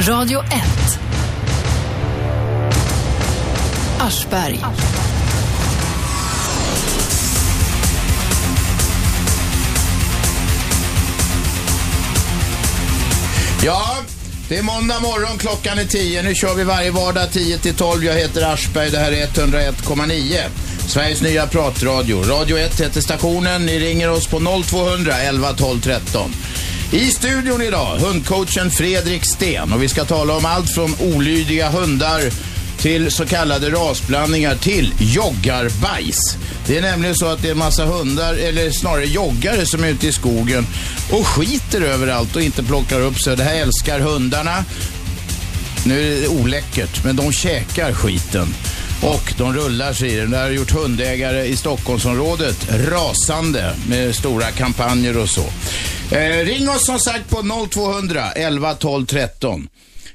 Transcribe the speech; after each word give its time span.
Radio 0.00 0.40
1. 0.40 0.98
Aschberg. 3.98 4.60
Ja, 13.64 13.96
det 14.48 14.58
är 14.58 14.62
måndag 14.62 15.00
morgon, 15.00 15.38
klockan 15.38 15.78
är 15.78 15.84
10. 15.84 16.22
Nu 16.22 16.34
kör 16.34 16.54
vi 16.54 16.64
varje 16.64 16.90
vardag 16.90 17.32
10 17.32 17.58
till 17.58 17.74
12. 17.74 18.04
Jag 18.04 18.14
heter 18.14 18.52
Aschberg, 18.52 18.90
det 18.90 18.98
här 18.98 19.12
är 19.12 19.26
101,9. 19.26 20.38
Sveriges 20.86 21.22
nya 21.22 21.46
pratradio. 21.46 22.22
Radio 22.22 22.58
1 22.58 22.80
heter 22.80 23.00
stationen. 23.00 23.66
Ni 23.66 23.78
ringer 23.78 24.10
oss 24.10 24.26
på 24.26 24.62
0200 24.64 25.18
11 25.18 25.52
12 25.52 25.80
13. 25.80 26.32
I 26.92 27.10
studion 27.10 27.62
idag, 27.62 27.98
hundcoachen 27.98 28.70
Fredrik 28.70 29.24
Sten 29.24 29.72
och 29.72 29.82
vi 29.82 29.88
ska 29.88 30.04
tala 30.04 30.36
om 30.36 30.44
allt 30.44 30.74
från 30.74 30.94
olydiga 31.00 31.70
hundar 31.70 32.22
till 32.78 33.10
så 33.10 33.26
kallade 33.26 33.70
rasblandningar 33.70 34.56
till 34.56 34.94
joggarbajs. 34.98 36.36
Det 36.66 36.78
är 36.78 36.82
nämligen 36.82 37.14
så 37.14 37.26
att 37.26 37.42
det 37.42 37.48
är 37.48 37.52
en 37.52 37.58
massa 37.58 37.84
hundar, 37.84 38.34
eller 38.34 38.70
snarare 38.70 39.04
joggare 39.04 39.66
som 39.66 39.84
är 39.84 39.88
ute 39.88 40.06
i 40.06 40.12
skogen 40.12 40.66
och 41.10 41.26
skiter 41.26 41.80
överallt 41.80 42.36
och 42.36 42.42
inte 42.42 42.62
plockar 42.62 43.00
upp 43.00 43.20
sig. 43.20 43.36
Det 43.36 43.44
här 43.44 43.54
älskar 43.54 44.00
hundarna. 44.00 44.64
Nu 45.84 46.16
är 46.16 46.20
det 46.20 46.28
oläckert, 46.28 47.04
men 47.04 47.16
de 47.16 47.32
käkar 47.32 47.92
skiten. 47.92 48.54
Och 49.02 49.34
de 49.38 49.54
rullar 49.54 49.92
sig 49.92 50.12
i 50.12 50.16
den. 50.16 50.30
Det 50.30 50.38
har 50.38 50.50
gjort 50.50 50.70
hundägare 50.70 51.44
i 51.44 51.56
Stockholmsområdet 51.56 52.68
rasande 52.88 53.74
med 53.88 54.14
stora 54.14 54.50
kampanjer 54.50 55.16
och 55.16 55.28
så. 55.28 55.44
Eh, 56.12 56.44
ring 56.44 56.68
oss 56.68 56.86
som 56.86 56.98
sagt 56.98 57.30
på 57.30 57.66
0200 57.70 58.32
11 58.32 58.74
12 58.74 59.06
13. 59.06 59.68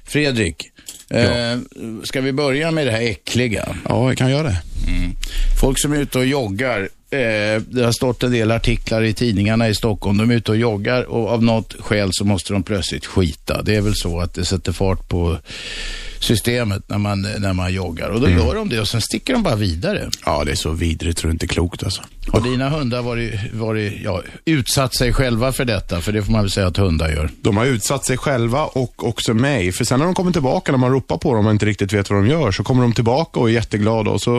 Fredrik, 0.05 0.71
eh, 1.09 1.59
ska 2.03 2.21
vi 2.21 2.31
börja 2.33 2.71
med 2.71 2.87
det 2.87 2.91
här 2.91 3.01
äckliga? 3.01 3.75
Ja, 3.89 4.07
jag 4.07 4.17
kan 4.17 4.31
göra 4.31 4.43
det. 4.43 4.61
Folk 5.61 5.79
som 5.79 5.93
är 5.93 5.97
ute 5.97 6.17
och 6.17 6.25
joggar. 6.25 6.89
Eh, 7.11 7.61
det 7.61 7.83
har 7.83 7.91
stått 7.91 8.23
en 8.23 8.31
del 8.31 8.51
artiklar 8.51 9.03
i 9.03 9.13
tidningarna 9.13 9.69
i 9.69 9.75
Stockholm. 9.75 10.17
De 10.17 10.31
är 10.31 10.35
ute 10.35 10.51
och 10.51 10.57
joggar 10.57 11.03
och 11.03 11.29
av 11.29 11.43
något 11.43 11.75
skäl 11.79 12.09
så 12.11 12.25
måste 12.25 12.53
de 12.53 12.63
plötsligt 12.63 13.05
skita. 13.05 13.61
Det 13.61 13.75
är 13.75 13.81
väl 13.81 13.95
så 13.95 14.19
att 14.19 14.33
det 14.33 14.45
sätter 14.45 14.71
fart 14.71 15.09
på 15.09 15.37
systemet 16.21 16.89
när 16.89 16.97
man, 16.97 17.21
när 17.21 17.53
man 17.53 17.73
joggar. 17.73 18.09
Och 18.09 18.21
då 18.21 18.29
gör 18.29 18.55
de 18.55 18.69
det 18.69 18.79
och 18.79 18.87
sen 18.87 19.01
sticker 19.01 19.33
de 19.33 19.43
bara 19.43 19.55
vidare. 19.55 20.09
Ja, 20.25 20.43
det 20.43 20.51
är 20.51 20.55
så 20.55 20.71
vidrigt 20.71 21.19
så 21.19 21.27
det 21.27 21.29
är 21.29 21.33
inte 21.33 21.47
klokt 21.47 21.83
alltså. 21.83 22.01
Har 22.27 22.41
dina 22.41 22.69
hundar 22.69 23.01
varit, 23.01 23.53
varit, 23.53 23.93
ja, 24.03 24.21
utsatt 24.45 24.95
sig 24.95 25.13
själva 25.13 25.51
för 25.51 25.65
detta? 25.65 26.01
För 26.01 26.11
det 26.11 26.23
får 26.23 26.31
man 26.31 26.41
väl 26.41 26.51
säga 26.51 26.67
att 26.67 26.77
hundar 26.77 27.09
gör. 27.09 27.29
De 27.41 27.57
har 27.57 27.65
utsatt 27.65 28.05
sig 28.05 28.17
själva 28.17 28.65
och 28.65 29.07
också 29.07 29.33
mig. 29.33 29.71
För 29.71 29.85
sen 29.85 29.99
när 29.99 30.05
de 30.05 30.15
kommer 30.15 30.31
tillbaka, 30.31 30.71
när 30.71 30.79
man 30.79 30.91
ropar 30.91 31.17
på 31.17 31.33
dem 31.33 31.45
och 31.45 31.51
inte 31.51 31.65
riktigt 31.65 31.93
vet 31.93 32.09
vad 32.09 32.19
de 32.19 32.27
gör, 32.27 32.51
så 32.51 32.63
kommer 32.63 32.81
de 32.81 32.93
tillbaka 32.93 33.39
och 33.39 33.49
är 33.49 33.53
jätteglada. 33.53 34.11
Och 34.11 34.21
så, 34.21 34.31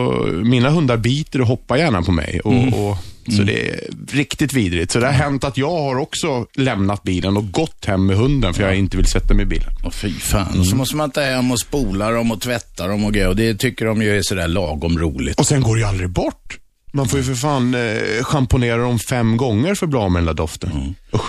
mina 0.43 0.69
hundar 0.69 0.97
biter 0.97 1.41
och 1.41 1.47
hoppar 1.47 1.77
gärna 1.77 2.01
på 2.01 2.11
mig. 2.11 2.39
Och, 2.39 2.53
och, 2.53 2.97
så 3.31 3.43
det 3.43 3.69
är 3.69 3.79
riktigt 4.11 4.53
vidrigt. 4.53 4.91
Så 4.91 4.99
det 4.99 5.05
har 5.05 5.13
hänt 5.13 5.43
att 5.43 5.57
jag 5.57 5.69
har 5.69 5.95
också 5.95 6.45
lämnat 6.55 7.03
bilen 7.03 7.37
och 7.37 7.51
gått 7.51 7.85
hem 7.85 8.05
med 8.05 8.17
hunden 8.17 8.53
för 8.53 8.63
jag 8.63 8.75
inte 8.75 8.97
vill 8.97 9.05
sätta 9.05 9.33
mig 9.33 9.43
i 9.43 9.45
bilen. 9.45 9.69
Och 9.83 9.93
fy 9.93 10.13
fan. 10.13 10.59
Och 10.59 10.65
så 10.65 10.75
måste 10.75 10.95
man 10.95 11.11
ta 11.11 11.21
hem 11.21 11.51
och 11.51 11.59
spola 11.59 12.11
dem 12.11 12.31
och 12.31 12.41
tvätta 12.41 12.87
dem 12.87 13.05
och 13.05 13.13
grejer. 13.13 13.27
Och 13.27 13.35
det 13.35 13.55
tycker 13.55 13.85
de 13.85 14.01
ju 14.01 14.17
är 14.17 14.21
sådär 14.21 14.47
lagom 14.47 14.99
roligt. 14.99 15.39
Och 15.39 15.47
sen 15.47 15.61
går 15.61 15.75
det 15.75 15.81
ju 15.81 15.87
aldrig 15.87 16.09
bort. 16.09 16.59
Man 16.93 17.07
får 17.07 17.19
ju 17.19 17.25
för 17.25 17.35
fan 17.35 17.73
eh, 17.75 18.23
schamponera 18.23 18.77
dem 18.77 18.99
fem 18.99 19.37
gånger 19.37 19.75
för 19.75 19.85
att 19.85 19.89
bli 19.89 19.99
av 19.99 20.11
med 20.11 20.19
den 20.19 20.25
där 20.25 20.33
doften. 20.33 20.95
Usch. 21.13 21.21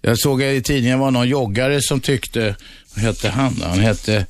Jag 0.00 0.18
såg 0.18 0.42
i 0.42 0.62
tidningen 0.62 0.98
var 0.98 1.10
någon 1.10 1.28
joggare 1.28 1.82
som 1.82 2.00
tyckte, 2.00 2.56
vad 2.94 3.04
hette 3.04 3.28
han? 3.28 3.62
Han 3.62 3.78
hette, 3.78 4.26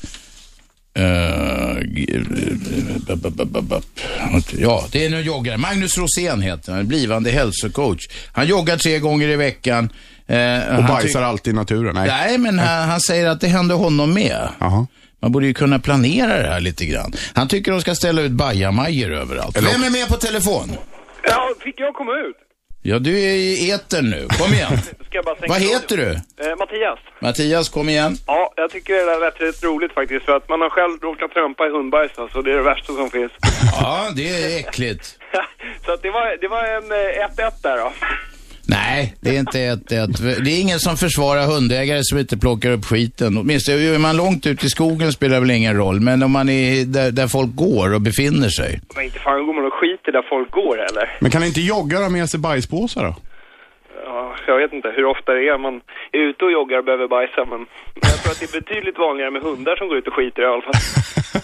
ja 4.59 4.85
det 4.93 5.07
är 5.07 5.15
en 5.15 5.23
joggare, 5.25 5.57
Magnus 5.57 5.99
Rosén 5.99 6.43
heter 6.43 6.73
han, 6.73 6.87
blivande 6.89 7.31
hälsocoach. 7.31 8.09
Han 8.33 8.47
joggar 8.47 8.77
tre 8.77 8.99
gånger 8.99 9.29
i 9.29 9.37
veckan. 9.37 9.93
Eh, 10.27 10.77
Och 10.79 10.85
bajsar 10.85 11.23
alltid 11.23 11.53
i 11.53 11.57
naturen. 11.57 11.95
Nej. 11.95 12.09
Nej, 12.09 12.39
men 12.39 12.59
han, 12.59 12.89
han 12.89 13.01
säger 13.01 13.27
att 13.27 13.41
det 13.41 13.49
hände 13.49 13.75
honom 13.75 14.15
med. 14.15 14.49
Jaha. 14.59 14.87
Man 15.23 15.33
borde 15.33 15.47
ju 15.47 15.55
kunna 15.55 15.79
planera 15.79 16.43
det 16.43 16.49
här 16.49 16.61
lite 16.61 16.85
grann. 16.87 17.13
Han 17.35 17.49
tycker 17.49 17.73
de 17.73 17.81
ska 17.81 17.95
ställa 17.95 18.23
ut 18.23 18.33
bajamajor 18.33 19.13
överallt. 19.13 19.57
Vem 19.57 19.83
är 19.85 19.91
med 19.91 20.09
på 20.09 20.17
telefon? 20.17 20.71
Ja, 21.23 21.49
fick 21.65 21.81
jag 21.81 21.95
komma 21.95 22.13
ut? 22.13 22.37
Ja, 22.83 22.99
du 22.99 23.21
är 23.21 23.35
i 23.35 23.71
etern 23.71 24.11
nu. 24.11 24.27
Kom 24.39 24.53
igen. 24.53 24.79
Vad 25.49 25.61
heter 25.61 25.97
du? 25.97 26.11
Eh, 26.13 26.57
Mattias. 26.59 26.99
Mattias, 27.21 27.69
kom 27.69 27.89
igen. 27.89 28.17
Ja, 28.27 28.53
jag 28.57 28.71
tycker 28.71 28.95
det 28.95 29.01
är 29.01 29.21
rätt, 29.21 29.41
rätt 29.41 29.65
roligt 29.65 29.93
faktiskt 29.93 30.25
för 30.25 30.37
att 30.37 30.49
man 30.49 30.61
har 30.61 30.71
själv 30.71 30.99
råkat 31.03 31.31
trampa 31.31 31.67
i 31.67 31.71
hundbajs 31.71 32.13
alltså, 32.19 32.43
det 32.43 32.53
är 32.53 32.57
det 32.57 32.63
värsta 32.63 32.93
som 32.93 33.11
finns. 33.11 33.33
Ja, 33.81 34.09
det 34.17 34.29
är 34.29 34.59
äckligt. 34.59 35.19
Så 35.85 35.93
att 35.93 36.03
det 36.03 36.11
var, 36.11 36.37
det 36.41 36.49
var 36.49 36.65
en 36.65 36.93
eh, 36.93 37.47
1-1 37.49 37.53
där 37.63 37.77
då. 37.77 37.93
Nej, 38.71 39.15
det 39.21 39.37
är 39.37 39.39
inte 39.41 39.61
ett, 39.61 39.93
ett. 39.93 40.19
Det 40.45 40.51
är 40.51 40.61
ingen 40.61 40.79
som 40.79 40.97
försvarar 40.97 41.47
hundägare 41.47 42.01
som 42.03 42.19
inte 42.19 42.37
plockar 42.39 42.71
upp 42.71 42.85
skiten. 42.85 43.39
Åtminstone 43.39 43.79
är 43.79 43.99
man 43.99 44.17
långt 44.17 44.47
ut 44.47 44.65
i 44.65 44.69
skogen 44.69 45.13
spelar 45.13 45.35
det 45.35 45.41
väl 45.41 45.51
ingen 45.51 45.77
roll. 45.77 46.01
Men 46.01 46.23
om 46.23 46.31
man 46.31 46.49
är 46.49 46.85
där, 46.85 47.11
där 47.11 47.29
folk 47.29 47.55
går 47.55 47.95
och 47.95 48.01
befinner 48.01 48.49
sig. 48.49 48.81
Men 48.95 49.05
inte 49.05 49.19
fan 49.19 49.47
går 49.47 49.55
man 49.55 49.67
och 49.67 49.73
skiter 49.73 50.13
där 50.13 50.23
folk 50.29 50.51
går 50.51 50.77
eller? 50.77 51.19
Men 51.21 51.31
kan 51.31 51.45
inte 51.45 51.61
joggare 51.61 52.03
ha 52.03 52.11
med 52.11 52.31
sig 52.31 52.41
bajspåsar 52.41 53.05
då? 53.05 53.15
Ja, 54.11 54.35
jag 54.47 54.57
vet 54.57 54.73
inte 54.73 54.89
hur 54.97 55.05
ofta 55.05 55.33
det 55.33 55.49
är 55.49 55.59
man 55.59 55.75
är 56.13 56.19
ute 56.19 56.45
och 56.45 56.53
joggar 56.53 56.79
och 56.79 56.85
behöver 56.85 57.09
bajsa 57.09 57.45
men 57.45 57.67
jag 57.95 58.17
tror 58.23 58.33
att 58.33 58.41
det 58.41 58.49
är 58.53 58.61
betydligt 58.61 58.99
vanligare 58.99 59.31
med 59.31 59.43
hundar 59.43 59.77
som 59.77 59.89
går 59.89 59.97
ut 59.99 60.07
och 60.07 60.15
skiter 60.15 60.43
i 60.43 60.47
alla 60.47 60.63
fall. 60.63 60.73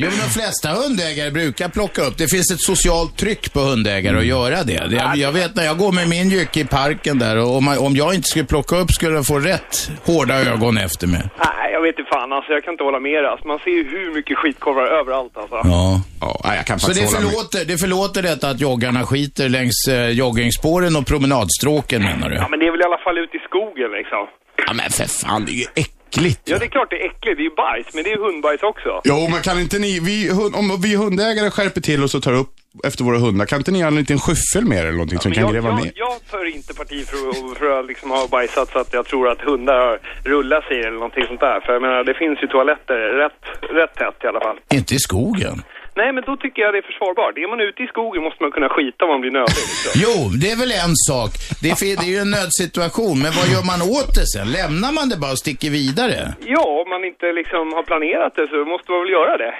Jo, 0.00 0.08
men 0.10 0.18
de 0.18 0.30
flesta 0.40 0.68
hundägare 0.68 1.30
brukar 1.30 1.68
plocka 1.68 2.02
upp. 2.02 2.18
Det 2.18 2.28
finns 2.28 2.50
ett 2.52 2.60
socialt 2.60 3.16
tryck 3.16 3.52
på 3.52 3.60
hundägare 3.60 4.18
att 4.18 4.26
göra 4.26 4.64
det. 4.64 4.88
jag, 4.90 5.16
jag 5.16 5.32
vet 5.32 5.56
när 5.56 5.64
jag 5.64 5.78
går 5.78 5.92
med 5.92 6.08
min 6.08 6.30
jycke 6.30 6.60
i 6.60 6.64
parken 6.64 7.18
där 7.18 7.36
och 7.36 7.56
om, 7.56 7.76
om 7.80 7.96
jag 7.96 8.14
inte 8.14 8.28
skulle 8.28 8.44
plocka 8.44 8.76
upp 8.76 8.90
skulle 8.90 9.14
jag 9.14 9.26
få 9.26 9.38
rätt 9.38 9.90
hårda 10.06 10.34
ögon 10.52 10.78
efter 10.78 11.06
mig. 11.06 11.22
Nej, 11.38 11.72
jag 11.72 11.82
vet 11.82 11.98
inte 11.98 12.10
fan 12.10 12.32
alltså, 12.32 12.52
jag 12.52 12.64
kan 12.64 12.74
inte 12.74 12.84
hålla 12.84 13.00
med. 13.00 13.24
Alltså, 13.24 13.46
man 13.46 13.58
ser 13.58 13.70
ju 13.70 13.90
hur 13.90 14.14
mycket 14.14 14.38
skitkorvar 14.38 14.86
överallt 14.86 15.36
alltså. 15.36 15.56
Ja. 15.64 16.00
Ja, 16.20 16.54
jag 16.54 16.66
kan 16.66 16.78
Så 16.78 16.92
det 16.92 17.06
förlåter, 17.06 17.64
det 17.64 17.78
förlåter 17.78 18.22
detta 18.22 18.48
att 18.48 18.60
joggarna 18.60 19.06
skiter 19.06 19.48
längs 19.48 19.88
eh, 19.88 20.08
joggingspåren 20.10 20.96
och 20.96 21.06
promenadstråken 21.42 22.02
menar 22.02 22.28
du? 22.30 22.36
Ja, 22.36 22.48
men 22.50 22.58
det 22.58 22.66
är 22.66 22.70
väl 22.70 22.80
i 22.80 22.84
alla 22.84 22.98
fall 22.98 23.18
ute 23.18 23.36
i 23.36 23.40
skogen 23.40 23.90
liksom. 23.90 24.26
Ja, 24.66 24.72
men 24.72 24.90
för 24.90 25.04
fan, 25.26 25.44
det 25.44 25.52
är 25.52 25.54
ju 25.54 25.66
äckligt. 25.74 26.40
Ja, 26.44 26.58
det 26.58 26.64
är 26.64 26.68
klart 26.68 26.90
det 26.90 26.96
är 26.96 27.06
äckligt. 27.06 27.36
Det 27.38 27.42
är 27.42 27.48
ju 27.50 27.54
bajs, 27.54 27.86
men 27.94 28.04
det 28.04 28.10
är 28.12 28.16
ju 28.16 28.22
hundbajs 28.22 28.62
också. 28.62 29.00
Jo, 29.04 29.28
men 29.32 29.42
kan 29.42 29.60
inte 29.60 29.78
ni, 29.78 30.00
vi, 30.00 30.28
hund, 30.38 30.54
om 30.60 30.80
vi 30.82 30.96
hundägare 30.96 31.50
skärper 31.50 31.80
till 31.80 32.04
oss 32.04 32.14
och 32.14 32.22
tar 32.22 32.32
upp 32.34 32.52
efter 32.84 33.04
våra 33.04 33.18
hundar, 33.18 33.46
kan 33.46 33.58
inte 33.58 33.70
ni 33.72 33.78
göra 33.78 33.88
en 33.88 33.96
liten 33.96 34.18
skyffel 34.18 34.64
med 34.68 34.78
er 34.78 34.82
eller 34.82 34.92
någonting 34.92 35.18
som 35.18 35.28
Men 35.30 35.36
kan 35.36 35.44
jag, 35.44 35.52
gräva 35.54 35.68
jag, 35.68 35.84
ner? 35.84 35.92
jag 35.94 36.16
tar 36.30 36.44
inte 36.56 36.74
parti 36.74 37.06
för, 37.06 37.18
att- 37.28 37.58
för 37.58 37.78
att 37.80 37.86
liksom 37.86 38.10
ha 38.10 38.26
bajsat 38.30 38.68
så 38.72 38.78
att 38.78 38.92
jag 38.92 39.04
tror 39.06 39.28
att 39.32 39.40
hundar 39.40 39.78
har 39.86 39.98
rullat 40.24 40.64
sig 40.64 40.78
eller 40.80 40.90
någonting 41.04 41.24
sånt 41.26 41.40
där. 41.40 41.60
För 41.60 41.72
jag 41.72 41.82
menar, 41.82 42.04
det 42.04 42.14
finns 42.14 42.42
ju 42.42 42.46
toaletter 42.46 42.94
rätt, 43.22 43.42
rätt 43.78 43.94
tätt 43.94 44.24
i 44.24 44.26
alla 44.26 44.40
fall. 44.40 44.56
Inte 44.78 44.94
i 44.94 44.98
skogen. 44.98 45.62
Nej, 46.00 46.10
men 46.14 46.22
då 46.28 46.34
tycker 46.42 46.58
jag 46.62 46.70
det 46.74 46.80
är 46.84 46.88
försvarbart. 46.92 47.34
Är 47.44 47.48
man 47.54 47.60
ute 47.68 47.80
i 47.82 47.88
skogen 47.94 48.20
måste 48.26 48.40
man 48.44 48.52
kunna 48.56 48.68
skita 48.76 49.00
om 49.04 49.10
man 49.14 49.20
blir 49.24 49.34
nödig. 49.40 49.64
Liksom. 49.70 49.92
Jo, 50.04 50.14
det 50.40 50.48
är 50.54 50.58
väl 50.64 50.72
en 50.86 50.94
sak. 51.10 51.30
Det 51.62 51.68
är, 51.70 51.96
det 52.00 52.06
är 52.08 52.14
ju 52.16 52.20
en 52.26 52.32
nödsituation, 52.38 53.16
men 53.24 53.32
vad 53.38 53.46
gör 53.54 53.64
man 53.72 53.80
åt 53.98 54.10
det 54.18 54.26
sen? 54.34 54.48
Lämnar 54.58 54.90
man 54.98 55.06
det 55.12 55.18
bara 55.24 55.32
och 55.36 55.42
sticker 55.46 55.70
vidare? 55.80 56.18
Ja, 56.54 56.64
om 56.82 56.88
man 56.94 57.02
inte 57.10 57.26
liksom 57.40 57.64
har 57.76 57.84
planerat 57.90 58.32
det 58.38 58.46
så 58.52 58.58
måste 58.72 58.86
man 58.92 59.00
väl 59.02 59.12
göra 59.18 59.34
det. 59.44 59.54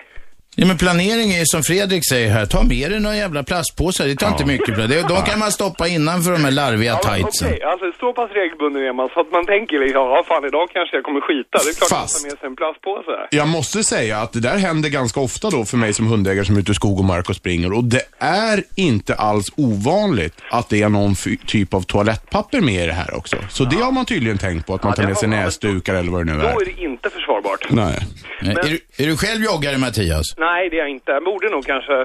Ja, 0.60 0.66
men 0.66 0.78
planering 0.78 1.30
är 1.32 1.38
ju 1.38 1.44
som 1.46 1.62
Fredrik 1.62 2.02
säger 2.08 2.30
här, 2.30 2.46
ta 2.46 2.62
med 2.62 2.90
dig 2.90 3.00
några 3.00 3.16
jävla 3.16 3.42
plastpåsar, 3.42 4.06
det 4.06 4.16
tar 4.16 4.28
inte 4.28 4.44
mycket 4.44 4.74
plats. 4.74 4.88
Det- 4.88 5.08
De 5.08 5.22
kan 5.22 5.38
man 5.38 5.52
stoppa 5.52 5.88
innanför 5.88 6.32
de 6.32 6.44
här 6.44 6.50
larviga 6.50 6.90
Ja, 6.92 7.00
men 7.04 7.14
tightsen. 7.16 7.48
Okej, 7.48 7.62
alltså 7.62 7.86
så 8.00 8.12
pass 8.12 8.30
regelbunden 8.34 8.82
är 8.82 8.92
man 8.92 9.08
så 9.14 9.20
att 9.20 9.32
man 9.32 9.46
tänker 9.46 9.78
liksom, 9.78 10.00
ja 10.02 10.24
fan 10.28 10.44
idag 10.44 10.68
kanske 10.72 10.96
jag 10.96 11.04
kommer 11.04 11.20
skita. 11.20 11.58
Det 11.64 11.70
är 11.70 11.74
klart 11.78 11.90
Fast- 12.00 12.14
man 12.24 12.30
tar 12.30 12.30
med 12.34 12.38
sig 12.40 12.46
en 12.46 12.56
plastpåse. 12.56 13.16
Jag 13.30 13.48
måste 13.48 13.84
säga 13.84 14.18
att 14.18 14.32
det 14.32 14.40
där 14.40 14.56
händer 14.56 14.88
ganska 14.88 15.20
ofta 15.20 15.50
då 15.50 15.64
för 15.64 15.76
mig 15.76 15.92
som 15.94 16.06
hundägare 16.06 16.44
som 16.46 16.56
är 16.56 16.60
ute 16.60 16.72
i 16.72 16.74
skog 16.74 16.98
och 16.98 17.04
mark 17.04 17.28
och 17.30 17.36
springer. 17.36 17.72
Och 17.72 17.84
det 17.84 18.02
är 18.18 18.56
inte 18.74 19.14
alls 19.14 19.46
ovanligt 19.56 20.34
att 20.50 20.68
det 20.68 20.82
är 20.82 20.88
någon 20.88 21.14
typ 21.46 21.74
av 21.74 21.82
toalettpapper 21.82 22.60
med 22.60 22.84
i 22.84 22.86
det 22.86 22.92
här 23.02 23.14
också. 23.14 23.36
Så 23.50 23.64
det 23.64 23.76
har 23.76 23.92
man 23.92 24.06
tydligen 24.06 24.38
tänkt 24.38 24.66
på, 24.66 24.74
att 24.74 24.82
man 24.82 24.92
Ja, 24.96 25.02
tar 25.02 25.08
med 25.08 25.16
sig 25.18 25.28
näsdukar 25.28 25.94
eller 25.94 26.10
vad 26.12 26.26
det 26.26 26.32
nu 26.32 26.40
Då 26.42 26.46
är. 26.48 26.62
är 26.62 26.64
det 26.76 26.82
inte 26.82 27.10
försvarbart. 27.10 27.66
Nej. 27.70 27.94
Eh, 28.42 28.48
Är, 28.48 28.54
du, 28.62 28.80
är 29.04 29.06
du 29.06 29.16
själv 29.16 29.42
joggare 29.44 29.78
Mattias? 29.78 30.24
Nej, 30.36 30.47
det 30.70 30.76
är 30.76 30.82
jag 30.84 30.90
inte. 30.96 31.10
Jag 31.12 31.24
borde 31.24 31.48
nog 31.54 31.64
kanske... 31.72 31.96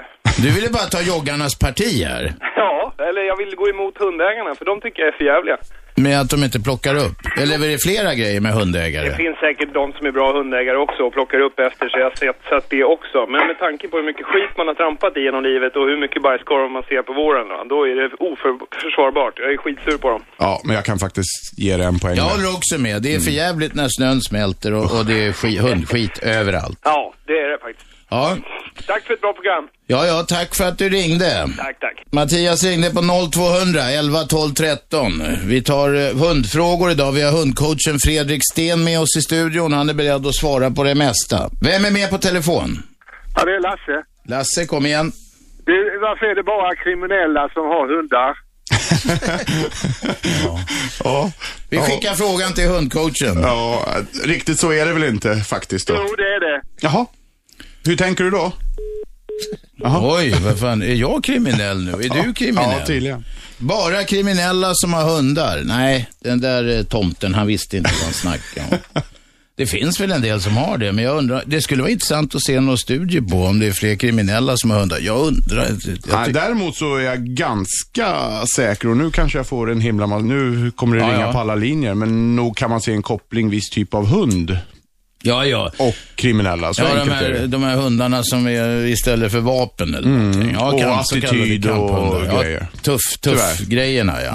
Du 0.44 0.50
ville 0.56 0.69
bara 0.78 0.88
ta 0.95 1.01
joggarnas 1.13 1.54
parti 1.66 1.92
här. 2.12 2.24
Ja, 2.56 2.94
eller 3.07 3.22
jag 3.31 3.38
vill 3.38 3.56
gå 3.56 3.66
emot 3.69 3.98
hundägarna 3.98 4.56
för 4.56 4.66
de 4.66 4.81
tycker 4.81 5.00
jag 5.04 5.10
är 5.13 5.18
för 5.18 5.25
jävliga. 5.34 5.57
Med 5.95 6.18
att 6.22 6.30
de 6.34 6.38
inte 6.48 6.60
plockar 6.68 6.95
upp? 7.06 7.19
Eller 7.42 7.56
är 7.66 7.69
det 7.75 7.81
flera 7.90 8.12
grejer 8.22 8.42
med 8.45 8.54
hundägare? 8.60 9.07
Det 9.10 9.16
finns 9.25 9.40
säkert 9.48 9.72
de 9.74 9.86
som 9.98 10.04
är 10.10 10.13
bra 10.19 10.28
hundägare 10.38 10.78
också 10.86 11.00
och 11.04 11.13
plockar 11.18 11.40
upp 11.48 11.57
efter 11.69 11.86
sig. 11.90 12.00
Jag 12.04 12.10
har 12.10 12.16
sett, 12.16 12.40
sett 12.50 12.68
det 12.69 12.84
också. 12.95 13.18
Men 13.34 13.42
med 13.50 13.57
tanke 13.66 13.84
på 13.88 13.98
hur 13.98 14.07
mycket 14.12 14.25
skit 14.31 14.54
man 14.60 14.68
har 14.68 14.78
trampat 14.81 15.18
i 15.18 15.22
genom 15.28 15.44
livet 15.50 15.75
och 15.80 15.86
hur 15.89 16.00
mycket 16.04 16.22
bajskorv 16.28 16.72
man 16.78 16.84
ser 16.92 17.01
på 17.10 17.13
våren, 17.22 17.46
då, 17.51 17.57
då 17.74 17.78
är 17.89 17.96
det 18.01 18.07
oförsvarbart. 18.30 19.34
Jag 19.44 19.50
är 19.54 19.57
skitsur 19.57 19.98
på 20.04 20.10
dem. 20.13 20.22
Ja, 20.38 20.62
men 20.66 20.75
jag 20.75 20.86
kan 20.89 21.00
faktiskt 21.06 21.34
ge 21.63 21.78
det 21.78 21.86
en 21.92 22.00
poäng. 22.00 22.16
Jag 22.16 22.30
håller 22.34 22.51
också 22.57 22.75
med. 22.88 22.96
Det 23.06 23.16
är 23.16 23.19
för 23.19 23.36
jävligt 23.46 23.74
när 23.80 23.88
snön 23.98 24.22
smälter 24.22 24.72
och, 24.80 24.88
och 24.98 25.06
det 25.10 25.18
är 25.28 25.31
ski, 25.39 25.51
hundskit 25.68 26.16
överallt. 26.24 26.80
Ja, 26.84 27.13
det 27.28 27.38
är 27.44 27.50
det 27.51 27.57
faktiskt. 27.68 27.93
Ja. 28.13 28.38
Tack 28.88 29.04
för 29.04 29.13
ett 29.13 29.21
bra 29.21 29.33
program. 29.33 29.68
ja, 29.88 30.06
ja, 30.06 30.25
tack 30.27 30.56
för 30.56 30.63
att 30.68 30.77
du 30.77 30.89
ringde. 30.89 31.50
Tack, 31.57 31.80
tack. 31.80 32.04
Mattias 32.12 32.63
ringde 32.63 32.89
på 32.89 33.01
0200 33.33 33.81
11 33.92 34.24
12 34.24 34.54
13. 34.54 35.12
Vi 35.45 35.62
tar 35.63 35.94
eh, 35.94 36.15
hundfrågor 36.15 36.92
idag. 36.92 37.12
Vi 37.12 37.21
har 37.21 37.31
hundcoachen 37.31 38.00
Fredrik 38.04 38.42
Sten 38.51 38.83
med 38.83 39.00
oss 39.00 39.18
i 39.18 39.21
studion. 39.21 39.74
Han 39.74 39.89
är 39.89 39.94
beredd 39.94 40.27
att 40.27 40.36
svara 40.36 40.71
på 40.71 40.83
det 40.83 40.95
mesta. 40.95 41.50
Vem 41.62 41.86
är 41.86 41.92
med 41.92 42.10
på 42.10 42.18
telefon? 42.18 42.83
Ja, 43.36 43.45
det 43.45 43.51
är 43.56 43.60
Lasse. 43.60 44.04
Lasse, 44.27 44.65
kom 44.65 44.86
igen. 44.86 45.12
Du, 45.65 46.00
varför 46.01 46.25
är 46.25 46.36
det 46.36 46.44
bara 46.44 46.75
kriminella 46.75 47.50
som 47.54 47.63
har 47.63 47.95
hundar? 47.95 48.33
Ja. 51.04 51.31
Vi 51.69 51.77
ja. 51.77 51.83
skickar 51.83 52.13
frågan 52.13 52.54
till 52.54 52.68
hundcoachen. 52.68 53.42
Ja, 53.42 53.86
riktigt 54.25 54.60
så 54.60 54.71
är 54.71 54.86
det 54.86 54.94
väl 54.94 55.04
inte 55.04 55.36
faktiskt 55.36 55.88
då. 55.88 55.94
Jo, 55.98 56.15
det 56.18 56.24
är 56.24 56.39
det. 56.39 56.62
Jaha. 56.81 57.06
Hur 57.86 57.96
tänker 57.96 58.24
du 58.24 58.30
då? 58.30 58.52
Jaha. 59.78 60.18
Oj, 60.18 60.36
vad 60.44 60.60
fan, 60.60 60.82
är 60.82 60.94
jag 60.94 61.24
kriminell 61.24 61.84
nu? 61.84 61.92
Är 61.92 62.24
du 62.24 62.34
kriminell? 62.34 62.78
Ja, 62.80 62.86
tydligen. 62.86 63.26
Bara 63.58 64.04
kriminella 64.04 64.72
som 64.74 64.94
har 64.94 65.04
hundar? 65.04 65.62
Nej, 65.66 66.10
den 66.20 66.42
där 66.42 66.78
eh, 66.78 66.84
tomten, 66.84 67.34
han 67.34 67.48
visste 67.48 67.78
inte 67.78 67.92
vad 67.94 68.04
han 68.04 68.14
snackade 68.14 68.82
om. 68.94 69.02
Det 69.56 69.66
finns 69.68 70.00
väl 70.00 70.12
en 70.12 70.22
del 70.22 70.42
som 70.42 70.58
har 70.58 70.78
det, 70.78 70.92
men 70.92 71.04
jag 71.04 71.18
undrar, 71.18 71.44
det 71.46 71.62
skulle 71.62 71.82
vara 71.82 71.92
intressant 71.92 72.36
att 72.36 72.44
se 72.44 72.60
någon 72.60 72.78
studie 72.78 73.22
på 73.22 73.44
om 73.44 73.60
det 73.60 73.68
är 73.68 73.72
fler 73.72 73.96
kriminella 73.96 74.58
som 74.58 74.72
har 74.72 74.80
hundar. 74.80 75.00
Jag 75.00 75.20
undrar. 75.28 75.66
Jag 75.66 75.98
Nej, 76.12 76.34
däremot 76.34 76.76
så 76.76 76.96
är 76.96 77.02
jag 77.02 77.20
ganska 77.26 78.16
säker, 78.56 78.88
och 78.90 78.98
nu 78.98 79.12
kanske 79.12 79.38
jag 79.40 79.48
får 79.48 79.72
en 79.72 79.82
himla 79.82 80.08
massa, 80.08 80.26
nu 80.26 80.72
kommer 80.72 80.96
det 80.96 81.02
Ja, 81.02 81.08
ringa 81.08 81.22
ja. 81.22 81.32
på 81.32 81.40
alla 81.40 81.56
linjer, 81.56 81.94
men 81.94 82.36
nog 82.36 82.58
kan 82.58 82.70
man 82.70 82.82
se 82.82 82.92
en 82.94 83.02
koppling 83.02 83.50
viss 83.50 83.70
typ 83.70 83.94
av 83.94 84.06
hund 84.06 84.58
ja, 85.24 85.46
ja. 85.46 85.72
och 85.80 85.96
kriminella. 86.16 86.74
Så 86.74 86.81
Ja, 86.81 87.06
de 87.06 87.10
här, 87.12 87.48
de 87.48 87.64
här 87.64 87.75
hundarna 87.75 88.24
som 88.24 88.48
är 88.48 88.86
istället 88.86 89.31
för 89.31 89.40
vapen 89.40 89.96
eller 89.96 90.10
någonting. 90.10 90.52
Ja, 90.54 90.72
Och 90.74 90.80
kamp- 90.80 91.00
attityd 91.00 91.66
och 91.70 92.22
grejer. 92.42 92.68
Ja, 92.74 92.80
tuff, 92.81 93.02
tuff 93.22 93.34
Tyvärr. 93.58 93.70
grejerna 93.70 94.14
ja. 94.25 94.34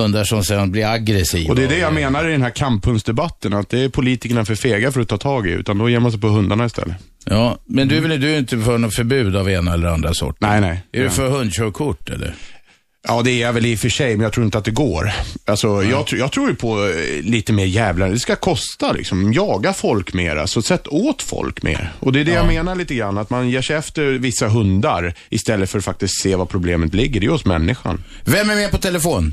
Hundar 0.00 0.24
som 0.24 0.44
sen 0.44 0.70
blir 0.72 0.86
aggressiva. 0.86 1.50
Och 1.50 1.56
det 1.56 1.64
är 1.64 1.68
det 1.68 1.78
jag 1.78 1.94
menar 1.94 2.28
i 2.28 2.32
den 2.32 2.42
här 2.42 2.50
kamphundsdebatten, 2.50 3.52
att 3.54 3.68
det 3.70 3.80
är 3.80 3.88
politikerna 3.88 4.44
för 4.44 4.54
fega 4.54 4.92
för 4.92 5.00
att 5.00 5.08
ta 5.08 5.16
tag 5.18 5.46
i, 5.46 5.50
utan 5.50 5.78
då 5.78 5.88
ger 5.90 5.98
man 6.00 6.10
sig 6.12 6.20
på 6.20 6.28
hundarna 6.28 6.64
istället. 6.66 6.96
Ja, 7.24 7.58
men 7.64 7.88
du, 7.88 8.00
väl- 8.00 8.20
du 8.20 8.30
är 8.34 8.38
inte 8.38 8.58
för 8.58 8.78
något 8.78 8.94
förbud 8.94 9.36
av 9.36 9.50
ena 9.50 9.74
eller 9.74 9.88
andra 9.88 10.14
sorten? 10.14 10.48
Nej, 10.50 10.60
nej. 10.60 10.82
Är 10.92 10.98
du 10.98 11.04
Ja. 11.04 11.10
för 11.10 11.28
hundkörkort 11.28 12.08
eller? 12.10 12.34
Ja, 13.08 13.22
det 13.24 13.30
är 13.30 13.40
jag 13.46 13.52
väl 13.52 13.66
i 13.66 13.74
och 13.74 13.78
för 13.78 13.88
sig, 13.88 14.16
men 14.16 14.24
jag 14.24 14.32
tror 14.32 14.44
inte 14.46 14.58
att 14.58 14.64
det 14.64 14.70
går. 14.70 15.10
Alltså, 15.46 15.66
jag, 15.82 16.04
tr- 16.06 16.16
jag 16.16 16.32
tror 16.32 16.48
ju 16.48 16.54
på 16.54 16.68
eh, 16.68 17.22
lite 17.22 17.52
mer 17.52 17.64
jävlar. 17.64 18.08
Det 18.08 18.18
ska 18.18 18.36
kosta 18.36 18.92
liksom. 18.92 19.32
Jaga 19.32 19.72
folk 19.72 20.14
mer, 20.14 20.36
alltså 20.36 20.62
sätt 20.62 20.86
åt 20.88 21.22
folk 21.22 21.62
mer. 21.62 21.92
Och 22.00 22.12
det 22.12 22.20
är 22.20 22.24
det 22.24 22.32
jag 22.32 22.46
menar 22.46 22.74
lite 22.74 22.94
grann, 22.94 23.18
att 23.18 23.30
man 23.30 23.50
ger 23.50 23.62
sig 23.62 23.76
efter 23.76 24.04
vissa 24.04 24.48
hundar 24.48 25.12
istället 25.28 25.70
för 25.70 25.78
att 25.78 25.84
faktiskt 25.84 26.20
se 26.22 26.36
var 26.36 26.46
problemet 26.46 26.94
ligger. 26.94 27.20
Det 27.20 27.26
är 27.26 27.30
hos 27.30 27.44
människan. 27.44 28.04
Vem 28.24 28.50
är 28.50 28.54
med 28.54 28.70
på 28.70 28.78
telefon? 28.78 29.32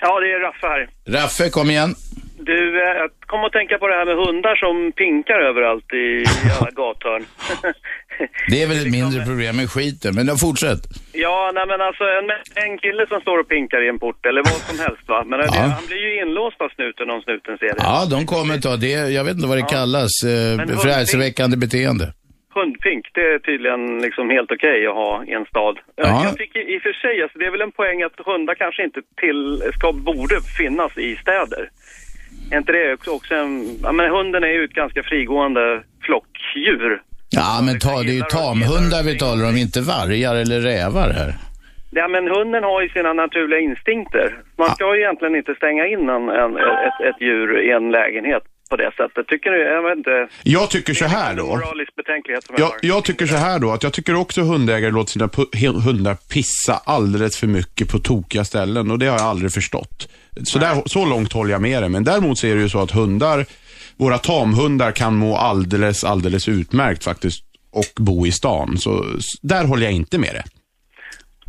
Ja, 0.00 0.20
det 0.20 0.26
är 0.26 0.40
Raffe 0.40 0.66
här. 0.66 0.88
Raffe, 1.22 1.50
kom 1.50 1.70
igen. 1.70 1.94
Du, 2.40 2.82
eh, 2.82 2.96
jag 3.00 3.10
kom 3.26 3.44
att 3.44 3.52
tänka 3.52 3.78
på 3.78 3.88
det 3.88 3.94
här 3.94 4.06
med 4.06 4.16
hundar 4.26 4.56
som 4.56 4.92
pinkar 4.92 5.40
överallt 5.50 5.92
i 5.92 6.24
alla 6.58 6.70
gathörn. 6.70 7.24
Det 8.50 8.62
är 8.62 8.66
väl 8.68 8.80
ett 8.86 8.92
mindre 8.98 9.20
problem 9.30 9.56
med 9.56 9.70
skiten, 9.74 10.10
men 10.14 10.26
då 10.26 10.34
fortsätt. 10.46 10.82
ja, 11.24 11.38
nej 11.56 11.64
men 11.70 11.80
alltså 11.88 12.04
en, 12.18 12.28
en 12.64 12.78
kille 12.84 13.02
som 13.12 13.20
står 13.20 13.38
och 13.42 13.48
pinkar 13.48 13.80
i 13.86 13.88
en 13.88 13.98
port 13.98 14.26
eller 14.26 14.42
vad 14.50 14.60
som 14.68 14.78
helst 14.84 15.04
va. 15.12 15.24
Men 15.30 15.38
det, 15.40 15.46
Ja. 15.46 15.60
han 15.78 15.86
blir 15.90 16.02
ju 16.08 16.12
inlåst 16.22 16.60
av 16.60 16.68
snuten 16.76 17.10
om 17.14 17.20
snuten 17.22 17.54
ser 17.58 17.72
det. 17.76 17.82
Ja, 17.90 17.98
de 18.14 18.26
kommer 18.26 18.54
ta 18.58 18.76
det. 18.76 18.98
Jag 19.18 19.24
vet 19.24 19.34
inte 19.38 19.48
vad 19.52 19.58
det 19.62 19.68
kallas. 19.78 20.12
Eh, 20.24 20.56
vad- 20.58 20.82
förargelseväckande 20.82 21.56
beteende. 21.56 22.06
Hundpink, 22.58 23.04
det 23.14 23.20
är 23.34 23.38
tydligen 23.38 23.82
liksom 24.06 24.30
helt 24.30 24.50
okej 24.56 24.86
att 24.86 24.94
ha 24.94 25.24
i 25.30 25.32
en 25.32 25.44
stad. 25.52 25.74
Ja. 25.96 26.24
Jag 26.24 26.36
tycker 26.36 26.60
i 26.74 26.78
och 26.78 26.82
för 26.82 26.92
sig, 27.04 27.22
alltså, 27.22 27.38
det 27.38 27.46
är 27.46 27.50
väl 27.50 27.60
en 27.68 27.72
poäng 27.80 28.02
att 28.02 28.16
hundar 28.26 28.54
kanske 28.54 28.84
inte 28.84 29.00
till, 29.22 29.40
ska, 29.76 29.92
borde 29.92 30.36
finnas 30.58 30.92
i 30.98 31.16
städer. 31.16 31.70
Är 32.50 32.58
inte 32.58 32.72
det 32.72 33.08
också 33.08 33.34
en... 33.34 33.52
Ja, 33.82 33.92
men 33.92 34.10
hunden 34.10 34.44
är 34.44 34.48
ju 34.58 34.64
ett 34.64 34.70
ganska 34.82 35.02
frigående 35.02 35.82
flockdjur. 36.06 37.02
Ja, 37.30 37.60
men 37.62 37.78
ta, 37.78 38.02
det 38.02 38.10
är 38.10 38.14
ju 38.14 38.22
tamhundar 38.22 39.02
vi 39.02 39.18
talar 39.18 39.48
om, 39.48 39.56
inte 39.56 39.80
vargar 39.80 40.34
eller 40.34 40.60
rävar 40.60 41.10
här. 41.10 41.34
Ja, 41.90 42.08
men 42.08 42.28
hunden 42.28 42.64
har 42.64 42.82
ju 42.82 42.88
sina 42.88 43.12
naturliga 43.12 43.60
instinkter. 43.60 44.36
Man 44.58 44.70
ska 44.74 44.96
ju 44.96 45.02
egentligen 45.02 45.34
inte 45.36 45.54
stänga 45.54 45.86
in 45.86 46.08
en, 46.08 46.28
en, 46.28 46.56
ett, 46.56 46.98
ett 47.08 47.20
djur 47.20 47.60
i 47.66 47.70
en 47.70 47.90
lägenhet 47.90 48.42
på 48.70 48.76
det 48.76 48.90
sättet. 48.96 49.26
Tycker 49.26 49.50
du? 49.50 49.58
Jag 49.62 49.82
vet 49.82 49.96
inte. 49.96 50.28
Jag 50.42 50.70
tycker 50.70 50.94
så 50.94 51.04
här 51.04 51.34
då. 51.36 51.46
moralisk 51.46 51.96
betänklighet 51.96 52.44
som 52.44 52.54
jag, 52.58 52.62
Jag, 52.64 52.66
har. 52.66 52.78
jag 52.82 53.04
tycker 53.04 53.26
så 53.26 53.36
här 53.36 53.58
då, 53.58 53.70
att 53.70 53.82
jag 53.82 53.92
tycker 53.92 54.16
också 54.16 54.40
hundägare 54.42 54.90
låter 54.90 55.12
sina 55.12 55.28
hundar 55.84 56.14
pissa 56.14 56.80
alldeles 56.84 57.36
för 57.40 57.46
mycket 57.46 57.88
på 57.92 57.98
tokiga 57.98 58.44
ställen 58.44 58.90
och 58.90 58.98
det 58.98 59.06
har 59.06 59.18
jag 59.18 59.26
aldrig 59.26 59.52
förstått. 59.52 60.08
Så, 60.44 60.58
där, 60.58 60.82
så 60.86 61.06
långt 61.06 61.32
håller 61.32 61.50
jag 61.52 61.62
med 61.62 61.82
dig, 61.82 61.90
men 61.90 62.04
däremot 62.04 62.38
så 62.38 62.46
är 62.46 62.54
det 62.54 62.60
ju 62.60 62.68
så 62.68 62.82
att 62.82 62.90
hundar, 62.90 63.44
våra 63.98 64.18
tamhundar 64.18 64.92
kan 64.92 65.14
må 65.16 65.36
alldeles, 65.36 66.04
alldeles 66.04 66.48
utmärkt 66.48 67.04
faktiskt 67.04 67.44
och 67.72 67.92
bo 68.04 68.26
i 68.26 68.32
stan. 68.32 68.78
Så 68.78 69.04
där 69.42 69.64
håller 69.64 69.82
jag 69.84 69.92
inte 69.92 70.18
med 70.18 70.30
det. 70.34 70.44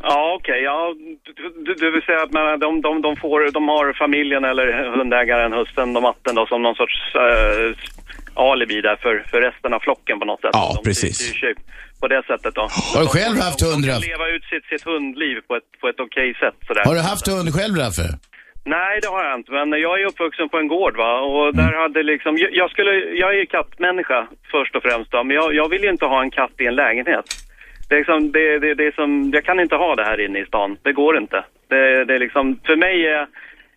Ja, 0.02 0.36
okej. 0.40 0.62
Ja, 0.64 0.94
du, 1.66 1.74
du- 1.76 1.92
vill 1.92 2.02
säga 2.02 2.22
att 2.24 2.32
man, 2.32 2.60
de, 2.60 2.82
de, 2.82 3.02
de, 3.02 3.16
får, 3.16 3.52
de 3.52 3.68
har 3.68 3.94
familjen 4.04 4.44
eller 4.52 4.98
hundägaren, 4.98 5.54
hustrun 5.54 5.96
och 5.98 6.02
matten 6.10 6.36
då, 6.36 6.46
som 6.48 6.62
någon 6.62 6.76
sorts 6.76 6.98
eh, 7.26 7.70
alibi 8.50 8.82
där 8.82 8.96
för, 9.04 9.14
för 9.32 9.42
resten 9.42 9.74
av 9.74 9.80
flocken 9.80 10.20
på 10.20 10.26
något 10.26 10.42
sätt. 10.42 10.50
Ja, 10.54 10.74
De 10.78 10.84
precis. 10.90 11.18
sig 11.18 11.54
På 12.02 12.08
det 12.08 12.22
sättet 12.32 12.56
då. 12.56 12.62
Har 12.96 13.02
du 13.02 13.08
själv 13.08 13.38
haft 13.48 13.62
hund, 13.62 13.84
De 13.84 13.88
kan 13.88 13.96
Raff? 13.96 14.08
leva 14.08 14.28
ut 14.36 14.44
sitt, 14.52 14.66
sitt 14.72 14.84
hundliv 14.92 15.36
på 15.48 15.54
ett, 15.60 15.70
på 15.82 15.88
ett 15.92 16.00
okej 16.08 16.30
sätt 16.44 16.58
sådär. 16.68 16.84
Har 16.86 16.96
du 16.96 17.02
haft 17.12 17.28
hund 17.28 17.50
själv, 17.58 17.76
Raffe? 17.84 18.08
Nej, 18.76 19.00
det 19.02 19.08
har 19.08 19.24
jag 19.26 19.40
inte. 19.40 19.52
Men 19.52 19.72
jag 19.82 20.02
är 20.02 20.06
uppvuxen 20.06 20.50
på 20.50 20.58
en 20.58 20.68
gård 20.68 20.98
va. 20.98 21.20
Och 21.22 21.44
Mm. 21.50 21.56
där 21.56 21.74
hade 21.82 22.04
liksom, 22.04 22.38
jag, 22.52 22.72
skulle, 22.72 22.92
jag 22.94 23.30
är 23.34 23.38
ju 23.40 23.46
kattmänniska 23.46 24.28
först 24.52 24.76
och 24.76 24.84
främst 24.84 25.12
då. 25.12 25.24
Men 25.24 25.36
jag, 25.36 25.54
jag 25.56 25.70
vill 25.70 25.84
ju 25.84 25.90
inte 25.90 26.06
ha 26.06 26.22
en 26.22 26.32
katt 26.32 26.52
i 26.60 26.66
en 26.66 26.76
lägenhet. 26.76 27.26
Det 27.90 27.96
är 27.96 28.00
liksom, 28.00 28.32
det, 28.32 28.60
det, 28.60 28.74
det 28.74 28.86
är 28.88 28.92
som, 28.92 29.32
jag 29.34 29.44
kan 29.46 29.60
inte 29.60 29.76
ha 29.76 29.96
det 29.96 30.04
här 30.04 30.20
inne 30.26 30.40
i 30.40 30.46
stan. 30.46 30.78
Det 30.84 30.94
går 30.94 31.18
inte. 31.18 31.44
Det, 31.70 32.06
det 32.06 32.14
är 32.16 32.20
liksom, 32.20 32.60
för 32.66 32.76
mig 32.76 33.08
är, 33.08 33.28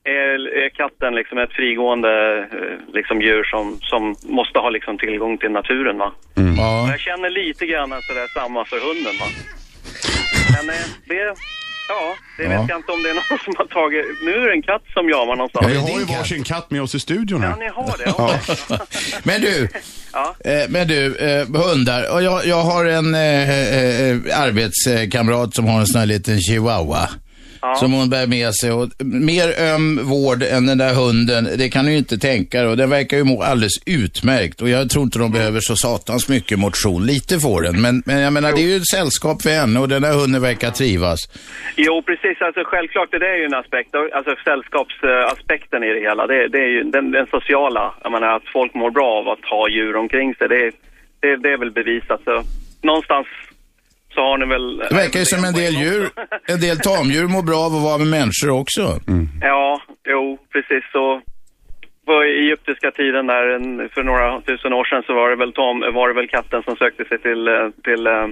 är, 0.04 0.48
är 0.64 0.68
katten 0.68 1.14
liksom 1.14 1.38
ett 1.38 1.52
frigående 1.52 2.38
eh, 2.38 2.94
liksom 2.94 3.22
djur 3.22 3.44
som, 3.44 3.78
som 3.80 4.14
måste 4.38 4.58
ha 4.58 4.70
liksom 4.70 4.98
tillgång 4.98 5.38
till 5.38 5.50
naturen 5.50 5.98
va. 5.98 6.12
Ja. 6.58 6.86
Jag 6.90 7.00
känner 7.00 7.30
lite 7.30 7.66
grann 7.66 7.90
sådär 7.90 8.26
samma 8.40 8.64
för 8.64 8.76
hunden 8.88 9.14
va. 9.20 9.26
Men 10.56 10.68
eh, 10.74 10.86
det, 11.08 11.34
ja, 11.88 12.16
det 12.38 12.42
vet 12.48 12.68
jag 12.68 12.78
inte 12.78 12.92
om 12.92 13.02
det 13.02 13.10
är 13.10 13.14
någon 13.30 13.38
som 13.44 13.54
har 13.58 13.66
tagit, 13.66 14.04
nu 14.22 14.32
är 14.34 14.46
det 14.48 14.52
en 14.52 14.62
katt 14.62 14.82
som 14.92 15.08
jamar 15.08 15.36
någonstans. 15.36 15.66
Ja, 15.66 15.68
Vi 15.86 15.92
har 15.92 15.98
ju 16.00 16.04
varsin 16.04 16.44
katt 16.44 16.70
med 16.70 16.82
oss 16.82 16.94
i 16.94 17.00
studion 17.00 17.42
Ja, 17.42 17.48
här. 17.48 17.56
ni 17.56 17.68
har 17.68 17.94
det? 17.98 18.14
Ja. 18.18 18.78
Men 19.22 19.40
du, 19.40 19.68
Ja. 20.12 20.34
eh, 20.44 20.68
men 20.68 20.88
du, 20.88 21.16
eh, 21.16 21.46
hundar. 21.46 22.12
Och 22.14 22.22
jag, 22.22 22.46
jag 22.46 22.62
har 22.62 22.84
en 22.84 23.14
eh, 23.14 23.50
eh, 23.50 24.40
arbetskamrat 24.42 25.54
som 25.54 25.64
har 25.66 25.80
en 25.80 25.86
sån 25.86 25.98
här 25.98 26.06
liten 26.06 26.40
chihuahua. 26.40 27.08
Som 27.76 27.92
hon 27.92 28.10
bär 28.10 28.26
med 28.26 28.54
sig. 28.54 28.72
Och 28.72 28.88
mer 28.98 29.48
öm 29.74 30.00
vård 30.02 30.42
än 30.42 30.66
den 30.66 30.78
där 30.78 30.94
hunden, 30.94 31.48
det 31.58 31.68
kan 31.68 31.84
du 31.84 31.90
ju 31.92 31.98
inte 31.98 32.18
tänka 32.18 32.58
dig. 32.60 32.68
Och 32.68 32.76
den 32.76 32.90
verkar 32.90 33.16
ju 33.16 33.24
må 33.24 33.42
alldeles 33.42 33.78
utmärkt. 33.86 34.62
Och 34.62 34.68
jag 34.68 34.90
tror 34.90 35.04
inte 35.04 35.18
de 35.18 35.32
behöver 35.32 35.60
så 35.60 35.76
satans 35.76 36.28
mycket 36.28 36.58
motion. 36.58 37.06
Lite 37.06 37.38
får 37.38 37.62
den. 37.62 37.80
Men, 37.80 38.02
men 38.06 38.18
jag 38.20 38.32
menar, 38.32 38.52
det 38.52 38.62
är 38.62 38.68
ju 38.68 38.76
ett 38.76 38.88
sällskap 38.96 39.42
för 39.42 39.50
henne 39.50 39.80
och 39.80 39.88
den 39.88 40.02
där 40.02 40.14
hunden 40.14 40.42
verkar 40.42 40.70
trivas. 40.70 41.18
Jo, 41.76 42.02
precis. 42.02 42.42
Alltså, 42.42 42.62
självklart, 42.64 43.10
det 43.10 43.28
är 43.34 43.36
ju 43.36 43.44
en 43.44 43.54
aspekt. 43.54 43.94
Alltså 43.94 44.34
sällskapsaspekten 44.44 45.84
i 45.84 45.88
det 45.94 46.00
hela. 46.00 46.26
Det, 46.26 46.48
det 46.48 46.58
är 46.58 46.68
ju 46.68 46.82
den, 46.82 47.10
den 47.10 47.26
sociala. 47.26 47.94
Jag 48.02 48.12
menar 48.12 48.36
att 48.36 48.48
folk 48.52 48.74
mår 48.74 48.90
bra 48.90 49.08
av 49.20 49.28
att 49.28 49.44
ha 49.44 49.68
djur 49.68 49.96
omkring 49.96 50.34
sig. 50.34 50.48
Det, 50.48 50.70
det, 51.20 51.36
det 51.36 51.52
är 51.52 51.56
väl 51.56 51.70
bevisat. 51.70 52.20
Så 52.24 52.42
någonstans 52.82 53.26
så 54.14 54.20
har 54.28 54.38
ni 54.38 54.46
väl... 54.54 54.66
Det 54.76 54.94
verkar 55.04 55.18
ju 55.18 55.24
som 55.34 55.44
en 55.44 55.58
del 55.62 55.74
djur, 55.82 56.04
en 56.52 56.60
del 56.66 56.78
tamdjur 56.86 57.26
mår 57.34 57.44
bra 57.50 57.60
av 57.66 57.72
att 57.76 57.86
vara 57.88 57.98
med 57.98 58.10
människor 58.18 58.50
också. 58.62 58.84
Ja, 59.52 59.80
jo, 60.12 60.38
precis 60.52 60.84
så. 60.92 61.06
På 62.06 62.14
egyptiska 62.22 62.90
tiden 62.90 63.26
där, 63.26 63.44
för 63.94 64.02
några 64.02 64.40
tusen 64.40 64.72
år 64.72 64.84
sedan, 64.84 65.02
så 65.06 65.12
var 65.14 65.30
det 65.30 65.36
väl, 65.36 65.52
Tom, 65.52 65.76
var 65.98 66.08
det 66.08 66.14
väl 66.14 66.28
katten 66.28 66.62
som 66.62 66.76
sökte 66.76 67.04
sig 67.04 67.18
till, 67.26 67.42
eh, 67.48 67.68
till, 67.86 68.06
eh, 68.06 68.26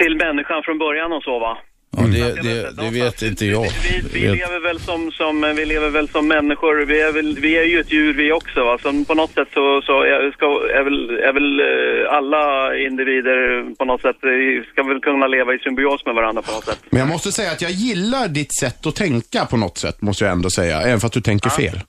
till 0.00 0.14
människan 0.16 0.62
från 0.64 0.78
början 0.78 1.12
och 1.12 1.22
så 1.22 1.38
va? 1.38 1.58
Ja, 1.96 2.02
det, 2.02 2.42
det, 2.42 2.70
det 2.82 2.90
vet 2.90 3.22
inte 3.22 3.46
jag. 3.46 3.62
Vi, 3.62 4.02
vi, 4.12 4.20
lever 4.20 4.60
väl 4.60 4.80
som, 4.80 5.12
som, 5.12 5.54
vi 5.56 5.64
lever 5.64 5.90
väl 5.90 6.08
som 6.08 6.28
människor. 6.28 6.86
Vi 6.86 7.00
är, 7.00 7.12
väl, 7.12 7.38
vi 7.40 7.58
är 7.58 7.64
ju 7.64 7.80
ett 7.80 7.92
djur 7.92 8.14
vi 8.14 8.32
också. 8.32 8.64
Va? 8.64 8.78
Så 8.82 9.04
på 9.04 9.14
något 9.14 9.34
sätt 9.34 9.48
så, 9.54 9.82
så 9.82 10.02
är, 10.02 10.32
ska, 10.32 10.46
är, 10.78 10.82
väl, 10.84 11.10
är 11.10 11.32
väl 11.32 11.60
eh, 11.60 12.16
alla 12.16 12.76
individer 12.76 13.74
på 13.74 13.84
något 13.84 14.00
sätt, 14.00 14.16
eh, 14.24 14.72
ska 14.72 14.82
väl 14.82 15.00
kunna 15.00 15.26
leva 15.26 15.54
i 15.54 15.58
symbios 15.58 16.06
med 16.06 16.14
varandra 16.14 16.42
på 16.42 16.52
något 16.52 16.64
sätt. 16.64 16.80
Men 16.90 17.00
jag 17.00 17.08
måste 17.08 17.32
säga 17.32 17.50
att 17.52 17.62
jag 17.62 17.70
gillar 17.70 18.28
ditt 18.28 18.54
sätt 18.60 18.86
att 18.86 18.96
tänka 18.96 19.44
på 19.46 19.56
något 19.56 19.78
sätt, 19.78 20.02
måste 20.02 20.24
jag 20.24 20.32
ändå 20.32 20.50
säga. 20.50 20.82
Även 20.82 21.00
fast 21.00 21.14
du 21.14 21.20
tänker 21.20 21.50
fel. 21.50 21.80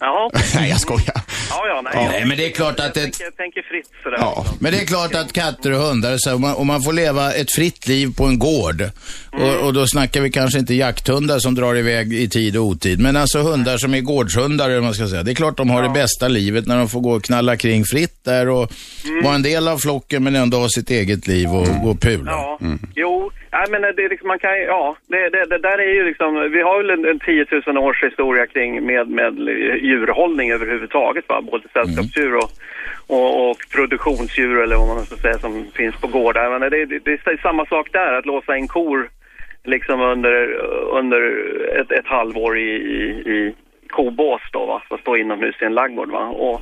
Jaha. 0.00 0.30
Nej, 0.54 0.70
jag 0.70 0.80
skojar. 0.80 1.20
Ja, 1.50 1.66
ja, 1.68 1.80
nej. 1.84 1.92
Ja, 1.94 2.02
jag 2.02 2.10
nej, 2.10 2.24
men 2.24 2.36
det 2.36 2.46
är 2.46 2.50
klart 2.50 2.74
jag 2.78 2.86
att 2.86 2.94
det- 2.94 3.00
tänker, 3.00 3.24
jag 3.24 3.36
tänker 3.36 3.62
fritt 3.62 3.90
sådär. 4.02 4.16
Ja. 4.20 4.46
Men 4.60 4.72
det 4.72 4.80
är 4.80 4.86
klart 4.86 5.14
att 5.14 5.32
katter 5.32 5.72
och 5.72 5.78
hundar, 5.80 6.16
så 6.18 6.28
här, 6.28 6.34
om, 6.36 6.40
man, 6.42 6.54
om 6.54 6.66
man 6.66 6.82
får 6.82 6.92
leva 6.92 7.32
ett 7.32 7.52
fritt 7.52 7.88
liv 7.88 8.08
på 8.16 8.24
en 8.24 8.38
gård, 8.38 8.90
och, 9.32 9.66
och 9.66 9.72
då 9.74 9.86
snackar 9.86 10.20
vi 10.20 10.30
kanske 10.30 10.58
inte 10.58 10.74
jakthundar 10.74 11.38
som 11.38 11.54
drar 11.54 11.76
iväg 11.76 12.12
i 12.12 12.28
tid 12.28 12.56
och 12.56 12.64
otid, 12.64 13.00
men 13.00 13.16
alltså 13.16 13.38
hundar 13.42 13.78
som 13.78 13.94
är 13.94 14.00
gårdshundar, 14.00 14.70
eller 14.70 14.80
man 14.80 14.94
ska 14.94 15.08
säga. 15.08 15.22
Det 15.22 15.30
är 15.30 15.34
klart 15.34 15.56
de 15.56 15.70
har 15.70 15.82
det 15.82 15.88
bästa 15.88 16.28
livet 16.28 16.66
när 16.66 16.78
de 16.78 16.88
får 16.88 17.00
gå 17.00 17.12
och 17.12 17.24
knalla 17.24 17.56
kring 17.56 17.84
fritt 17.84 18.24
där 18.24 18.48
och 18.48 18.72
vara 19.24 19.34
en 19.34 19.42
del 19.42 19.68
av 19.68 19.78
flocken, 19.78 20.24
men 20.24 20.36
ändå 20.36 20.58
ha 20.58 20.68
sitt 20.68 20.90
eget 20.90 21.26
liv 21.26 21.48
och 21.48 21.66
gå 21.82 21.90
och 21.90 22.00
pula. 22.00 22.30
Ja, 22.30 22.58
jo, 22.94 23.30
nej 23.54 23.66
men 23.70 23.82
det 23.96 24.08
liksom, 24.08 24.28
man 24.28 24.38
kan 24.38 24.62
ja, 24.62 24.96
det, 25.06 25.28
det, 25.28 25.44
det 25.44 25.58
där 25.58 25.78
är 25.78 25.94
ju 25.94 26.04
liksom, 26.04 26.50
vi 26.52 26.62
har 26.62 26.76
väl 26.78 26.90
en, 26.90 27.04
en 27.04 27.20
10 27.20 27.46
000 27.66 27.78
års 27.78 28.02
historia 28.02 28.46
kring 28.46 28.86
med, 28.86 29.08
med 29.08 29.34
djurhållning 29.88 30.50
överhuvudtaget 30.50 31.28
va, 31.28 31.42
både 31.42 31.68
sällskapsdjur 31.72 32.36
och, 32.36 32.50
och, 33.06 33.50
och 33.50 33.56
produktionsdjur 33.74 34.62
eller 34.62 34.76
vad 34.76 34.86
man 34.86 35.04
ska 35.04 35.16
säga 35.16 35.38
som 35.38 35.66
finns 35.74 35.96
på 35.96 36.06
gårdar. 36.06 36.58
Men 36.58 36.70
det, 36.70 36.84
det, 36.84 36.98
det 37.04 37.12
är 37.12 37.42
samma 37.42 37.66
sak 37.66 37.88
där, 37.92 38.12
att 38.12 38.26
låsa 38.26 38.56
in 38.56 38.68
kor 38.68 39.08
liksom 39.64 40.00
under, 40.00 40.52
under 40.98 41.20
ett, 41.80 41.92
ett 41.92 42.06
halvår 42.06 42.58
i, 42.58 42.70
i, 42.70 43.04
i 43.34 43.54
kobås 43.88 44.42
då 44.52 44.66
va, 44.66 44.82
att 44.90 45.00
stå 45.00 45.16
inomhus 45.16 45.54
i 45.62 45.64
en 45.64 45.74
ladugård 45.74 46.10
va. 46.10 46.26
Och, 46.28 46.60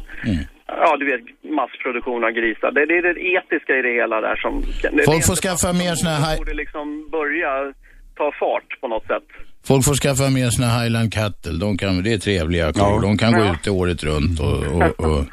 Ja, 0.76 0.97
du 0.97 1.05
vet, 1.12 1.21
massproduktion 1.61 2.25
av 2.25 2.31
grisar. 2.31 2.71
Det, 2.73 2.87
det 2.87 2.97
är 2.99 3.02
det 3.02 3.21
etiska 3.37 3.73
i 3.79 3.83
det 3.83 3.93
hela 4.00 4.21
där 4.21 4.37
som... 4.37 4.52
det- 4.83 5.05
Folk 5.05 5.21
det 5.21 5.26
får 5.26 5.35
skaffa 5.37 5.73
mer 5.73 5.95
såna 5.95 6.14
här... 6.14 6.37
borde 6.37 6.55
liksom 6.55 7.09
börja 7.11 7.73
ta 8.17 8.33
fart 8.41 8.81
på 8.81 8.88
något 8.88 9.07
sätt. 9.07 9.26
Folk 9.69 9.85
får 9.85 9.95
skaffa 9.95 10.31
mer 10.31 10.50
såna 10.50 10.69
Highland 10.83 11.12
Cattle. 11.12 11.52
De 11.61 11.79
kan, 11.79 12.02
det 12.02 12.12
är 12.12 12.19
trevliga 12.19 12.73
kor. 12.73 12.83
Ja. 12.95 13.00
De 13.02 13.19
kan 13.19 13.33
gå 13.33 13.38
Ja. 13.45 13.55
ute 13.55 13.71
året 13.71 14.05
runt 14.05 14.41
och, 14.41 14.59
och, 14.76 15.00
och, 15.11 15.25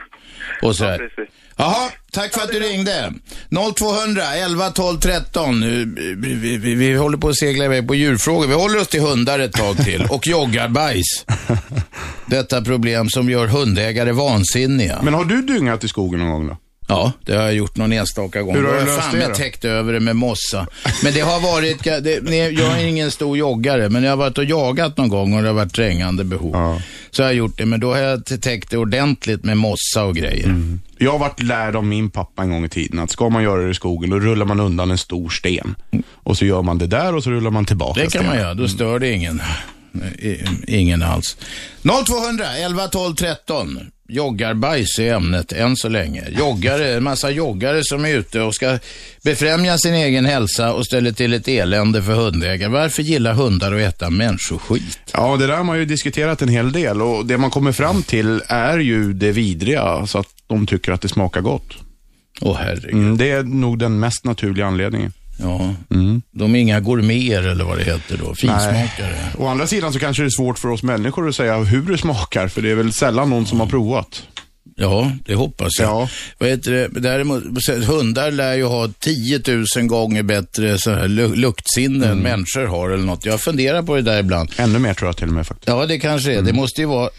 och 0.63 0.75
sådär. 0.79 0.97
Precis. 0.97 1.35
Jaha, 1.61 1.89
tack 2.11 2.33
för 2.33 2.41
att 2.41 2.51
du 2.51 2.59
ringde. 2.59 3.13
0200 3.75 4.23
11 4.35 4.69
12 4.69 4.99
13. 4.99 5.61
Vi, 5.61 6.15
vi, 6.17 6.57
vi, 6.57 6.75
vi 6.75 6.93
håller 6.93 7.17
på 7.17 7.29
att 7.29 7.37
segla 7.37 7.65
iväg 7.65 7.87
på 7.87 7.95
djurfrågor. 7.95 8.47
Vi 8.47 8.53
håller 8.53 8.79
oss 8.79 8.87
till 8.87 9.01
hundar 9.01 9.39
ett 9.39 9.53
tag 9.53 9.77
till 9.77 10.07
och 10.09 10.27
joggarbajs. 10.27 11.25
Detta 12.25 12.61
problem 12.61 13.09
som 13.09 13.29
gör 13.29 13.47
hundägare 13.47 14.11
vansinniga. 14.11 14.99
Men 15.03 15.13
har 15.13 15.25
du 15.25 15.41
dyngat 15.41 15.83
i 15.83 15.87
skogen 15.87 16.19
någon 16.19 16.29
gång 16.29 16.47
då? 16.47 16.57
Ja, 16.89 17.11
det 17.25 17.35
har 17.35 17.43
jag 17.43 17.53
gjort 17.53 17.77
någon 17.77 17.91
enstaka 17.93 18.41
gång. 18.41 18.55
Hur 18.55 18.63
har 18.63 18.71
du 18.73 18.77
jag 18.79 18.85
löst 18.85 18.99
fan 18.99 19.19
det 19.19 19.27
då? 19.27 19.33
täckt 19.35 19.65
över 19.65 19.93
det 19.93 19.99
med 19.99 20.15
mossa. 20.15 20.67
Men 21.03 21.13
det 21.13 21.19
har 21.19 21.39
varit, 21.39 21.83
det, 21.83 22.23
nej, 22.23 22.53
jag 22.53 22.81
är 22.81 22.85
ingen 22.85 23.11
stor 23.11 23.37
joggare, 23.37 23.89
men 23.89 24.03
jag 24.03 24.11
har 24.11 24.17
varit 24.17 24.37
och 24.37 24.43
jagat 24.45 24.97
någon 24.97 25.09
gång 25.09 25.33
och 25.33 25.41
det 25.41 25.47
har 25.47 25.53
varit 25.55 25.73
trängande 25.73 26.23
behov. 26.23 26.51
Ja. 26.53 26.81
Så 27.11 27.23
har 27.23 27.27
jag 27.29 27.35
gjort 27.35 27.57
det, 27.57 27.65
men 27.65 27.79
då 27.79 27.93
har 27.93 27.99
jag 28.01 28.41
täckt 28.41 28.69
det 28.71 28.77
ordentligt 28.77 29.43
med 29.43 29.57
mossa 29.57 30.03
och 30.03 30.15
grejer. 30.15 30.45
Mm. 30.45 30.81
Jag 30.97 31.11
har 31.11 31.19
varit 31.19 31.43
lärd 31.43 31.75
av 31.75 31.83
min 31.83 32.09
pappa 32.09 32.43
en 32.43 32.49
gång 32.49 32.65
i 32.65 32.69
tiden 32.69 32.99
att 32.99 33.11
ska 33.11 33.29
man 33.29 33.43
göra 33.43 33.61
det 33.61 33.69
i 33.69 33.73
skogen, 33.73 34.09
då 34.09 34.19
rullar 34.19 34.45
man 34.45 34.59
undan 34.59 34.91
en 34.91 34.97
stor 34.97 35.29
sten. 35.29 35.75
Och 36.13 36.37
så 36.37 36.45
gör 36.45 36.61
man 36.61 36.77
det 36.77 36.87
där 36.87 37.15
och 37.15 37.23
så 37.23 37.29
rullar 37.29 37.51
man 37.51 37.65
tillbaka 37.65 38.01
Det 38.01 38.11
kan 38.13 38.25
man 38.25 38.35
göra, 38.37 38.53
då 38.53 38.67
stör 38.67 38.99
det 38.99 39.11
ingen. 39.11 39.41
I- 40.19 40.39
Ingen 40.67 41.03
alls. 41.03 41.37
0200 42.05 42.45
11 42.57 42.87
12 42.87 43.15
13. 43.15 43.79
Joggarbajs 44.09 44.99
är 44.99 45.13
ämnet 45.13 45.51
än 45.51 45.75
så 45.75 45.89
länge. 45.89 46.23
Joggare, 46.29 46.93
en 46.93 47.03
massa 47.03 47.31
joggare 47.31 47.83
som 47.83 48.05
är 48.05 48.09
ute 48.09 48.41
och 48.41 48.55
ska 48.55 48.79
befrämja 49.23 49.77
sin 49.77 49.93
egen 49.93 50.25
hälsa 50.25 50.73
och 50.73 50.85
ställer 50.85 51.11
till 51.11 51.33
ett 51.33 51.47
elände 51.47 52.03
för 52.03 52.13
hundägare. 52.13 52.69
Varför 52.69 53.03
gillar 53.03 53.33
hundar 53.33 53.73
att 53.73 53.81
äta 53.81 54.09
människoskit? 54.09 54.99
Ja, 55.13 55.37
det 55.37 55.47
där 55.47 55.57
har 55.57 55.63
man 55.63 55.79
ju 55.79 55.85
diskuterat 55.85 56.41
en 56.41 56.49
hel 56.49 56.71
del 56.71 57.01
och 57.01 57.25
det 57.25 57.37
man 57.37 57.49
kommer 57.49 57.71
fram 57.71 58.03
till 58.03 58.41
är 58.47 58.79
ju 58.79 59.13
det 59.13 59.31
vidriga, 59.31 60.07
så 60.07 60.17
att 60.17 60.27
de 60.47 60.67
tycker 60.67 60.91
att 60.91 61.01
det 61.01 61.09
smakar 61.09 61.41
gott. 61.41 61.77
Åh 62.41 62.57
herregud. 62.59 62.93
Mm, 62.93 63.17
det 63.17 63.31
är 63.31 63.43
nog 63.43 63.79
den 63.79 63.99
mest 63.99 64.25
naturliga 64.25 64.65
anledningen. 64.65 65.13
Ja, 65.41 65.73
de 66.31 66.55
är 66.55 66.59
inga 66.59 66.79
gourmeter 66.79 67.43
eller 67.47 67.63
vad 67.65 67.77
det 67.77 67.83
heter 67.83 68.17
då. 68.17 68.35
Finsmakare. 68.35 69.15
Å 69.37 69.47
andra 69.47 69.67
sidan 69.67 69.93
så 69.93 69.99
kanske 69.99 70.23
det 70.23 70.27
är 70.27 70.29
svårt 70.29 70.59
för 70.59 70.69
oss 70.69 70.83
människor 70.83 71.29
att 71.29 71.35
säga 71.35 71.57
hur 71.57 71.81
det 71.81 71.97
smakar, 71.97 72.47
för 72.47 72.61
det 72.61 72.71
är 72.71 72.75
väl 72.75 72.93
sällan 72.93 73.29
någon 73.29 73.45
som 73.45 73.59
har 73.59 73.67
provat. 73.67 74.23
Ja, 74.75 75.11
det 75.25 75.35
hoppas 75.35 75.71
jag. 75.79 75.89
Ja. 75.89 76.09
Vad 76.37 76.49
heter 76.49 76.71
det? 76.71 76.87
Däremot, 76.87 77.43
hundar 77.87 78.31
lär 78.31 78.53
ju 78.53 78.63
ha 78.63 78.87
10 78.99 79.41
000 79.77 79.85
gånger 79.87 80.23
bättre 80.23 80.77
så 80.77 80.91
här, 80.91 81.07
lu- 81.07 81.35
luktsinne 81.35 82.07
än 82.07 82.17
människor 82.19 82.65
har 82.65 82.89
eller 82.89 83.03
något. 83.05 83.25
Jag 83.25 83.41
funderar 83.41 83.83
på 83.83 83.95
det 83.95 84.01
där 84.01 84.19
ibland. 84.19 84.51
Ännu 84.57 84.79
mer 84.79 84.93
tror 84.93 85.07
jag 85.07 85.17
till 85.17 85.27
och 85.27 85.33
med 85.33 85.47
faktiskt. 85.47 85.67
Ja, 85.67 85.85
det 85.85 85.99
kanske 85.99 86.33
är. 86.33 86.41
Det 86.41 86.53
måste 86.53 86.81
ju 86.81 86.87
vara 86.87 87.09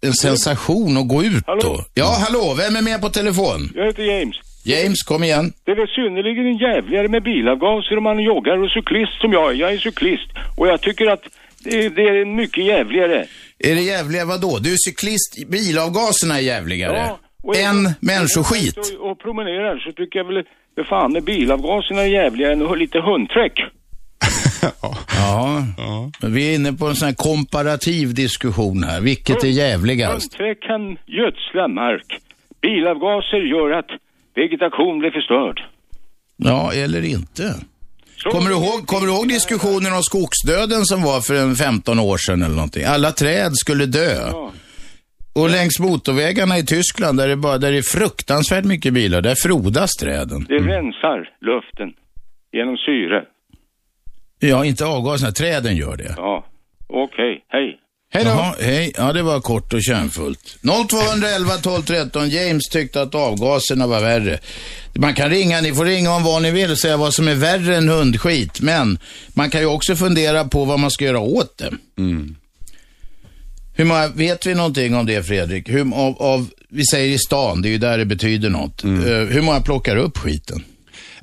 en 0.00 0.14
sensation 0.14 0.96
att 0.96 1.08
gå 1.08 1.24
ut 1.24 1.44
Hallå? 1.46 1.60
då. 1.62 1.84
Ja, 1.94 2.16
hallå, 2.20 2.54
vem 2.58 2.76
är 2.76 2.82
med 2.82 3.00
på 3.00 3.08
telefon? 3.10 3.72
Jag 3.74 3.86
heter 3.86 4.02
James. 4.02 4.36
James, 4.64 5.02
kom 5.02 5.24
igen. 5.24 5.52
Det 5.64 5.70
är 5.72 5.76
väl 5.76 5.88
synnerligen 5.88 6.56
jävligare 6.58 7.08
med 7.08 7.22
bilavgaser 7.22 7.96
om 7.98 8.04
man 8.04 8.18
joggar 8.18 8.62
och 8.62 8.70
cyklist 8.70 9.20
som 9.20 9.32
jag 9.32 9.50
är. 9.50 9.54
Jag 9.54 9.72
är 9.72 9.78
cyklist 9.78 10.28
och 10.56 10.68
jag 10.68 10.80
tycker 10.80 11.06
att 11.06 11.22
det, 11.64 11.88
det 11.88 12.02
är 12.02 12.24
mycket 12.24 12.64
jävligare. 12.64 13.26
Är 13.58 13.74
det 13.74 13.80
jävliga 13.80 14.24
vadå? 14.24 14.58
Du 14.58 14.72
är 14.72 14.76
cyklist, 14.90 15.48
bilavgaserna 15.48 16.34
är 16.38 16.42
jävligare. 16.42 17.10
och 17.42 17.56
är 17.56 17.68
än 17.68 17.94
människoskit. 18.00 18.78
Och, 18.78 19.10
och 19.10 19.18
promenerar 19.18 19.78
så 19.78 19.92
tycker 19.92 20.18
jag 20.18 20.26
väl, 20.26 20.44
för 20.74 20.84
fan, 20.84 21.16
är 21.16 21.20
bilavgaserna 21.20 22.02
är 22.02 22.06
jävligare 22.06 22.52
än 22.52 22.78
lite 22.78 22.98
hundträck. 23.00 23.52
Ja, 25.16 25.62
men 26.22 26.34
vi 26.34 26.50
är 26.50 26.54
inne 26.54 26.72
på 26.72 26.86
en 26.86 26.94
sån 26.94 27.06
här 27.08 27.14
komparativ 27.14 28.14
diskussion 28.14 28.84
här. 28.84 29.00
Vilket 29.00 29.44
är 29.44 29.48
jävligast? 29.48 30.34
Hundträck 30.38 30.62
kan 30.62 30.98
gödsla 31.06 31.68
mark. 31.68 32.06
Bilavgaser 32.62 33.42
gör 33.54 33.70
att 33.70 33.90
vegetation 34.34 34.98
blir 34.98 35.10
förstörd. 35.10 35.60
Ja, 36.36 36.72
eller 36.72 37.02
inte. 37.04 37.54
Så- 38.16 38.30
Kommer 38.30 38.50
du, 38.50 38.56
ihåg, 38.56 38.86
kommer 38.86 39.06
du 39.06 39.12
ihåg 39.12 39.28
diskussionen 39.28 39.92
om 39.92 40.02
skogsdöden 40.02 40.84
som 40.84 41.02
var 41.02 41.20
för 41.20 41.34
en 41.34 41.54
15 41.56 41.98
år 41.98 42.16
sedan 42.18 42.42
eller 42.42 42.54
någonting? 42.54 42.84
Alla 42.84 43.10
träd 43.12 43.50
skulle 43.54 43.86
dö. 43.86 44.28
Ja. 44.32 44.52
Och 45.34 45.50
längs 45.50 45.80
motorvägarna 45.80 46.58
i 46.58 46.66
Tyskland 46.66 47.18
där 47.18 47.28
det, 47.28 47.36
bara, 47.36 47.58
där 47.58 47.72
det 47.72 47.78
är 47.78 47.82
fruktansvärt 47.98 48.64
mycket 48.64 48.94
bilar, 48.94 49.20
där 49.22 49.34
frodas 49.42 49.90
träden. 50.00 50.44
Det 50.48 50.54
rensar 50.58 51.28
luften 51.40 51.92
genom 52.52 52.76
syre. 52.76 53.24
Ja, 54.38 54.64
inte 54.64 54.84
avgaserna, 54.86 55.32
träden 55.32 55.76
gör 55.76 55.96
det. 55.96 56.14
Ja, 56.16 56.44
okej, 56.86 57.44
hej. 57.48 57.78
Hej 58.14 58.24
då. 58.24 58.30
Jaha, 58.30 58.54
hej. 58.60 58.92
Ja, 58.96 59.12
det 59.12 59.22
var 59.22 59.40
kort 59.40 59.72
och 59.72 59.82
kärnfullt. 59.82 60.56
0211 60.88 61.56
12 61.62 61.82
13. 61.82 62.30
James 62.30 62.62
tyckte 62.70 63.02
att 63.02 63.14
avgaserna 63.14 63.86
var 63.86 64.00
värre. 64.00 64.38
Man 64.94 65.14
kan 65.14 65.30
ringa, 65.30 65.60
ni 65.60 65.74
får 65.74 65.84
ringa 65.84 66.14
om 66.14 66.22
vad 66.22 66.42
ni 66.42 66.50
vill 66.50 66.70
och 66.70 66.78
säga 66.78 66.96
vad 66.96 67.14
som 67.14 67.28
är 67.28 67.34
värre 67.34 67.76
än 67.76 67.88
hundskit. 67.88 68.60
Men 68.60 68.98
man 69.28 69.50
kan 69.50 69.60
ju 69.60 69.66
också 69.66 69.96
fundera 69.96 70.44
på 70.44 70.64
vad 70.64 70.78
man 70.80 70.90
ska 70.90 71.04
göra 71.04 71.18
åt 71.20 71.58
det. 71.58 71.72
Hur 73.76 73.84
många, 73.84 74.08
vet 74.08 74.46
vi 74.46 74.54
någonting 74.54 74.94
om 74.94 75.06
det 75.06 75.22
Fredrik? 75.22 75.68
Hur, 75.68 75.94
av, 75.94 76.22
av, 76.22 76.46
vi 76.68 76.86
säger 76.86 77.14
i 77.14 77.18
stan, 77.18 77.62
det 77.62 77.68
är 77.68 77.70
ju 77.70 77.78
där 77.78 77.98
det 77.98 78.04
betyder 78.04 78.50
något. 78.50 78.84
Eh, 78.84 78.90
hur 79.04 79.42
många 79.42 79.60
plockar 79.60 79.96
upp 79.96 80.18
skiten? 80.18 80.64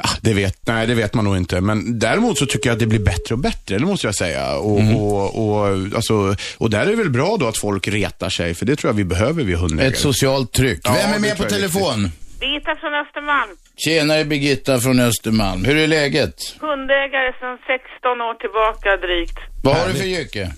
Ja, 0.04 0.10
det 0.22 0.34
vet, 0.34 0.68
nej, 0.68 0.88
det 0.88 0.96
vet 0.96 1.14
man 1.14 1.26
nog 1.26 1.38
inte. 1.38 1.62
Men 1.62 2.00
däremot 2.00 2.38
så 2.38 2.46
tycker 2.46 2.70
jag 2.70 2.74
att 2.74 2.80
det 2.80 2.88
blir 2.88 3.00
bättre 3.00 3.36
och 3.36 3.40
bättre, 3.40 3.78
det 3.78 3.86
måste 3.86 4.08
jag 4.08 4.16
säga. 4.16 4.56
Och, 4.56 4.80
och, 4.96 5.48
och, 5.48 5.68
alltså, 5.96 6.36
och 6.58 6.70
där 6.70 6.82
är 6.82 6.86
det 6.86 6.96
väl 6.96 7.10
bra 7.10 7.38
då 7.40 7.48
att 7.48 7.58
folk 7.58 7.88
retar 7.88 8.30
sig, 8.30 8.54
för 8.54 8.66
det 8.66 8.76
tror 8.76 8.90
jag 8.90 8.96
vi 8.96 9.04
behöver 9.04 9.44
vid 9.44 9.58
hundägare. 9.58 9.88
Ett 9.88 9.98
socialt 9.98 10.54
tryck. 10.54 10.80
Ja, 10.84 10.94
Vem 10.94 11.14
är 11.14 11.20
med 11.20 11.38
på 11.38 11.44
telefon? 11.44 12.12
Birgitta 12.40 12.76
från 12.76 12.94
Östermalm. 12.94 13.52
Tjenare 13.86 14.26
Birgitta 14.26 14.80
från 14.80 15.00
Östermalm. 15.00 15.66
Hur 15.66 15.78
är 15.78 15.88
läget? 15.88 16.36
Hundägare 16.60 17.34
sedan 17.40 17.58
16 17.68 18.22
år 18.22 18.34
tillbaka 18.34 18.98
drygt. 18.98 19.38
Vad 19.64 19.76
har 19.76 19.88
du 19.88 19.94
för 19.94 20.06
jycke? 20.06 20.52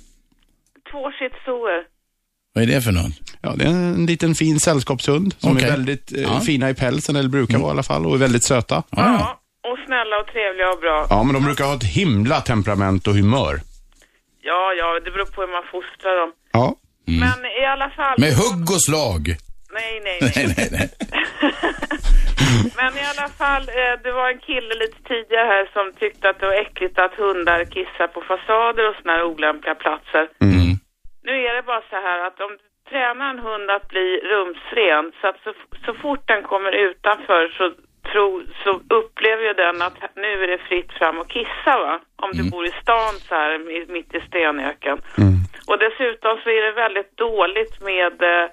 Två 0.92 1.12
shih 1.12 1.30
Vad 2.54 2.64
är 2.64 2.68
det 2.68 2.82
för 2.82 2.92
något? 2.92 3.14
Ja, 3.42 3.54
det 3.56 3.66
är 3.66 3.70
en 3.70 4.06
liten 4.06 4.36
fin 4.36 4.60
sällskapshund 4.60 5.36
som 5.38 5.52
Okej. 5.52 5.68
är 5.68 5.72
väldigt 5.72 6.14
eh, 6.18 6.22
Ja. 6.22 6.40
fina 6.40 6.70
i 6.70 6.74
pälsen, 6.74 7.16
eller 7.16 7.30
brukar 7.30 7.58
vara 7.58 7.68
i 7.68 7.72
alla 7.72 7.84
fall, 7.84 8.06
och 8.06 8.14
är 8.16 8.20
väldigt 8.20 8.44
söta. 8.44 8.76
Ja, 8.90 8.98
ja. 9.20 9.40
Och 9.72 9.78
snälla 9.86 10.16
och 10.22 10.28
trevliga 10.34 10.70
och 10.74 10.80
bra. 10.80 11.08
Ja, 11.10 11.24
men 11.24 11.34
de 11.34 11.44
brukar 11.44 11.66
ha 11.66 11.76
ett 11.76 11.84
himla 11.84 12.42
temperament 12.42 13.08
och 13.08 13.14
humör. 13.14 13.60
Ja, 14.42 14.74
ja, 14.80 15.00
det 15.06 15.12
beror 15.12 15.26
på 15.26 15.42
hur 15.42 15.52
man 15.58 15.64
fostrar 15.72 16.16
dem. 16.22 16.32
Ja. 16.52 16.76
Men 17.06 17.40
i 17.62 17.66
alla 17.74 17.90
fall... 17.90 18.16
Med 18.20 18.34
hugg 18.42 18.64
och 18.76 18.84
slag. 18.88 19.22
Nej, 19.78 19.94
nej, 20.08 20.18
nej. 20.22 20.32
Nej, 20.36 20.54
nej, 20.58 20.70
nej. 20.72 20.90
Men 22.80 22.92
i 23.02 23.04
alla 23.14 23.30
fall, 23.42 23.62
eh, 23.82 23.94
det 24.04 24.12
var 24.20 24.28
en 24.34 24.40
kille 24.50 24.74
lite 24.84 24.98
tidigare 25.12 25.48
här 25.56 25.66
som 25.76 25.86
tyckte 26.02 26.30
att 26.30 26.40
det 26.40 26.46
var 26.52 26.58
äckligt 26.66 27.00
att 27.00 27.14
hundar 27.24 27.66
kissar 27.76 28.08
på 28.16 28.20
fasader 28.30 28.84
och 28.90 28.96
såna 29.02 29.14
här 29.14 29.24
olämpliga 29.32 29.76
platser. 29.76 30.24
Nu 31.24 31.46
är 31.46 31.54
det 31.56 31.62
bara 31.62 31.82
så 31.90 31.96
här 31.96 32.20
att 32.28 32.42
om 32.42 32.52
du 32.52 32.90
tränar 32.90 33.30
en 33.30 33.40
hund 33.40 33.72
att 33.72 33.88
bli 33.90 34.20
rumsren 34.24 35.12
så 35.22 35.28
att 35.28 35.40
så, 35.44 35.54
så 35.86 35.94
fort 35.94 36.28
den 36.28 36.44
kommer 36.44 36.72
utanför 36.72 37.48
så, 37.58 37.72
tro, 38.12 38.42
så 38.64 38.70
upplever 38.96 39.44
ju 39.44 39.54
den 39.54 39.82
att 39.82 40.16
nu 40.16 40.44
är 40.44 40.48
det 40.48 40.58
fritt 40.58 40.92
fram 40.94 41.20
att 41.20 41.28
kissa 41.28 41.80
va? 41.80 42.00
Om 42.16 42.32
du 42.32 42.50
bor 42.52 42.66
i 42.66 42.72
stan 42.82 43.14
så 43.28 43.36
här 43.36 43.58
mi- 43.58 43.92
mitt 43.92 44.16
i 44.16 44.20
stenöken. 44.28 44.98
Och 45.68 45.80
dessutom 45.80 46.38
så 46.44 46.50
är 46.50 46.62
det 46.62 46.72
väldigt 46.72 47.18
dåligt 47.18 47.82
med 47.82 48.24
eh, 48.24 48.50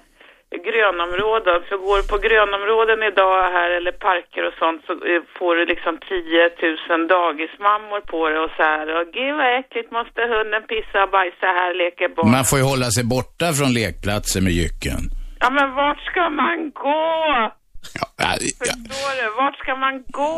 grönområden. 0.67 1.57
För 1.67 1.77
går 1.85 1.97
du 1.99 2.05
på 2.13 2.17
grönområden 2.27 2.99
idag 3.09 3.37
här 3.57 3.69
eller 3.77 3.93
parker 4.07 4.43
och 4.49 4.55
sånt 4.61 4.79
så 4.87 4.93
eh, 5.11 5.21
får 5.37 5.53
du 5.55 5.63
liksom 5.73 5.93
10 5.97 6.49
000 6.89 7.07
dagismammor 7.17 8.01
på 8.13 8.19
det 8.29 8.39
och 8.45 8.53
så 8.57 8.63
här. 8.73 8.85
Och 8.97 9.05
gud 9.17 9.33
vad 9.39 9.49
äckligt, 9.59 9.89
måste 9.97 10.19
hunden 10.33 10.63
pissa 10.71 10.97
och 11.05 11.11
bajsa 11.17 11.49
här, 11.59 11.71
leker 11.81 12.07
barn. 12.15 12.31
Man 12.37 12.45
får 12.49 12.57
ju 12.61 12.65
hålla 12.73 12.87
sig 12.95 13.03
borta 13.15 13.45
från 13.57 13.69
lekplatser 13.79 14.41
med 14.45 14.53
jycken. 14.61 14.99
Ja 15.43 15.49
men 15.57 15.67
vart 15.79 16.01
ska 16.09 16.23
man 16.41 16.57
gå? 16.85 17.03
Ja, 17.99 18.07
ja, 18.23 18.31
Förstår 18.59 19.13
du? 19.19 19.25
Vart 19.41 19.57
ska 19.63 19.75
man 19.75 19.95
gå? 20.21 20.37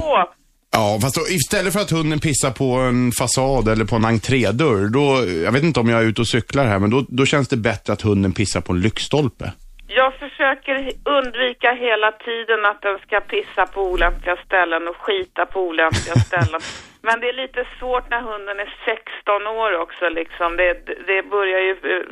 ja, 0.74 1.00
fast 1.01 1.15
då, 1.15 1.22
istället 1.22 1.74
för 1.74 1.79
att 1.79 1.91
hunden 1.91 2.20
pissar 2.20 2.51
på 2.51 2.65
en 2.65 3.12
fasad 3.12 3.67
eller 3.67 3.86
på 3.86 3.96
en 3.96 4.05
entrédörr, 4.05 4.89
då, 4.89 5.34
jag 5.43 5.51
vet 5.51 5.63
inte 5.63 5.79
om 5.79 5.89
jag 5.89 6.01
är 6.01 6.05
ute 6.05 6.22
och 6.22 6.27
cyklar 6.27 6.65
här, 6.65 6.79
men 6.79 6.89
då, 6.89 7.05
då 7.10 7.25
känns 7.25 7.48
det 7.48 7.58
bättre 7.58 7.93
att 7.93 8.01
hunden 8.01 8.34
pissar 8.34 8.62
på 8.62 8.74
en 8.74 8.82
lyktstolpe. 8.82 9.51
Jag 10.00 10.12
försöker 10.23 10.75
undvika 11.17 11.69
hela 11.88 12.09
tiden 12.27 12.62
att 12.71 12.81
den 12.88 12.97
ska 13.05 13.15
pissa 13.33 13.63
på 13.73 13.81
olämpliga 13.93 14.38
ställen 14.45 14.88
och 14.91 14.97
skita 15.05 15.45
på 15.45 15.59
olämpliga 15.69 16.15
ställen. 16.27 16.62
Men 17.07 17.15
det 17.21 17.27
är 17.33 17.38
lite 17.43 17.62
svårt 17.79 18.05
när 18.13 18.21
hunden 18.31 18.57
är 18.65 18.69
16 18.85 19.47
år 19.62 19.71
också 19.83 20.05
liksom. 20.19 20.50
Det, 20.62 20.71
det 21.09 21.19
börjar 21.35 21.59
ju, 21.67 21.71
eh, 21.71 22.03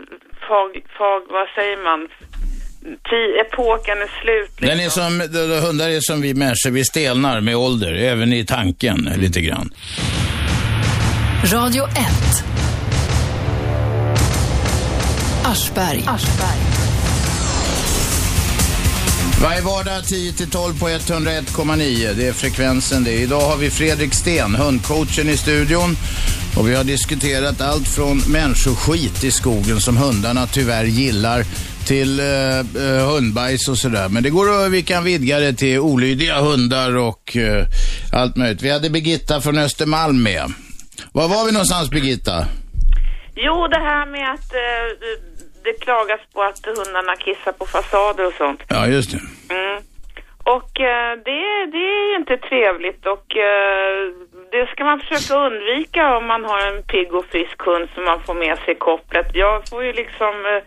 fag, 0.47 0.69
fag, 0.97 1.21
vad 1.38 1.47
säger 1.57 1.77
man? 1.89 2.00
Epoken 3.41 3.97
är 4.01 4.11
slut 4.21 4.50
liksom. 4.61 4.67
Den 4.67 4.79
är 4.85 4.89
som, 4.89 5.11
de- 5.19 5.47
de 5.53 5.59
hundar 5.67 5.89
är 5.89 6.00
som 6.01 6.21
vi 6.21 6.33
människor, 6.33 6.71
vi 6.71 6.83
stelnar 6.85 7.41
med 7.41 7.55
ålder, 7.55 7.93
även 7.93 8.33
i 8.33 8.45
tanken 8.45 8.97
lite 9.17 9.41
grann. 9.41 9.69
Radio 11.53 11.83
1. 11.83 11.91
Aschberg. 15.45 16.03
Varje 19.43 19.62
vardag 19.62 20.01
10-12 20.01 20.79
på 20.79 20.89
101,9. 20.89 22.13
Det 22.13 22.27
är 22.27 22.33
frekvensen 22.33 23.03
det. 23.03 23.12
Idag 23.12 23.41
har 23.41 23.57
vi 23.57 23.69
Fredrik 23.69 24.13
Sten, 24.13 24.55
hundcoachen 24.55 25.29
i 25.29 25.38
studion. 25.38 25.95
Och 26.57 26.69
vi 26.69 26.75
har 26.75 26.83
diskuterat 26.83 27.62
allt 27.62 27.88
från 27.88 28.17
människoskit 28.17 29.24
i 29.24 29.31
skogen 29.31 29.79
som 29.79 29.98
hundarna 29.98 30.48
tyvärr 30.48 30.83
gillar 30.83 31.43
till 31.88 32.19
eh, 32.19 32.60
eh, 32.60 33.13
hundbajs 33.13 33.67
och 33.67 33.77
sådär. 33.77 34.10
Men 34.10 34.24
det 34.24 34.29
går 34.29 34.65
att, 34.65 34.71
vi 34.71 34.81
kan 34.83 35.03
vidga 35.03 35.39
det 35.39 35.53
till 35.53 35.79
olydiga 35.79 36.41
hundar 36.41 36.98
och 36.98 37.38
eh, 37.38 37.65
allt 38.13 38.36
möjligt. 38.36 38.62
Vi 38.62 38.71
hade 38.71 38.89
Birgitta 38.89 39.41
från 39.41 39.57
Östermalm 39.57 40.24
med. 40.24 40.53
Var 41.12 41.27
var 41.27 41.45
vi 41.45 41.51
någonstans 41.51 41.89
Birgitta? 41.89 42.45
Jo, 43.36 43.67
det 43.67 43.79
här 43.79 44.05
med 44.05 44.33
att 44.33 44.53
eh, 44.53 45.30
det 45.63 45.74
klagas 45.86 46.20
på 46.34 46.41
att 46.44 46.65
hundarna 46.65 47.15
kissar 47.15 47.51
på 47.51 47.65
fasader 47.65 48.25
och 48.27 48.34
sånt. 48.34 48.62
Ja, 48.68 48.88
just 48.88 49.12
det. 49.12 49.20
Mm. 49.56 49.82
Och 50.44 50.80
eh, 50.80 51.12
det, 51.25 51.65
det 51.75 51.77
är 51.77 52.15
inte 52.20 52.38
trevligt 52.38 53.06
och 53.06 53.27
eh, 53.38 53.98
det 54.51 54.65
ska 54.72 54.84
man 54.84 55.00
försöka 55.00 55.39
undvika 55.48 56.18
om 56.18 56.25
man 56.27 56.46
har 56.46 56.62
en 56.72 56.84
pigg 56.84 57.13
och 57.13 57.25
frisk 57.25 57.62
hund 57.62 57.89
som 57.96 58.03
man 58.03 58.20
får 58.25 58.34
med 58.34 58.58
sig 58.58 58.74
i 58.74 58.77
kopplet. 58.77 59.27
Jag 59.34 59.70
får 59.70 59.84
ju 59.84 59.94
liksom 59.94 60.34
eh, 60.51 60.62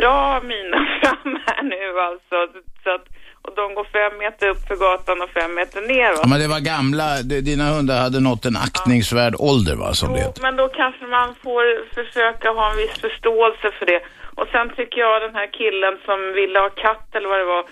dra 0.00 0.40
mina 0.52 0.76
fram 1.00 1.38
här 1.46 1.62
nu 1.62 2.00
alltså. 2.00 2.36
Så 2.84 2.90
att, 2.94 3.04
och 3.42 3.54
de 3.56 3.74
går 3.74 3.84
fem 3.84 4.18
meter 4.18 4.48
upp 4.48 4.62
för 4.68 4.76
gatan 4.76 5.22
och 5.22 5.30
fem 5.30 5.54
meter 5.54 5.80
ner. 5.80 6.10
Va? 6.12 6.18
Ja, 6.22 6.28
men 6.28 6.40
det 6.40 6.48
var 6.48 6.60
gamla, 6.74 7.08
dina 7.50 7.64
hundar 7.74 7.98
hade 8.00 8.20
nått 8.20 8.44
en 8.44 8.56
aktningsvärd 8.56 9.34
ålder 9.38 9.76
va, 9.76 9.92
som 9.92 10.12
det 10.12 10.18
Jo, 10.20 10.26
heter. 10.26 10.42
men 10.42 10.56
då 10.56 10.68
kanske 10.68 11.04
man 11.06 11.28
får 11.44 11.64
försöka 11.94 12.48
ha 12.50 12.70
en 12.70 12.76
viss 12.76 12.96
förståelse 13.06 13.70
för 13.78 13.86
det. 13.86 14.00
Och 14.40 14.48
sen 14.54 14.68
tycker 14.76 14.98
jag 15.00 15.22
den 15.22 15.34
här 15.40 15.50
killen 15.60 15.94
som 16.06 16.18
ville 16.38 16.58
ha 16.58 16.70
katt 16.86 17.08
eller 17.14 17.28
vad 17.28 17.40
det 17.40 17.52
var 17.54 17.64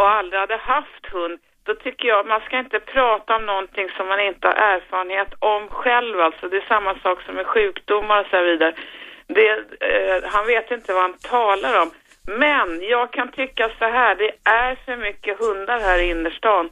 och 0.00 0.10
aldrig 0.18 0.40
hade 0.40 0.56
haft 0.74 1.04
hund. 1.12 1.38
Då 1.66 1.74
tycker 1.74 2.08
jag 2.08 2.26
man 2.26 2.40
ska 2.46 2.54
inte 2.58 2.80
prata 2.94 3.36
om 3.36 3.46
någonting 3.46 3.88
som 3.96 4.04
man 4.08 4.20
inte 4.20 4.46
har 4.48 4.56
erfarenhet 4.74 5.32
om 5.38 5.62
själv. 5.68 6.16
Alltså 6.20 6.44
det 6.48 6.56
är 6.56 6.72
samma 6.74 6.92
sak 7.04 7.18
som 7.22 7.34
med 7.34 7.46
sjukdomar 7.46 8.20
och 8.20 8.30
så 8.30 8.40
vidare. 8.48 8.72
Det, 9.36 9.48
eh, 9.88 10.18
han 10.34 10.46
vet 10.46 10.70
inte 10.70 10.92
vad 10.92 11.02
han 11.02 11.18
talar 11.36 11.72
om. 11.82 11.90
Men 12.44 12.68
jag 12.94 13.12
kan 13.16 13.28
tycka 13.40 13.64
så 13.78 13.84
här, 13.98 14.14
det 14.22 14.32
är 14.64 14.72
för 14.84 14.96
mycket 14.96 15.38
hundar 15.38 15.78
här 15.80 15.98
i 15.98 16.10
innerstan. 16.10 16.64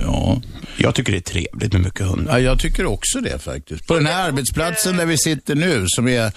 Ja. 0.00 0.36
Jag 0.76 0.94
tycker 0.94 1.12
det 1.12 1.18
är 1.18 1.32
trevligt 1.34 1.72
med 1.72 1.82
mycket 1.82 2.06
hundar. 2.06 2.32
Ja, 2.32 2.38
jag 2.38 2.58
tycker 2.60 2.86
också 2.86 3.20
det 3.20 3.44
faktiskt. 3.44 3.86
På 3.88 3.94
den 3.94 4.06
här 4.06 4.28
arbetsplatsen 4.28 4.96
där 4.96 5.06
vi 5.06 5.18
sitter 5.18 5.54
nu, 5.54 5.84
som 5.86 6.08
är 6.08 6.32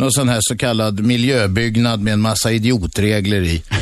någon 0.00 0.12
sån 0.12 0.28
här 0.28 0.38
så 0.40 0.56
kallad 0.56 1.00
miljöbyggnad 1.00 2.02
med 2.02 2.12
en 2.12 2.20
massa 2.20 2.52
idiotregler 2.52 3.40
i. 3.42 3.62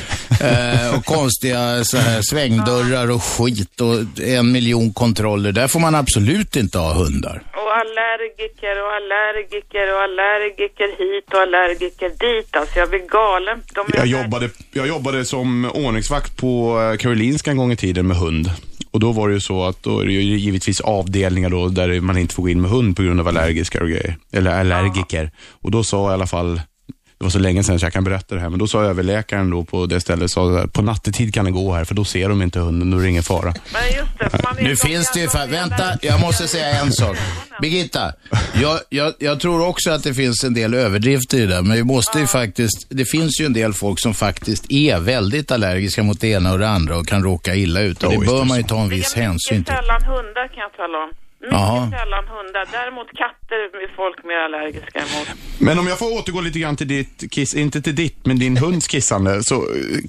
Eh, 0.40 0.98
och 0.98 1.04
konstiga 1.04 1.84
så 1.84 1.96
här 1.96 2.22
svängdörrar 2.22 3.10
och 3.10 3.22
skit 3.22 3.80
och 3.80 4.20
en 4.20 4.52
miljon 4.52 4.92
kontroller. 4.92 5.52
Där 5.52 5.68
får 5.68 5.80
man 5.80 5.94
absolut 5.94 6.56
inte 6.56 6.78
ha 6.78 6.92
hundar. 6.92 7.42
Och 7.52 7.72
allergiker 7.82 8.82
och 8.84 8.92
allergiker 8.98 9.94
och 9.94 10.02
allergiker 10.02 10.88
hit 10.98 11.34
och 11.34 11.40
allergiker 11.40 12.08
dit. 12.08 12.56
Alltså 12.56 12.78
jag 12.78 12.88
blir 12.90 13.08
galen. 13.08 13.62
Jag 13.94 14.06
jobbade, 14.06 14.50
jag 14.72 14.88
jobbade 14.88 15.24
som 15.24 15.70
ordningsvakt 15.74 16.36
på 16.36 16.80
eh, 16.80 16.96
Karolinska 16.96 17.50
en 17.50 17.56
gång 17.56 17.72
i 17.72 17.76
tiden 17.76 18.06
med 18.06 18.16
hund. 18.16 18.50
Och 18.90 19.00
då 19.00 19.12
var 19.12 19.28
det 19.28 19.34
ju 19.34 19.40
så 19.40 19.64
att 19.64 19.82
då 19.82 20.00
är 20.00 20.06
det 20.06 20.12
givetvis 20.12 20.80
avdelningar 20.80 21.50
då 21.50 21.68
där 21.68 22.00
man 22.00 22.18
inte 22.18 22.34
får 22.34 22.42
gå 22.42 22.48
in 22.48 22.60
med 22.60 22.70
hund 22.70 22.96
på 22.96 23.02
grund 23.02 23.20
av 23.20 23.28
allergiska 23.28 23.82
och 23.82 23.88
grejer. 23.88 24.16
Eller 24.32 24.60
allergiker. 24.60 25.30
Och 25.50 25.70
då 25.70 25.84
sa 25.84 26.10
i 26.10 26.14
alla 26.14 26.26
fall, 26.26 26.60
det 27.18 27.24
var 27.24 27.30
så 27.30 27.38
länge 27.38 27.62
sedan 27.64 27.78
så 27.78 27.86
jag 27.86 27.92
kan 27.92 28.04
berätta 28.04 28.34
det 28.34 28.40
här, 28.40 28.48
men 28.48 28.58
då 28.58 28.66
sa 28.66 28.82
överläkaren 28.82 29.50
då 29.50 29.64
på 29.64 29.86
det 29.86 30.00
stället, 30.00 30.30
sa, 30.30 30.66
på 30.72 30.82
nattetid 30.82 31.34
kan 31.34 31.44
det 31.44 31.50
gå 31.50 31.72
här 31.74 31.84
för 31.84 31.94
då 31.94 32.04
ser 32.04 32.28
de 32.28 32.42
inte 32.42 32.58
hunden, 32.60 32.90
då 32.90 32.98
är 32.98 33.02
det 33.02 33.08
ingen 33.08 33.22
fara. 33.22 33.54
Men 33.72 33.82
just 33.96 34.18
det, 34.18 34.30
för 34.30 34.62
Nu 34.62 34.76
finns 34.76 35.10
det 35.12 35.20
ju, 35.20 35.26
är 35.26 35.46
vänta, 35.46 35.84
jag 36.02 36.20
måste 36.20 36.48
säga 36.48 36.80
en 36.80 36.92
sak. 36.92 37.16
Birgitta, 37.62 38.12
jag, 38.54 38.80
jag, 38.88 39.12
jag 39.18 39.40
tror 39.40 39.66
också 39.66 39.90
att 39.90 40.02
det 40.02 40.14
finns 40.14 40.44
en 40.44 40.54
del 40.54 40.74
överdrifter 40.74 41.38
i 41.38 41.46
det 41.46 41.62
men 41.62 41.76
vi 41.76 41.84
måste 41.84 42.18
ju 42.20 42.26
faktiskt, 42.26 42.86
det 42.88 43.04
finns 43.04 43.40
ju 43.40 43.46
en 43.46 43.52
del 43.52 43.72
folk 43.72 44.00
som 44.00 44.14
faktiskt 44.14 44.72
är 44.72 44.98
väldigt 45.00 45.50
allergiska 45.50 46.02
mot 46.02 46.20
det 46.20 46.28
ena 46.28 46.52
och 46.52 46.58
det 46.58 46.68
andra 46.68 46.96
och 46.98 47.08
kan 47.08 47.22
råka 47.22 47.54
illa 47.54 47.80
ut. 47.80 48.02
Och 48.02 48.12
det 48.12 48.18
bör 48.18 48.36
är 48.36 48.40
det 48.42 48.44
man 48.48 48.56
ju 48.56 48.62
så. 48.62 48.68
ta 48.68 48.80
en 48.82 48.88
Det 48.88 48.94
viss 48.94 49.16
är 49.16 49.20
hänsyn 49.22 49.58
mycket 49.58 49.66
till. 49.66 49.76
sällan 49.84 50.02
hundar 50.04 50.48
kan 50.48 50.56
jag 50.58 50.72
tala 50.72 50.98
om. 50.98 51.10
Mycket 51.40 51.52
Jaha. 51.52 51.90
sällan 51.90 52.24
hundar. 52.28 52.66
Däremot 52.72 53.08
katter 53.08 53.56
är 53.84 53.96
folk 53.96 54.24
mer 54.24 54.36
allergiska 54.36 54.98
emot. 54.98 55.28
Men 55.60 55.78
om 55.78 55.86
jag 55.86 55.98
får 55.98 56.18
återgå 56.18 56.40
lite 56.40 56.58
grann 56.58 56.76
till 56.76 56.88
ditt 56.88 57.30
kiss, 57.30 57.54
inte 57.54 57.82
till 57.82 57.94
ditt, 57.94 58.26
men 58.26 58.38
din 58.38 58.56
hunds 58.56 58.86
kissande, 58.86 59.42
så 59.42 59.54
eh, 59.54 59.60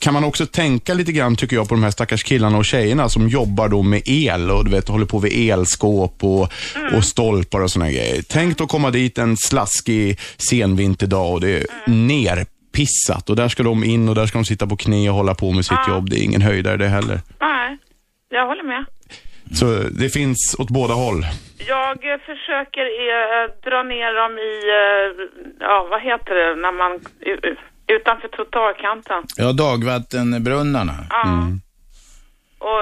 kan 0.02 0.14
man 0.14 0.24
också 0.24 0.46
tänka 0.46 0.94
lite 0.94 1.12
grann, 1.12 1.36
tycker 1.36 1.56
jag, 1.56 1.70
på 1.70 1.76
de 1.76 1.84
här 1.84 1.92
stackars 1.92 2.24
killarna 2.24 2.58
och 2.58 2.66
tjejerna 2.66 3.10
som 3.10 3.28
jobbar 3.28 3.68
då 3.70 3.84
med 3.84 4.02
el 4.06 4.52
och 4.52 4.66
du 4.66 4.72
vet, 4.72 4.88
håller 4.88 5.06
på 5.06 5.20
vid 5.20 5.52
elskåp 5.52 6.24
och, 6.24 6.52
och 6.96 7.04
stolpar 7.04 7.62
och 7.62 7.72
såna 7.72 7.92
grejer. 7.92 8.24
Tänk 8.30 8.58
då 8.58 8.68
komma 8.68 8.92
dit 8.92 9.18
en 9.18 9.38
slaskig 9.38 10.20
senvinterdag 10.50 11.34
och 11.34 11.42
det 11.42 11.50
är 11.50 11.66
nerpissat 11.86 13.30
och 13.30 13.36
där 13.36 13.48
ska 13.50 13.64
de 13.64 13.84
in 13.84 14.10
och 14.10 14.16
där 14.16 14.26
ska 14.26 14.38
de 14.38 14.46
sitta 14.46 14.68
på 14.68 14.78
knä 14.78 15.10
och 15.10 15.16
hålla 15.16 15.36
på 15.36 15.52
med 15.52 15.66
sitt 15.66 15.88
jobb. 15.88 16.10
Det 16.10 16.20
är 16.20 16.24
ingen 16.24 16.42
höjdare 16.42 16.78
det 16.78 16.88
heller. 16.88 17.22
Nej, 17.40 17.78
jag 18.30 18.48
håller 18.48 18.64
med. 18.64 18.86
Så 19.54 19.66
det 19.92 20.10
finns 20.10 20.56
åt 20.60 20.70
båda 20.70 20.94
håll. 20.94 21.26
Jag 21.68 21.98
eh, 22.12 22.20
försöker 22.20 22.82
eh, 22.82 23.46
dra 23.66 23.84
ner 23.84 24.12
dem 24.22 24.34
i, 24.38 24.54
eh, 24.80 25.08
ja 25.60 25.88
vad 25.90 26.02
heter 26.02 26.36
det, 26.36 26.56
när 26.56 26.72
man, 26.72 27.00
utanför 27.88 28.28
trottoarkanten. 28.28 29.24
Ja, 29.38 29.52
dagvattenbrunnarna. 29.52 30.94
Ja. 31.10 31.26
Och 32.68 32.82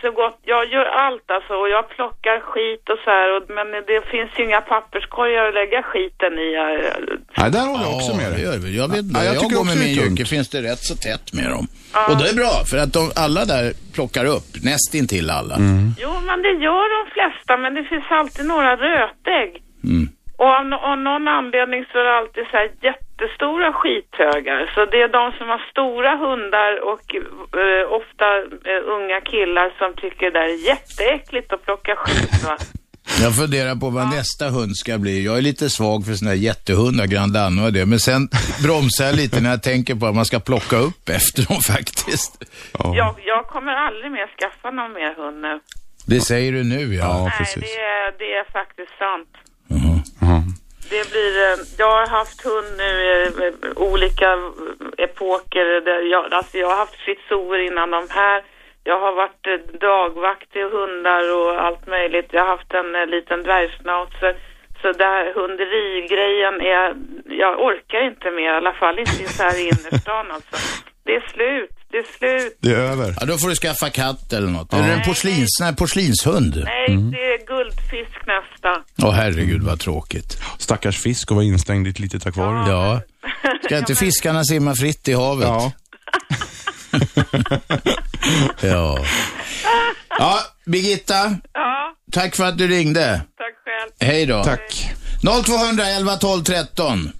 så 0.00 0.10
gott, 0.10 0.38
jag 0.42 0.62
gör 0.74 0.84
allt 0.84 1.30
alltså 1.36 1.52
och 1.54 1.68
jag 1.68 1.88
plockar 1.88 2.40
skit 2.40 2.84
och 2.92 2.98
så 3.04 3.10
här 3.10 3.28
och, 3.36 3.42
men 3.56 3.66
det 3.90 4.00
finns 4.12 4.30
ju 4.36 4.44
inga 4.44 4.60
papperskorgar 4.60 5.48
att 5.48 5.54
lägga 5.54 5.82
skiten 5.82 6.32
i. 6.46 6.48
eh, 6.54 7.16
Nej, 7.38 7.50
där 7.50 7.66
håller 7.70 7.84
jag 7.88 7.94
också 7.96 8.12
Ja, 8.12 8.16
med 8.22 8.30
det 8.32 8.50
dig. 8.50 8.58
vi. 8.64 8.76
Jag 8.82 8.88
vet. 8.94 9.04
Ja, 9.14 9.24
jag 9.24 9.34
jag, 9.34 9.42
går 9.42 9.60
också 9.60 9.64
med 9.70 9.78
min 9.84 9.94
jycke 10.02 10.24
finns 10.34 10.48
det 10.54 10.60
rätt 10.70 10.78
så 10.90 10.94
tätt 10.96 11.26
med 11.38 11.48
dem. 11.54 11.66
Och 12.08 12.16
det 12.20 12.26
är 12.32 12.36
bra, 12.42 12.54
för 12.70 12.78
att 12.84 12.92
de, 12.98 13.02
alla 13.24 13.42
där 13.44 13.66
plockar 13.94 14.24
upp, 14.36 14.48
nästintill 14.70 15.30
alla. 15.38 15.56
Jo, 16.04 16.12
men 16.28 16.38
det 16.46 16.52
gör 16.66 16.86
de 16.96 17.02
flesta, 17.16 17.52
men 17.62 17.74
det 17.74 17.84
finns 17.84 18.04
alltid 18.20 18.46
några 18.46 18.72
rötägg. 18.76 19.50
Mm. 19.92 20.04
Och 20.40 20.46
av, 20.58 20.64
av 20.90 20.98
någon 20.98 21.28
anledning 21.28 21.80
så 21.92 21.98
är 21.98 22.04
det 22.04 22.16
alltid 22.20 22.44
så 22.50 22.56
här 22.56 22.68
jättestora 23.14 23.72
skithögar. 23.72 24.70
Så 24.74 24.84
det 24.84 25.02
är 25.02 25.08
de 25.08 25.32
som 25.38 25.48
har 25.48 25.62
stora 25.70 26.16
hundar 26.16 26.72
och 26.92 27.14
eh, 27.14 27.92
ofta 27.98 28.26
eh, 28.70 28.82
unga 28.96 29.20
killar 29.20 29.68
som 29.78 29.94
tycker 30.02 30.30
det 30.30 30.38
där 30.38 30.48
är 30.48 30.66
jätteäckligt 30.66 31.52
att 31.52 31.64
plocka 31.64 31.96
skit 31.96 32.44
va. 32.44 32.56
Jag 33.22 33.36
funderar 33.36 33.74
på 33.74 33.90
vad 33.90 34.10
nästa 34.10 34.48
hund 34.48 34.76
ska 34.76 34.98
bli. 34.98 35.24
Jag 35.24 35.38
är 35.38 35.42
lite 35.42 35.70
svag 35.70 36.04
för 36.06 36.12
såna 36.12 36.30
här 36.30 36.38
jättehundar, 36.38 37.06
Grand 37.06 37.32
Dano 37.32 37.64
och 37.64 37.72
det. 37.72 37.86
Men 37.86 37.98
sen 37.98 38.28
bromsar 38.64 39.04
jag 39.04 39.16
lite 39.16 39.40
när 39.40 39.50
jag 39.50 39.62
tänker 39.62 39.94
på 39.94 40.06
att 40.06 40.14
man 40.14 40.24
ska 40.24 40.40
plocka 40.40 40.76
upp 40.76 41.08
efter 41.08 41.42
dem 41.48 41.60
faktiskt. 41.74 42.32
Jag, 42.78 43.14
jag 43.24 43.46
kommer 43.46 43.72
aldrig 43.72 44.12
mer 44.12 44.28
skaffa 44.38 44.70
någon 44.70 44.92
mer 44.92 45.14
hund 45.14 45.40
nu. 45.42 45.60
Det 46.06 46.20
säger 46.20 46.52
du 46.52 46.64
nu 46.64 46.94
ja. 46.94 47.30
Nej, 47.38 47.54
det 47.56 47.76
är, 47.76 48.18
det 48.18 48.30
är 48.40 48.52
faktiskt 48.52 48.92
sant. 48.98 49.28
Det 50.90 51.10
blir, 51.10 51.32
eh, 51.42 51.56
jag 51.78 51.90
har 51.90 52.06
haft 52.06 52.44
hund 52.44 52.76
nu 52.78 52.84
i 52.84 53.26
eh, 53.26 53.82
olika 53.82 54.38
epoker. 54.98 55.80
Där 55.80 56.02
jag, 56.02 56.34
alltså 56.34 56.58
jag 56.58 56.68
har 56.68 56.76
haft 56.76 56.96
shih 56.96 57.66
innan 57.66 57.90
de 57.90 58.06
här. 58.10 58.44
Jag 58.84 59.00
har 59.00 59.12
varit 59.12 59.46
eh, 59.46 59.78
dagvakt 59.80 60.52
till 60.52 60.64
hundar 60.64 61.36
och 61.36 61.64
allt 61.64 61.86
möjligt. 61.86 62.28
Jag 62.30 62.40
har 62.40 62.56
haft 62.56 62.74
en 62.74 63.10
liten 63.10 63.42
dvärgschnauzer. 63.42 64.36
Så 64.82 64.92
där 64.92 65.32
hunderigrejen 65.34 66.60
är, 66.60 66.96
jag 67.28 67.60
orkar 67.60 68.00
inte 68.00 68.30
mer, 68.30 68.52
i 68.52 68.56
alla 68.56 68.72
fall 68.72 68.98
inte 68.98 69.22
i 69.22 69.26
så 69.26 69.42
här 69.42 69.60
innerstan 69.60 70.30
alltså. 70.30 70.56
Det 71.04 71.14
är 71.14 71.20
slut, 71.20 71.83
det 71.94 71.98
är 71.98 72.38
slut. 72.40 72.58
Det 72.60 72.70
är 72.70 72.74
över. 72.78 73.16
Ja, 73.20 73.26
då 73.26 73.38
får 73.38 73.48
du 73.48 73.54
skaffa 73.54 73.90
katt 73.90 74.32
eller 74.32 74.48
något. 74.48 74.72
Eller 74.72 74.88
en 74.92 75.02
porslins, 75.02 75.60
här 75.62 75.72
porslinshund. 75.72 76.62
Nej, 76.64 76.86
det 76.88 77.18
är 77.18 77.46
guldfisk 77.46 78.26
nästa. 78.26 78.82
Åh 79.02 79.12
herregud 79.14 79.62
vad 79.62 79.80
tråkigt. 79.80 80.38
Stackars 80.58 80.98
fisk 80.98 81.30
och 81.30 81.34
vara 81.36 81.44
instängd 81.46 81.86
i 81.86 81.90
ett 81.90 81.98
litet 81.98 82.26
akvarium. 82.26 82.66
Ja. 82.70 83.00
Ska 83.64 83.78
inte 83.78 83.94
fiskarna 83.94 84.44
simma 84.44 84.74
fritt 84.74 85.08
i 85.08 85.12
havet? 85.12 85.46
Ja. 85.48 85.72
Ja. 88.60 89.04
Ja, 90.18 90.38
Birgitta. 90.66 91.36
Ja, 91.52 91.94
Tack 92.12 92.36
för 92.36 92.44
att 92.44 92.58
du 92.58 92.68
ringde. 92.68 93.20
tack 93.38 93.54
själv. 93.64 94.10
Hej 94.10 94.26
då. 94.26 94.44
Tack. 94.44 94.94
0211 95.44 96.16
12 96.16 96.42
13. 96.44 97.10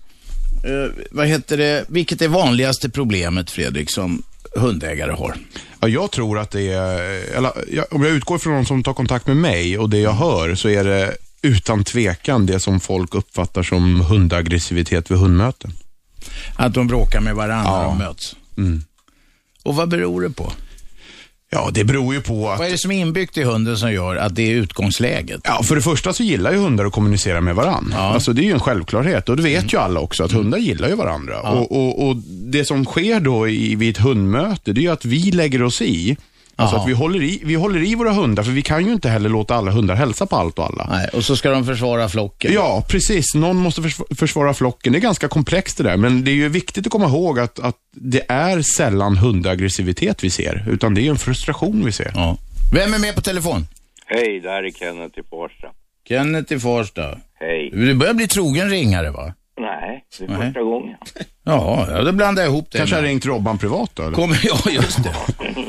Eh, 0.65 1.05
vad 1.11 1.27
heter 1.27 1.57
det, 1.57 1.85
vilket 1.89 2.23
är 2.23 2.29
vanligaste 2.29 2.91
problemet 2.91 3.51
Fredrik 3.51 3.91
som 3.91 4.23
hundägare 4.57 5.12
har? 5.12 5.37
Ja, 5.81 5.88
jag 5.88 6.11
tror 6.11 6.38
att 6.38 6.51
det 6.51 6.73
är, 6.73 6.99
eller, 7.37 7.53
jag, 7.73 7.85
om 7.90 8.03
jag 8.03 8.12
utgår 8.12 8.38
från 8.38 8.53
de 8.55 8.64
som 8.67 8.83
tar 8.83 8.95
kontakt 8.95 9.27
med 9.27 9.37
mig 9.37 9.79
och 9.79 9.90
det 9.90 9.99
jag 9.99 10.12
hör 10.12 10.55
så 10.55 10.69
är 10.69 10.85
det 10.85 11.17
utan 11.43 11.85
tvekan 11.85 12.47
det 12.47 12.61
som 12.61 12.81
folk 12.81 13.14
uppfattar 13.14 13.62
som 13.62 14.01
hundaggressivitet 14.01 15.11
vid 15.11 15.19
hundmöten. 15.19 15.73
Att 16.57 16.75
de 16.75 16.87
bråkar 16.87 17.21
med 17.21 17.35
varandra 17.35 17.73
Ja. 17.73 17.83
de 17.83 17.99
möts. 17.99 18.37
Mm. 18.57 18.83
Och 19.62 19.77
vad 19.77 19.88
beror 19.88 20.21
det 20.23 20.31
på? 20.31 20.53
Ja, 21.55 21.71
det 21.73 21.85
beror 21.85 22.14
ju 22.14 22.21
på 22.21 22.51
att 22.51 22.59
Vad 22.59 22.67
är 22.67 22.73
det 22.73 22.79
som 22.79 22.90
är 22.90 22.99
inbyggt 22.99 23.37
i 23.37 23.43
hunden 23.43 23.77
som 23.77 23.93
gör 23.93 24.17
att 24.17 24.35
det 24.35 24.43
är 24.43 24.55
utgångsläget? 24.55 25.40
Ja, 25.45 25.62
för 25.62 25.75
det 25.77 25.83
första 25.83 26.12
så 26.12 26.23
gillar 26.23 26.53
ju 26.53 26.59
hundar 26.59 26.85
att 26.85 26.93
kommunicera 26.93 27.40
med 27.40 27.55
varandra. 27.55 27.99
Alltså, 27.99 28.33
det 28.33 28.43
är 28.43 28.45
ju 28.45 28.53
en 28.53 28.61
självklarhet 28.61 29.29
och 29.29 29.37
det 29.37 29.43
vet 29.43 29.73
ju 29.73 29.79
alla 29.79 30.01
också 30.01 30.25
att 30.25 30.33
hundar 30.33 30.59
gillar 30.59 30.88
ju 30.88 30.95
varandra. 30.95 31.40
Och, 31.40 31.73
och, 31.73 32.09
och 32.09 32.17
Det 32.27 32.64
som 32.64 32.85
sker 32.85 33.21
då 33.21 33.49
i, 33.49 33.75
vid 33.75 33.90
ett 33.90 34.03
hundmöte, 34.03 34.73
det 34.73 34.81
är 34.81 34.83
ju 34.83 34.88
att 34.93 35.05
vi 35.05 35.31
lägger 35.31 35.62
oss 35.62 35.83
i. 35.83 36.17
Alltså 36.57 36.77
att 36.77 36.88
vi 36.88 36.93
håller, 36.93 37.23
i, 37.23 37.40
vi 37.45 37.55
håller 37.55 37.83
i 37.83 37.95
våra 37.95 38.12
hundar, 38.12 38.43
för 38.43 38.51
vi 38.51 38.62
kan 38.62 38.87
ju 38.87 38.93
inte 38.93 39.09
heller 39.09 39.29
låta 39.29 39.55
alla 39.55 39.71
hundar 39.71 39.95
hälsa 39.95 40.27
på 40.27 40.37
allt 40.37 40.59
och 40.59 40.64
alla. 40.67 40.87
Nej, 40.90 41.09
och 41.12 41.25
så 41.25 41.37
ska 41.37 41.51
de 41.51 41.64
försvara 41.67 42.09
flocken. 42.09 42.53
Ja, 42.53 42.85
precis. 42.88 43.35
Någon 43.35 43.57
måste 43.57 43.81
försv- 43.81 44.14
försvara 44.17 44.55
flocken. 44.55 44.93
Det 44.93 44.99
är 44.99 45.01
ganska 45.01 45.29
komplext 45.29 45.77
det 45.79 45.83
där, 45.85 45.97
men 45.97 46.25
det 46.25 46.31
är 46.31 46.35
ju 46.35 46.49
viktigt 46.49 46.87
att 46.87 46.93
komma 46.93 47.07
ihåg 47.07 47.38
att, 47.38 47.59
att 47.61 47.77
det 47.93 48.23
är 48.29 48.62
sällan 48.62 49.17
hundaggressivitet 49.17 50.25
vi 50.25 50.31
ser, 50.31 50.64
utan 50.71 50.95
det 50.95 51.07
är 51.07 51.11
en 51.11 51.19
frustration 51.19 51.85
vi 51.85 51.93
ser. 51.93 52.12
Ja. 52.14 52.37
Vem 52.75 52.95
är 52.95 52.99
med 52.99 53.14
på 53.14 53.21
telefon? 53.21 53.67
Hej, 54.07 54.40
det 54.40 54.51
här 54.51 54.62
är 54.62 54.71
Kenneth 54.71 55.19
i 55.19 55.23
Farsta. 55.31 55.69
Kenneth 56.09 56.53
i 56.53 56.59
Farsta. 56.61 57.19
Hej. 57.40 57.71
Du 57.73 57.95
börjar 57.95 58.14
bli 58.14 58.29
trogen 58.29 58.71
ringare 58.71 59.11
va? 59.11 59.35
Nej, 59.61 60.05
det 60.19 60.25
är 60.25 60.29
Nej. 60.29 60.47
första 60.47 60.62
gången. 60.62 60.97
Ja, 61.45 61.87
ja 61.91 62.03
då 62.03 62.13
blandar 62.13 62.43
jag 62.43 62.51
ihop 62.53 62.69
det. 62.71 62.79
Kanske 62.79 62.97
har 62.97 63.03
med- 63.03 63.09
ringt 63.11 63.27
Robban 63.27 63.59
privat 63.59 63.91
då? 63.95 64.03
Eller? 64.03 64.13
Kommer, 64.13 64.41
ja, 64.45 64.71
just 64.73 65.05
det. 65.05 65.15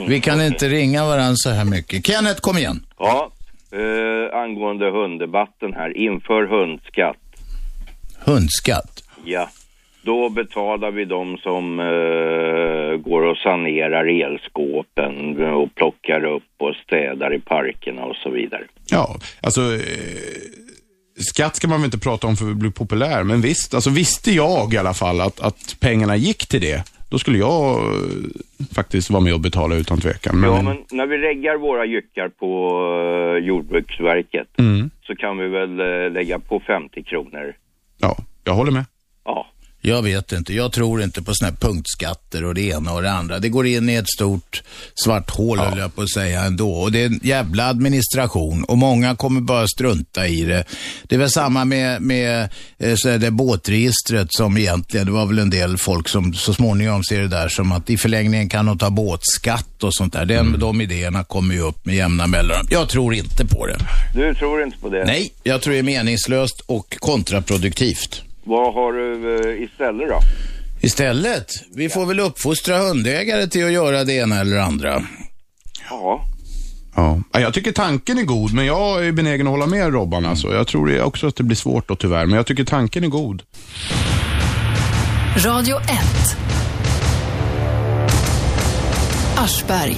Vi 0.07 0.21
kan 0.21 0.41
inte 0.41 0.69
ringa 0.69 1.05
varandra 1.05 1.33
så 1.35 1.49
här 1.49 1.65
mycket. 1.65 2.07
Kenneth, 2.07 2.41
kom 2.41 2.57
igen. 2.57 2.85
Ja, 2.99 3.31
eh, 3.71 4.39
angående 4.39 4.91
hunddebatten 4.91 5.73
här. 5.73 5.97
Inför 5.97 6.43
hundskatt. 6.47 7.17
Hundskatt. 8.25 9.03
Ja. 9.25 9.49
Då 10.01 10.29
betalar 10.29 10.91
vi 10.91 11.05
de 11.05 11.37
som 11.37 11.79
eh, 11.79 12.97
går 13.11 13.21
och 13.21 13.37
sanerar 13.37 14.05
elskåpen 14.23 15.45
och 15.53 15.75
plockar 15.75 16.25
upp 16.25 16.43
och 16.59 16.75
städar 16.85 17.33
i 17.35 17.39
parkerna 17.39 18.03
och 18.05 18.15
så 18.15 18.29
vidare. 18.29 18.63
Ja, 18.91 19.15
alltså 19.41 19.61
eh, 19.61 19.79
skatt 21.17 21.55
ska 21.55 21.67
man 21.67 21.79
väl 21.81 21.85
inte 21.85 21.97
prata 21.99 22.27
om 22.27 22.35
för 22.35 22.51
att 22.51 22.57
bli 22.57 22.71
populär, 22.71 23.23
men 23.23 23.41
visst, 23.41 23.73
alltså 23.73 23.89
visste 23.89 24.31
jag 24.31 24.73
i 24.73 24.77
alla 24.77 24.93
fall 24.93 25.21
att, 25.21 25.39
att 25.39 25.75
pengarna 25.79 26.15
gick 26.15 26.47
till 26.47 26.61
det, 26.61 26.83
då 27.09 27.19
skulle 27.19 27.37
jag 27.37 27.75
eh, 27.79 27.99
faktiskt 28.75 29.09
vara 29.09 29.23
med 29.23 29.33
och 29.33 29.39
betala 29.39 29.75
utan 29.75 30.01
tvekan. 30.01 30.39
Men, 30.39 30.49
Ja, 30.49 30.61
men 30.61 30.77
när 30.91 31.05
vi 31.07 31.17
reggar 31.17 31.57
våra 31.57 31.85
jyckar 31.85 32.29
på 32.29 32.71
eh, 33.39 33.47
Jordbruksverket 33.47 34.47
Mm. 34.57 34.89
så 35.07 35.15
kan 35.15 35.37
vi 35.37 35.47
väl 35.47 35.79
eh, 35.79 36.11
lägga 36.11 36.39
på 36.39 36.59
50 36.67 37.03
kronor. 37.03 37.53
ja, 37.97 38.17
jag 38.43 38.53
håller 38.53 38.71
med. 38.71 38.85
Ja. 39.25 39.47
Jag 39.87 40.01
vet 40.01 40.31
inte. 40.31 40.53
Jag 40.53 40.71
tror 40.71 41.03
inte 41.03 41.21
på 41.21 41.33
såna 41.33 41.49
här 41.51 41.57
punktskatter 41.57 42.43
och 42.43 42.53
det 42.53 42.61
ena 42.61 42.93
och 42.93 43.01
det 43.01 43.11
andra. 43.11 43.39
Det 43.39 43.49
går 43.49 43.67
in 43.67 43.89
i 43.89 43.95
ett 43.95 44.09
stort 44.09 44.63
svart 44.95 45.29
hål, 45.29 45.59
höll 45.59 45.77
jag 45.77 45.95
på 45.95 46.01
att 46.01 46.09
säga 46.09 46.43
ändå. 46.43 46.71
Och 46.71 46.91
det 46.91 47.01
är 47.01 47.05
en 47.05 47.19
jävla 47.23 47.67
administration 47.67 48.63
och 48.63 48.77
många 48.77 49.15
kommer 49.15 49.41
bara 49.41 49.67
strunta 49.67 50.27
i 50.27 50.41
det. 50.41 50.63
Det 51.03 51.15
är 51.15 51.19
väl 51.19 51.29
samma 51.29 51.65
med, 51.65 52.01
med 52.01 52.49
eh, 52.77 52.95
så 52.95 53.17
det 53.17 53.31
båtregistret 53.31 54.27
som 54.33 54.57
egentligen, 54.57 55.05
det 55.05 55.11
var 55.11 55.25
väl 55.25 55.39
en 55.39 55.49
del 55.49 55.77
folk 55.77 56.09
som 56.09 56.33
så 56.33 56.53
småningom 56.53 57.03
ser 57.03 57.21
det 57.21 57.27
där 57.27 57.49
som 57.49 57.71
att 57.71 57.89
i 57.89 57.97
förlängningen 57.97 58.49
kan 58.49 58.65
de 58.65 58.77
ta 58.77 58.89
båtskatt 58.89 59.83
och 59.83 59.95
sånt 59.95 60.13
där. 60.13 60.25
Den, 60.25 60.59
De 60.59 60.81
idéerna 60.81 61.23
kommer 61.23 61.53
ju 61.55 61.61
upp 61.61 61.85
med 61.85 61.95
jämna 61.95 62.27
mellanrum. 62.27 62.67
Jag 62.69 62.89
tror 62.89 63.13
inte 63.13 63.45
på 63.45 63.67
det. 63.67 63.77
Du 64.13 64.35
tror 64.35 64.63
inte 64.63 64.77
på 64.77 64.89
det? 64.89 65.05
Nej, 65.05 65.33
jag 65.43 65.61
tror 65.61 65.73
det 65.73 65.79
är 65.79 65.83
meningslöst 65.83 66.61
och 66.65 66.97
kontraproduktivt. 66.99 68.24
Vad 68.47 68.73
har 68.73 68.93
du 68.93 69.35
eh, 69.35 69.63
istället 69.63 70.09
då? 70.09 70.19
Istället, 70.81 71.47
vi 71.75 71.89
får 71.89 72.05
väl 72.05 72.19
uppfostra 72.19 72.77
hundägare 72.77 73.47
till 73.47 73.65
att 73.65 73.71
göra 73.71 74.03
det 74.03 74.13
ena 74.13 74.39
eller 74.39 74.57
andra. 74.57 75.03
Ja. 75.89 76.25
Ja. 76.95 77.21
Ja, 77.31 77.39
Jag 77.39 77.53
tycker 77.53 77.71
tanken 77.71 78.17
är 78.17 78.23
god, 78.23 78.53
men 78.53 78.65
jag 78.65 79.07
är 79.07 79.11
benägen 79.11 79.47
att 79.47 79.51
hålla 79.51 79.65
med 79.65 79.93
Robban. 79.93 80.25
Alltså. 80.25 80.53
Jag 80.53 80.67
tror 80.67 81.01
också 81.01 81.27
att 81.27 81.35
det 81.35 81.43
blir 81.43 81.55
svårt 81.55 81.87
då 81.87 81.95
tyvärr, 81.95 82.25
men 82.25 82.35
jag 82.37 82.45
tycker 82.45 82.63
tanken 82.63 83.03
är 83.03 83.07
god. 83.07 83.41
Radio 85.45 85.77
1. 85.77 85.89
Aschberg. 89.37 89.97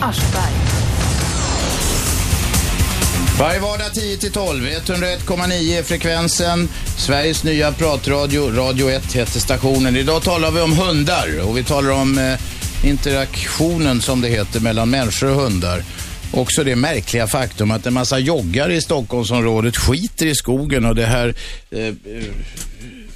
Varje 3.40 3.60
vardag 3.60 3.94
10 3.94 4.18
till 4.18 4.32
12, 4.32 4.64
101,9 4.64 5.80
är 5.80 5.84
frekvensen. 5.84 6.68
Sveriges 6.98 7.44
nya 7.44 7.72
pratradio, 7.72 8.52
Radio 8.56 8.90
1 8.90 9.14
heter 9.16 9.40
stationen. 9.40 9.96
Idag 9.96 10.24
talar 10.24 10.52
vi 10.52 10.62
om 10.62 10.78
hundar 10.78 11.50
och 11.50 11.58
vi 11.58 11.64
talar 11.64 11.92
om 11.92 12.18
eh, 12.18 12.90
interaktionen 12.90 14.02
som 14.02 14.22
det 14.22 14.28
heter 14.28 14.60
mellan 14.60 14.90
människor 14.90 15.30
och 15.30 15.42
hundar. 15.42 15.82
Också 16.34 16.64
det 16.64 16.76
märkliga 16.76 17.28
faktum 17.28 17.72
att 17.72 17.86
en 17.86 17.94
massa 17.94 18.20
joggare 18.20 18.76
i 18.76 18.82
Stockholmsområdet 18.82 19.78
skiter 19.78 20.26
i 20.26 20.36
skogen 20.36 20.86
och 20.86 20.96
det 20.96 21.06
här, 21.06 21.34
eh, 21.72 21.88
eh, 21.88 21.94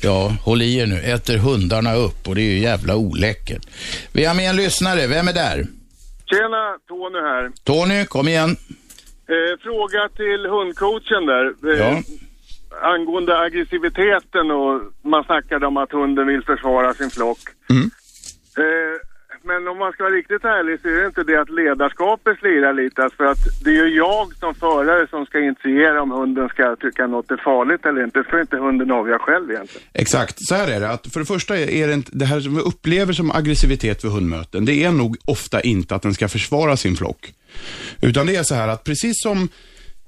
ja, 0.01 0.35
håll 0.43 0.61
i 0.61 0.77
er 0.77 0.85
nu, 0.85 1.01
äter 1.01 1.37
hundarna 1.37 1.93
upp 1.93 2.27
och 2.27 2.35
det 2.35 2.41
är 2.41 2.51
ju 2.51 2.59
jävla 2.59 2.95
oläckert. 2.95 3.67
Vi 4.11 4.25
har 4.25 4.33
med 4.33 4.49
en 4.49 4.55
lyssnare, 4.55 5.07
vem 5.07 5.27
är 5.27 5.33
där? 5.33 5.67
Tjena, 6.25 6.77
Tony 6.87 7.19
här. 7.19 7.51
Tony, 7.63 8.05
kom 8.05 8.27
igen. 8.27 8.57
Eh, 9.33 9.53
fråga 9.63 10.09
till 10.15 10.41
hundcoachen 10.49 11.25
där. 11.25 11.45
Eh, 11.71 11.79
Ja. 11.79 12.03
Angående 12.81 13.39
aggressiviteten 13.39 14.51
och 14.51 14.81
man 15.01 15.23
snackade 15.23 15.65
om 15.67 15.77
att 15.77 15.91
hunden 15.91 16.27
vill 16.27 16.43
försvara 16.43 16.93
sin 16.93 17.09
flock. 17.09 17.39
Eh, 18.57 18.97
men 19.43 19.67
om 19.67 19.77
man 19.77 19.91
ska 19.91 20.03
vara 20.03 20.13
riktigt 20.13 20.45
ärlig 20.45 20.79
så 20.81 20.87
är 20.87 21.01
det 21.01 21.05
inte 21.05 21.23
det 21.23 21.41
att 21.41 21.49
ledarskapet 21.49 22.39
slirar 22.39 22.73
lite. 22.73 23.03
Alltså 23.03 23.17
För 23.17 23.25
att 23.25 23.63
det 23.63 23.69
är 23.69 23.85
ju 23.85 23.95
jag 23.95 24.33
som 24.35 24.55
förare 24.55 25.07
som 25.07 25.25
ska 25.25 25.39
initiera 25.39 26.01
om 26.01 26.11
hunden 26.11 26.49
ska 26.49 26.75
tycka 26.75 27.07
något 27.07 27.31
är 27.31 27.37
farligt 27.37 27.85
eller 27.85 28.03
inte. 28.03 28.19
Det 28.19 28.23
ska 28.23 28.41
inte 28.41 28.57
hunden 28.57 28.91
avgöra 28.91 29.19
själv 29.19 29.51
egentligen. 29.51 29.87
Exakt, 29.93 30.35
så 30.47 30.55
här 30.55 30.67
är 30.75 30.79
det. 30.79 30.89
Att 30.89 31.07
för 31.13 31.19
det 31.19 31.25
första 31.25 31.57
är 31.57 31.87
det, 31.87 31.93
inte, 31.93 32.11
det 32.13 32.25
här 32.25 32.39
som 32.39 32.55
vi 32.55 32.61
upplever 32.61 33.13
som 33.13 33.31
aggressivitet 33.31 34.03
vid 34.03 34.11
hundmöten, 34.11 34.65
det 34.65 34.83
är 34.83 34.91
nog 34.91 35.17
ofta 35.25 35.61
inte 35.61 35.95
att 35.95 36.01
den 36.01 36.13
ska 36.13 36.27
försvara 36.27 36.77
sin 36.77 36.95
flock. 36.95 37.33
Utan 38.01 38.27
det 38.27 38.35
är 38.35 38.43
så 38.43 38.55
här 38.55 38.67
att 38.67 38.83
precis 38.83 39.21
som 39.21 39.49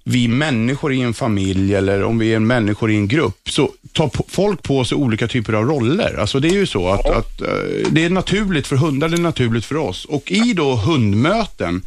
vi 0.06 0.27
människor 0.27 0.93
i 0.93 1.01
en 1.01 1.13
familj 1.13 1.75
eller 1.75 2.03
om 2.03 2.19
vi 2.19 2.34
är 2.34 2.39
människor 2.39 2.91
i 2.91 2.95
en 2.95 3.08
grupp, 3.08 3.49
så 3.49 3.69
tar 3.93 4.32
folk 4.32 4.63
på 4.63 4.84
sig 4.86 4.95
olika 4.97 5.27
typer 5.27 5.53
av 5.53 5.65
roller. 5.65 6.19
Alltså 6.19 6.39
det 6.39 6.47
är 6.47 6.53
ju 6.53 6.65
så 6.65 6.89
att, 6.89 7.10
att 7.10 7.41
eh, 7.41 7.47
det 7.91 8.06
är 8.06 8.10
naturligt 8.10 8.67
för 8.67 8.75
hundar, 8.75 9.10
det 9.10 9.17
är 9.17 9.21
naturligt 9.21 9.65
för 9.65 9.77
oss. 9.77 10.06
Och 10.06 10.32
i 10.32 10.53
då 10.53 10.75
hundmöten, 10.75 11.82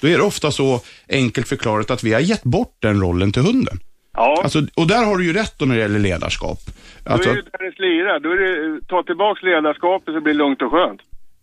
då 0.00 0.08
är 0.08 0.16
det 0.18 0.22
ofta 0.22 0.50
så 0.50 0.80
enkelt 1.08 1.48
förklarat 1.48 1.90
att 1.90 2.04
vi 2.04 2.12
har 2.12 2.20
gett 2.20 2.42
bort 2.42 2.76
den 2.78 3.00
rollen 3.00 3.32
till 3.32 3.42
hunden. 3.42 3.78
Ja, 4.16 4.40
Alltså, 4.42 4.62
och 4.74 4.86
där 4.86 5.04
har 5.04 5.16
du 5.16 5.24
ju 5.24 5.32
rätt 5.32 5.54
då 5.58 5.64
när 5.64 5.74
det 5.74 5.80
gäller 5.80 5.98
ledarskap. 5.98 6.58
Alltså, 7.04 7.28
då 7.28 7.32
är 7.32 7.42
det 7.42 7.50
där 7.58 7.70
det 7.70 7.76
slirar. 7.76 8.20
Då 8.20 8.30
är 8.30 8.36
det, 8.36 8.86
ta 8.86 9.02
tillbaks 9.02 9.42
ledarskapet 9.42 10.14
så 10.14 10.20
blir 10.20 10.32
det 10.34 10.38
lugnt 10.38 10.62
och 10.62 10.70
skönt. 10.70 11.00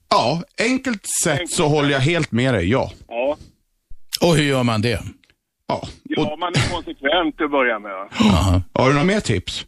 ja, 0.10 0.43
enkelt 0.62 1.05
sett 1.23 1.49
så 1.49 1.67
håller 1.67 1.89
jag 1.89 1.99
helt 1.99 2.32
med 2.32 2.53
dig, 2.53 2.69
ja. 2.69 2.91
Ja. 3.08 3.38
Och 4.21 4.36
hur 4.36 4.43
gör 4.43 4.63
man 4.63 4.82
det? 4.82 4.99
ja. 5.67 5.82
Ja, 6.03 6.36
man 6.39 6.49
är 6.49 6.73
konsekvent 6.75 7.36
till 7.36 7.45
att 7.45 7.51
börja 7.51 7.79
med. 7.79 7.91
va? 7.91 8.08
Jaha. 8.19 8.62
Har 8.73 8.88
du 8.88 8.93
några 8.93 9.05
mer 9.05 9.19
tips? 9.19 9.65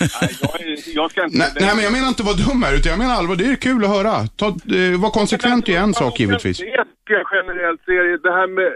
Nej, 0.00 0.30
jag, 0.42 0.60
är, 0.60 0.96
jag 0.96 1.10
ska 1.10 1.24
inte... 1.24 1.38
Nej, 1.38 1.48
nej, 1.60 1.74
men 1.74 1.84
jag 1.84 1.92
menar 1.92 2.08
inte 2.08 2.22
vara 2.22 2.36
dum 2.46 2.62
här, 2.62 2.74
utan 2.76 2.90
jag 2.90 2.98
menar 2.98 3.14
allvar. 3.14 3.36
Det 3.36 3.44
är 3.44 3.56
kul 3.56 3.84
att 3.84 3.90
höra. 3.90 4.14
Ta, 4.40 4.46
eh, 4.46 5.00
var 5.04 5.10
konsekvent 5.10 5.68
är 5.68 5.78
en 5.78 5.94
sak 5.94 6.20
givetvis. 6.20 6.60
Jag 6.60 7.26
generellt 7.34 7.80
ser 7.84 8.22
det 8.22 8.32
här 8.38 8.46
med... 8.46 8.72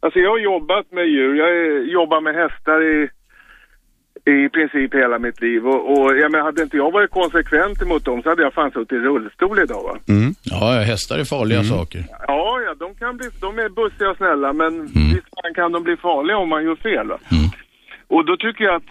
Alltså 0.00 0.18
jag 0.18 0.30
har 0.30 0.38
jobbat 0.38 0.92
med 0.92 1.06
djur. 1.06 1.34
Jag 1.34 1.48
är, 1.48 1.92
jobbar 1.98 2.20
med 2.20 2.34
hästar 2.34 2.78
i, 2.82 3.08
i 4.26 4.48
princip 4.48 4.94
hela 4.94 5.18
mitt 5.18 5.40
liv. 5.40 5.66
Och, 5.66 5.92
och 5.92 6.16
jag 6.16 6.32
menar, 6.32 6.44
hade 6.44 6.62
inte 6.62 6.76
jag 6.76 6.92
varit 6.92 7.10
konsekvent 7.10 7.82
emot 7.82 8.04
dem 8.04 8.22
så 8.22 8.28
hade 8.28 8.42
jag 8.42 8.54
fan 8.54 8.70
suttit 8.70 8.92
i 8.92 8.96
rullstol 8.96 9.58
idag 9.58 9.82
va. 9.82 9.98
Mm. 10.08 10.34
Ja, 10.42 10.82
hästar 10.86 11.18
är 11.18 11.24
farliga 11.24 11.62
saker. 11.62 12.04
Ja, 12.26 12.60
ja, 12.66 12.74
de 12.74 12.94
kan 12.94 13.16
bli... 13.16 13.26
De 13.40 13.58
är 13.58 13.68
bussiga 13.68 14.10
och 14.10 14.16
snälla 14.16 14.52
men 14.52 14.82
visst 14.82 15.28
fan 15.34 15.54
kan 15.54 15.72
de 15.72 15.82
bli 15.82 15.96
farliga 15.96 16.36
om 16.36 16.48
man 16.48 16.64
gör 16.64 16.76
fel 16.76 17.06
va. 17.08 17.18
Och 18.08 18.24
då 18.24 18.36
tycker 18.36 18.64
jag 18.64 18.74
att... 18.74 18.90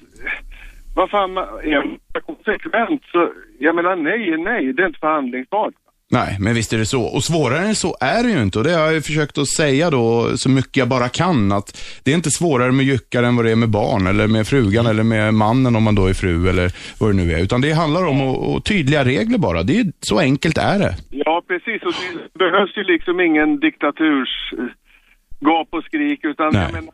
Vad 0.96 1.10
fan, 1.10 1.38
är 1.38 1.84
man 1.84 1.98
konsekvent 2.26 3.02
så... 3.12 3.32
Jag 3.60 3.76
menar 3.76 3.96
nej 3.96 4.38
nej. 4.38 4.74
Det 4.74 4.84
är 4.84 4.88
inte 4.88 5.00
förhandlingsbart. 5.00 5.74
Nej, 6.14 6.38
men 6.40 6.54
visst 6.54 6.74
är 6.74 6.78
det 6.78 6.86
så. 6.86 7.04
Och 7.04 7.24
svårare 7.24 7.68
än 7.68 7.76
så 7.76 7.98
är 8.00 8.24
det 8.24 8.30
ju 8.30 8.42
inte. 8.42 8.58
Och 8.60 8.64
det 8.64 8.72
har 8.72 8.86
jag 8.86 8.94
ju 8.94 9.02
försökt 9.02 9.38
att 9.38 9.48
säga 9.48 9.90
då 9.90 10.38
så 10.38 10.50
mycket 10.50 10.78
jag 10.78 10.88
bara 10.88 11.10
kan. 11.10 11.52
Att 11.52 12.00
det 12.04 12.12
är 12.12 12.16
inte 12.16 12.30
svårare 12.30 12.72
med 12.72 12.86
jyckar 12.86 13.24
än 13.24 13.36
vad 13.36 13.46
det 13.46 13.52
är 13.52 13.56
med 13.56 13.70
barn, 13.70 14.08
eller 14.08 14.28
med 14.28 14.48
frugan, 14.48 14.86
eller 14.86 15.04
med 15.04 15.34
mannen 15.34 15.76
om 15.76 15.84
man 15.84 15.96
då 15.96 16.08
är 16.08 16.14
fru, 16.14 16.50
eller 16.50 16.72
vad 17.00 17.10
det 17.10 17.14
nu 17.14 17.32
är. 17.34 17.40
Utan 17.40 17.62
det 17.62 17.72
handlar 17.72 18.06
om 18.06 18.22
att, 18.22 18.38
och 18.38 18.66
tydliga 18.66 19.06
regler 19.06 19.38
bara. 19.38 19.64
Det 19.64 19.80
är, 19.80 19.86
så 20.00 20.20
enkelt 20.20 20.58
är 20.58 20.80
det. 20.80 20.96
Ja, 21.10 21.44
precis. 21.48 21.82
Och 21.84 21.94
det 22.34 22.40
behövs 22.40 22.78
ju 22.78 22.84
liksom 22.84 23.20
ingen 23.20 23.60
diktaturs 23.60 24.54
eh, 24.58 25.78
och 25.78 25.84
skrik, 25.84 26.20
utan 26.24 26.50
Nej. 26.54 26.62
jag 26.64 26.74
menar, 26.74 26.94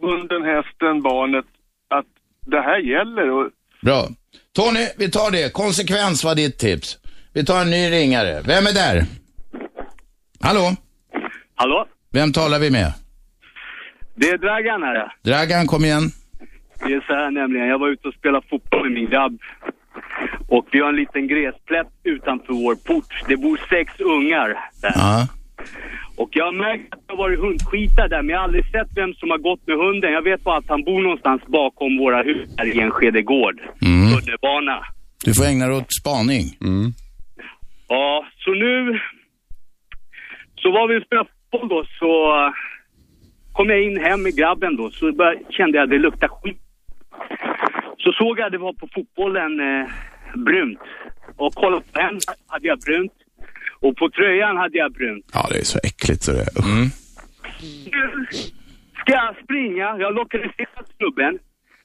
hunden, 0.00 0.42
hästen, 0.42 1.02
barnet, 1.02 1.44
att 1.88 2.06
det 2.46 2.60
här 2.60 2.78
gäller. 2.78 3.30
Och, 3.30 3.50
Bra. 3.82 4.08
Tony, 4.56 4.86
vi 4.98 5.10
tar 5.10 5.30
det. 5.30 5.52
Konsekvens 5.52 6.24
var 6.24 6.34
ditt 6.34 6.58
tips. 6.58 6.99
Vi 7.32 7.44
tar 7.44 7.60
en 7.62 7.70
ny 7.70 7.90
ringare. 7.90 8.42
Vem 8.46 8.66
är 8.66 8.72
där? 8.74 9.04
Hallå? 10.40 10.76
Hallå? 11.54 11.86
Vem 12.12 12.32
talar 12.32 12.58
vi 12.58 12.70
med? 12.70 12.92
Det 14.14 14.28
är 14.28 14.38
Dragan 14.38 14.82
här. 14.82 15.12
Dragan, 15.22 15.66
kom 15.66 15.84
igen. 15.84 16.10
Det 16.86 16.92
är 16.92 17.00
så 17.06 17.12
här 17.14 17.30
nämligen, 17.30 17.66
jag 17.66 17.78
var 17.78 17.88
ute 17.88 18.08
och 18.08 18.14
spelade 18.14 18.46
fotboll 18.50 18.82
med 18.82 18.92
min 18.92 19.10
grabb. 19.10 19.38
Och 20.48 20.66
vi 20.72 20.80
har 20.80 20.88
en 20.88 20.96
liten 20.96 21.28
gräsplätt 21.28 21.92
utanför 22.04 22.52
vår 22.52 22.74
port. 22.74 23.24
Det 23.28 23.36
bor 23.36 23.60
sex 23.70 24.00
ungar 24.00 24.48
där. 24.82 24.92
Ja. 24.94 25.28
Och 26.16 26.28
jag 26.32 26.44
har 26.44 26.52
märkt 26.52 26.94
att 26.94 27.00
det 27.06 27.12
har 27.12 27.18
varit 27.18 27.38
hundskitar 27.38 28.08
där, 28.08 28.22
men 28.22 28.28
jag 28.28 28.38
har 28.38 28.44
aldrig 28.44 28.64
sett 28.64 28.88
vem 28.94 29.14
som 29.14 29.30
har 29.30 29.38
gått 29.38 29.66
med 29.66 29.76
hunden. 29.76 30.12
Jag 30.12 30.22
vet 30.22 30.44
bara 30.44 30.56
att 30.56 30.68
han 30.68 30.84
bor 30.84 31.02
någonstans 31.02 31.42
bakom 31.46 31.98
våra 31.98 32.22
hus 32.22 32.48
här 32.56 32.66
i 32.66 32.80
Enskede 32.80 33.22
gård. 33.22 33.60
Mm. 33.82 34.12
Tunnelbana. 34.12 34.76
Du 35.24 35.34
får 35.34 35.44
ägna 35.44 35.66
dig 35.66 35.76
åt 35.76 35.92
spaning. 36.00 36.44
Ja, 37.92 38.26
så 38.44 38.50
nu... 38.50 39.00
Så 40.62 40.70
var 40.70 40.88
vi 40.88 40.98
och 40.98 41.02
spelade 41.02 41.28
fotboll 41.50 41.68
då, 41.68 41.84
så 41.98 42.10
eh, 42.36 42.52
kom 43.52 43.68
jag 43.68 43.82
in 43.82 44.00
hem 44.00 44.22
med 44.22 44.36
grabben 44.36 44.76
då, 44.76 44.90
så 44.90 45.12
bör, 45.12 45.38
kände 45.50 45.78
jag 45.78 45.84
att 45.84 45.90
det 45.90 45.98
luktade 45.98 46.32
skit. 46.32 46.60
Så 47.98 48.12
såg 48.12 48.38
jag 48.38 48.46
att 48.46 48.52
det 48.52 48.58
var 48.58 48.72
på 48.72 48.88
fotbollen 48.94 49.60
eh, 49.60 49.86
brunt. 50.34 50.78
Och 51.36 51.54
kollade 51.54 51.82
på 51.92 52.00
henne 52.00 52.18
hade 52.46 52.66
jag 52.66 52.78
brunt. 52.78 53.12
Och 53.80 53.96
på 53.96 54.10
tröjan 54.10 54.56
hade 54.56 54.78
jag 54.78 54.92
brunt. 54.92 55.24
Ja, 55.32 55.46
det 55.50 55.58
är 55.58 55.64
så 55.64 55.78
äckligt 55.84 56.22
så 56.22 56.32
det 56.32 56.40
är. 56.40 56.52
Mm. 56.64 56.88
Nu 57.94 58.26
ska 59.00 59.12
jag 59.12 59.36
springa, 59.44 59.96
jag 59.98 60.14
lokaliserat 60.14 60.86
snubben. 60.96 61.38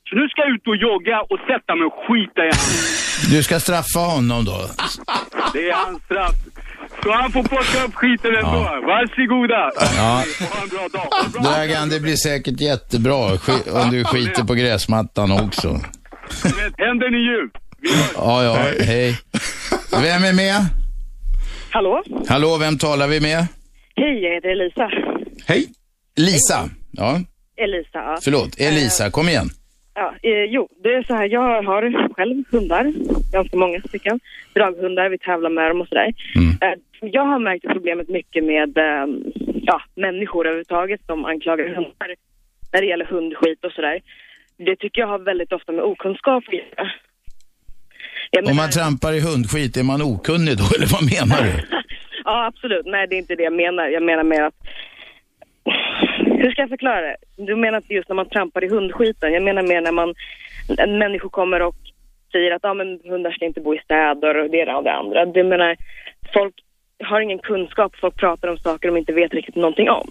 Så 0.10 0.16
nu 0.16 0.30
ska 0.30 0.42
jag 0.42 0.52
ut 0.56 0.68
och 0.68 0.76
jogga 0.76 1.22
och 1.22 1.40
sätta 1.48 1.76
mig 1.76 1.86
och 1.86 1.98
skita 2.08 2.42
i 2.42 2.46
hans. 2.46 3.05
Du 3.30 3.44
ska 3.44 3.60
straffa 3.60 4.00
honom 4.00 4.46
då. 4.46 4.70
Det 5.54 5.70
är 5.70 5.74
hans 5.86 6.04
straff. 6.04 6.36
Så 7.04 7.12
han 7.12 7.32
får 7.32 7.44
plocka 7.44 7.84
upp 7.86 7.96
skiten 7.96 8.36
ändå. 8.36 8.60
Varsågoda. 8.88 9.72
Ja. 9.98 10.24
Ha 10.50 10.62
en 10.64 10.70
bra 10.70 10.88
dag. 10.94 11.44
Dragan, 11.44 11.90
det 11.90 12.00
blir 12.00 12.16
säkert 12.16 12.62
jättebra 12.62 13.30
sk- 13.36 13.84
om 13.84 13.92
du 13.92 14.04
skiter 14.04 14.44
på 14.44 14.54
gräsmattan 14.54 15.32
också. 15.32 15.68
Händen 16.78 17.14
i 17.16 17.18
djup. 17.18 17.52
Ja, 18.16 18.44
ja, 18.44 18.58
hej. 18.86 19.18
Vem 19.92 20.24
är 20.24 20.34
med? 20.34 20.66
Hallå? 21.72 22.04
Hallå, 22.30 22.58
vem 22.58 22.78
talar 22.78 23.08
vi 23.08 23.20
med? 23.20 23.48
Hej, 23.96 24.24
jag 24.24 24.34
heter 24.36 24.50
Elisa. 24.50 24.90
Hej! 25.46 25.68
Lisa. 26.18 26.70
Ja, 26.92 27.20
Elisa, 27.58 27.90
ja. 27.94 28.18
förlåt. 28.24 28.60
Elisa, 28.60 29.12
kom 29.12 29.30
igen. 29.30 29.50
Ja 29.96 30.14
eh, 30.24 30.44
jo, 30.44 30.70
det 30.84 30.94
är 30.94 31.04
så 31.04 31.14
här, 31.16 31.30
jag 31.30 31.64
har 31.64 32.14
själv 32.14 32.44
hundar, 32.52 32.94
ganska 33.32 33.58
många 33.58 33.80
stycken. 33.82 34.20
Draghundar, 34.54 35.10
vi 35.10 35.18
tävlar 35.18 35.50
med 35.50 35.70
dem 35.72 35.82
och 35.82 35.88
sådär. 35.88 36.14
Eh, 36.62 36.74
jag 37.02 37.26
har 37.26 37.40
märkt 37.40 37.66
problemet 37.74 38.10
mycket 38.10 38.44
med 38.44 38.78
eh, 38.78 39.06
ja, 39.62 39.82
människor 39.96 40.46
överhuvudtaget 40.48 41.02
som 41.06 41.26
anklagar 41.26 41.68
hundar 41.76 42.16
när 42.74 42.82
det 42.82 42.88
gäller 42.88 43.06
hundskit 43.06 43.66
och 43.66 43.72
sådär. 43.72 44.00
Det 44.58 44.76
tycker 44.76 45.02
jag 45.02 45.08
har 45.08 45.20
väldigt 45.20 45.52
ofta 45.54 45.72
med 45.72 45.84
okunskap 45.84 46.44
att 46.48 46.54
göra. 46.54 46.92
Jag 48.32 48.44
Om 48.44 48.46
menar- 48.50 48.62
man 48.64 48.70
trampar 48.72 49.14
i 49.14 49.20
hundskit, 49.20 49.78
är 49.78 49.84
man 49.84 50.02
okunnig 50.02 50.58
då, 50.58 50.64
eller 50.76 50.88
vad 50.92 51.04
menar 51.14 51.44
du? 51.44 51.54
Ja, 52.28 52.46
absolut. 52.46 52.86
Nej, 52.86 53.08
det 53.08 53.16
är 53.16 53.18
inte 53.18 53.36
det 53.36 53.44
jag 53.44 53.54
menar. 53.54 53.88
Jag 53.88 54.04
menar 54.04 54.24
mer 54.24 54.42
att... 54.44 54.54
Hur 56.42 56.52
ska 56.52 56.62
jag 56.62 56.70
förklara 56.70 57.02
det? 57.02 57.16
Du 57.36 57.56
menar 57.56 57.78
inte 57.78 57.94
just 57.94 58.10
när 58.10 58.16
man 58.16 58.30
trampar 58.30 58.64
i 58.64 58.70
hundskiten. 58.70 59.34
Jag 59.34 59.44
menar 59.44 59.62
mer 59.62 59.82
när 59.82 59.92
man... 59.92 60.14
En 60.78 60.98
människor 60.98 61.30
kommer 61.30 61.62
och 61.62 61.76
säger 62.32 62.52
att 62.56 62.66
ah, 62.66 62.74
men 62.74 63.00
hundar 63.04 63.32
ska 63.32 63.46
inte 63.46 63.62
bo 63.62 63.76
i 63.76 63.80
städer 63.80 64.44
och 64.44 64.50
det 64.52 64.58
ena 64.58 64.78
och 64.78 64.84
det 64.84 64.94
andra. 64.94 65.26
Du 65.26 65.44
menar, 65.44 65.76
folk 66.34 66.54
har 67.04 67.22
ingen 67.22 67.40
kunskap. 67.40 67.96
Folk 68.02 68.16
pratar 68.16 68.48
om 68.48 68.58
saker 68.58 68.88
de 68.88 68.98
inte 68.98 69.14
vet 69.14 69.34
riktigt 69.34 69.56
någonting 69.56 69.90
om. 69.90 70.10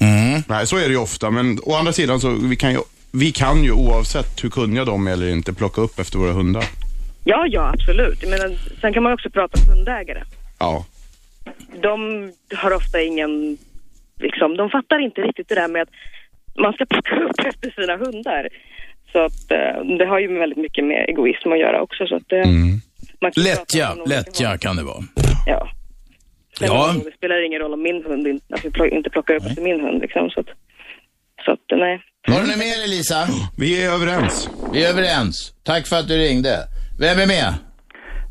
Mm. 0.00 0.40
Nej, 0.48 0.66
så 0.66 0.76
är 0.76 0.86
det 0.88 0.94
ju 0.98 1.02
ofta. 1.08 1.30
Men 1.30 1.58
å 1.62 1.74
andra 1.74 1.92
sidan 1.92 2.20
så 2.20 2.28
vi 2.50 2.56
kan 2.56 2.72
ju, 2.72 2.78
vi 3.12 3.32
kan 3.32 3.64
ju 3.64 3.72
oavsett 3.72 4.44
hur 4.44 4.50
kunniga 4.50 4.84
de 4.84 5.06
är 5.06 5.12
eller 5.12 5.28
inte 5.30 5.52
plocka 5.52 5.80
upp 5.80 5.98
efter 5.98 6.18
våra 6.18 6.32
hundar. 6.32 6.64
Ja, 7.24 7.46
ja, 7.48 7.72
absolut. 7.74 8.22
Jag 8.22 8.30
menar, 8.30 8.48
sen 8.80 8.92
kan 8.92 9.02
man 9.02 9.12
också 9.12 9.30
prata 9.30 9.58
om 9.60 9.76
hundägare. 9.76 10.22
Ja. 10.58 10.84
de 11.82 12.32
har 12.54 12.74
ofta 12.74 13.00
ingen, 13.00 13.58
liksom, 14.22 14.56
de 14.56 14.70
fattar 14.70 14.98
inte 14.98 15.20
riktigt 15.20 15.48
det 15.48 15.54
där 15.54 15.68
med 15.68 15.82
att 15.82 15.94
man 16.64 16.72
ska 16.72 16.84
plocka 16.86 17.14
upp 17.16 17.40
efter 17.50 17.70
sina 17.70 17.96
hundar. 17.96 18.48
Så 19.12 19.18
att 19.18 19.50
eh, 19.50 19.96
det 19.98 20.06
har 20.06 20.18
ju 20.20 20.38
väldigt 20.38 20.58
mycket 20.58 20.84
med 20.84 21.04
egoism 21.08 21.52
att 21.52 21.58
göra 21.58 21.82
också. 21.82 22.06
Så 22.06 22.16
att, 22.16 22.32
eh, 22.32 22.46
man 23.20 23.32
kan 23.32 23.44
prata 23.44 23.48
Lättja, 23.48 23.86
lättja 24.06 24.58
kan 24.58 24.76
det 24.76 24.82
vara. 24.82 25.02
Ja. 25.46 25.68
Ja. 26.60 26.94
Det 27.04 27.16
spelar 27.16 27.46
ingen 27.46 27.60
roll 27.60 27.72
om 27.72 27.82
min 27.82 28.04
hund 28.04 28.26
inte, 28.26 28.46
alltså, 28.54 28.86
inte 28.86 29.10
plockar 29.10 29.34
upp 29.34 29.46
efter 29.46 29.62
min 29.62 29.80
hund. 29.80 30.00
Liksom, 30.02 30.30
så 30.30 30.40
att, 30.40 30.46
så 31.44 31.52
att, 31.52 31.60
nej. 31.70 32.02
Har 32.28 32.40
du 32.40 32.46
något 32.46 32.58
mer 32.58 32.84
Elisa? 32.84 33.26
Vi 33.58 33.84
är 33.84 33.92
överens. 33.92 34.50
Vi 34.72 34.84
är 34.84 34.90
överens. 34.90 35.54
Tack 35.62 35.86
för 35.86 35.96
att 35.96 36.08
du 36.08 36.18
ringde. 36.18 36.56
Vem 37.00 37.18
är 37.18 37.26
med? 37.26 37.54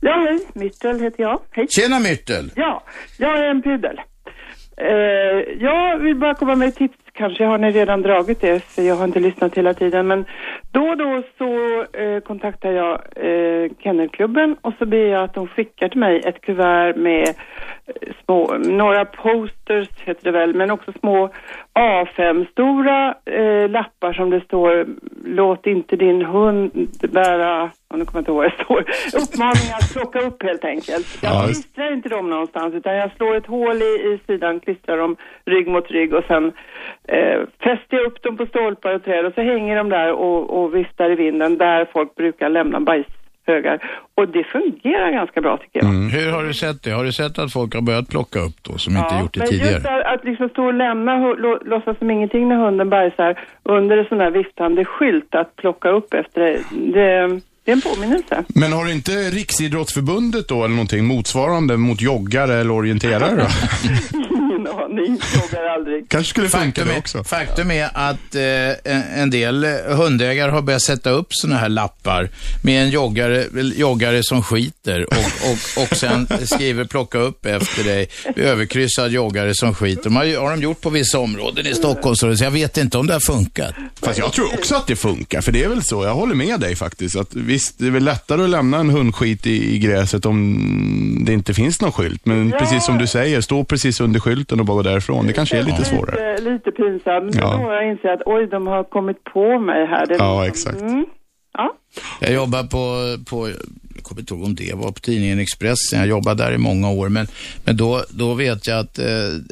Ja, 0.01 0.27
hej. 0.30 0.39
Myrtel 0.54 0.99
heter 1.01 1.23
jag. 1.23 1.41
Hej. 1.51 1.67
Tjena 1.69 1.99
Myrtel. 1.99 2.51
Ja, 2.56 2.84
jag 3.17 3.38
är 3.38 3.43
en 3.43 3.62
pudel. 3.62 3.99
Eh, 4.81 5.63
jag 5.63 5.97
vill 5.97 6.15
bara 6.15 6.35
komma 6.35 6.55
med 6.55 6.67
ett 6.67 6.75
tips. 6.75 6.97
Kanske 7.13 7.45
har 7.45 7.57
ni 7.57 7.71
redan 7.71 8.01
dragit 8.01 8.41
det, 8.41 8.63
för 8.63 8.81
jag 8.81 8.95
har 8.95 9.05
inte 9.05 9.19
lyssnat 9.19 9.57
hela 9.57 9.73
tiden. 9.73 10.07
Men 10.07 10.25
då 10.71 10.81
och 10.81 10.97
då 10.97 11.23
så 11.37 11.81
eh, 11.99 12.19
kontaktar 12.19 12.71
jag 12.71 13.01
eh, 13.15 13.71
Kennelklubben 13.79 14.55
och 14.61 14.73
så 14.79 14.85
ber 14.85 15.05
jag 15.05 15.23
att 15.23 15.33
de 15.33 15.47
skickar 15.47 15.89
till 15.89 15.99
mig 15.99 16.21
ett 16.25 16.41
kuvert 16.41 16.95
med 16.95 17.35
små, 18.25 18.57
några 18.57 19.05
posters 19.05 19.87
heter 19.99 20.23
det 20.23 20.31
väl, 20.31 20.55
men 20.55 20.71
också 20.71 20.91
små 20.99 21.29
A5-stora 21.79 23.15
eh, 23.25 23.69
lappar 23.69 24.13
som 24.13 24.29
det 24.29 24.41
står 24.41 24.87
låt 25.25 25.67
inte 25.67 25.95
din 25.95 26.25
hund 26.25 26.71
bära, 27.11 27.71
om 27.87 27.99
du 27.99 28.05
kommer 28.05 28.19
inte 28.19 28.31
ihåg 28.31 28.37
vad 28.37 28.51
det 28.51 28.63
står, 28.63 28.79
uppmaningar 29.21 29.75
att 29.79 29.93
plocka 29.93 30.19
upp 30.19 30.43
helt 30.43 30.65
enkelt. 30.65 31.19
Jag 31.21 31.33
Ja, 31.33 31.43
klistrar 31.45 31.93
inte 31.93 32.09
dem 32.09 32.29
någonstans 32.29 32.73
utan 32.73 32.95
jag 32.95 33.11
slår 33.17 33.35
ett 33.35 33.47
hål 33.47 33.81
i, 33.81 33.85
i 33.85 34.19
sidan, 34.27 34.59
klistrar 34.59 34.97
dem 34.97 35.15
rygg 35.45 35.67
mot 35.67 35.91
rygg 35.91 36.13
och 36.13 36.23
sen 36.27 36.51
eh, 37.07 37.39
fäster 37.63 37.97
jag 37.97 38.05
upp 38.05 38.23
dem 38.23 38.37
på 38.37 38.45
stolpar 38.45 38.93
och 38.95 39.03
träd 39.03 39.25
och 39.25 39.33
så 39.33 39.41
hänger 39.41 39.75
de 39.75 39.89
där 39.89 40.11
och, 40.11 40.63
och 40.63 40.75
viftar 40.75 41.11
i 41.11 41.15
vinden 41.15 41.57
där 41.57 41.85
folk 41.93 42.15
brukar 42.15 42.49
lämna 42.49 42.79
bajshögar. 43.45 43.80
Och 44.15 44.27
det 44.27 44.43
fungerar 44.43 45.12
ganska 45.12 45.41
bra 45.41 45.58
tycker 45.58 45.80
jag. 45.80 45.91
Hur 45.91 46.32
har 46.32 46.43
du 46.43 46.54
sett 46.54 46.84
det? 46.84 46.91
Har 46.91 47.04
du 47.04 47.12
sett 47.12 47.39
att 47.39 47.54
folk 47.54 47.73
har 47.73 47.82
börjat 47.82 48.10
plocka 48.10 48.39
upp 48.39 48.56
då, 48.62 48.77
som 48.77 48.97
inte 48.97 49.15
gjort 49.21 49.34
det 49.34 49.39
men 49.39 49.49
tidigare? 49.49 49.71
just 49.73 49.86
att, 49.86 50.06
att 50.13 50.23
liksom 50.25 50.49
stå 50.49 50.65
och 50.65 50.73
lämna, 50.73 51.12
lå- 51.15 51.63
låtsas 51.65 51.97
som 51.97 52.12
ingenting 52.12 52.49
när 52.49 52.56
hunden 52.56 52.89
bajsar 52.89 53.39
under 53.63 53.97
en 53.97 54.06
sån 54.06 54.17
där 54.17 54.32
viftande 54.32 54.86
skylt 54.86 55.36
att 55.36 55.56
plocka 55.56 55.89
upp 55.89 56.13
efter 56.13 56.41
det, 56.41 56.60
det, 56.71 57.39
det 57.65 57.71
är 57.71 57.75
en 57.75 57.82
påminnelse. 57.82 58.43
Men 58.56 58.73
har 58.73 58.91
inte 58.91 59.12
Riksidrottsförbundet 59.12 60.47
då, 60.47 60.56
eller 60.56 60.75
någonting 60.75 61.06
motsvarande 61.06 61.77
mot 61.77 62.01
joggare 62.01 62.54
eller 62.56 62.71
orienterare 62.71 63.36
då? 63.36 63.47
Ingen 64.51 64.67
aning, 64.67 65.17
frågar 65.21 65.65
aldrig. 65.75 66.09
Kanske 66.09 66.29
skulle 66.29 66.49
funka 66.49 66.65
Faktum 66.65 66.87
det 66.87 66.93
är, 66.93 66.97
också. 66.99 67.23
faktum 67.23 67.71
är 67.71 67.89
att 67.93 68.35
eh, 68.35 69.21
en- 69.21 69.29
del 69.29 69.63
eh, 69.63 69.69
hundägare 69.97 70.51
har 70.51 70.61
börjat 70.61 70.81
sätta 70.81 71.09
upp 71.09 71.27
såna 71.29 71.57
här 71.57 71.69
lappar 71.69 72.29
med 72.63 72.83
en 72.83 72.89
joggare, 72.89 73.45
joggare 73.75 74.23
som 74.23 74.43
skiter 74.43 75.05
och, 75.05 75.17
och, 75.51 75.83
och 75.83 75.97
sen 75.97 76.27
skriver 76.45 76.85
plocka 76.85 77.17
upp 77.17 77.45
efter 77.45 77.83
dig, 77.83 78.09
överkryssad 78.35 79.11
joggare 79.11 79.53
som 79.55 79.73
skiter. 79.73 80.03
De 80.03 80.15
har, 80.15 80.39
har 80.39 80.51
de 80.51 80.61
gjort 80.61 80.81
på 80.81 80.89
vissa 80.89 81.19
områden 81.19 81.67
i 81.67 81.73
Stockholm, 81.73 82.15
så 82.15 82.27
jag 82.39 82.51
vet 82.51 82.77
inte 82.77 82.97
om 82.97 83.07
det 83.07 83.13
har 83.13 83.19
funkat. 83.19 83.73
Fast 84.01 84.19
jag 84.19 84.33
tror 84.33 84.53
också 84.53 84.75
att 84.75 84.87
det 84.87 84.95
funkar, 84.95 85.41
för 85.41 85.51
det 85.51 85.63
är 85.63 85.69
väl 85.69 85.83
så. 85.83 86.03
Jag 86.03 86.13
håller 86.15 86.35
med 86.35 86.59
dig 86.59 86.75
faktiskt. 86.75 87.15
Att 87.15 87.35
visst, 87.35 87.75
det 87.79 87.87
är 87.87 87.91
väl 87.91 88.03
lättare 88.03 88.43
att 88.43 88.49
lämna 88.49 88.77
en 88.79 88.89
hundskit 88.89 89.47
i, 89.47 89.75
i 89.75 89.79
gräset 89.79 90.25
om 90.25 91.21
det 91.25 91.33
inte 91.33 91.53
finns 91.53 91.81
någon 91.81 91.91
skylt. 91.91 92.25
Men 92.25 92.49
Ja. 92.49 92.57
precis 92.59 92.85
som 92.85 92.97
du 92.97 93.07
säger, 93.07 93.41
stå 93.41 93.63
precis 93.63 94.01
under 94.01 94.19
skylten 94.19 94.40
och 94.60 94.65
bara 94.65 94.75
gå 94.77 94.82
därifrån. 94.82 95.27
Det 95.27 95.34
kanske 95.34 95.58
är 95.58 95.63
lite 95.63 95.84
svårare. 95.86 96.38
Lite, 96.38 96.49
lite 96.49 96.71
pinsamt. 96.71 97.36
Ja. 97.36 97.41
Ja. 97.41 97.58
Då 97.58 97.63
har 97.63 97.73
jag 97.73 97.88
insett 97.91 98.12
att 98.12 98.21
oj, 98.25 98.47
de 98.47 98.67
har 98.67 98.84
kommit 98.84 99.23
på 99.23 99.60
mig 99.60 99.86
här. 99.86 100.06
Ja, 100.10 100.43
liksom- 100.45 100.71
exakt. 100.71 100.82
Mm. 100.82 101.06
Ja. 101.54 101.73
Jag 102.21 102.34
jobbar 102.34 102.63
på, 102.63 102.86
på 103.30 103.49
jag 104.01 104.05
kommer 104.05 104.21
inte 104.21 104.33
ihåg 104.33 104.43
om 104.43 104.55
det 104.55 104.73
var 104.73 104.91
på 104.91 104.99
tidningen 104.99 105.39
Expressen, 105.39 105.99
jag 105.99 106.07
jobbade 106.07 106.43
där 106.43 106.51
i 106.51 106.57
många 106.57 106.89
år, 106.89 107.09
men, 107.09 107.27
men 107.63 107.77
då, 107.77 108.05
då 108.09 108.33
vet 108.33 108.67
jag 108.67 108.79
att 108.79 108.99
eh, 108.99 109.05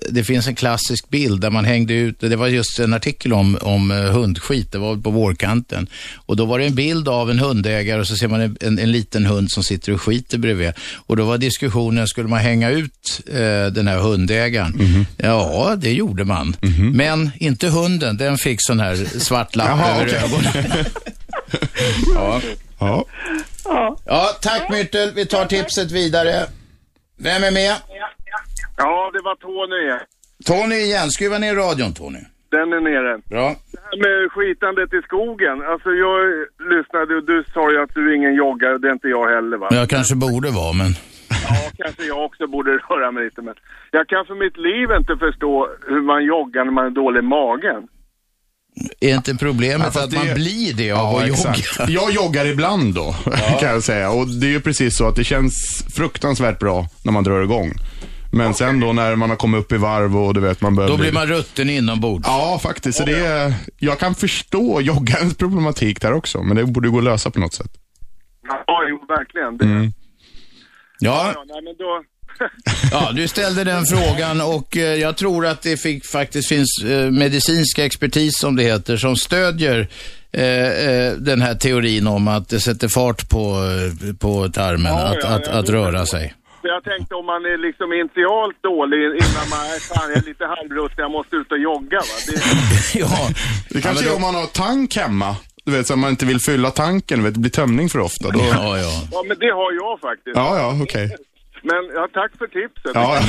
det 0.10 0.24
finns 0.24 0.48
en 0.48 0.56
klassisk 0.56 1.10
bild 1.10 1.42
där 1.42 1.50
man 1.50 1.66
hängde 1.66 1.94
ut, 1.94 2.20
det 2.20 2.36
var 2.36 2.48
just 2.48 2.80
en 2.80 2.94
artikel 2.94 3.34
om, 3.34 3.58
om 3.62 3.92
eh, 3.92 3.98
hundskit, 3.98 4.72
det 4.72 4.78
var 4.78 4.98
på 4.98 5.12
vårkanten. 5.12 5.88
Och 6.16 6.36
då 6.36 6.46
var 6.46 6.60
det 6.60 6.66
en 6.66 6.76
bild 6.76 7.08
av 7.08 7.30
en 7.30 7.40
hundägare 7.40 8.00
och 8.00 8.08
så 8.08 8.16
ser 8.16 8.28
man 8.28 8.42
en, 8.42 8.58
en, 8.62 8.80
en 8.80 8.92
liten 8.92 9.26
hund 9.26 9.52
som 9.52 9.64
sitter 9.64 9.94
och 9.94 10.02
skiter 10.02 10.38
bredvid. 10.38 10.72
Och 10.96 11.18
då 11.18 11.26
var 11.26 11.38
diskussionen, 11.38 12.08
skulle 12.08 12.28
man 12.28 12.40
hänga 12.40 12.70
ut 12.70 13.22
eh, 13.28 13.74
den 13.74 13.88
här 13.88 13.98
hundägaren? 13.98 15.06
Ja, 15.18 15.76
det 15.78 15.94
gjorde 15.94 16.26
man. 16.26 16.56
Men 16.94 17.32
inte 17.38 17.68
hunden, 17.68 18.18
den 18.18 18.38
fick 18.38 18.58
sån 18.62 18.80
här 18.80 19.20
svart 19.20 19.56
lapp 19.56 19.70
över 19.70 20.06
okej. 20.06 20.18
ögonen. 20.18 20.86
ja. 22.16 22.42
Ja. 22.80 23.06
Ja. 23.70 23.96
Ja, 24.06 24.24
tack 24.42 24.70
Myrtel. 24.70 25.12
Vi 25.16 25.26
tar 25.26 25.46
tipset 25.46 25.92
vidare. 25.92 26.34
Vem 27.28 27.44
är 27.44 27.52
med? 27.52 27.76
Ja, 28.78 29.12
det 29.14 29.22
var 29.28 29.36
Tony 29.36 29.78
igen. 29.86 30.00
Tony 30.46 30.76
igen. 30.76 31.10
Skruva 31.10 31.38
ner 31.38 31.56
radion, 31.56 31.94
Tony. 31.94 32.20
Den 32.52 32.74
är 32.78 32.82
nere. 32.90 33.14
Bra. 33.34 33.48
Det 33.72 33.80
här 33.88 33.98
med 34.06 34.32
skitandet 34.32 34.94
i 34.94 35.02
skogen. 35.02 35.58
Alltså 35.72 35.90
jag 35.90 36.20
lyssnade 36.74 37.16
och 37.18 37.26
du 37.32 37.44
sa 37.54 37.72
ju 37.72 37.78
att 37.84 37.94
du 37.94 38.12
är 38.12 38.16
ingen 38.16 38.36
joggare 38.36 38.74
och 38.74 38.82
det 38.82 38.88
är 38.88 38.94
inte 39.00 39.08
jag 39.08 39.28
heller 39.36 39.58
va? 39.58 39.68
Jag 39.72 39.90
kanske 39.90 40.16
borde 40.16 40.50
vara, 40.52 40.74
men... 40.74 40.92
Ja, 41.50 41.56
kanske 41.78 42.04
jag 42.04 42.26
också 42.26 42.48
borde 42.48 42.72
röra 42.72 43.12
mig 43.12 43.24
lite 43.24 43.42
men 43.42 43.56
jag 43.92 44.08
kan 44.08 44.26
för 44.26 44.36
mitt 44.36 44.58
liv 44.58 44.88
inte 45.00 45.16
förstå 45.26 45.70
hur 45.88 46.02
man 46.02 46.26
joggar 46.26 46.64
när 46.66 46.72
man 46.72 46.86
är 46.86 46.90
dålig 46.90 47.20
i 47.20 47.28
magen. 47.40 47.88
Är 49.00 49.16
inte 49.16 49.36
problemet 49.36 49.92
Ja, 49.96 50.04
att 50.04 50.12
man 50.14 50.28
det- 50.28 50.34
blir 50.34 50.74
det 50.74 50.92
av 50.92 51.16
att 51.16 51.24
exakt. 51.24 51.80
jogga? 51.80 51.92
Jag 52.02 52.12
joggar 52.12 52.46
ibland 52.46 52.94
då, 52.94 53.16
kan 53.60 53.70
jag 53.70 53.84
säga. 53.84 54.12
Och 54.12 54.28
det 54.28 54.48
är 54.48 54.52
ju 54.52 54.62
precis 54.62 54.98
så 54.98 55.08
att 55.08 55.16
det 55.16 55.24
känns 55.24 55.86
fruktansvärt 55.94 56.60
bra 56.60 56.88
när 57.04 57.12
man 57.12 57.24
drar 57.24 57.42
igång. 57.44 57.74
Men 58.32 58.54
sen 58.54 58.80
då 58.80 58.94
när 58.94 59.16
man 59.16 59.30
har 59.30 59.38
kommit 59.38 59.60
upp 59.60 59.72
i 59.72 59.78
varv 59.78 60.18
och 60.18 60.34
du 60.34 60.40
vet 60.40 60.62
man 60.62 60.76
börjar 60.76 60.90
Då 60.90 60.96
bli... 60.98 61.04
blir 61.04 61.12
man 61.14 61.28
rutten 61.28 61.70
inombords. 61.70 62.28
Ja, 62.28 62.60
faktiskt. 62.64 62.98
Så 62.98 63.06
det 63.06 63.26
är, 63.26 63.54
jag 63.80 64.00
kan 64.00 64.16
förstå 64.16 64.82
joggarens 64.82 65.36
problematik 65.38 66.02
där 66.02 66.14
också, 66.14 66.44
men 66.44 66.58
det 66.58 66.66
borde 66.66 66.90
gå 66.90 66.98
att 66.98 67.04
lösa 67.04 67.32
på 67.32 67.40
något 67.40 67.54
sätt. 67.54 67.72
Ja, 68.68 68.82
jo 68.90 69.06
verkligen. 69.08 69.58
Det, 69.58 69.66
Mm. 69.66 69.94
Ja, 71.02 71.32
ja, 71.36 71.44
nej, 71.48 71.62
men 71.64 71.76
då... 71.78 72.04
ja, 72.92 73.12
du 73.16 73.28
ställde 73.28 73.64
den 73.64 73.86
frågan 73.86 74.42
och 74.42 74.78
eh, 74.78 74.96
jag 74.96 75.18
tror 75.18 75.46
att 75.46 75.62
det 75.62 75.78
fick, 75.78 76.06
faktiskt 76.06 76.50
finns 76.50 76.84
eh, 76.86 77.12
medicinska 77.12 77.86
expertis, 77.86 78.40
som 78.40 78.56
det 78.56 78.64
heter, 78.64 78.98
som 78.98 79.16
stödjer 79.16 79.88
eh, 80.32 80.44
eh, 80.44 81.14
den 81.14 81.42
här 81.42 81.56
teorin 81.56 82.08
om 82.08 82.28
att 82.28 82.50
det 82.50 82.60
sätter 82.60 82.88
fart 82.88 83.30
på, 83.30 83.56
på 84.20 84.50
tarmen 84.50 84.94
Ja, 84.94 85.08
att, 85.08 85.18
ja, 85.22 85.30
att, 85.30 85.48
att 85.48 85.70
röra 85.70 86.06
sig. 86.06 86.34
Jag 86.62 86.84
tänkte 86.84 87.16
om 87.16 87.26
man 87.26 87.46
är 87.46 87.58
liksom 87.58 87.94
initialt 87.94 88.64
dålig 88.64 88.98
innan 88.98 89.46
man 89.50 89.60
är 89.76 89.80
fan, 89.80 90.10
jag 90.10 90.18
är 90.18 90.28
lite 90.28 90.46
halvrustig, 90.46 91.04
jag 91.04 91.12
måste 91.12 91.36
ut 91.36 91.52
och 91.52 91.60
jogga 91.60 91.98
va. 91.98 92.18
Det, 92.28 93.00
ja, 93.00 93.30
Det 93.70 93.82
kanske 93.82 94.10
är 94.10 94.16
om 94.16 94.22
man 94.22 94.36
har 94.36 94.46
tank 94.46 94.96
hemma. 94.96 95.36
Du 95.66 95.72
vet, 95.72 95.88
så 95.88 95.94
att 95.94 96.00
man 96.00 96.10
inte 96.10 96.26
vill 96.26 96.40
fylla 96.40 96.72
tanken, 96.72 97.20
du 97.20 97.26
vet, 97.26 97.34
det 97.34 97.40
blir 97.40 97.52
tömning 97.52 97.90
för 97.90 98.00
ofta. 98.00 98.30
Då... 98.30 98.40
ja, 98.40 98.78
ja. 98.78 99.02
ja 99.12 99.24
men 99.28 99.40
det 99.40 99.52
har 99.52 99.72
jag 99.74 100.00
faktiskt. 100.00 100.36
Ja, 100.36 100.58
ja, 100.58 100.84
okej. 100.84 101.16
Men 101.64 101.76
ja, 101.96 102.08
tack 102.14 102.32
för 102.38 102.48
tipset. 102.48 102.92
Ja, 102.94 103.20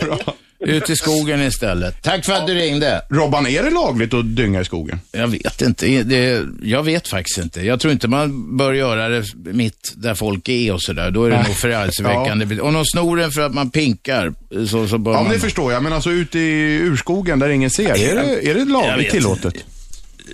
bra. 0.06 0.34
Ut 0.62 0.90
i 0.90 0.96
skogen 0.96 1.42
istället. 1.42 2.02
Tack 2.02 2.24
för 2.24 2.32
att 2.32 2.46
du 2.46 2.54
ringde. 2.54 3.02
Robban, 3.10 3.46
är 3.46 3.62
det 3.62 3.70
lagligt 3.70 4.14
att 4.14 4.36
dynga 4.36 4.60
i 4.60 4.64
skogen? 4.64 5.00
Jag 5.12 5.28
vet 5.28 5.62
inte. 5.62 6.02
Det, 6.02 6.42
jag 6.62 6.82
vet 6.82 7.08
faktiskt 7.08 7.38
inte. 7.38 7.62
Jag 7.62 7.80
tror 7.80 7.92
inte 7.92 8.08
man 8.08 8.56
bör 8.56 8.72
göra 8.72 9.08
det 9.08 9.24
mitt 9.34 9.92
där 9.96 10.14
folk 10.14 10.48
är 10.48 10.72
och 10.72 10.82
sådär. 10.82 11.10
Då 11.10 11.24
är 11.24 11.30
det 11.30 11.36
nog 11.42 11.56
förargelseväckande. 11.56 12.60
Om 12.60 12.74
de 12.74 12.84
snor 12.84 13.16
den 13.16 13.30
för 13.30 13.40
att 13.40 13.54
man 13.54 13.70
pinkar 13.70 14.32
så, 14.66 14.88
så 14.88 14.98
bör 14.98 15.12
Ja, 15.12 15.22
man... 15.22 15.32
det 15.32 15.38
förstår 15.38 15.72
jag. 15.72 15.82
Men 15.82 15.92
alltså 15.92 16.10
ute 16.10 16.38
i 16.38 16.78
urskogen 16.78 17.38
där 17.38 17.48
ingen 17.48 17.70
ser, 17.70 18.10
är 18.10 18.14
det, 18.14 18.50
är 18.50 18.54
det 18.54 18.64
lagligt 18.64 19.10
tillåtet? 19.10 19.54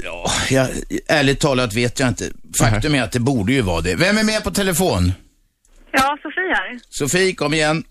Ja, 0.05 0.31
jag, 0.51 0.69
ärligt 1.09 1.41
talat 1.41 1.75
vet 1.75 2.01
jag 2.01 2.09
inte. 2.09 2.25
Faktum 2.61 2.95
är 2.95 3.03
att 3.03 3.13
det 3.13 3.21
borde 3.21 3.53
ju 3.53 3.61
vara 3.61 3.81
det. 3.81 3.95
Vem 3.95 4.19
är 4.19 4.25
med 4.25 4.45
på 4.45 4.51
telefon? 4.51 5.13
Ja, 5.93 6.19
Sofie 6.23 6.55
här. 6.55 6.79
Sofie, 6.89 7.35
kom 7.35 7.55
igen. 7.55 7.85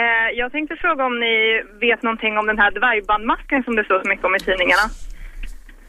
Eh, 0.00 0.38
jag 0.40 0.52
tänkte 0.52 0.76
fråga 0.76 1.04
om 1.04 1.20
ni 1.20 1.34
vet 1.86 2.02
någonting 2.02 2.38
om 2.38 2.46
den 2.46 2.58
här 2.58 2.70
dvärgbandmasken 2.70 3.62
som 3.62 3.76
det 3.76 3.84
står 3.84 4.02
så 4.02 4.08
mycket 4.08 4.24
om 4.24 4.34
i 4.36 4.40
tidningarna. 4.40 4.86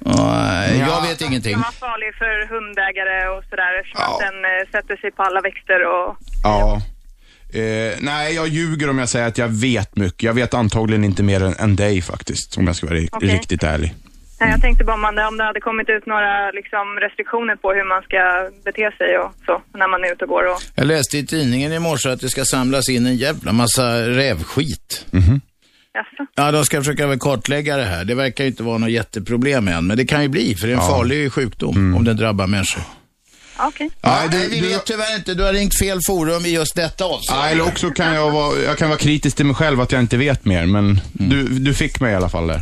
Nej, 0.05 0.79
jag 0.79 1.01
vet 1.07 1.21
ingenting. 1.21 1.51
Den 1.51 1.61
var 1.61 1.71
farlig 1.87 2.15
för 2.15 2.35
hundägare 2.55 3.27
och 3.37 3.43
sådär 3.49 3.71
eftersom 3.79 4.01
Ja. 4.01 4.13
att 4.13 4.19
den 4.27 4.37
eh, 4.45 4.71
sätter 4.71 4.95
sig 5.01 5.11
på 5.11 5.23
alla 5.23 5.41
växter 5.41 5.79
och... 5.93 6.17
Ja. 6.43 6.81
Eh, 7.53 7.97
nej, 8.01 8.35
jag 8.35 8.47
ljuger 8.47 8.89
om 8.89 8.97
jag 8.99 9.09
säger 9.09 9.27
att 9.27 9.37
jag 9.37 9.47
vet 9.47 9.95
mycket. 9.95 10.23
Jag 10.23 10.33
vet 10.33 10.53
antagligen 10.53 11.03
inte 11.03 11.23
mer 11.23 11.43
än, 11.43 11.53
än 11.59 11.75
dig 11.75 12.01
faktiskt, 12.01 12.57
om 12.57 12.67
jag 12.67 12.75
ska 12.75 12.87
vara 12.87 12.99
Okej. 13.11 13.29
riktigt 13.29 13.63
ärlig. 13.63 13.93
Nej, 14.41 14.49
jag 14.49 14.61
tänkte 14.61 14.83
bara 14.83 14.93
om, 14.93 15.01
man, 15.01 15.17
om 15.31 15.37
det 15.37 15.43
hade 15.43 15.59
kommit 15.59 15.89
ut 15.89 16.05
några 16.05 16.51
liksom, 16.51 16.85
restriktioner 17.01 17.55
på 17.55 17.67
hur 17.73 17.87
man 17.93 18.01
ska 18.07 18.19
bete 18.65 18.91
sig 18.97 19.17
och 19.17 19.31
så 19.45 19.61
när 19.79 19.87
man 19.87 20.03
är 20.03 20.11
ute 20.13 20.23
och 20.25 20.29
går 20.29 20.43
och... 20.53 20.61
Jag 20.75 20.87
läste 20.87 21.17
i 21.17 21.25
tidningen 21.25 21.73
i 21.73 21.79
morse 21.79 22.09
att 22.09 22.21
det 22.21 22.29
ska 22.29 22.45
samlas 22.45 22.89
in 22.89 23.05
en 23.05 23.15
jävla 23.15 23.51
massa 23.51 24.01
rävskit. 24.07 25.05
Jaså? 25.93 26.25
Ja, 26.35 26.51
de 26.51 26.65
ska 26.65 26.77
försöka 26.77 27.07
väl 27.07 27.19
kartlägga 27.19 27.77
det 27.77 27.83
här. 27.85 28.05
Det 28.05 28.15
verkar 28.15 28.43
ju 28.43 28.49
inte 28.49 28.63
vara 28.63 28.77
något 28.77 28.91
jätteproblem 28.91 29.67
än, 29.67 29.87
men 29.87 29.97
det 29.97 30.05
kan 30.05 30.21
ju 30.21 30.27
bli, 30.27 30.55
för 30.55 30.67
det 30.67 30.73
är 30.73 30.77
en 30.77 30.83
Ja. 30.83 30.89
farlig 30.89 31.31
sjukdom 31.33 31.95
om 31.97 32.03
den 32.03 32.17
drabbar 32.17 32.47
människor. 32.47 32.83
Ja, 33.57 33.67
Okej. 33.67 33.89
Nej, 34.03 34.29
det, 34.31 34.47
vi 34.47 34.59
vet 34.69 34.85
tyvärr 34.85 35.15
inte. 35.15 35.33
Du 35.33 35.43
har 35.43 35.53
ringt 35.53 35.79
fel 35.79 35.99
forum 36.07 36.45
i 36.45 36.49
just 36.53 36.75
detta 36.75 37.05
avseende. 37.05 37.45
Ja, 37.45 37.49
eller 37.51 37.63
också 37.67 37.89
kan 37.89 38.13
jag 38.15 38.31
vara, 38.31 38.57
jag 38.59 38.77
kan 38.77 38.89
vara 38.89 38.99
kritisk 38.99 39.37
till 39.37 39.45
mig 39.45 39.55
själv 39.55 39.81
att 39.81 39.91
jag 39.91 40.01
inte 40.01 40.17
vet 40.17 40.45
mer, 40.45 40.65
men 40.65 40.99
du, 41.13 41.43
du 41.43 41.73
fick 41.73 41.99
mig 41.99 42.11
i 42.13 42.15
alla 42.15 42.29
fall 42.29 42.47
där. 42.47 42.61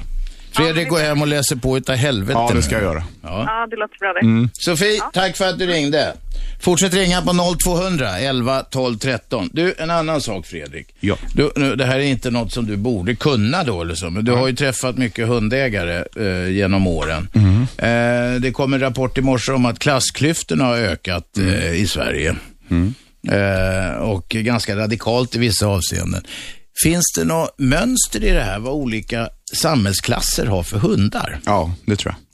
Fredrik 0.64 0.90
går 0.90 1.00
hem 1.00 1.22
och 1.22 1.28
läser 1.28 1.56
på 1.56 1.78
utav 1.78 1.96
helvete 1.96 2.40
Ja, 2.40 2.52
det 2.56 2.62
ska 2.62 2.76
jag 2.76 2.84
göra. 2.84 3.04
Ja. 3.22 3.44
Ja, 3.48 3.68
det 3.70 3.76
låter 3.76 4.00
bra 4.00 4.14
det. 4.14 4.50
Sofie, 4.54 5.02
tack 5.14 5.38
för 5.38 5.50
att 5.50 5.60
du 5.60 5.66
ringde. 5.66 6.14
Fortsätt 6.62 6.94
ringa 6.94 7.22
på 7.22 7.56
0200 7.66 8.20
11 8.20 8.64
12 8.64 8.98
13. 8.98 9.50
Du, 9.54 9.74
en 9.78 9.90
annan 9.90 10.22
sak 10.22 10.46
Fredrik. 10.46 10.88
Ja. 11.00 11.16
Du, 11.34 11.52
nu, 11.56 11.76
det 11.76 11.86
här 11.86 12.00
är 12.00 12.04
inte 12.04 12.32
något 12.32 12.54
som 12.54 12.66
du 12.66 12.78
borde 12.78 13.16
kunna 13.16 13.64
då 13.64 13.82
eller 13.82 13.96
så, 13.96 14.10
men 14.10 14.26
du 14.26 14.32
har 14.32 14.48
ju 14.48 14.56
träffat 14.56 14.98
mycket 14.98 15.28
hundägare 15.28 16.04
eh, 16.16 16.50
genom 16.52 16.88
åren. 16.88 17.30
Eh, 17.78 18.42
det 18.42 18.52
kom 18.52 18.74
en 18.74 18.80
rapport 18.80 19.18
i 19.18 19.22
morse 19.22 19.52
om 19.52 19.66
att 19.66 19.80
klassklyftorna 19.80 20.66
har 20.66 20.78
ökat 20.78 21.38
eh, 21.38 21.74
i 21.74 21.88
Sverige. 21.88 22.36
Eh, 23.32 24.02
och 24.02 24.30
ganska 24.30 24.76
radikalt 24.76 25.36
i 25.36 25.40
vissa 25.40 25.68
avseenden. 25.68 26.22
Finns 26.84 27.12
det 27.16 27.24
något 27.24 27.60
mönster 27.60 28.24
i 28.24 28.30
det 28.30 28.44
här 28.44 28.60
vad 28.60 28.74
olika 28.74 29.30
samhällsklasser 29.54 30.46
har 30.46 30.64
för 30.64 30.78
hundar? 30.78 31.40
Ja, 31.46 31.76
det 31.86 31.96
tror 31.96 32.14
jag. 32.14 32.29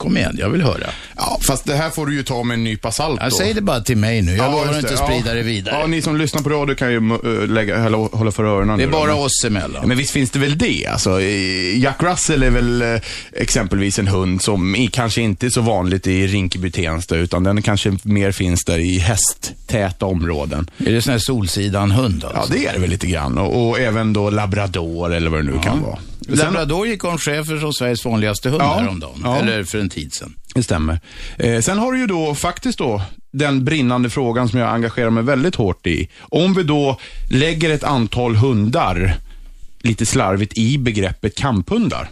Kom 0.00 0.16
igen, 0.16 0.36
jag 0.38 0.48
vill 0.50 0.62
höra. 0.62 0.86
Ja, 1.16 1.38
fast 1.42 1.64
det 1.64 1.74
här 1.76 1.90
får 1.90 2.06
du 2.06 2.14
ju 2.14 2.22
ta 2.22 2.42
med 2.42 2.54
en 2.54 2.64
nypa 2.64 2.92
salt 2.92 3.20
då. 3.24 3.30
säger 3.30 3.54
det 3.54 3.60
bara 3.60 3.80
till 3.80 3.96
mig 3.96 4.22
nu. 4.22 4.36
Jag 4.36 4.46
Ja, 4.46 4.50
lovar 4.50 4.76
inte 4.76 4.90
det. 4.90 4.96
sprida 4.96 5.28
ja. 5.28 5.34
det 5.34 5.42
vidare. 5.42 5.76
Ja, 5.80 5.86
ni 5.86 6.02
som 6.02 6.16
lyssnar 6.16 6.42
på 6.42 6.48
radio 6.50 6.74
kan 6.74 6.90
ju 6.92 6.96
uh, 6.98 7.46
lägga, 7.48 7.82
hålla, 7.82 7.96
hålla 7.96 8.32
för 8.32 8.44
öronen. 8.44 8.78
det 8.78 8.84
är 8.84 8.86
nu 8.86 8.92
då, 8.92 8.98
bara 8.98 9.12
men- 9.14 9.22
oss 9.24 9.44
emellan. 9.46 9.76
Ja, 9.80 9.86
Men 9.86 9.98
visst 9.98 10.10
finns 10.10 10.30
det 10.30 10.38
väl 10.38 10.58
det? 10.58 10.86
Alltså, 10.86 11.20
eh, 11.20 11.78
Jack 11.78 12.02
Russell 12.02 12.42
är 12.42 12.50
väl 12.50 12.82
eh, 12.82 13.00
exempelvis 13.32 13.98
en 13.98 14.08
hund 14.08 14.42
som 14.42 14.76
i, 14.76 14.86
kanske 14.86 15.20
inte 15.22 15.46
är 15.46 15.50
så 15.50 15.60
vanligt 15.60 16.06
i 16.06 16.26
Rinkeby-Tensta, 16.26 17.16
utan 17.16 17.44
den 17.44 17.62
kanske 17.62 17.96
mer 18.02 18.32
finns 18.32 18.64
där 18.64 18.78
i 18.78 18.98
hästtäta 18.98 20.06
områden. 20.06 20.70
Är 20.86 20.92
det 20.92 21.02
sån 21.02 21.12
här 21.12 21.18
Solsidan-hund 21.18 22.24
Ja, 22.34 22.44
det 22.50 22.66
är 22.66 22.72
det 22.72 22.78
väl 22.78 22.90
lite 22.90 23.06
grann. 23.06 23.38
Och, 23.38 23.68
och 23.68 23.80
även 23.80 24.12
då 24.12 24.30
labrador 24.30 25.14
eller 25.14 25.30
vad 25.30 25.40
det 25.44 25.50
nu 25.52 25.58
kan 25.62 25.82
vara. 25.82 25.98
Labrador 26.28 26.86
gick 26.86 27.04
om 27.04 27.18
chefer 27.18 27.58
som 27.60 27.72
Sveriges 27.72 28.04
vanligaste 28.04 28.48
hund 28.50 28.62
Ja, 28.62 28.78
häromdagen. 28.78 29.20
ja. 29.24 29.38
Eller 29.38 29.64
för 29.64 29.78
en 29.78 29.88
tid 29.88 30.14
sedan. 30.14 30.34
Det 30.54 30.62
stämmer. 30.62 31.00
Eh, 31.38 31.60
sen 31.60 31.78
har 31.78 31.92
du 31.92 31.98
ju 32.00 32.06
då 32.06 32.34
faktiskt 32.34 32.78
då 32.78 33.02
den 33.30 33.64
brinnande 33.64 34.10
frågan 34.10 34.48
som 34.48 34.58
jag 34.58 34.68
engagerar 34.74 35.10
mig 35.10 35.22
väldigt 35.22 35.54
hårt 35.54 35.86
i. 35.86 36.08
Om 36.20 36.54
vi 36.54 36.62
då 36.62 36.98
lägger 37.30 37.70
ett 37.70 37.84
antal 37.84 38.36
hundar, 38.36 39.14
lite 39.82 40.06
slarvigt, 40.06 40.58
i 40.58 40.78
begreppet 40.78 41.34
kamphundar. 41.36 42.08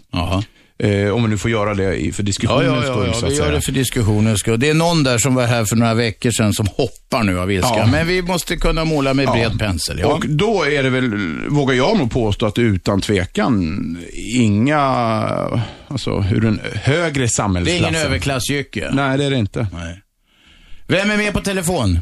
Eh, 0.82 1.10
om 1.14 1.22
vi 1.22 1.28
nu 1.28 1.38
får 1.38 1.50
göra 1.50 1.74
det 1.74 2.14
för 2.14 2.22
Ja, 2.22 2.26
diskussionens 2.26 2.66
ja, 2.66 2.76
ja, 2.76 2.92
skull, 2.92 3.06
ja 3.06 3.12
så 3.14 3.26
att 3.26 3.32
vi 3.32 3.36
gör 3.36 3.52
det 3.52 3.60
för 3.60 3.72
diskussionens 3.72 4.40
skull. 4.40 4.60
Det 4.60 4.68
är 4.70 4.74
någon 4.74 5.02
där 5.04 5.18
som 5.18 5.34
var 5.34 5.46
här 5.46 5.64
för 5.64 5.76
några 5.76 5.94
veckor 5.94 6.30
sedan 6.30 6.52
som 6.52 6.66
hoppar 6.66 7.22
nu 7.22 7.40
av 7.40 7.52
ilska. 7.52 7.74
Ja. 7.76 7.86
Men 7.86 8.06
vi 8.06 8.22
måste 8.22 8.56
kunna 8.56 8.84
måla 8.84 9.14
med 9.14 9.28
bred 9.28 9.50
Ja. 9.52 9.58
pensel. 9.58 9.98
Ja. 9.98 10.06
Och 10.06 10.28
då 10.28 10.64
är 10.64 10.82
det 10.82 10.90
väl, 10.90 11.14
vågar 11.48 11.74
jag 11.74 11.98
nog 11.98 12.10
påstå 12.10 12.46
att 12.46 12.58
utan 12.58 13.00
tvekan 13.00 13.96
inga, 14.34 14.78
alltså 15.88 16.18
hur 16.20 16.44
en 16.44 16.60
högre 16.74 17.20
det 17.20 17.24
är 17.24 17.28
samhällsklass. 17.28 17.80
ingen 17.80 17.94
överklassjycke. 17.94 18.88
Nej, 18.92 19.18
det 19.18 19.24
är 19.24 19.30
det 19.30 19.38
inte. 19.38 19.66
Nej. 19.72 20.02
Vem 20.86 21.10
är 21.10 21.16
med 21.16 21.32
på 21.32 21.40
telefon? 21.40 21.98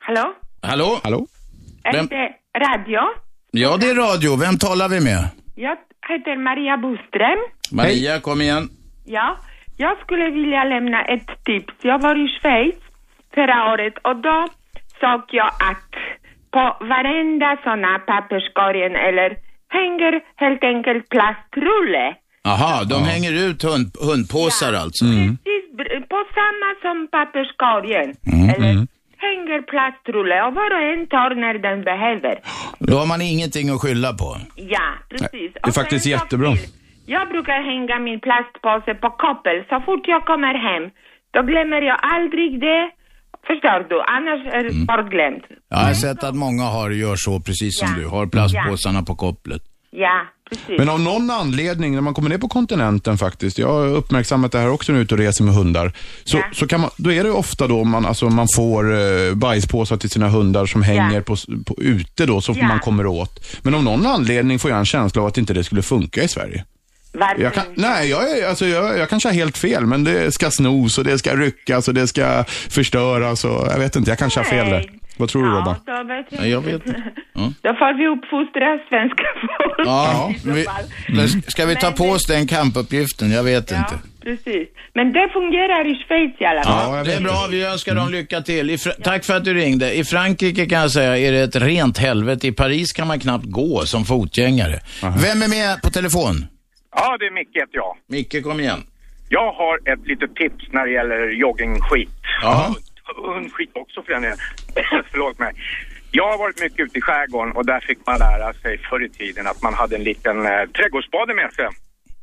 Hallå? 0.00 0.24
Hallå? 0.62 1.00
Hallå? 1.02 1.26
Är 1.84 1.92
det 1.92 2.28
radio? 2.58 3.00
Ja, 3.50 3.76
det 3.76 3.90
är 3.90 3.94
radio. 3.94 4.36
Vem 4.36 4.58
talar 4.58 4.88
vi 4.88 5.00
med? 5.00 5.28
Jag 5.66 5.76
heter 6.08 6.36
Maria 6.36 6.76
Boström. 6.76 7.38
Maria, 7.72 8.20
kom 8.20 8.40
igen. 8.40 8.68
Ja, 9.06 9.36
jag 9.76 9.98
skulle 10.00 10.30
vilja 10.30 10.64
lämna 10.64 11.04
ett 11.04 11.44
tips. 11.44 11.74
Jag 11.82 11.98
var 12.02 12.16
i 12.24 12.28
Schweiz 12.28 12.74
förra 13.34 13.72
året 13.72 13.94
och 14.04 14.16
då 14.16 14.46
såg 15.00 15.22
jag 15.28 15.46
att 15.70 15.90
på 16.50 16.84
varenda 16.86 17.56
såna 17.64 17.98
papperskorgen 17.98 18.96
eller 18.96 19.28
hänger 19.68 20.12
helt 20.36 20.64
enkelt 20.64 21.08
plastrulle. 21.08 22.14
Aha, 22.44 22.84
de 22.84 23.04
hänger 23.04 23.32
ut 23.48 23.62
hund, 23.62 23.86
hundpåsar 24.08 24.72
alltså. 24.82 25.04
Precis 25.04 25.64
br- 25.78 26.06
på 26.12 26.18
samma 26.38 26.68
som 26.82 27.08
papperskorgen. 27.16 28.08
Mm, 28.32 28.48
eller 28.54 28.70
mm. 28.72 28.86
Hänger 29.26 29.60
plastrulle 29.72 30.36
och 30.46 30.54
var 30.60 30.70
och 30.78 30.84
en 30.92 31.06
tar 31.14 31.30
när 31.44 31.54
den 31.68 31.78
behöver. 31.90 32.34
Då 32.78 32.94
har 33.00 33.06
man 33.06 33.20
ingenting 33.32 33.66
att 33.70 33.80
skylla 33.82 34.12
på. 34.22 34.28
Ja, 34.56 34.86
precis. 35.10 35.50
Det 35.54 35.68
är 35.68 35.72
faktiskt 35.82 36.06
jättebra. 36.06 36.50
Jag 37.06 37.28
brukar 37.28 37.58
hänga 37.72 37.98
min 37.98 38.20
plastpåse 38.20 38.94
på 38.94 39.10
koppel 39.10 39.56
så 39.68 39.76
fort 39.86 40.04
jag 40.14 40.22
kommer 40.30 40.54
hem. 40.68 40.84
Då 41.34 41.42
glömmer 41.42 41.82
jag 41.82 41.98
aldrig 42.14 42.60
det. 42.60 42.90
Förstår 43.46 43.80
du? 43.88 43.96
Annars 44.16 44.40
är 44.56 44.62
det 44.64 44.86
bortglömt. 44.86 45.44
Jag 45.68 45.78
har 45.78 45.92
sett 45.94 46.24
att 46.24 46.34
många 46.36 46.62
har, 46.62 46.90
gör 46.90 47.16
så, 47.16 47.40
precis 47.40 47.78
som 47.78 47.88
Ja. 47.92 47.98
du. 48.00 48.06
Har 48.06 48.26
plastpåsarna 48.26 49.02
på 49.02 49.14
kopplet. 49.16 49.62
Ja, 49.90 50.26
precis. 50.50 50.78
Men 50.78 50.88
av 50.88 51.00
någon 51.00 51.30
anledning, 51.30 51.94
när 51.94 52.00
man 52.00 52.14
kommer 52.14 52.28
ner 52.30 52.38
på 52.38 52.48
kontinenten 52.48 53.18
faktiskt, 53.18 53.58
jag 53.58 53.68
har 53.68 53.86
uppmärksammat 53.86 54.52
det 54.52 54.58
här 54.58 54.70
också 54.70 54.92
nu 54.92 55.00
ute 55.00 55.14
och 55.14 55.18
reser 55.20 55.44
med 55.44 55.54
hundar, 55.54 55.92
så, 56.24 56.42
så 56.52 56.66
kan 56.66 56.80
man, 56.80 56.90
då 56.96 57.12
är 57.12 57.24
det 57.24 57.30
ofta 57.30 57.66
då 57.66 57.84
man, 57.84 58.06
alltså, 58.06 58.28
man 58.28 58.46
får 58.54 58.94
eh, 59.00 59.34
bajspåsar 59.34 59.96
till 59.96 60.10
sina 60.10 60.28
hundar 60.28 60.66
som 60.66 60.82
hänger 60.82 61.20
på, 61.20 61.36
på, 61.66 61.74
ute 61.82 62.26
då, 62.26 62.40
som 62.40 62.56
Ja. 62.58 62.68
man 62.68 62.80
kommer 62.80 63.06
åt. 63.06 63.58
Men 63.62 63.74
av 63.74 63.82
någon 63.84 64.06
anledning 64.06 64.58
får 64.58 64.70
jag 64.70 64.78
en 64.78 64.86
känsla 64.86 65.22
av 65.22 65.28
att 65.28 65.38
inte 65.38 65.54
det 65.54 65.64
skulle 65.64 65.82
funka 65.82 66.22
i 66.22 66.28
Sverige. 66.28 66.64
Varför 67.12 67.42
Jag 67.42 67.54
kan, 67.54 67.64
nej, 67.74 68.10
jag, 68.10 68.30
är, 68.38 68.48
alltså, 68.48 68.66
jag, 68.66 68.98
jag 68.98 69.08
kanske 69.08 69.28
har 69.28 69.34
helt 69.34 69.58
fel, 69.58 69.86
men 69.86 70.04
det 70.04 70.34
ska 70.34 70.50
snos 70.50 70.98
och 70.98 71.04
det 71.04 71.18
ska 71.18 71.36
ryckas 71.36 71.88
och 71.88 71.94
det 71.94 72.06
ska 72.06 72.44
förstöras 72.48 73.44
och 73.44 73.66
jag 73.66 73.78
vet 73.78 73.96
inte, 73.96 74.10
jag 74.10 74.18
kanske 74.18 74.40
har 74.40 74.44
fel 74.44 74.68
där. 74.70 74.90
Vad 75.18 75.28
tror 75.28 75.42
du 75.42 75.48
Robban? 75.50 75.74
Då 75.86 76.02
vet 76.04 76.26
jag, 76.30 76.40
Ja, 76.40 76.46
jag 76.46 76.60
vet 76.60 76.86
inte. 76.86 77.02
Då 77.62 77.74
får 77.74 77.98
vi 77.98 78.06
uppfostra 78.06 78.78
svenska 78.88 79.24
folk. 79.40 79.88
Ja, 79.88 80.32
vi, 80.44 80.66
men 81.08 81.28
ska 81.28 81.66
vi 81.66 81.76
ta 81.76 81.90
på 81.92 82.04
oss 82.04 82.26
den 82.26 82.46
kampuppgiften? 82.46 83.30
Jag 83.30 83.42
vet 83.42 83.70
inte. 83.70 83.94
Precis. 84.22 84.68
Men 84.94 85.12
det 85.12 85.28
fungerar 85.32 85.90
i 85.92 85.94
Schweiz 86.04 86.40
i 86.40 86.44
alla 86.44 86.62
fall. 86.62 86.96
Ja, 86.96 87.04
det 87.04 87.14
är 87.14 87.20
bra. 87.20 87.46
Vi 87.50 87.64
önskar 87.64 87.94
dem 87.94 88.10
lycka 88.12 88.40
till. 88.40 88.70
I 88.70 88.78
Tack 89.02 89.24
för 89.24 89.36
att 89.36 89.44
du 89.44 89.54
ringde. 89.54 89.94
I 89.94 90.04
Frankrike 90.04 90.66
kan 90.66 90.80
jag 90.80 90.90
säga 90.90 91.18
är 91.18 91.32
det 91.32 91.40
ett 91.40 91.56
rent 91.56 91.98
helvete. 91.98 92.46
I 92.46 92.52
Paris 92.52 92.92
kan 92.92 93.06
man 93.08 93.20
knappt 93.20 93.44
gå 93.44 93.86
som 93.86 94.04
fotgängare. 94.04 94.80
Vem 95.02 95.42
är 95.42 95.48
med 95.48 95.82
på 95.82 95.90
telefon? 95.90 96.46
Ja, 96.96 97.16
det 97.18 97.26
är 97.26 97.34
Micke 97.34 97.56
heter 97.56 97.76
jag. 97.76 97.96
Micke, 98.08 98.42
kom 98.44 98.60
igen. 98.60 98.82
Jag 99.28 99.52
har 99.52 99.92
ett 99.92 100.06
litet 100.06 100.34
tips 100.34 100.64
när 100.72 100.84
det 100.86 100.92
gäller 100.92 101.30
joggingskit. 101.40 102.08
Ja. 102.42 102.74
Hundskit 103.16 103.70
också 103.72 104.02
för 104.02 104.12
den 104.12 104.22
delen. 104.22 104.38
Förlåt 105.10 105.38
mig. 105.38 105.52
Jag 106.10 106.30
har 106.30 106.38
varit 106.38 106.60
mycket 106.60 106.80
ute 106.80 106.98
i 106.98 107.00
skärgården 107.00 107.52
och 107.56 107.66
där 107.66 107.80
fick 107.80 107.98
man 108.06 108.18
lära 108.18 108.52
sig 108.52 108.78
förr 108.90 109.04
i 109.04 109.08
tiden 109.08 109.46
att 109.46 109.62
man 109.62 109.74
hade 109.74 109.96
en 109.96 110.04
liten 110.04 110.46
eh, 110.46 110.64
trädgårdsspade 110.76 111.34
med 111.34 111.52
sig. 111.52 111.68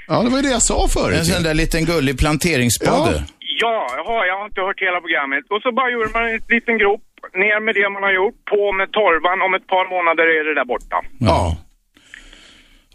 Ja, 0.08 0.22
det 0.24 0.30
var 0.30 0.38
ju 0.38 0.42
det 0.42 0.50
jag 0.50 0.62
sa 0.62 0.88
förut. 0.88 1.18
En 1.18 1.26
sån 1.26 1.44
där 1.44 1.54
liten 1.54 1.86
gullig 1.86 2.20
planteringsspade. 2.20 3.24
Ja, 3.40 3.88
jaha, 3.98 4.26
jag 4.26 4.38
har 4.40 4.46
inte 4.46 4.62
hört 4.62 4.82
hela 4.82 5.00
programmet. 5.02 5.44
Och 5.50 5.62
så 5.62 5.72
bara 5.72 5.90
gjorde 5.90 6.10
man 6.14 6.24
en 6.30 6.40
liten 6.56 6.78
grop, 6.78 7.04
ner 7.34 7.60
med 7.66 7.76
det 7.76 7.90
man 7.90 8.04
har 8.04 8.14
gjort, 8.22 8.38
på 8.52 8.72
med 8.80 8.88
torvan, 8.92 9.42
om 9.46 9.54
ett 9.54 9.68
par 9.68 9.86
månader 9.96 10.26
är 10.38 10.44
det 10.50 10.56
där 10.60 10.66
borta. 10.66 10.98
Ja. 11.20 11.58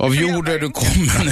Av 0.05 0.15
jord 0.15 0.49
är 0.49 0.59
du 0.59 0.69
kommen 0.83 1.27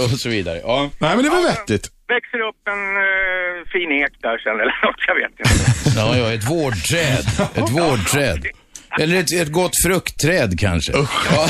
och 0.04 0.10
så 0.24 0.28
vidare. 0.28 0.60
Ja. 0.64 0.90
Nej, 0.98 1.12
men 1.16 1.24
det 1.24 1.30
var 1.30 1.42
vettigt. 1.42 1.84
Växer 2.14 2.40
upp 2.48 2.60
en 2.74 2.84
eh, 3.06 3.54
fin 3.72 3.90
ek 4.02 4.12
där 4.26 4.38
sen 4.44 4.56
eller 4.62 4.76
något, 4.86 5.00
jag 5.10 5.14
vet 5.20 5.34
inte. 5.40 5.98
Ja, 5.98 6.16
ja, 6.18 6.32
ett 6.32 6.44
vårdträd. 6.50 7.24
Ett 7.54 7.70
vårdträd. 7.70 8.46
Eller 9.00 9.16
ett, 9.20 9.32
ett 9.42 9.52
gott 9.52 9.72
fruktträd 9.86 10.60
kanske. 10.60 10.92
Ja. 10.92 11.02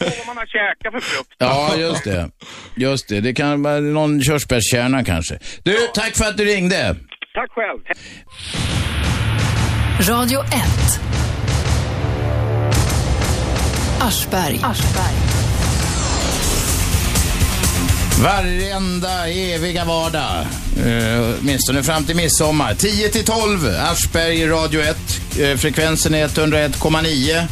Vad 0.00 0.26
man 0.26 0.36
har 0.36 0.46
käkat 0.46 0.92
för 0.92 1.00
frukt. 1.00 1.34
ja, 1.38 1.74
just 1.76 2.04
det. 2.04 2.30
Just 2.76 3.08
det. 3.08 3.20
Det 3.20 3.34
kan 3.34 3.62
vara 3.62 3.80
någon 3.80 4.22
körsbärskärna 4.22 5.04
kanske. 5.04 5.38
Du, 5.62 5.76
tack 5.94 6.16
för 6.16 6.24
att 6.24 6.36
du 6.36 6.44
ringde. 6.44 6.96
Tack 7.34 7.50
själv. 7.50 7.78
Radio 10.08 10.40
1. 10.40 10.48
Aschberg. 14.00 14.60
Varenda 18.22 19.28
eviga 19.28 19.84
vardag, 19.84 20.46
eh, 20.76 21.34
åtminstone 21.40 21.82
fram 21.82 22.04
till 22.04 22.16
midsommar. 22.16 22.74
10 22.74 23.08
till 23.08 23.24
12, 23.24 23.66
Aschberg, 23.78 24.46
Radio 24.46 24.80
1. 24.80 24.96
Uh, 25.38 25.48
eh, 25.48 25.56
frekvensen 25.56 26.14
är 26.14 26.28
101,9. 26.28 27.48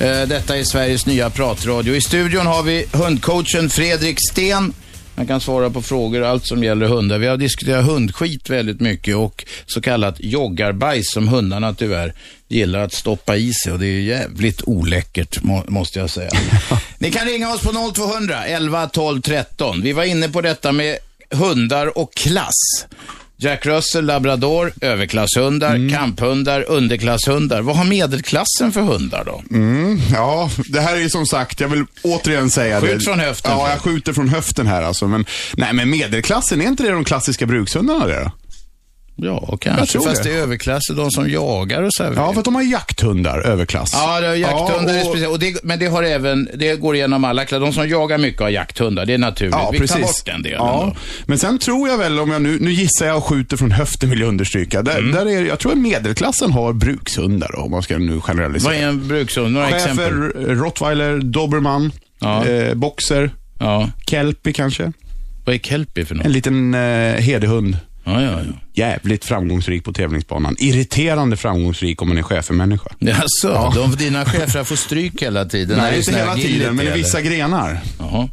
Uh, 0.00 0.08
eh, 0.08 0.28
detta 0.28 0.56
är 0.56 0.64
Sveriges 0.64 1.06
nya 1.06 1.30
pratradio. 1.30 1.94
I 1.94 2.00
studion 2.00 2.46
har 2.46 2.62
vi 2.62 2.86
hundcoachen 2.92 3.70
Fredrik 3.70 4.18
Sten. 4.30 4.72
Han 5.16 5.26
kan 5.26 5.40
svara 5.40 5.70
på 5.70 5.82
frågor, 5.82 6.22
allt 6.22 6.46
som 6.46 6.64
gäller 6.64 6.86
hundar. 6.86 7.18
Vi 7.18 7.26
har 7.26 7.36
diskuterat 7.36 7.84
hundskit 7.84 8.50
väldigt 8.50 8.80
mycket 8.80 9.16
och 9.16 9.44
så 9.66 9.80
kallat 9.80 10.16
joggarbajs 10.18 11.12
som 11.12 11.28
hundarna 11.28 11.74
tyvärr 11.74 12.14
gillar 12.52 12.80
att 12.80 12.92
stoppa 12.92 13.36
i 13.36 13.52
sig 13.54 13.72
och 13.72 13.78
det 13.78 13.86
är 13.86 14.00
jävligt 14.00 14.62
oläckert 14.66 15.42
må, 15.42 15.64
måste 15.68 15.98
jag 15.98 16.10
säga. 16.10 16.30
Ni 16.98 17.10
kan 17.10 17.26
ringa 17.26 17.54
oss 17.54 17.60
på 17.60 17.92
0200 17.94 18.44
11 18.44 18.86
12 18.86 19.20
13. 19.22 19.82
Vi 19.82 19.92
var 19.92 20.04
inne 20.04 20.28
på 20.28 20.40
detta 20.40 20.72
med 20.72 20.98
hundar 21.30 21.98
och 21.98 22.14
klass. 22.14 22.86
Jack 23.36 23.66
Russell, 23.66 24.04
labrador, 24.04 24.72
överklasshundar, 24.80 25.90
kamphundar, 25.94 26.64
underklasshundar. 26.68 27.62
Vad 27.62 27.76
har 27.76 27.84
medelklassen 27.84 28.72
för 28.72 28.80
hundar 28.80 29.24
då? 29.24 29.42
Mm, 29.50 30.00
ja, 30.12 30.50
det 30.68 30.80
här 30.80 30.96
är 30.96 31.00
ju 31.00 31.10
som 31.10 31.26
sagt, 31.26 31.60
jag 31.60 31.68
vill 31.68 31.84
återigen 32.02 32.50
säga 32.50 32.80
Skjut 32.80 32.98
det. 32.98 33.04
från 33.04 33.20
höften. 33.20 33.52
Ja, 33.52 33.70
jag 33.70 33.78
skjuter 33.80 34.12
från 34.12 34.28
höften 34.28 34.66
här 34.66 34.82
alltså. 34.82 35.06
Men, 35.08 35.24
nej, 35.56 35.72
men 35.72 35.90
medelklassen, 35.90 36.60
är 36.60 36.66
inte 36.66 36.82
det 36.82 36.90
de 36.90 37.04
klassiska 37.04 37.46
brukshundarna 37.46 38.06
det 38.06 38.20
då? 38.24 38.30
Ja, 39.16 39.44
Jag 39.50 39.60
kanske. 39.60 39.86
tror 39.92 40.04
Fast 40.08 40.22
det. 40.22 40.30
det 40.30 40.36
är 40.36 40.42
överklass 40.42 40.90
och 40.90 40.96
de 40.96 41.10
som 41.10 41.30
jagar 41.30 41.82
och 41.82 41.92
så 41.92 42.04
här. 42.04 42.12
Ja, 42.16 42.32
för 42.32 42.38
att 42.38 42.44
de 42.44 42.54
har 42.54 42.62
jakthundar, 42.62 43.38
överklass. 43.38 43.90
Ja, 43.92 44.20
det 44.20 44.26
är 44.26 44.34
jakthundar 44.34 44.94
Ja, 44.94 44.98
är 45.00 45.04
och- 45.04 45.06
speciellt. 45.10 45.32
Och 45.32 45.38
det, 45.38 45.64
men 45.64 45.78
det 45.78 45.86
har 45.86 46.02
även, 46.02 46.48
det 46.54 46.76
går 46.80 46.94
igenom 46.96 47.24
alla 47.24 47.44
klasser. 47.44 47.60
De 47.66 47.72
som 47.72 47.88
jagar 47.88 48.18
mycket 48.18 48.40
har 48.40 48.48
jakthundar, 48.48 49.06
det 49.06 49.14
är 49.14 49.18
naturligt. 49.18 49.54
Ja, 49.54 49.70
Vi 49.72 49.78
precis. 49.78 49.96
tar 49.96 50.02
bort 50.02 50.24
den 50.26 50.42
delen 50.42 50.58
ja. 50.60 50.92
då. 50.94 51.00
Men 51.26 51.38
sen 51.38 51.58
tror 51.58 51.88
jag 51.88 51.98
väl, 51.98 52.18
om 52.20 52.30
jag 52.30 52.42
nu, 52.42 52.58
nu 52.60 52.70
gissar 52.72 53.06
jag 53.06 53.16
och 53.16 53.24
skjuter 53.24 53.56
från 53.56 53.70
höften 53.70 54.10
vill 54.10 54.20
jag 54.20 54.28
understryka. 54.28 54.82
Där, 54.82 54.98
Mm. 54.98 55.12
där 55.12 55.26
är, 55.26 55.44
jag 55.44 55.58
tror 55.58 55.72
att 55.72 55.78
medelklassen 55.78 56.52
har 56.52 56.72
brukshundar 56.72 57.58
om 57.58 57.70
man 57.70 57.82
ska 57.82 57.98
nu 57.98 58.20
generalisera. 58.20 58.72
Vad 58.72 58.80
är 58.82 58.86
en 58.88 59.08
brukshund? 59.08 59.52
Några 59.54 59.66
Schäfer, 59.70 59.90
exempel? 59.90 60.56
rottweiler, 60.56 61.18
dobermann. 61.18 61.92
Ja. 62.20 62.46
Eh, 62.46 62.74
boxer. 62.74 63.30
Ja. 63.58 63.90
Kelpie 64.06 64.52
kanske. 64.52 64.92
Vad 65.44 65.54
är 65.54 65.58
Kelpie 65.58 66.04
för 66.04 66.14
något? 66.14 66.26
En 66.26 66.32
liten 66.32 66.74
eh, 66.74 66.80
herdehund. 67.20 67.76
Ja, 68.04 68.22
ja, 68.22 68.30
ja. 68.30 68.52
Jävligt 68.74 69.24
framgångsrik 69.24 69.84
på 69.84 69.92
tävlingsbanan. 69.92 70.56
Irriterande 70.58 71.36
framgångsrik 71.36 72.02
om 72.02 72.08
man 72.08 72.18
är 72.18 72.22
schäfermänniska. 72.22 72.90
Jaså, 72.98 73.24
Ja. 73.42 73.72
de, 73.74 73.96
dina 73.96 74.24
chefer 74.24 74.64
får 74.64 74.76
stryk 74.76 75.22
hela 75.22 75.44
tiden? 75.44 75.76
det 75.76 75.82
Nej, 75.82 75.98
inte 75.98 76.16
hela 76.16 76.34
tiden, 76.34 76.76
men 76.76 76.86
i 76.86 76.90
vissa 76.90 77.20
grenar. 77.20 77.80
Jaha. 77.98 78.28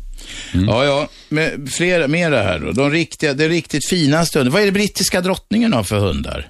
Ja, 0.67 0.85
ja. 0.85 1.07
Men 1.29 1.67
flera, 1.67 2.07
mera 2.07 2.41
här 2.43 2.59
då. 2.59 2.71
De 2.71 2.91
riktiga, 2.91 3.33
det 3.33 3.47
riktigt 3.47 3.89
finaste 3.89 4.39
hundarna. 4.39 4.53
Vad 4.53 4.61
är 4.61 4.65
det 4.65 4.71
brittiska 4.71 5.21
drottningen 5.21 5.73
har 5.73 5.83
för 5.83 5.99
hundar? 5.99 6.47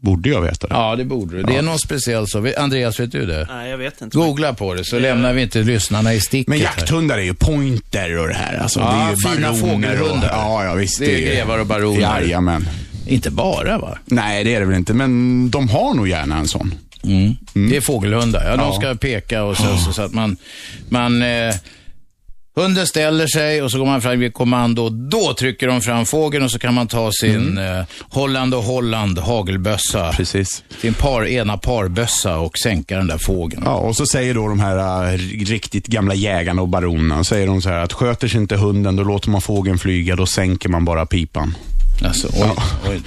Borde 0.00 0.28
jag 0.28 0.40
veta 0.42 0.66
det? 0.66 0.74
Ja, 0.74 0.96
det 0.96 1.04
borde 1.04 1.36
du. 1.36 1.42
Det 1.42 1.56
är 1.56 1.62
någon 1.62 1.78
speciell 1.78 2.26
så. 2.28 2.52
Andreas, 2.58 3.00
vet 3.00 3.12
du 3.12 3.26
det? 3.26 3.46
Nej, 3.50 3.70
jag 3.70 3.78
vet 3.78 4.00
inte. 4.00 4.16
Googla 4.16 4.54
på 4.54 4.74
det 4.74 4.84
så 4.84 4.98
lämnar 4.98 5.32
vi 5.32 5.42
inte 5.42 5.58
lyssnarna 5.62 6.14
i 6.14 6.20
sticket. 6.20 6.48
Men 6.48 6.58
här. 6.58 6.64
jakthundar 6.64 7.18
är 7.18 7.22
ju 7.22 7.34
pointer 7.34 8.18
och 8.18 8.28
det 8.28 8.34
här. 8.34 8.58
Alltså, 8.58 8.80
Ja, 8.80 8.86
det 8.92 9.26
är 9.26 9.30
ju 9.30 9.36
fina 9.36 9.54
fågelhundar. 9.54 10.28
Ja, 10.32 10.64
ja, 10.64 10.74
visst. 10.74 10.98
Det 10.98 11.14
är 11.14 11.34
grevar 11.34 11.58
och 11.58 11.66
baroner. 11.66 12.00
Jajamän. 12.00 12.68
Inte 13.06 13.30
bara 13.30 13.78
va? 13.78 13.98
Nej, 14.04 14.44
det 14.44 14.54
är 14.54 14.60
det 14.60 14.66
väl 14.66 14.76
inte, 14.76 14.94
men 14.94 15.50
de 15.50 15.68
har 15.68 15.94
nog 15.94 16.08
gärna 16.08 16.36
en 16.38 16.48
sån. 16.48 16.74
Mm. 17.04 17.36
Det 17.70 17.76
är 17.76 17.80
fågelhundar. 17.80 18.44
Ja, 18.50 18.56
de 18.56 18.60
Ja. 18.72 18.80
ska 18.80 18.94
peka 18.94 19.42
och 19.44 19.56
så, 19.56 19.76
så, 19.76 19.92
så 19.92 20.02
att 20.02 20.12
man, 20.14 20.36
man 20.88 21.22
eh, 21.22 21.54
Hunden 22.58 22.86
ställer 22.86 23.26
sig 23.26 23.62
och 23.62 23.70
så 23.70 23.78
går 23.78 23.86
man 23.86 24.02
fram 24.02 24.20
vid 24.20 24.34
kommando 24.34 24.82
och 24.82 24.92
då 24.92 25.34
trycker 25.34 25.66
de 25.66 25.80
fram 25.80 26.06
fågeln 26.06 26.44
och 26.44 26.50
så 26.50 26.58
kan 26.58 26.74
man 26.74 26.88
ta 26.88 27.12
sin 27.12 27.58
eh, 27.58 27.84
Holland 28.10 28.54
och 28.54 28.62
Holland 28.62 29.18
hagelbössa. 29.18 30.12
Precis. 30.12 30.64
Sin 30.80 30.94
par, 30.94 31.26
ena 31.26 31.56
parbössa 31.56 32.38
och 32.38 32.58
sänka 32.58 32.96
den 32.96 33.06
där 33.06 33.18
fågeln. 33.18 33.62
Ja, 33.66 33.74
och 33.74 33.96
så 33.96 34.06
säger 34.06 34.34
då 34.34 34.48
de 34.48 34.60
här 34.60 35.12
äh, 35.12 35.18
riktigt 35.46 35.86
gamla 35.86 36.14
jägarna 36.14 36.62
och 36.62 36.68
baronerna, 36.68 37.24
säger 37.24 37.46
de 37.46 37.62
så 37.62 37.68
här 37.68 37.84
att 37.84 37.92
sköter 37.92 38.28
sig 38.28 38.40
inte 38.40 38.56
hunden, 38.56 38.96
då 38.96 39.02
låter 39.02 39.30
man 39.30 39.40
fågeln 39.40 39.78
flyga, 39.78 40.16
då 40.16 40.26
sänker 40.26 40.68
man 40.68 40.84
bara 40.84 41.06
pipan. 41.06 41.54
Alltså, 42.02 42.28
oj, 42.34 42.50
oj. 42.90 43.00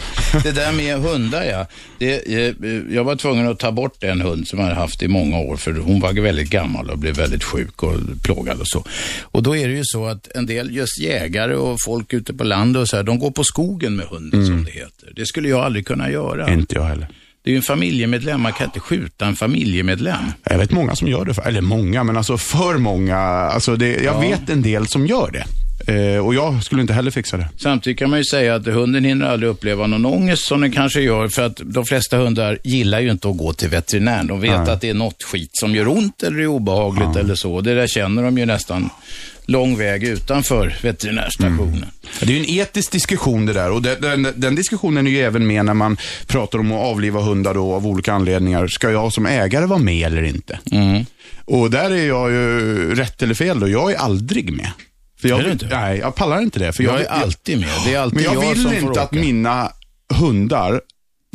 Det 0.43 0.51
där 0.51 0.71
med 0.71 0.97
hundar, 0.99 1.43
ja. 1.43 1.65
Det, 1.99 2.33
eh, 2.49 2.55
jag 2.95 3.03
var 3.03 3.15
tvungen 3.15 3.47
att 3.47 3.59
ta 3.59 3.71
bort 3.71 4.03
en 4.03 4.21
hund 4.21 4.47
som 4.47 4.59
jag 4.59 4.65
hade 4.65 4.79
haft 4.79 5.03
i 5.03 5.07
många 5.07 5.37
år, 5.39 5.57
för 5.57 5.73
hon 5.73 5.99
var 5.99 6.13
väldigt 6.13 6.49
gammal 6.49 6.89
och 6.89 6.97
blev 6.97 7.15
väldigt 7.15 7.43
sjuk 7.43 7.83
och 7.83 7.93
plågad 8.23 8.59
och 8.59 8.67
så. 8.67 8.85
Och 9.21 9.43
då 9.43 9.55
är 9.55 9.67
det 9.67 9.73
ju 9.73 9.81
så 9.83 10.05
att 10.05 10.27
en 10.35 10.45
del 10.45 10.75
just 10.75 10.99
jägare 10.99 11.55
och 11.55 11.77
folk 11.85 12.13
ute 12.13 12.33
på 12.33 12.43
landet 12.43 12.81
och 12.81 12.87
så 12.87 12.95
här, 12.95 13.03
de 13.03 13.19
går 13.19 13.31
på 13.31 13.43
skogen 13.43 13.95
med 13.95 14.05
hunden 14.05 14.45
som 14.45 14.63
det 14.63 14.71
heter. 14.71 15.09
Det 15.15 15.25
skulle 15.25 15.49
jag 15.49 15.59
aldrig 15.59 15.87
kunna 15.87 16.11
göra. 16.11 16.53
Inte 16.53 16.75
jag 16.75 16.83
heller. 16.83 17.07
Det 17.43 17.49
är 17.49 17.51
ju 17.51 17.57
en 17.57 17.63
familjemedlem, 17.63 18.41
man 18.41 18.53
kan 18.53 18.65
inte 18.65 18.79
skjuta 18.79 19.25
en 19.25 19.35
familjemedlem. 19.35 20.23
Jag 20.43 20.57
vet 20.57 20.71
många 20.71 20.95
som 20.95 21.07
gör 21.07 21.25
det, 21.25 21.33
för, 21.33 21.41
eller 21.47 21.61
många, 21.61 22.03
men 22.03 22.17
alltså 22.17 22.37
för 22.37 22.77
många. 22.77 23.17
Alltså 23.17 23.75
det, 23.75 23.87
jag 23.87 24.03
Ja. 24.15 24.19
vet 24.19 24.49
en 24.49 24.61
del 24.61 24.87
som 24.87 25.07
gör 25.07 25.29
det. 25.31 25.45
Eh, 25.87 26.25
och 26.25 26.35
jag 26.35 26.63
skulle 26.63 26.81
inte 26.81 26.93
heller 26.93 27.11
fixa 27.11 27.37
det. 27.37 27.47
Samtidigt 27.57 27.99
kan 27.99 28.09
man 28.09 28.19
ju 28.19 28.25
säga 28.25 28.55
att 28.55 28.65
hunden 28.65 29.05
hinner 29.05 29.25
aldrig 29.25 29.49
uppleva 29.49 29.87
någon 29.87 30.05
ångest 30.05 30.47
som 30.47 30.61
den 30.61 30.71
kanske 30.71 31.01
gör 31.01 31.27
för 31.27 31.45
att 31.45 31.61
de 31.63 31.85
flesta 31.85 32.17
hundar 32.17 32.59
gillar 32.63 32.99
ju 32.99 33.11
inte 33.11 33.29
att 33.29 33.37
gå 33.37 33.53
till 33.53 33.69
veterinären. 33.69 34.27
De 34.27 34.41
vet 34.41 34.51
Nej. 34.51 34.69
att 34.69 34.81
det 34.81 34.89
är 34.89 34.93
något 34.93 35.23
skit 35.23 35.49
som 35.53 35.75
gör 35.75 35.87
ont 35.87 36.23
eller 36.23 36.39
är 36.39 36.47
obehagligt 36.47 37.15
eller 37.15 37.35
så. 37.35 37.61
Det 37.61 37.75
där 37.75 37.87
känner 37.87 38.23
de 38.23 38.37
ju 38.37 38.45
nästan 38.45 38.89
lång 39.45 39.77
väg 39.77 40.03
utanför 40.03 40.75
veterinärstationen. 40.81 41.85
Det 42.19 42.25
är 42.25 42.37
ju 42.37 42.39
en 42.39 42.49
etisk 42.49 42.91
diskussion 42.91 43.45
det 43.45 43.53
där 43.53 43.71
och 43.71 43.81
den, 43.81 44.01
den, 44.01 44.27
den 44.35 44.55
diskussionen 44.55 45.07
är 45.07 45.11
ju 45.11 45.21
även 45.21 45.47
med 45.47 45.65
när 45.65 45.73
man 45.73 45.97
pratar 46.27 46.59
om 46.59 46.71
att 46.71 46.81
avliva 46.83 47.21
hundar 47.21 47.53
då 47.53 47.73
av 47.73 47.87
olika 47.87 48.13
anledningar. 48.13 48.67
Ska 48.67 48.91
jag 48.91 49.13
som 49.13 49.25
ägare 49.25 49.65
vara 49.65 49.79
med 49.79 50.07
eller 50.07 50.23
inte? 50.23 50.59
Mm. 50.71 51.05
Och 51.45 51.71
där 51.71 51.91
är 51.91 52.07
jag 52.07 52.31
ju 52.31 52.95
rätt 52.95 53.21
eller 53.21 53.33
fel 53.33 53.59
då. 53.59 53.67
Jag 53.69 53.91
är 53.91 53.97
aldrig 53.97 54.53
med. 54.53 54.71
För 55.21 55.29
jag, 55.29 55.39
Är 55.39 55.51
inte? 55.51 55.67
Nej, 55.71 55.99
jag 55.99 56.15
pallar 56.15 56.41
inte 56.41 56.59
det. 56.59 56.73
För 56.73 56.83
Jag 56.83 57.01
är 57.01 57.05
alltid 57.07 57.59
med. 57.59 57.69
Det 57.85 57.93
är 57.93 57.99
alltid 57.99 58.15
Men 58.15 58.23
jag, 58.23 58.35
jag 58.35 58.49
vill 58.49 58.61
som 58.61 58.71
får 58.71 58.87
inte 58.87 59.01
att 59.01 59.11
mina 59.11 59.71
hundar, 60.13 60.81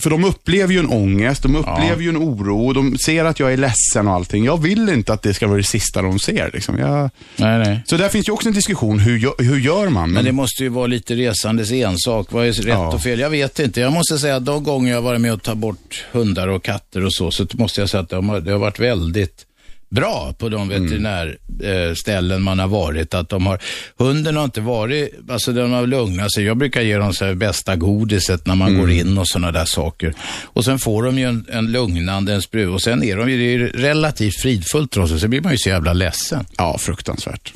för 0.03 0.11
de 0.11 0.25
upplever 0.25 0.73
ju 0.75 0.79
en 0.81 0.87
ångest, 0.91 1.43
de 1.43 1.57
upplever 1.57 2.03
ju 2.03 2.09
en 2.09 2.17
oro, 2.17 2.73
de 2.73 2.99
ser 2.99 3.25
att 3.25 3.41
jag 3.41 3.53
är 3.53 3.57
ledsen 3.57 4.09
och 4.09 4.15
allting. 4.15 4.45
Jag 4.45 4.63
vill 4.63 4.89
inte 4.89 5.13
att 5.13 5.23
det 5.23 5.35
ska 5.35 5.47
vara 5.47 5.57
det 5.57 5.65
sista 5.65 6.03
de 6.03 6.19
ser. 6.19 6.51
Liksom. 6.55 6.79
Jag... 6.79 7.11
Nej, 7.37 7.59
nej. 7.59 7.81
Så 7.87 7.97
där 7.97 8.09
finns 8.09 8.29
ju 8.29 8.33
också 8.33 8.49
en 8.49 8.55
diskussion, 8.55 8.99
hur, 8.99 9.43
hur 9.43 9.59
gör 9.61 9.89
man? 9.89 10.11
Men 10.13 10.25
det 10.25 10.33
måste 10.33 10.63
ju 10.63 10.69
vara 10.69 10.87
lite 10.87 11.15
resandes 11.15 11.73
ensak. 11.73 12.33
Vad 12.33 12.47
är 12.47 12.53
rätt 12.53 12.67
Ja. 12.67 12.93
och 12.95 13.03
fel? 13.03 13.21
Jag 13.21 13.31
vet 13.31 13.59
inte. 13.59 13.81
Jag 13.81 13.93
måste 13.93 14.19
säga 14.19 14.37
att 14.37 14.45
de 14.45 14.65
gånger 14.65 14.91
jag 14.91 14.97
har 14.99 15.03
varit 15.03 15.21
med 15.21 15.33
och 15.33 15.43
ta 15.43 15.55
bort 15.55 16.05
hundar 16.13 16.49
och 16.49 16.65
katter 16.65 17.05
och 17.05 17.15
så, 17.15 17.31
så 17.31 17.47
måste 17.53 17.81
jag 17.81 17.91
säga 17.91 18.01
att 18.03 18.09
de 18.09 18.29
har, 18.29 18.41
det 18.41 18.53
har 18.53 18.59
varit 18.59 18.81
väldigt 18.81 19.47
bra 19.89 20.35
på 20.39 20.49
de 20.49 20.69
veterinärställen 20.69 22.43
man 22.43 22.59
har 22.59 22.69
varit. 22.69 23.15
Att 23.15 23.29
de 23.29 23.47
har, 23.47 23.59
hunden 23.97 24.37
har 24.37 24.45
inte 24.45 24.61
varit, 24.61 25.15
alltså 25.29 25.53
den 25.53 25.73
har 25.73 25.87
lugnat 25.87 26.33
sig. 26.33 26.45
Jag 26.45 26.57
brukar 26.57 26.83
ge 26.83 26.97
dem 26.97 27.13
så 27.13 27.35
bästa 27.35 27.77
godiset 27.77 28.47
när 28.47 28.55
man 28.55 28.79
går 28.79 28.91
in 28.91 29.19
och 29.19 29.29
sådana 29.29 29.53
där 29.53 29.65
saker. 29.65 30.15
Och 30.45 30.65
sen 30.65 30.79
får 30.79 31.03
de 31.03 31.19
ju 31.19 31.25
en, 31.25 31.47
en 31.49 31.73
lugnande, 31.73 32.35
en 32.35 32.43
spruta 32.43 32.73
och 32.73 32.83
sen 32.83 33.03
är 33.03 33.17
de 33.17 33.31
ju 33.31 33.39
det 33.39 33.45
är 33.45 33.59
ju 33.59 33.69
relativt 33.69 34.43
fridfullt 34.43 34.91
trots 34.91 35.13
det, 35.13 35.19
så 35.19 35.29
blir 35.29 35.41
man 35.41 35.53
ju 35.53 35.59
så 35.59 35.69
jävla 35.69 35.93
ledsen. 35.93 36.47
Ja, 36.57 36.79
fruktansvärt. 36.79 37.53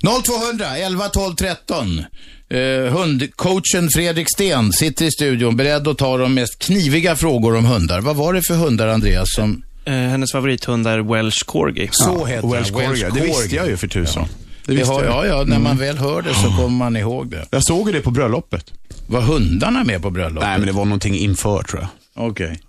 0200 0.00 0.76
11 0.76 1.08
12 1.08 1.34
13. 1.34 2.04
Eh, 2.48 2.92
hundcoachen 2.92 3.88
Fredrik 3.94 4.26
Sten 4.34 4.72
sitter 4.72 5.04
i 5.04 5.10
studion 5.10 5.56
beredd 5.56 5.88
att 5.88 5.98
ta 5.98 6.16
de 6.16 6.34
mest 6.34 6.58
kniviga 6.58 7.16
frågor 7.16 7.56
om 7.56 7.64
hundar. 7.64 8.00
Vad 8.00 8.16
var 8.16 8.32
det 8.32 8.42
för 8.48 8.54
hundar, 8.54 8.88
Andreas, 8.88 9.34
som... 9.34 9.62
Eh, 9.86 9.92
hennes 9.94 10.32
favorithund 10.32 10.86
är 10.86 10.98
Welsh 10.98 11.44
Corgi. 11.46 11.88
Så 11.92 12.24
heter 12.24 12.48
Welsh 12.48 12.72
den, 12.72 12.86
Corgi. 12.86 13.02
Det 13.14 13.20
visste 13.20 13.56
jag 13.56 13.66
ju 13.68 13.76
för 13.76 13.88
tusan. 13.88 14.24
Det 14.24 14.72
Det 14.72 14.78
visste 14.78 14.94
har, 14.94 15.04
jag. 15.04 15.12
ja, 15.12 15.26
ja, 15.26 15.44
när 15.46 15.58
man 15.58 15.76
väl 15.78 15.96
hör 15.98 16.22
det 16.22 16.34
så 16.34 16.48
kommer 16.48 16.76
man 16.78 16.96
ihåg 16.96 17.30
det. 17.30 17.46
Jag 17.50 17.62
såg 17.64 17.86
ju 17.88 17.92
det 17.92 18.00
på 18.00 18.10
bröllopet. 18.10 18.72
Var 19.08 19.20
hundarna 19.20 19.84
med 19.84 20.02
på 20.02 20.10
bröllopet? 20.10 20.48
Nej, 20.48 20.58
men 20.58 20.66
det 20.66 20.72
var 20.72 20.84
någonting 20.84 21.14
inför 21.14 21.62
tror 21.62 21.80
jag. 21.82 22.26
Okej. 22.30 22.60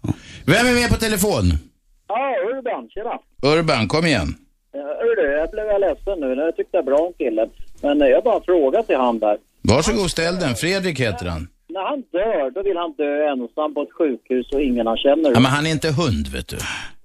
Vem 0.45 0.67
är 0.67 0.73
med 0.73 0.89
på 0.89 0.95
telefon? 0.95 1.43
Ja, 2.07 2.35
Urban, 2.57 2.89
tjena. 2.89 3.55
Urban, 3.55 3.87
kom 3.87 4.05
igen. 4.05 4.27
Uh, 4.75 4.81
du, 5.15 5.31
jag 5.39 5.51
blev 5.51 5.65
ledsen 5.79 6.19
nu. 6.19 6.43
Jag 6.43 6.55
tyckte 6.55 6.81
bra 6.83 6.97
om 6.97 7.13
killen. 7.17 7.49
Men 7.81 7.99
jag 7.99 8.23
bara 8.23 8.41
frågar 8.45 8.83
till 8.83 8.95
han 8.97 9.19
där. 9.19 9.37
Varsågod, 9.61 10.11
ställ 10.11 10.35
den. 10.39 10.55
Fredrik 10.55 10.99
heter 10.99 11.25
han. 11.25 11.47
När 11.69 11.89
han 11.89 12.01
dör, 12.11 12.51
då 12.55 12.63
vill 12.63 12.77
han 12.77 12.93
dö 12.97 13.31
ensam 13.31 13.73
på 13.73 13.81
ett 13.81 13.93
sjukhus 13.97 14.51
och 14.53 14.61
ingen 14.61 14.87
han 14.87 14.97
känner. 14.97 15.31
Ja, 15.33 15.39
men 15.39 15.51
han 15.51 15.65
är 15.65 15.71
inte 15.71 15.91
hund, 15.91 16.27
vet 16.27 16.47
du. 16.47 16.57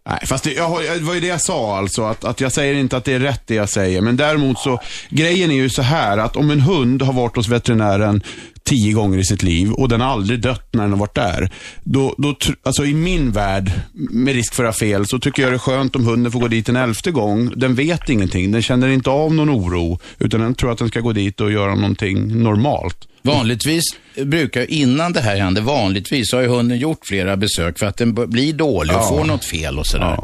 Nej, 0.06 0.18
fast 0.26 0.44
det, 0.44 0.52
jag, 0.52 0.82
det 0.82 1.04
var 1.04 1.14
ju 1.14 1.20
det 1.20 1.26
jag 1.26 1.40
sa 1.40 1.78
alltså, 1.78 2.02
att, 2.02 2.24
att 2.24 2.40
jag 2.40 2.52
säger 2.52 2.74
inte 2.74 2.96
att 2.96 3.04
det 3.04 3.12
är 3.12 3.20
rätt 3.20 3.42
det 3.46 3.54
jag 3.54 3.68
säger. 3.68 4.00
Men 4.00 4.16
däremot 4.16 4.58
så, 4.58 4.80
grejen 5.10 5.50
är 5.50 5.54
ju 5.54 5.70
så 5.70 5.82
här 5.82 6.18
att 6.18 6.36
om 6.36 6.50
en 6.50 6.60
hund 6.60 7.02
har 7.02 7.12
varit 7.12 7.36
hos 7.36 7.48
veterinären 7.48 8.22
tio 8.64 8.92
gånger 8.92 9.18
i 9.18 9.24
sitt 9.24 9.42
liv 9.42 9.72
och 9.72 9.88
den 9.88 10.00
har 10.00 10.08
aldrig 10.08 10.40
dött 10.40 10.68
när 10.72 10.82
den 10.82 10.92
har 10.92 10.98
varit 10.98 11.14
där. 11.14 11.50
Då, 11.82 12.14
då, 12.18 12.36
alltså 12.62 12.84
i 12.84 12.94
min 12.94 13.30
värld, 13.30 13.70
med 13.94 14.34
risk 14.34 14.54
för 14.54 14.64
att 14.64 14.74
ha 14.74 14.78
fel, 14.78 15.06
så 15.06 15.18
tycker 15.18 15.42
jag 15.42 15.52
det 15.52 15.56
är 15.56 15.58
skönt 15.58 15.96
om 15.96 16.06
hunden 16.06 16.32
får 16.32 16.40
gå 16.40 16.48
dit 16.48 16.68
en 16.68 16.76
elfte 16.76 17.10
gång. 17.10 17.52
Den 17.56 17.74
vet 17.74 18.08
ingenting, 18.08 18.52
den 18.52 18.62
känner 18.62 18.88
inte 18.88 19.10
av 19.10 19.34
någon 19.34 19.50
oro, 19.50 19.98
utan 20.18 20.40
den 20.40 20.54
tror 20.54 20.72
att 20.72 20.78
den 20.78 20.88
ska 20.88 21.00
gå 21.00 21.12
dit 21.12 21.40
och 21.40 21.52
göra 21.52 21.74
någonting 21.74 22.42
normalt. 22.42 23.08
Vanligtvis 23.22 23.84
brukar, 24.16 24.70
innan 24.70 25.12
det 25.12 25.20
här 25.20 25.36
hände, 25.36 25.60
vanligtvis 25.60 26.32
har 26.32 26.40
ju 26.40 26.46
hunden 26.48 26.78
gjort 26.78 27.06
flera 27.06 27.36
besök 27.36 27.78
för 27.78 27.86
att 27.86 27.96
den 27.96 28.14
blir 28.30 28.52
dålig 28.52 28.96
och 28.96 29.02
Ja. 29.02 29.08
får 29.08 29.24
något 29.24 29.44
fel 29.44 29.78
och 29.78 29.86
sådär. 29.86 30.18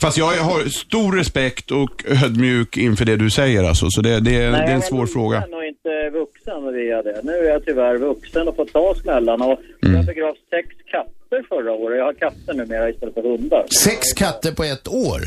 Fast 0.00 0.18
jag 0.18 0.26
har 0.26 0.68
stor 0.68 1.16
respekt 1.16 1.70
och 1.70 2.04
ödmjuk 2.24 2.76
inför 2.76 3.04
det 3.04 3.16
du 3.16 3.30
säger 3.30 3.64
alltså, 3.64 3.86
så 3.90 4.00
det, 4.00 4.20
det, 4.20 4.30
det 4.30 4.56
är 4.56 4.74
en 4.74 4.82
svår 4.82 5.06
fråga. 5.06 5.44
Jag 5.50 5.64
är 5.64 5.68
inte 5.68 6.18
vuxen 6.18 6.74
via 6.74 7.02
det. 7.02 7.20
Nu 7.24 7.32
är 7.32 7.44
jag 7.50 7.64
tyvärr 7.64 7.96
vuxen 7.98 8.48
och 8.48 8.56
får 8.56 8.64
ta 8.64 8.94
smällarna. 9.02 9.44
Och 9.44 9.58
Jag 9.80 10.04
begravt 10.06 10.36
sex 10.50 10.68
katter 10.90 11.46
förra 11.48 11.72
året. 11.72 11.98
Jag 11.98 12.04
har 12.04 12.12
katter 12.14 12.54
numera 12.54 12.90
istället 12.90 13.14
för 13.14 13.22
hundar. 13.22 13.64
Sex 13.84 14.12
katter 14.12 14.52
på 14.52 14.64
ett 14.64 14.88
år? 14.88 15.20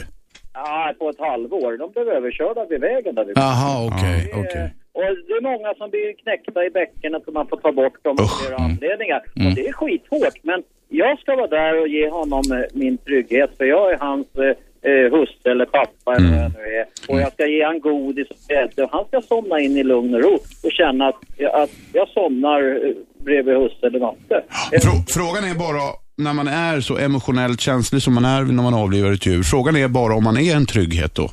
Ja, 0.54 0.94
på 1.00 1.10
ett 1.10 1.20
halvår. 1.20 1.78
De 1.78 1.92
blev 1.92 2.08
överkörda 2.08 2.66
vid 2.70 2.82
vägen 2.82 3.16
där 3.16 3.26
vi 3.26 3.32
Jaha, 3.36 3.88
okej, 3.88 4.32
är- 4.34 4.40
okej. 4.40 4.74
Och 5.00 5.16
det 5.28 5.34
är 5.40 5.44
många 5.52 5.70
som 5.80 5.90
blir 5.90 6.10
knäckta 6.24 6.60
i 6.68 6.70
bäckenet 6.70 7.28
och 7.28 7.34
man 7.34 7.48
får 7.48 7.58
ta 7.58 7.72
bort 7.72 8.04
dem 8.04 8.16
av 8.24 8.28
flera 8.40 8.58
anledningar. 8.68 9.22
Mm. 9.36 9.48
Och 9.48 9.54
det 9.58 9.68
är 9.68 9.74
skithårt. 9.74 10.38
Men 10.44 10.60
jag 10.90 11.20
ska 11.20 11.36
vara 11.36 11.48
där 11.48 11.82
och 11.82 11.88
ge 11.88 12.10
honom 12.10 12.44
eh, 12.52 12.66
min 12.74 12.98
trygghet 12.98 13.52
för 13.58 13.66
jag 13.66 13.92
är 13.94 13.98
hans 14.08 14.28
eh, 14.46 14.92
eh, 14.92 15.12
husse 15.16 15.48
eller 15.52 15.66
pappa 15.66 16.16
eller 16.16 16.30
vad 16.30 16.44
jag 16.46 16.52
nu 16.58 16.64
är. 16.80 16.86
Och 17.10 17.20
jag 17.24 17.32
ska 17.34 17.48
ge 17.48 17.64
han 17.66 17.80
godis 17.80 18.28
och 18.30 18.38
grädde 18.48 18.84
och 18.84 18.92
han 18.92 19.06
ska 19.06 19.22
somna 19.22 19.60
in 19.60 19.78
i 19.78 19.84
lugn 19.84 20.16
och 20.16 20.22
ro 20.22 20.34
och 20.64 20.72
känna 20.72 21.08
att, 21.08 21.16
att 21.54 21.70
jag 21.94 22.08
somnar 22.08 22.62
eh, 22.62 22.94
bredvid 23.26 23.56
husse 23.56 23.88
eller 23.88 24.00
matte. 24.00 24.44
Frå- 24.72 25.06
frågan 25.18 25.44
är 25.52 25.56
bara, 25.56 25.84
när 26.16 26.34
man 26.34 26.48
är 26.48 26.82
så 26.82 26.98
emotionellt 26.98 27.62
känslig 27.62 28.02
som 28.02 28.14
man 28.14 28.26
är 28.26 28.42
när 28.44 28.64
man 28.64 28.74
avlivar 28.74 29.12
ett 29.12 29.26
djur, 29.26 29.44
frågan 29.44 29.76
är 29.76 29.88
bara 29.88 30.14
om 30.14 30.24
man 30.24 30.38
är 30.38 30.56
en 30.56 30.66
trygghet 30.66 31.16
då. 31.16 31.30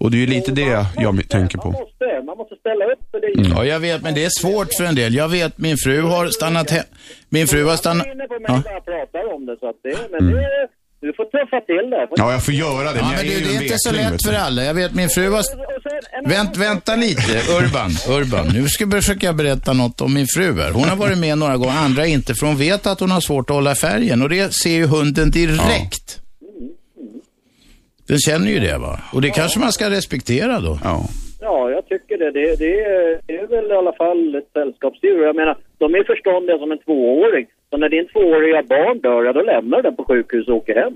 Och 0.00 0.10
det 0.10 0.16
är 0.16 0.18
ju 0.18 0.26
lite 0.26 0.52
det 0.52 0.86
jag 0.96 1.28
tänker 1.28 1.58
på. 1.58 1.70
måste, 1.70 2.04
man 2.26 2.36
måste 2.36 2.54
ställa 2.56 2.84
upp 2.92 3.02
för 3.10 3.20
det. 3.20 3.48
Ja, 3.56 3.64
jag 3.64 3.80
vet, 3.80 4.02
men 4.02 4.14
det 4.14 4.24
är 4.24 4.30
svårt 4.40 4.68
för 4.78 4.84
en 4.84 4.94
del. 4.94 5.14
Jag 5.14 5.28
vet, 5.28 5.58
min 5.58 5.76
fru 5.76 6.02
har 6.02 6.26
stannat 6.26 6.70
hem. 6.70 6.84
Min 7.28 7.46
fru 7.46 7.64
har 7.64 7.76
stannat... 7.76 8.06
inne 8.06 8.24
på 8.24 8.34
mig 8.34 8.44
Ja. 8.48 8.62
när 8.64 8.72
jag 8.72 8.84
pratar 8.84 9.34
om 9.34 9.46
det 9.46 9.56
så 9.60 9.68
att 9.68 9.76
det, 9.82 9.96
men 10.10 10.32
det, 10.32 10.68
Du 11.00 11.12
får 11.16 11.24
tuffa 11.24 11.60
till 11.60 11.90
det. 11.90 12.08
Ja, 12.16 12.32
jag 12.32 12.44
får 12.44 12.54
göra 12.54 12.92
det. 12.92 12.98
Ja, 12.98 13.04
jag 13.04 13.10
men 13.10 13.18
är 13.18 13.22
du, 13.24 13.30
ju 13.30 13.44
det 13.44 13.56
är 13.56 13.62
inte 13.62 13.78
så 13.78 13.92
lätt 13.92 14.24
för 14.26 14.34
alla. 14.34 14.64
Jag 14.64 14.74
vet 14.74 14.94
min 14.94 15.08
fru 15.08 15.30
har... 15.30 15.44
Vänt, 16.28 16.56
vänta 16.56 16.96
lite, 16.96 17.32
Urban. 17.58 17.90
Urban. 18.18 18.46
Nu 18.54 18.68
ska 18.68 18.84
jag 18.84 18.92
försöka 18.92 19.32
berätta 19.32 19.72
något 19.72 20.00
om 20.00 20.14
min 20.14 20.26
fru 20.26 20.60
här. 20.60 20.70
Hon 20.70 20.88
har 20.88 20.96
varit 20.96 21.18
med 21.18 21.38
några 21.38 21.56
gånger, 21.56 21.76
andra 21.76 22.06
inte, 22.06 22.34
för 22.34 22.46
hon 22.46 22.56
vet 22.56 22.86
att 22.86 23.00
hon 23.00 23.10
har 23.10 23.20
svårt 23.20 23.50
att 23.50 23.56
hålla 23.56 23.74
färgen. 23.74 24.22
Och 24.22 24.28
det 24.28 24.54
ser 24.54 24.70
ju 24.70 24.86
hunden 24.86 25.30
direkt. 25.30 26.20
Den 28.10 28.18
känner 28.18 28.50
ju 28.54 28.58
det 28.68 28.78
va? 28.78 28.94
Och 29.14 29.20
det 29.22 29.30
kanske 29.30 29.58
man 29.60 29.72
ska 29.72 29.90
respektera 29.90 30.60
då. 30.60 30.78
Ja. 30.84 30.96
Ja, 31.40 31.70
jag 31.70 31.82
tycker 31.88 32.14
det. 32.18 32.30
Det, 32.38 32.46
det, 32.64 32.72
är, 32.94 33.20
det 33.26 33.36
är 33.42 33.46
väl 33.46 33.66
i 33.70 33.76
alla 33.80 33.92
fall 33.92 34.34
ett 34.34 34.50
sällskapsdjur. 34.52 35.22
Jag 35.26 35.36
menar, 35.36 35.54
de 35.78 35.94
är 35.94 36.04
förståndiga 36.14 36.58
som 36.58 36.72
en 36.72 36.78
tvååring. 36.78 37.46
Så 37.70 37.76
när 37.76 37.88
din 37.88 38.06
tvååriga 38.12 38.62
barn 38.74 38.98
dör, 39.06 39.24
ja, 39.24 39.32
då 39.32 39.42
lämnar 39.42 39.82
den 39.82 39.96
på 39.96 40.04
sjukhus 40.04 40.48
och 40.48 40.56
åker 40.56 40.74
hem. 40.82 40.94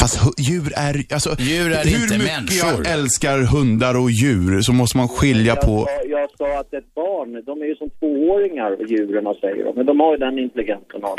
Fast 0.00 0.16
djur 0.48 0.70
är, 0.86 0.94
alltså, 1.16 1.30
Djur 1.48 1.70
är 1.78 1.84
hur 1.92 2.02
inte 2.02 2.18
mycket 2.18 2.36
människor. 2.36 2.80
jag 2.86 2.92
älskar 2.98 3.36
hundar 3.56 3.94
och 4.02 4.10
djur 4.20 4.52
så 4.66 4.72
måste 4.80 4.96
man 5.00 5.08
skilja 5.08 5.52
Jag 5.54 5.60
på... 5.68 5.76
sa, 5.86 5.94
jag 6.16 6.28
sa 6.38 6.48
att 6.60 6.72
ett 6.78 6.94
barn, 6.94 7.30
de 7.46 7.62
är 7.62 7.66
ju 7.72 7.76
som 7.82 7.90
tvååringar, 7.98 8.70
djuren 8.90 9.24
säger 9.40 9.64
de. 9.64 9.72
Men 9.76 9.86
de 9.86 10.00
har 10.00 10.10
ju 10.14 10.18
den 10.26 10.38
intelligensen 10.38 11.00
av 11.10 11.16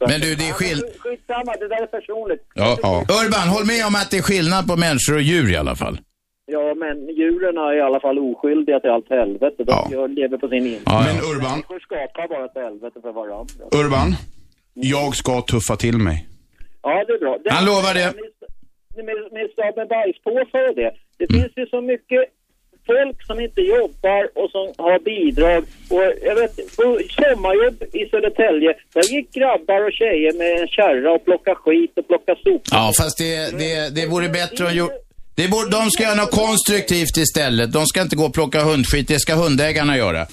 Men 0.00 0.20
du, 0.20 0.34
det 0.34 0.48
är 0.48 0.52
skill... 0.52 0.80
Skitsamma, 0.98 1.52
det 1.60 1.68
där 1.68 1.82
är 1.82 1.86
personligt. 1.86 2.42
Ja. 2.54 3.04
Urban, 3.20 3.48
håll 3.48 3.66
med 3.66 3.86
om 3.86 3.94
att 3.94 4.10
det 4.10 4.18
är 4.22 4.22
skillnad 4.22 4.66
på 4.70 4.76
människor 4.76 5.14
och 5.14 5.22
djur 5.30 5.52
i 5.52 5.56
alla 5.56 5.76
fall. 5.76 5.98
Ja, 6.46 6.74
men 6.74 6.96
djuren 7.18 7.56
är 7.58 7.72
i 7.78 7.80
alla 7.80 8.00
fall 8.00 8.18
oskyldiga 8.18 8.80
till 8.80 8.90
allt 8.90 9.10
helvete. 9.10 9.64
De 9.64 9.92
gör, 9.92 10.08
lever 10.08 10.38
på 10.38 10.48
sin 10.48 10.66
insikt. 10.66 10.90
Men 11.08 11.16
Urban, 11.30 11.50
Människor 11.50 11.80
skapar 11.80 12.28
bara 12.28 12.44
ett 12.44 12.58
helvete 12.64 12.98
för 13.02 13.12
varandra. 13.12 13.64
Urban, 13.80 14.08
jag 14.74 15.16
ska 15.16 15.40
tuffa 15.40 15.76
till 15.76 15.98
mig. 15.98 16.28
Ja, 16.82 17.04
det 17.06 17.12
är 17.12 17.18
bra. 17.18 17.38
Han 17.50 17.64
lovar 17.64 17.94
det. 17.94 18.08
Med, 18.96 19.04
med, 19.08 19.16
med, 19.36 19.72
med 19.76 19.88
bajspåsar 19.88 20.68
och 20.70 20.76
det. 20.76 20.92
Det 21.18 21.26
finns 21.34 21.52
ju 21.56 21.66
så 21.66 21.80
mycket 21.80 22.20
folk 22.86 23.26
som 23.26 23.40
inte 23.40 23.60
jobbar 23.60 24.22
och 24.40 24.48
som 24.50 24.66
har 24.84 24.98
bidrag. 25.10 25.64
Och 25.94 26.04
jag 26.28 26.34
vet, 26.40 26.76
på 26.76 26.86
sommarjobb 27.18 27.78
i 27.92 28.02
Södertälje, 28.10 28.70
där 28.94 29.06
gick 29.14 29.32
grabbar 29.32 29.80
och 29.86 29.92
tjejer 29.92 30.32
med 30.40 30.60
en 30.60 30.68
kärra 30.68 31.12
och 31.12 31.24
plocka 31.24 31.54
skit 31.54 31.92
och 31.98 32.06
plocka 32.08 32.34
sopor. 32.44 32.70
Ja, 32.70 32.92
fast 32.98 33.18
det, 33.18 33.58
det, 33.58 33.94
det 33.94 34.06
vore 34.06 34.28
bättre 34.28 34.64
om... 34.64 34.70
Jo... 34.74 34.88
Det 35.34 35.48
borde, 35.48 35.70
de 35.70 35.90
ska 35.90 36.02
göra 36.02 36.14
något 36.14 36.30
konstruktivt 36.30 37.16
istället. 37.16 37.72
De 37.72 37.86
ska 37.86 38.02
inte 38.02 38.16
gå 38.16 38.24
och 38.24 38.34
plocka 38.34 38.62
hundskit, 38.62 39.08
det 39.08 39.18
ska 39.18 39.34
hundägarna 39.34 39.96
göra. 39.96 40.26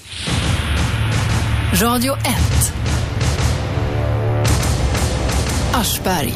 Radio 1.82 2.12
1. 2.12 2.20
Aschberg. 5.74 6.34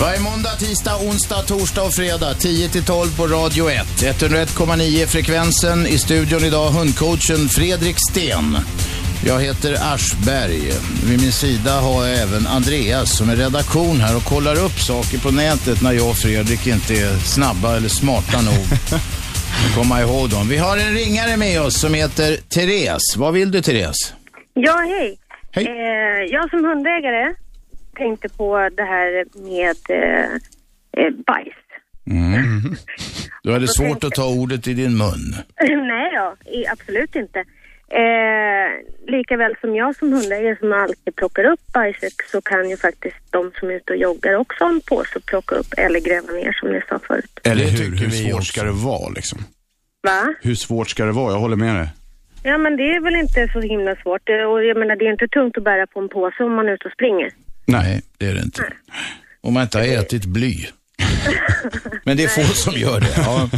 Varje 0.00 0.20
måndag, 0.20 0.50
tisdag, 0.50 0.96
onsdag, 1.08 1.42
torsdag 1.42 1.82
och 1.82 1.94
fredag 1.94 2.34
10 2.34 2.68
till 2.68 2.84
12 2.84 3.16
på 3.16 3.26
Radio 3.26 3.70
1. 3.70 3.86
101,9 3.86 5.06
frekvensen. 5.06 5.86
I 5.86 5.98
studion 5.98 6.44
idag 6.44 6.70
hundcoachen 6.70 7.48
Fredrik 7.48 7.96
Sten. 8.10 8.56
Jag 9.26 9.40
heter 9.40 9.72
Aschberg. 9.92 10.62
Vid 11.08 11.20
min 11.20 11.32
sida 11.32 11.72
har 11.80 12.06
jag 12.06 12.18
även 12.18 12.46
Andreas 12.46 13.18
som 13.18 13.30
är 13.30 13.36
redaktion 13.36 13.96
här 14.00 14.16
och 14.16 14.24
kollar 14.24 14.64
upp 14.66 14.78
saker 14.90 15.18
på 15.18 15.30
nätet 15.30 15.82
när 15.82 15.92
jag 15.92 16.08
och 16.08 16.16
Fredrik 16.16 16.66
inte 16.66 16.94
är 16.94 17.14
snabba 17.34 17.76
eller 17.76 17.88
smarta 17.88 18.40
nog. 18.40 18.66
Komma 19.78 20.00
ihåg 20.00 20.30
dem. 20.30 20.48
Vi 20.48 20.56
har 20.56 20.76
en 20.76 20.92
ringare 20.94 21.36
med 21.36 21.62
oss 21.62 21.80
som 21.80 21.94
heter 21.94 22.36
Therese. 22.36 23.16
Vad 23.16 23.32
vill 23.34 23.50
du 23.50 23.62
Therese? 23.62 24.14
Ja, 24.54 24.76
hej. 24.94 25.18
Eh, 25.56 26.22
jag 26.30 26.50
som 26.50 26.64
hundägare 26.64 27.34
tänkte 28.02 28.28
på 28.28 28.68
det 28.78 28.88
här 28.94 29.10
med 29.50 29.80
eh, 30.00 30.32
eh, 30.98 31.12
bajs. 31.26 31.60
Mm. 32.06 32.74
Du 33.42 33.52
hade 33.52 33.68
svårt 33.68 34.04
att 34.04 34.12
ta 34.12 34.26
ordet 34.42 34.68
i 34.68 34.74
din 34.74 34.96
mun. 34.98 35.24
Nej 35.92 36.08
då, 36.16 36.26
absolut 36.72 37.16
inte. 37.16 37.38
Eh, 38.02 38.68
likaväl 39.16 39.54
som 39.60 39.76
jag 39.76 39.96
som 39.96 40.12
hundägare 40.12 40.56
som 40.56 40.72
alltid 40.72 41.16
plockar 41.16 41.44
upp 41.44 41.60
bajset 41.74 42.12
så 42.32 42.40
kan 42.40 42.70
ju 42.70 42.76
faktiskt 42.76 43.16
de 43.30 43.50
som 43.58 43.70
är 43.70 43.74
ute 43.74 43.92
och 43.92 43.98
joggar 43.98 44.34
också 44.34 44.64
ha 44.64 44.70
en 44.70 44.80
påse 44.80 45.18
och 45.18 45.26
plocka 45.26 45.54
upp 45.54 45.72
eller 45.76 46.00
gräva 46.00 46.32
ner 46.32 46.52
som 46.52 46.68
ni 46.72 46.80
sa 46.88 46.98
förut. 46.98 47.40
Eller 47.44 47.64
hur? 47.64 47.96
Hur 48.00 48.10
svårt 48.10 48.34
också. 48.34 48.52
ska 48.52 48.62
det 48.62 48.78
vara 48.90 49.08
liksom? 49.08 49.38
Va? 50.02 50.34
Hur 50.40 50.54
svårt 50.54 50.88
ska 50.88 51.04
det 51.04 51.12
vara? 51.12 51.32
Jag 51.32 51.40
håller 51.40 51.56
med 51.56 51.74
dig. 51.76 51.88
Ja 52.42 52.58
men 52.58 52.76
det 52.76 52.88
är 52.96 53.00
väl 53.00 53.16
inte 53.16 53.48
så 53.52 53.60
himla 53.60 53.96
svårt. 53.96 54.28
Och 54.28 54.64
jag 54.64 54.76
menar 54.78 54.96
det 54.96 55.06
är 55.06 55.12
inte 55.12 55.28
tungt 55.28 55.58
att 55.58 55.64
bära 55.64 55.86
på 55.86 56.00
en 56.00 56.08
påse 56.08 56.44
om 56.44 56.54
man 56.54 56.68
är 56.68 56.72
ute 56.72 56.88
och 56.88 56.92
springer. 56.92 57.30
Nej, 57.70 58.02
det 58.18 58.26
är 58.26 58.34
det 58.34 58.40
inte. 58.40 58.62
Om 59.40 59.54
man 59.54 59.62
inte 59.62 59.78
har 59.78 59.84
ätit 59.84 60.24
bly. 60.24 60.54
Men 62.04 62.16
det 62.16 62.24
är 62.24 62.28
få 62.28 62.54
som 62.54 62.74
gör 62.74 63.00
det. 63.00 63.14
Ja. 63.16 63.48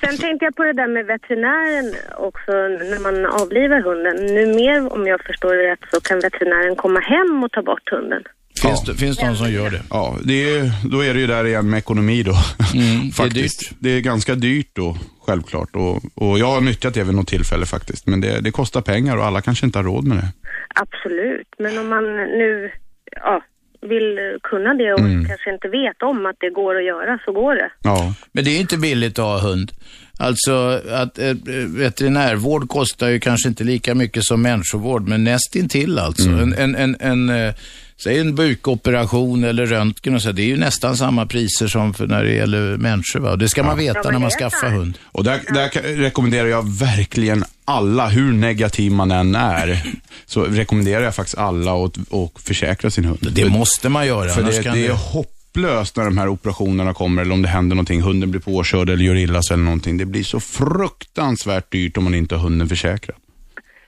Sen 0.00 0.18
tänkte 0.18 0.44
jag 0.44 0.56
på 0.56 0.64
det 0.64 0.72
där 0.72 0.88
med 0.88 1.06
veterinären 1.06 1.94
också 2.16 2.52
när 2.90 3.00
man 3.06 3.26
avlivar 3.26 3.80
hunden. 3.80 4.16
Nu 4.34 4.46
mer 4.46 4.92
om 4.92 5.06
jag 5.06 5.20
förstår 5.20 5.54
det 5.54 5.72
rätt 5.72 5.84
så 5.90 6.00
kan 6.00 6.20
veterinären 6.20 6.76
komma 6.76 7.00
hem 7.00 7.44
och 7.44 7.52
ta 7.52 7.62
bort 7.62 7.90
hunden. 7.90 8.22
Finns, 8.60 8.84
det, 8.84 8.94
finns 8.94 9.20
någon 9.20 9.36
som 9.36 9.52
gör 9.52 9.70
det? 9.70 9.82
Ja, 9.90 10.16
det 10.24 10.50
är, 10.56 10.72
då 10.90 11.04
är 11.04 11.14
det 11.14 11.20
ju 11.20 11.26
där 11.26 11.46
igen 11.46 11.70
med 11.70 11.78
ekonomi 11.78 12.22
då. 12.22 12.34
faktiskt. 13.14 13.72
Det 13.78 13.90
är 13.90 14.00
ganska 14.00 14.34
dyrt 14.34 14.70
då, 14.72 14.96
självklart. 15.26 15.68
Och, 15.72 16.02
och 16.14 16.38
jag 16.38 16.46
har 16.46 16.60
nyttjat 16.60 16.94
det 16.94 17.04
vid 17.04 17.14
något 17.14 17.28
tillfälle 17.28 17.66
faktiskt. 17.66 18.06
Men 18.06 18.20
det, 18.20 18.40
det 18.40 18.50
kostar 18.50 18.80
pengar 18.80 19.16
och 19.16 19.24
alla 19.24 19.40
kanske 19.40 19.66
inte 19.66 19.78
har 19.78 19.84
råd 19.84 20.04
med 20.06 20.16
det. 20.16 20.28
Absolut, 20.74 21.48
men 21.58 21.78
om 21.78 21.88
man 21.88 22.04
nu 22.16 22.70
ja, 23.16 23.42
vill 23.80 24.18
kunna 24.42 24.74
det 24.74 24.92
och 24.92 25.00
Mm. 25.00 25.24
kanske 25.28 25.52
inte 25.52 25.68
vet 25.68 26.02
om 26.02 26.26
att 26.26 26.36
det 26.40 26.50
går 26.50 26.76
att 26.76 26.84
göra 26.84 27.18
så 27.24 27.32
går 27.32 27.54
det. 27.54 27.70
Ja. 27.82 28.14
Men 28.32 28.44
det 28.44 28.50
är 28.50 28.60
inte 28.60 28.78
billigt 28.78 29.18
att 29.18 29.24
ha 29.24 29.40
hund. 29.40 29.72
Alltså 30.18 30.80
att 30.90 31.18
eh, 31.18 31.34
veterinärvård 31.68 32.68
kostar 32.68 33.08
ju 33.08 33.20
kanske 33.20 33.48
inte 33.48 33.64
lika 33.64 33.94
mycket 33.94 34.24
som 34.24 34.42
människovård, 34.42 35.08
men 35.08 35.24
nästintill 35.24 35.98
alltså. 35.98 36.30
En, 36.30 36.54
en, 36.54 36.74
en, 36.74 36.96
en, 37.00 37.30
eh, 37.30 37.54
säg 37.96 38.18
en 38.18 38.34
bukoperation 38.34 39.44
eller 39.44 39.66
röntgen 39.66 40.14
och 40.14 40.22
så, 40.22 40.32
det 40.32 40.42
är 40.42 40.46
ju 40.46 40.56
nästan 40.56 40.96
samma 40.96 41.26
priser 41.26 41.66
som 41.66 41.94
för 41.94 42.06
när 42.06 42.24
det 42.24 42.32
gäller 42.32 42.76
människor. 42.76 43.20
Va? 43.20 43.30
Och 43.30 43.38
det 43.38 43.48
ska 43.48 43.62
man 43.62 43.78
veta 43.78 44.00
Ja, 44.04 44.10
när 44.10 44.18
man 44.18 44.30
skaffar 44.30 44.70
hund. 44.70 44.98
Och 45.04 45.24
där, 45.24 45.40
där 45.54 45.96
rekommenderar 45.96 46.48
jag 46.48 46.78
verkligen 46.78 47.44
alla, 47.64 48.08
hur 48.08 48.32
negativ 48.32 48.92
man 48.92 49.10
än 49.10 49.34
är, 49.34 49.82
så 50.26 50.44
rekommenderar 50.44 51.02
jag 51.02 51.14
faktiskt 51.14 51.38
alla 51.38 51.84
att, 51.84 51.98
att 52.12 52.42
försäkra 52.42 52.90
sin 52.90 53.04
hund. 53.04 53.28
Det 53.32 53.48
måste 53.48 53.88
man 53.88 54.06
göra, 54.06 54.28
För 54.28 54.42
det, 54.42 54.72
det 54.72 54.86
är 54.86 54.92
hopplöst 54.92 55.96
när 55.96 56.04
de 56.04 56.18
här 56.18 56.28
operationerna 56.28 56.94
kommer, 56.94 57.22
eller 57.22 57.34
om 57.34 57.42
det 57.42 57.48
händer 57.48 57.76
någonting, 57.76 58.02
hunden 58.02 58.30
blir 58.30 58.40
påkörd 58.40 58.90
eller 58.90 59.04
gör 59.04 59.14
illa 59.14 59.42
sig 59.42 59.54
eller 59.54 59.64
någonting. 59.64 59.96
Det 59.96 60.04
blir 60.04 60.24
så 60.24 60.40
fruktansvärt 60.40 61.72
dyrt 61.72 61.96
om 61.96 62.04
man 62.04 62.14
inte 62.14 62.34
har 62.34 62.42
hunden 62.42 62.68
försäkrad. 62.68 63.16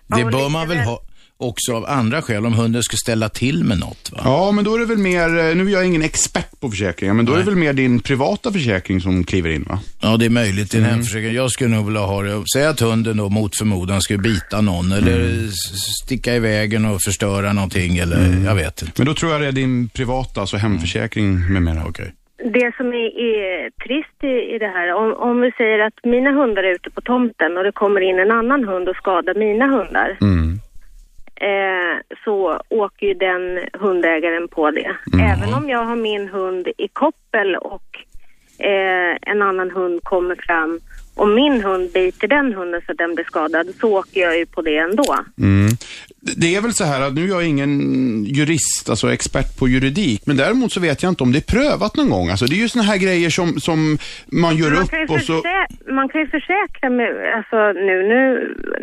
Det 0.06 0.24
bör 0.24 0.48
man 0.48 0.68
väl 0.68 0.78
ha 0.78 1.00
också 1.36 1.72
av 1.74 1.84
andra 1.86 2.22
skäl, 2.22 2.46
om 2.46 2.52
hunden 2.52 2.82
ska 2.82 2.96
ställa 2.96 3.28
till 3.28 3.64
med 3.64 3.78
något. 3.78 4.10
Va? 4.12 4.20
Ja, 4.24 4.52
men 4.52 4.64
då 4.64 4.74
är 4.74 4.78
det 4.78 4.86
väl 4.86 4.98
mer, 4.98 5.28
eh, 5.38 5.54
nu 5.56 5.66
är 5.68 5.72
jag 5.72 5.86
ingen 5.86 6.02
expert 6.02 6.60
på 6.60 6.70
försäkringar, 6.70 7.14
men 7.14 7.24
då 7.24 7.32
är 7.32 7.38
det 7.38 7.44
väl 7.44 7.56
mer 7.56 7.72
din 7.72 8.00
privata 8.00 8.52
försäkring 8.52 9.00
som 9.00 9.24
kliver 9.24 9.50
in 9.50 9.64
va? 9.68 9.78
Ja, 10.02 10.16
det 10.16 10.24
är 10.24 10.30
möjligt. 10.30 10.74
En 10.74 10.80
Mm. 10.80 10.90
hemförsäkring. 10.90 11.34
Jag 11.34 11.50
skulle 11.50 11.76
nog 11.76 11.86
vilja 11.86 12.00
ha 12.00 12.22
det. 12.22 12.42
Säg 12.54 12.66
att 12.66 12.80
hunden 12.80 13.16
då 13.16 13.28
mot 13.28 13.58
förmodan 13.58 14.00
skulle 14.00 14.18
bita 14.18 14.60
någon 14.60 14.92
eller 14.92 15.20
Mm. 15.20 15.50
sticka 16.04 16.34
i 16.34 16.38
vägen 16.38 16.84
och 16.84 17.02
förstöra 17.02 17.52
någonting 17.52 17.98
eller 17.98 18.16
Mm. 18.26 18.44
jag 18.44 18.54
vet 18.54 18.82
inte. 18.82 18.92
Men 18.96 19.06
då 19.06 19.14
tror 19.14 19.32
jag 19.32 19.40
det 19.40 19.46
är 19.46 19.52
din 19.52 19.88
privata, 19.88 20.40
alltså 20.40 20.56
hemförsäkring 20.56 21.52
med 21.52 21.62
mera. 21.62 21.82
Okej. 21.88 22.14
Det 22.58 22.72
som 22.76 22.86
är, 22.86 23.10
är 23.30 23.70
trist 23.84 24.18
i, 24.32 24.54
i 24.54 24.58
det 24.58 24.66
här, 24.76 24.94
om, 24.94 25.08
om 25.30 25.40
vi 25.40 25.50
säger 25.60 25.78
att 25.86 25.98
mina 26.04 26.30
hundar 26.40 26.62
är 26.62 26.74
ute 26.74 26.90
på 26.90 27.00
tomten 27.00 27.56
och 27.56 27.64
det 27.64 27.72
kommer 27.72 28.00
in 28.00 28.18
en 28.18 28.30
annan 28.30 28.64
hund 28.68 28.88
och 28.88 28.96
skadar 28.96 29.34
mina 29.34 29.66
hundar. 29.66 30.18
Mm. 30.20 30.60
Eh, 31.44 32.16
så 32.24 32.60
åker 32.68 33.06
ju 33.06 33.14
den 33.14 33.58
hundägaren 33.72 34.48
på 34.48 34.70
det. 34.70 34.96
Även 35.32 35.54
om 35.54 35.68
jag 35.68 35.84
har 35.84 35.96
min 35.96 36.28
hund 36.28 36.68
i 36.78 36.88
koppel 36.88 37.56
och 37.56 37.98
eh, 38.58 39.16
en 39.22 39.42
annan 39.42 39.70
hund 39.70 40.00
kommer 40.02 40.36
fram 40.36 40.80
och 41.14 41.28
min 41.28 41.62
hund 41.62 41.92
biter 41.92 42.28
den 42.28 42.52
hunden 42.54 42.82
så 42.86 42.92
att 42.92 42.98
den 42.98 43.14
blir 43.14 43.24
skadad 43.24 43.66
så 43.80 43.98
åker 43.98 44.20
jag 44.20 44.38
ju 44.38 44.46
på 44.46 44.62
det 44.62 44.78
ändå. 44.78 45.16
Mm. 45.38 45.68
Det 46.36 46.54
är 46.54 46.60
väl 46.60 46.72
så 46.72 46.84
här 46.84 47.00
att 47.00 47.14
nu 47.14 47.24
är 47.24 47.28
jag 47.28 47.44
ingen 47.44 48.24
jurist, 48.24 48.90
alltså 48.90 49.12
expert 49.12 49.58
på 49.58 49.68
juridik, 49.68 50.22
men 50.26 50.36
däremot 50.36 50.72
så 50.72 50.80
vet 50.80 51.02
jag 51.02 51.12
inte 51.12 51.22
om 51.22 51.32
det 51.32 51.38
är 51.38 51.52
prövat 51.52 51.96
någon 51.96 52.10
gång. 52.10 52.30
Alltså 52.30 52.46
det 52.46 52.54
är 52.54 52.58
ju 52.58 52.68
såna 52.68 52.84
här 52.84 52.98
grejer 52.98 53.30
som, 53.30 53.60
som 53.60 53.98
man 54.26 54.56
gör 54.56 54.70
man, 54.70 54.82
upp 54.82 55.10
och 55.10 55.20
så... 55.20 55.42
man 55.92 56.08
kan 56.08 56.20
ju 56.20 56.26
försäkra 56.26 56.90
med, 56.90 57.08
alltså 57.36 57.56
nu, 57.72 57.94
nu 58.12 58.20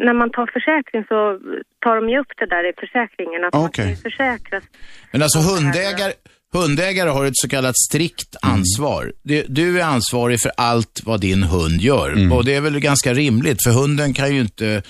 när 0.06 0.14
man 0.14 0.30
tar 0.32 0.46
försäkring 0.54 1.04
så 1.04 1.40
tar 1.84 1.96
de 1.96 2.10
ju 2.10 2.20
upp 2.20 2.32
det 2.38 2.46
där 2.46 2.70
i 2.70 2.74
försäkringen 2.80 3.44
att 3.44 3.54
man 3.54 3.66
Okej. 3.66 3.84
kan 3.84 3.90
ju 3.90 3.96
försäkras. 3.96 4.64
Men 5.12 5.22
alltså 5.22 5.40
hundägare, 5.40 6.14
Hundägare 6.54 7.10
har 7.10 7.26
ett 7.26 7.38
så 7.38 7.50
kallat 7.50 7.78
strikt 7.78 8.36
ansvar. 8.42 9.14
Du, 9.24 9.46
du 9.48 9.82
är 9.82 9.86
ansvarig 9.86 10.42
för 10.42 10.52
allt 10.58 11.02
vad 11.04 11.22
din 11.22 11.44
hund 11.44 11.82
gör. 11.82 12.34
Och 12.34 12.46
det 12.46 12.56
är 12.56 12.62
väl 12.62 12.80
ganska 12.80 13.14
rimligt, 13.14 13.64
för 13.64 13.72
hunden 13.72 14.14
kan 14.14 14.36
ju 14.36 14.42
inte 14.42 14.84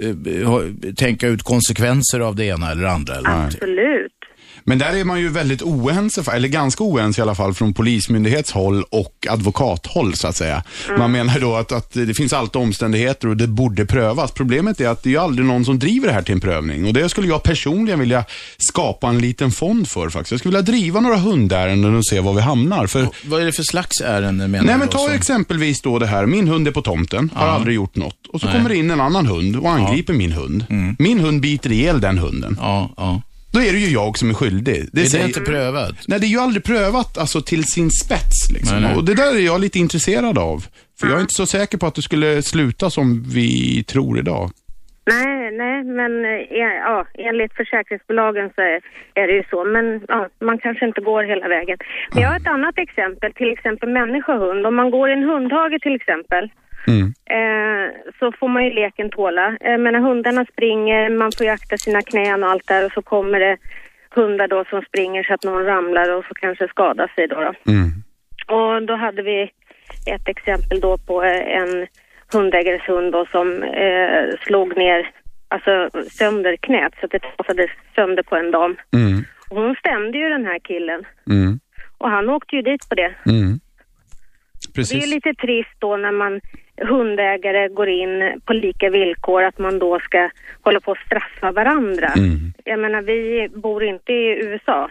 Eh, 0.00 0.92
tänka 0.96 1.28
ut 1.28 1.42
konsekvenser 1.42 2.20
av 2.20 2.36
det 2.36 2.44
ena 2.44 2.70
eller 2.70 2.84
andra. 2.84 3.14
Eller. 3.14 3.44
Absolut. 3.46 4.17
Men 4.64 4.78
där 4.78 4.96
är 4.96 5.04
man 5.04 5.20
ju 5.20 5.28
väldigt 5.28 5.62
oense, 5.62 6.24
eller 6.32 6.48
ganska 6.48 6.84
oense 6.84 7.20
i 7.20 7.22
alla 7.22 7.34
fall, 7.34 7.54
från 7.54 7.74
polismyndighetshåll 7.74 8.82
och 8.90 9.26
advokathåll 9.30 10.14
så 10.14 10.28
att 10.28 10.36
säga. 10.36 10.62
Man 10.98 11.12
menar 11.12 11.40
då 11.40 11.56
att, 11.56 11.72
att 11.72 11.92
det 11.92 12.14
finns 12.14 12.32
alltid 12.32 12.62
omständigheter 12.62 13.28
och 13.28 13.36
det 13.36 13.46
borde 13.46 13.86
prövas. 13.86 14.30
Problemet 14.30 14.80
är 14.80 14.88
att 14.88 15.02
det 15.02 15.08
är 15.08 15.10
ju 15.10 15.18
aldrig 15.18 15.46
någon 15.46 15.64
som 15.64 15.78
driver 15.78 16.06
det 16.08 16.12
här 16.14 16.22
till 16.22 16.34
en 16.34 16.40
prövning 16.40 16.86
och 16.86 16.92
det 16.92 17.08
skulle 17.08 17.28
jag 17.28 17.42
personligen 17.42 18.00
vilja 18.00 18.24
skapa 18.58 19.08
en 19.08 19.18
liten 19.18 19.50
fond 19.50 19.88
för 19.88 20.10
faktiskt. 20.10 20.30
Jag 20.30 20.40
skulle 20.40 20.58
vilja 20.58 20.72
driva 20.72 21.00
några 21.00 21.16
hundärenden 21.16 21.94
och 21.96 22.06
se 22.06 22.20
var 22.20 22.32
vi 22.34 22.40
hamnar. 22.40 22.86
För 22.86 23.08
Vad 23.24 23.40
är 23.42 23.46
det 23.46 23.52
för 23.52 23.62
slags 23.62 24.00
ärende 24.00 24.48
menar 24.48 24.64
Nej 24.64 24.74
du 24.74 24.78
men 24.78 24.88
ta 24.88 24.98
som- 24.98 25.12
exempelvis 25.14 25.80
då 25.82 25.98
det 25.98 26.06
här, 26.06 26.26
min 26.26 26.48
hund 26.48 26.68
är 26.68 26.72
på 26.72 26.82
tomten, 26.82 27.30
har 27.34 27.46
Ja. 27.46 27.52
aldrig 27.52 27.74
gjort 27.76 27.96
något. 27.96 28.16
Och 28.32 28.40
så 28.40 28.46
Nej. 28.46 28.56
kommer 28.56 28.68
det 28.68 28.76
in 28.76 28.90
en 28.90 29.00
annan 29.00 29.26
hund 29.26 29.56
och 29.56 29.70
angriper 29.70 30.12
min 30.12 30.32
hund. 30.32 30.64
Min 30.98 31.20
hund 31.20 31.40
biter 31.40 31.72
ihjäl 31.72 32.00
den 32.00 32.18
hunden. 32.18 32.56
Ja, 32.60 32.90
ja. 32.96 33.22
Då 33.52 33.60
är 33.60 33.72
det 33.72 33.78
ju 33.78 33.92
jag 33.92 34.18
som 34.18 34.30
är 34.30 34.34
skyldig. 34.34 34.84
Det 34.92 35.00
är 35.00 35.04
säger- 35.04 35.24
det 35.24 35.28
inte 35.28 35.40
prövat? 35.40 35.94
Nej, 36.08 36.20
det 36.20 36.26
är 36.26 36.28
ju 36.28 36.38
aldrig 36.38 36.64
prövat 36.64 37.18
alltså, 37.18 37.40
till 37.40 37.64
sin 37.64 37.90
spets. 37.90 38.50
Liksom. 38.52 38.76
Nej, 38.80 38.88
nej. 38.88 38.96
Och 38.96 39.04
det 39.04 39.14
där 39.14 39.36
är 39.36 39.46
jag 39.46 39.60
lite 39.60 39.78
intresserad 39.78 40.38
av. 40.38 40.66
För 41.00 41.06
jag 41.06 41.16
är 41.16 41.20
inte 41.20 41.34
så 41.34 41.46
säker 41.46 41.78
på 41.78 41.86
att 41.86 41.94
det 41.94 42.02
skulle 42.02 42.42
sluta 42.42 42.90
som 42.90 43.22
vi 43.22 43.84
tror 43.84 44.18
idag. 44.18 44.50
Nej, 45.06 45.50
nej, 45.62 45.84
men 45.84 46.24
eh, 46.24 46.40
ja, 46.88 47.06
enligt 47.14 47.54
försäkringsbolagen 47.54 48.50
så 48.54 48.60
är, 48.60 48.80
är 49.14 49.26
det 49.26 49.32
ju 49.32 49.44
så. 49.50 49.64
Men 49.64 50.00
ja, 50.08 50.28
man 50.40 50.58
kanske 50.58 50.86
inte 50.86 51.00
går 51.00 51.22
hela 51.24 51.48
vägen. 51.48 51.78
Men 52.12 52.22
jag 52.22 52.30
har 52.30 52.36
ett 52.36 52.46
annat 52.46 52.78
exempel, 52.78 53.32
till 53.32 53.52
exempel 53.52 53.88
människa 53.88 54.34
och 54.34 54.40
hund. 54.46 54.66
Om 54.66 54.74
man 54.76 54.90
går 54.90 55.10
i 55.10 55.12
en 55.12 55.28
hundhage 55.30 55.82
till 55.82 55.94
exempel, 55.94 56.50
eh, 56.86 58.12
så 58.18 58.32
får 58.32 58.48
man 58.48 58.64
ju 58.64 58.70
leken 58.70 59.10
tåla. 59.10 59.56
Eh, 59.60 59.78
men 59.78 59.92
när 59.92 60.00
hundarna 60.00 60.44
springer, 60.52 61.10
man 61.10 61.32
får 61.32 61.46
jakta 61.46 61.76
sina 61.76 62.02
knän 62.02 62.42
och 62.44 62.50
allt 62.50 62.66
där 62.66 62.84
och 62.84 62.92
så 62.92 63.02
kommer 63.02 63.40
det 63.40 63.56
hundar 64.10 64.48
då 64.48 64.64
som 64.64 64.82
springer 64.82 65.22
så 65.22 65.34
att 65.34 65.44
någon 65.44 65.64
ramlar 65.64 66.10
och 66.10 66.24
så 66.24 66.34
kanske 66.34 66.68
skadar 66.68 67.12
sig 67.14 67.28
då. 67.28 67.40
då. 67.40 67.52
Och 68.54 68.82
då 68.82 68.94
hade 68.96 69.22
vi 69.22 69.50
ett 70.06 70.28
exempel 70.28 70.80
då 70.80 70.98
på 70.98 71.22
eh, 71.22 71.56
en 71.60 71.86
hundägares 72.32 72.82
hund 72.88 73.12
då 73.12 73.26
som 73.26 73.62
eh, 73.62 74.36
slog 74.46 74.76
ner, 74.76 75.10
alltså 75.48 75.90
sönder 76.10 76.56
knät 76.56 76.92
så 77.00 77.06
att 77.06 77.12
det 77.12 77.18
trasade 77.18 77.68
sönder 77.94 78.22
på 78.22 78.36
en 78.36 78.50
dam. 78.50 78.76
Mm. 78.92 79.24
Och 79.50 79.56
hon 79.62 79.74
stämde 79.74 80.18
ju 80.18 80.28
den 80.28 80.46
här 80.46 80.58
killen 80.58 81.04
Mm. 81.30 81.60
och 81.98 82.10
han 82.10 82.28
åkte 82.30 82.56
ju 82.56 82.62
dit 82.62 82.88
på 82.88 82.94
det. 82.94 83.14
Mm. 83.26 83.58
Det 84.60 84.70
är 84.70 84.74
Precis. 84.74 85.06
ju 85.06 85.14
lite 85.14 85.34
trist 85.34 85.76
då 85.78 85.96
när 85.96 86.12
man 86.12 86.40
hundägare 86.80 87.68
går 87.68 87.88
in 87.88 88.40
på 88.44 88.52
lika 88.52 88.90
villkor 88.90 89.42
att 89.44 89.58
man 89.58 89.78
då 89.78 90.00
ska 90.00 90.30
hålla 90.62 90.80
på 90.80 90.92
att 90.92 90.98
straffa 90.98 91.52
varandra. 91.52 92.12
Mm. 92.16 92.52
Jag 92.64 92.80
menar 92.80 93.02
vi 93.02 93.48
bor 93.54 93.84
inte 93.84 94.12
i 94.12 94.40
USA. 94.44 94.90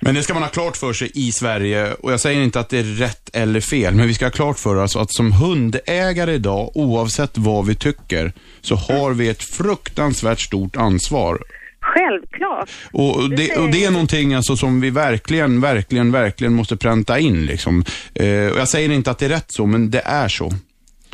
Men 0.00 0.14
det 0.14 0.22
ska 0.22 0.34
man 0.34 0.42
ha 0.42 0.50
klart 0.50 0.76
för 0.76 0.92
sig 0.92 1.10
i 1.14 1.32
Sverige 1.32 1.92
och 1.94 2.12
jag 2.12 2.20
säger 2.20 2.42
inte 2.42 2.60
att 2.60 2.68
det 2.68 2.78
är 2.78 2.98
rätt 2.98 3.36
eller 3.36 3.60
fel, 3.60 3.94
men 3.94 4.06
vi 4.06 4.14
ska 4.14 4.24
ha 4.24 4.30
klart 4.30 4.58
för 4.58 4.76
oss 4.76 4.96
att 4.96 5.12
som 5.12 5.32
hundägare 5.32 6.32
idag, 6.32 6.70
oavsett 6.74 7.38
vad 7.38 7.66
vi 7.66 7.74
tycker, 7.74 8.32
så 8.60 8.74
har 8.74 9.14
vi 9.14 9.28
ett 9.28 9.42
fruktansvärt 9.42 10.40
stort 10.40 10.76
ansvar. 10.76 11.38
Självklart. 11.82 12.70
Och 12.92 13.30
Det 13.30 13.56
och 13.56 13.70
det 13.70 13.84
är 13.84 13.90
någonting 13.90 14.34
alltså 14.34 14.56
som 14.56 14.80
vi 14.80 14.90
verkligen, 14.90 15.60
verkligen, 15.60 16.12
verkligen 16.12 16.52
måste 16.52 16.76
pränta 16.76 17.18
in. 17.18 17.46
Liksom. 17.46 17.84
Eh, 18.14 18.52
och 18.52 18.58
jag 18.58 18.68
säger 18.68 18.90
inte 18.90 19.10
att 19.10 19.18
det 19.18 19.24
är 19.24 19.30
rätt 19.30 19.52
så, 19.52 19.66
men 19.66 19.90
det 19.90 20.02
är 20.04 20.28
så. 20.28 20.52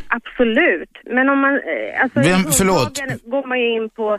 Absolut. 0.08 0.90
Men 1.04 1.28
om 1.28 1.38
man, 1.38 1.54
eh, 1.54 2.02
alltså 2.02 2.20
Vem- 2.20 2.52
förlåt. 2.52 3.00
går 3.24 3.46
man 3.46 3.60
ju 3.60 3.70
in 3.76 3.90
på, 3.90 4.18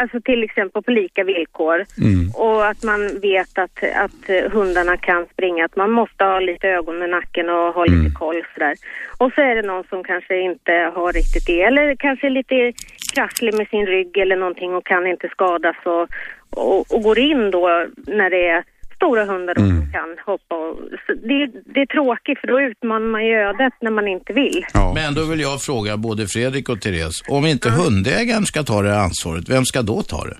alltså 0.00 0.20
till 0.20 0.42
exempel 0.44 0.82
på 0.82 0.90
lika 0.90 1.24
villkor. 1.24 1.84
Mm. 1.98 2.30
Och 2.34 2.66
att 2.66 2.82
man 2.82 3.20
vet 3.20 3.58
att, 3.58 3.78
att 4.04 4.28
eh, 4.28 4.50
hundarna 4.52 4.96
kan 4.96 5.26
springa, 5.32 5.64
att 5.64 5.76
man 5.76 5.90
måste 5.90 6.24
ha 6.24 6.40
lite 6.40 6.68
ögon 6.68 7.02
i 7.02 7.08
nacken 7.08 7.48
och 7.48 7.74
ha 7.74 7.84
lite 7.84 8.14
koll 8.14 8.42
sådär. 8.54 8.74
Och 9.18 9.32
så 9.32 9.40
är 9.40 9.54
det 9.54 9.62
någon 9.62 9.84
som 9.84 10.04
kanske 10.04 10.40
inte 10.40 10.72
har 10.94 11.12
riktigt 11.12 11.46
det, 11.46 11.62
eller 11.62 11.96
kanske 11.96 12.30
lite 12.30 12.72
krasslig 13.14 13.54
med 13.54 13.68
sin 13.68 13.86
rygg 13.86 14.16
eller 14.16 14.36
någonting 14.36 14.74
och 14.74 14.86
kan 14.86 15.06
inte 15.06 15.28
skadas 15.28 15.76
och, 15.84 16.08
och, 16.50 16.94
och 16.94 17.02
går 17.02 17.18
in 17.18 17.50
då 17.50 17.86
när 18.06 18.30
det 18.30 18.48
är 18.48 18.64
stora 18.96 19.24
hundar 19.24 19.54
och 19.54 19.66
som 19.66 19.92
kan 19.92 20.16
hoppa. 20.26 20.54
Och, 20.54 20.76
det, 21.08 21.46
det 21.74 21.80
är 21.80 21.86
tråkigt 21.86 22.38
för 22.40 22.46
då 22.46 22.60
utmanar 22.60 23.06
man 23.06 23.26
ju 23.26 23.34
ödet 23.34 23.72
när 23.80 23.90
man 23.90 24.08
inte 24.08 24.32
vill. 24.32 24.64
Men 24.94 25.14
då 25.14 25.24
vill 25.24 25.40
jag 25.40 25.62
fråga 25.62 25.96
både 25.96 26.26
Fredrik 26.26 26.68
och 26.68 26.80
Therese, 26.80 27.22
om 27.28 27.46
inte 27.46 27.70
hundägaren 27.70 28.46
ska 28.46 28.62
ta 28.62 28.82
det 28.82 28.98
ansvaret, 28.98 29.48
vem 29.48 29.64
ska 29.64 29.82
då 29.82 30.02
ta 30.02 30.24
det? 30.24 30.36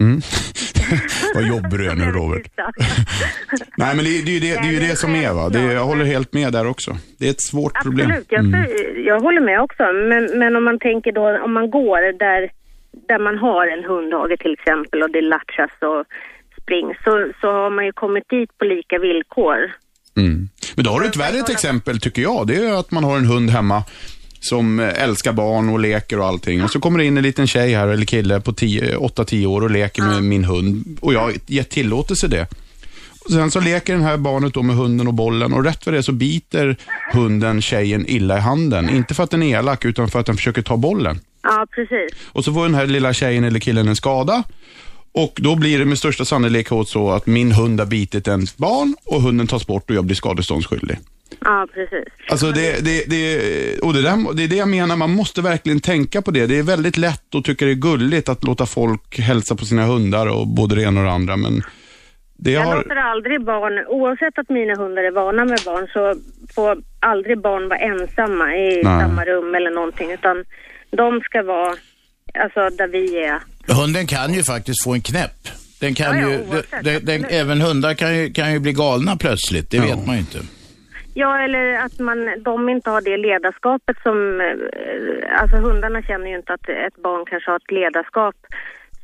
Mm. 0.00 0.20
Vad 1.34 1.46
jobbig 1.48 1.78
du 1.80 1.90
är 1.90 1.94
nu 1.94 2.04
Robert. 2.04 2.46
Nej 3.76 3.96
men 3.96 4.04
det, 4.04 4.24
det, 4.24 4.30
är 4.30 4.34
ju 4.34 4.40
det, 4.40 4.54
det 4.62 4.68
är 4.68 4.72
ju 4.72 4.80
det 4.88 4.96
som 4.96 5.14
är 5.14 5.32
va. 5.32 5.48
Det, 5.48 5.72
jag 5.72 5.84
håller 5.84 6.04
helt 6.04 6.32
med 6.32 6.52
där 6.52 6.66
också. 6.66 6.90
Det 7.18 7.26
är 7.26 7.30
ett 7.30 7.42
svårt 7.50 7.82
problem. 7.82 8.10
Absolut, 8.10 8.26
jag, 8.30 8.44
Mm. 8.44 9.04
jag 9.06 9.20
håller 9.20 9.40
med 9.40 9.60
också. 9.60 9.82
Men, 9.82 10.38
men 10.38 10.56
om 10.56 10.64
man 10.64 10.78
tänker 10.78 11.12
då, 11.12 11.44
om 11.44 11.52
man 11.52 11.70
går 11.70 12.18
där, 12.18 12.50
där 13.08 13.18
man 13.18 13.38
har 13.38 13.66
en 13.66 13.84
hundhage 13.84 14.38
till 14.38 14.52
exempel 14.52 15.02
och 15.02 15.10
det 15.10 15.20
latchas 15.20 15.70
och 15.80 16.04
spring 16.66 16.94
så, 17.04 17.32
så 17.40 17.46
har 17.46 17.70
man 17.70 17.84
ju 17.86 17.92
kommit 17.92 18.28
dit 18.28 18.58
på 18.58 18.64
lika 18.64 18.98
villkor. 18.98 19.56
Mm. 20.16 20.48
Men 20.74 20.84
då 20.84 20.90
har 20.90 21.00
du 21.00 21.06
ett 21.06 21.16
värre 21.16 21.38
ett 21.38 21.48
exempel 21.48 22.00
tycker 22.00 22.22
jag. 22.22 22.46
Det 22.46 22.56
är 22.56 22.80
att 22.80 22.90
man 22.90 23.04
har 23.04 23.16
en 23.16 23.26
hund 23.26 23.50
hemma 23.50 23.82
som 24.40 24.80
älskar 24.80 25.32
barn 25.32 25.68
och 25.68 25.80
leker 25.80 26.18
och 26.18 26.26
allting. 26.26 26.64
Och 26.64 26.70
så 26.70 26.80
kommer 26.80 26.98
det 26.98 27.04
in 27.04 27.16
en 27.16 27.22
liten 27.22 27.46
tjej 27.46 27.74
här, 27.74 27.88
eller 27.88 28.04
kille 28.04 28.40
på 28.40 28.52
8-10 28.52 29.46
år 29.46 29.62
och 29.62 29.70
leker 29.70 30.02
med 30.02 30.22
min 30.22 30.44
hund. 30.44 30.98
Och 31.00 31.14
jag 31.14 31.20
har 31.20 31.32
gett 31.46 31.70
tillåtelse 31.70 32.28
det. 32.28 32.46
Och 33.24 33.32
sen 33.32 33.50
så 33.50 33.60
leker 33.60 33.92
den 33.92 34.02
här 34.02 34.16
barnet 34.16 34.54
då 34.54 34.62
med 34.62 34.76
hunden 34.76 35.08
och 35.08 35.14
bollen 35.14 35.52
och 35.52 35.64
rätt 35.64 35.84
för 35.84 35.92
det 35.92 36.02
så 36.02 36.12
biter 36.12 36.76
hunden 37.12 37.62
tjejen 37.62 38.04
illa 38.08 38.36
i 38.36 38.40
handen. 38.40 38.90
Inte 38.90 39.14
för 39.14 39.24
att 39.24 39.30
den 39.30 39.42
är 39.42 39.58
elak 39.58 39.84
utan 39.84 40.08
för 40.08 40.20
att 40.20 40.26
den 40.26 40.36
försöker 40.36 40.62
ta 40.62 40.76
bollen. 40.76 41.20
Ja, 41.42 41.66
precis. 41.70 42.18
Och 42.26 42.44
så 42.44 42.52
får 42.52 42.62
den 42.62 42.74
här 42.74 42.86
lilla 42.86 43.12
tjejen 43.12 43.44
eller 43.44 43.60
killen 43.60 43.88
en 43.88 43.96
skada. 43.96 44.42
Och 45.16 45.32
då 45.36 45.56
blir 45.56 45.78
det 45.78 45.84
med 45.84 45.98
största 45.98 46.24
sannolikhet 46.24 46.88
så 46.88 47.10
att 47.10 47.26
min 47.26 47.52
hund 47.52 47.80
har 47.80 47.86
bitit 47.86 48.28
ens 48.28 48.56
barn 48.56 48.94
och 49.04 49.22
hunden 49.22 49.46
tas 49.46 49.66
bort 49.66 49.90
och 49.90 49.96
jag 49.96 50.04
blir 50.04 50.16
skadeståndsskyldig. 50.16 50.98
Ja, 51.40 51.66
precis. 51.74 52.08
Alltså 52.30 52.52
det, 52.52 52.84
det, 52.84 53.10
det, 53.10 53.78
och 53.80 53.92
det, 53.94 54.02
där, 54.02 54.34
det 54.36 54.44
är 54.44 54.48
det 54.48 54.56
jag 54.56 54.68
menar, 54.68 54.96
man 54.96 55.10
måste 55.10 55.42
verkligen 55.42 55.80
tänka 55.80 56.22
på 56.22 56.30
det. 56.30 56.46
Det 56.46 56.58
är 56.58 56.62
väldigt 56.62 56.96
lätt 56.96 57.34
att 57.34 57.44
tycka 57.44 57.64
det 57.64 57.70
är 57.70 57.74
gulligt 57.74 58.28
att 58.28 58.44
låta 58.44 58.66
folk 58.66 59.18
hälsa 59.18 59.56
på 59.56 59.64
sina 59.64 59.84
hundar 59.84 60.26
och 60.26 60.46
både 60.46 60.74
det 60.74 60.82
ena 60.82 61.00
och 61.00 61.06
det 61.06 61.12
andra. 61.12 61.36
Men 61.36 61.62
det 62.36 62.50
Jag 62.50 62.60
har... 62.60 62.76
låter 62.76 62.96
aldrig 62.96 63.44
barn, 63.44 63.86
oavsett 63.88 64.38
att 64.38 64.48
mina 64.48 64.74
hundar 64.74 65.02
är 65.04 65.10
vana 65.10 65.44
med 65.44 65.58
barn, 65.64 65.88
så 65.92 66.14
får 66.54 66.78
aldrig 67.00 67.40
barn 67.40 67.68
vara 67.68 67.78
ensamma 67.78 68.56
i 68.56 68.82
Nej. 68.82 69.00
samma 69.00 69.24
rum 69.24 69.54
eller 69.54 69.70
någonting. 69.70 70.12
Utan 70.12 70.44
de 70.90 71.20
ska 71.20 71.42
vara, 71.42 71.74
alltså 72.34 72.76
där 72.76 72.88
vi 72.88 73.24
är. 73.24 73.40
Hunden 73.68 74.06
kan 74.06 74.34
ju 74.34 74.42
faktiskt 74.42 74.84
få 74.84 74.94
en 74.94 75.00
knäpp. 75.00 75.48
Den 75.80 75.94
kan 75.94 76.18
Ja, 76.18 76.22
ja, 76.22 76.30
ju, 76.30 76.38
oavsett, 76.40 76.84
den, 76.84 77.04
den, 77.04 77.24
även 77.24 77.60
hundar 77.60 77.94
kan 77.94 78.16
ju, 78.18 78.32
kan 78.32 78.52
ju 78.52 78.58
bli 78.58 78.72
galna 78.72 79.16
plötsligt, 79.16 79.70
det 79.70 79.80
vet 79.80 80.06
man 80.06 80.14
ju 80.14 80.20
inte. 80.20 80.38
Ja, 81.14 81.38
eller 81.44 81.74
att 81.84 81.98
man, 81.98 82.42
de 82.44 82.68
inte 82.68 82.90
har 82.90 83.00
det 83.00 83.16
ledarskapet 83.16 83.96
som... 84.02 84.40
eh, 84.40 85.40
Alltså 85.40 85.56
hundarna 85.56 86.02
känner 86.02 86.26
ju 86.30 86.36
inte 86.36 86.52
att 86.52 86.68
ett 86.68 87.02
barn 87.02 87.24
kanske 87.30 87.50
har 87.50 87.56
ett 87.56 87.70
ledarskap 87.70 88.34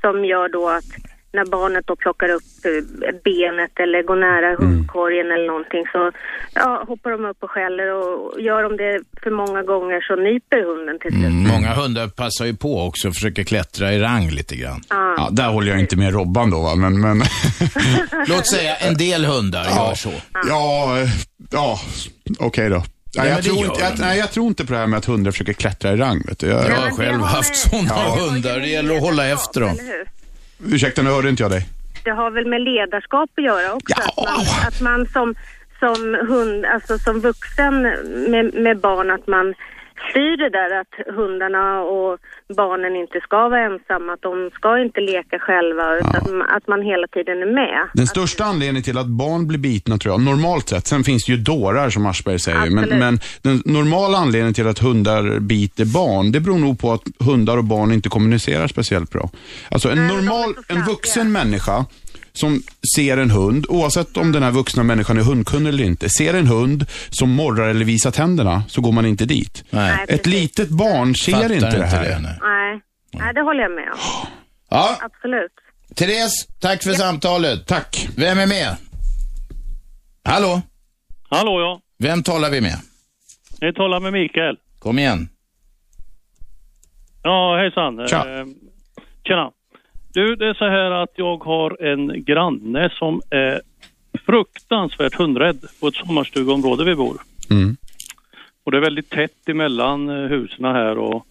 som 0.01 0.25
gör 0.25 0.49
då 0.49 0.69
att 0.69 0.85
när 1.33 1.45
barnet 1.45 1.87
då 1.87 1.97
plockar 1.97 2.29
upp 2.29 2.43
eh, 2.65 3.15
benet 3.25 3.75
eller 3.85 4.03
går 4.03 4.17
nära 4.17 4.57
hundkorgen 4.57 5.27
eller 5.35 5.47
någonting 5.47 5.85
så 5.93 6.11
ja, 6.55 6.85
hoppar 6.89 7.11
de 7.11 7.25
upp 7.25 7.43
och 7.43 7.51
skäller 7.51 7.87
och 7.95 8.41
gör 8.41 8.63
de 8.63 8.77
det 8.77 9.01
för 9.23 9.31
många 9.31 9.63
gånger 9.63 10.01
så 10.01 10.15
nyper 10.17 10.61
hunden 10.69 10.99
till 10.99 11.11
slut. 11.11 11.25
Mm, 11.25 11.49
många 11.55 11.75
hundar 11.75 12.09
passar 12.09 12.45
ju 12.45 12.57
på 12.57 12.87
också 12.87 13.09
och 13.09 13.15
försöker 13.15 13.45
klättra 13.45 13.93
i 13.93 13.99
rang 14.01 14.31
lite 14.31 14.57
grann. 14.57 14.81
Ja. 14.89 15.15
Ja, 15.17 15.29
där 15.33 15.49
håller 15.49 15.71
jag 15.71 15.81
inte 15.81 15.97
med 15.97 16.13
Robban 16.13 16.51
då, 16.51 16.61
va? 16.63 16.75
men... 16.75 17.01
men... 17.01 17.17
Låt 18.29 18.47
säga 18.47 18.77
en 18.77 18.95
del 18.97 19.25
hundar 19.25 19.65
gör 19.65 19.95
så. 19.95 20.13
Ja, 20.49 20.99
eh, 21.01 21.09
ja 21.51 21.81
okej 22.39 22.69
då. 22.69 22.83
Nej, 23.17 23.29
jag, 23.29 23.43
tror 23.43 23.57
inte, 23.65 23.81
jag, 23.81 23.99
nej, 23.99 24.19
jag 24.19 24.31
tror 24.31 24.47
inte 24.47 24.67
på 24.67 24.73
det 24.73 24.79
här 24.79 24.87
med 24.87 24.99
att 24.99 25.05
hundar 25.05 25.31
försöker 25.31 25.53
klättra 25.53 25.93
i 25.93 25.97
rang. 25.97 26.23
Vet 26.29 26.39
du. 26.39 26.47
Jag, 26.47 26.71
Jag 26.71 26.77
har 26.77 26.91
själv 26.91 27.21
haft 27.21 27.57
sådana 27.57 27.89
Ja. 27.89 28.17
hundar, 28.21 28.59
det 28.61 28.69
gäller 28.69 28.97
att 28.97 29.03
hålla 29.03 29.29
efter 29.29 29.61
dem. 29.61 29.79
Ursäkta, 30.65 31.03
nu 31.03 31.11
hörde 31.11 31.29
inte 31.29 31.43
jag 31.43 31.51
dig. 31.51 31.67
Det 32.05 32.11
har 32.11 32.31
väl 32.31 32.47
med 32.47 32.61
ledarskap 32.61 33.31
att 33.37 33.45
göra 33.45 33.73
också. 33.75 33.95
Att 34.03 34.17
man, 34.17 34.69
att 34.69 34.81
man 34.81 35.07
som, 35.07 35.35
som 35.79 36.15
hund, 36.29 36.65
alltså 36.65 36.99
som 36.99 37.21
vuxen 37.21 37.83
med, 38.29 38.55
med 38.55 38.79
barn, 38.79 39.11
att 39.11 39.27
man 39.27 39.55
styr 40.11 40.37
det 40.37 40.51
där 40.59 40.81
att 40.81 41.15
hundarna 41.17 41.81
och 41.83 42.19
barnen 42.57 42.97
inte 42.97 43.21
ska 43.21 43.49
vara 43.49 43.61
ensamma, 43.61 44.13
att 44.13 44.23
de 44.23 44.51
ska 44.55 44.79
inte 44.79 45.01
leka 45.01 45.39
själva, 45.39 45.97
utan 45.97 46.17
att, 46.17 46.31
man- 46.33 46.49
att 46.57 46.67
man 46.67 46.83
hela 46.83 47.07
tiden 47.07 47.43
är 47.43 47.53
med. 47.63 47.89
Den 47.95 48.07
största 48.07 48.45
anledningen 48.45 48.83
till 48.83 48.99
att 48.99 49.07
barn 49.07 49.47
blir 49.49 49.59
bitna 49.59 49.99
tror 49.99 50.15
jag, 50.15 50.21
normalt 50.21 50.69
sett, 50.69 50.87
sen 50.87 51.05
finns 51.05 51.25
det 51.25 51.33
ju 51.33 51.39
dårar 51.39 51.91
som 51.91 52.07
Aschberg 52.07 52.39
säger, 52.39 52.71
men, 52.71 52.89
men 52.99 53.19
den 53.43 53.63
normala 53.65 54.19
anledningen 54.19 54.55
till 54.55 54.69
att 54.69 54.79
hundar 54.79 55.39
biter 55.41 55.85
barn, 55.85 56.33
det 56.33 56.41
beror 56.41 56.59
nog 56.59 56.81
på 56.81 56.93
att 56.93 57.03
hundar 57.27 57.57
och 57.57 57.65
barn 57.65 57.93
inte 57.93 58.09
kommunicerar 58.09 58.67
speciellt 58.67 59.11
bra. 59.11 59.31
Alltså 59.71 59.89
en 59.91 60.07
normal, 60.07 60.55
en 60.69 60.83
vuxen 60.85 61.33
människa 61.33 61.85
som 62.33 62.63
ser 62.97 63.17
en 63.17 63.31
hund, 63.31 63.67
oavsett 63.69 64.17
om 64.17 64.33
den 64.33 64.43
här 64.43 64.51
vuxna 64.51 64.83
människan 64.83 65.19
är 65.19 65.23
hundkunnig 65.23 65.69
eller 65.69 65.85
inte, 65.85 66.09
ser 66.09 66.35
en 66.35 66.47
hund 66.47 66.87
som 67.11 67.31
morrar 67.31 67.69
eller 67.69 67.85
visar 67.85 68.11
tänderna, 68.11 68.63
så 68.69 68.81
går 68.81 68.93
man 68.93 69.07
inte 69.07 69.25
dit. 69.25 69.65
Nej, 69.71 70.05
Ett 70.09 70.27
litet 70.27 70.69
barn 70.69 71.15
ser 71.15 71.33
Fattar 71.33 71.53
inte 71.53 71.71
det 71.71 71.77
inte 71.77 71.87
här. 71.87 72.03
det, 72.09 72.19
nej. 72.19 72.39
Nej, 72.43 72.81
nej, 73.13 73.35
det 73.35 73.41
håller 73.41 73.63
jag 73.63 73.73
med 73.73 73.93
om. 73.93 73.99
Ja, 74.71 74.97
Absolut. 75.01 75.53
Therese, 75.95 76.47
tack 76.61 76.83
för 76.83 76.93
samtalet. 76.93 77.67
Tack. 77.67 78.09
Vem 78.17 78.39
är 78.39 78.47
med? 78.47 78.77
Hallå? 80.25 80.63
Hallå 81.31 81.61
ja, 81.61 81.81
Vem 81.99 82.23
talar 82.23 82.51
vi 82.51 82.61
med? 82.61 82.77
ni 83.61 83.73
talar 83.73 84.01
med 84.01 84.13
Mikael. 84.13 84.57
Kom 84.79 84.99
igen. 84.99 85.29
Ja, 87.23 87.57
hejsan. 87.59 88.09
Tja. 88.09 88.39
Eh, 88.41 88.47
tjena. 89.25 89.51
Du, 90.15 90.37
det 90.37 90.47
är 90.47 90.55
så 90.55 90.65
här 90.65 90.91
att 90.91 91.11
jag 91.15 91.45
har 91.45 91.83
en 91.83 92.25
granne 92.25 92.91
som 92.99 93.21
är 93.31 93.61
fruktansvärt 94.27 95.15
hundrädd 95.15 95.61
på 95.81 95.89
ett 95.89 95.95
sommarstugområde 95.95 96.85
vi 96.85 96.95
bor. 96.95 97.17
Mm. 97.51 97.77
Och 98.65 98.73
det 98.73 98.77
är 98.77 98.81
väldigt 98.81 99.11
tätt 99.11 99.49
emellan 99.49 100.09
eh, 100.09 100.29
husen 100.29 100.65
här 100.65 100.99
och 100.99 101.27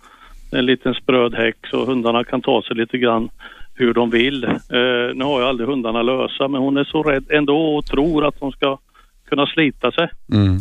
en 0.52 0.66
liten 0.66 0.94
spröd 0.94 1.36
häck 1.36 1.68
så 1.68 1.86
hundarna 1.86 2.24
kan 2.24 2.42
ta 2.42 2.62
sig 2.62 2.76
lite 2.76 2.98
grann 2.98 3.30
hur 3.76 3.94
de 3.94 4.10
vill. 4.10 4.44
Eh, 4.44 5.14
nu 5.14 5.24
har 5.24 5.40
jag 5.40 5.50
aldrig 5.50 5.70
hundarna 5.70 6.02
lösa 6.02 6.48
men 6.48 6.62
hon 6.62 6.78
är 6.78 6.84
så 6.84 7.04
rädd 7.04 7.26
ändå 7.30 7.76
och 7.76 7.86
tror 7.86 8.26
att 8.26 8.40
de 8.40 8.52
ska 8.52 8.78
kunna 9.26 9.48
slita 9.48 9.92
sig. 9.92 10.10
Mm. 10.34 10.58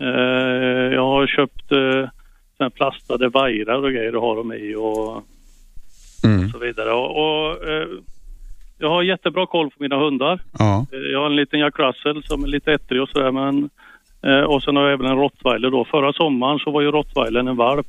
Eh, 0.00 0.94
jag 0.94 1.04
har 1.04 1.26
köpt 1.26 1.72
eh, 1.72 2.68
plastade 2.68 3.28
vajrar 3.28 3.84
och 3.84 3.92
grejer 3.92 4.12
att 4.12 4.20
ha 4.20 4.34
dem 4.34 4.52
i 4.52 4.74
och 4.74 5.24
Mm. 6.24 6.48
så 6.48 6.58
vidare. 6.58 6.92
Och, 6.92 7.10
och, 7.10 7.68
eh, 7.68 7.86
jag 8.78 8.88
har 8.88 9.02
jättebra 9.02 9.46
koll 9.46 9.70
på 9.70 9.76
mina 9.78 9.96
hundar. 9.98 10.40
Ja. 10.58 10.86
Eh, 10.92 10.98
Jag 10.98 11.18
har 11.18 11.26
en 11.26 11.36
liten 11.36 11.60
Jack 11.60 11.78
Russell 11.78 12.22
som 12.24 12.44
är 12.44 12.48
lite 12.48 12.72
ettrig 12.72 13.02
och 13.02 13.08
sådär 13.08 13.32
men 13.32 13.70
eh, 14.26 14.40
och 14.44 14.62
sen 14.62 14.76
har 14.76 14.82
jag 14.82 14.92
även 14.92 15.06
en 15.06 15.16
rottweiler 15.16 15.70
då. 15.70 15.84
Förra 15.84 16.12
sommaren 16.12 16.58
så 16.58 16.70
var 16.70 16.80
ju 16.80 16.90
rottweilern 16.90 17.48
en 17.48 17.56
valp. 17.56 17.86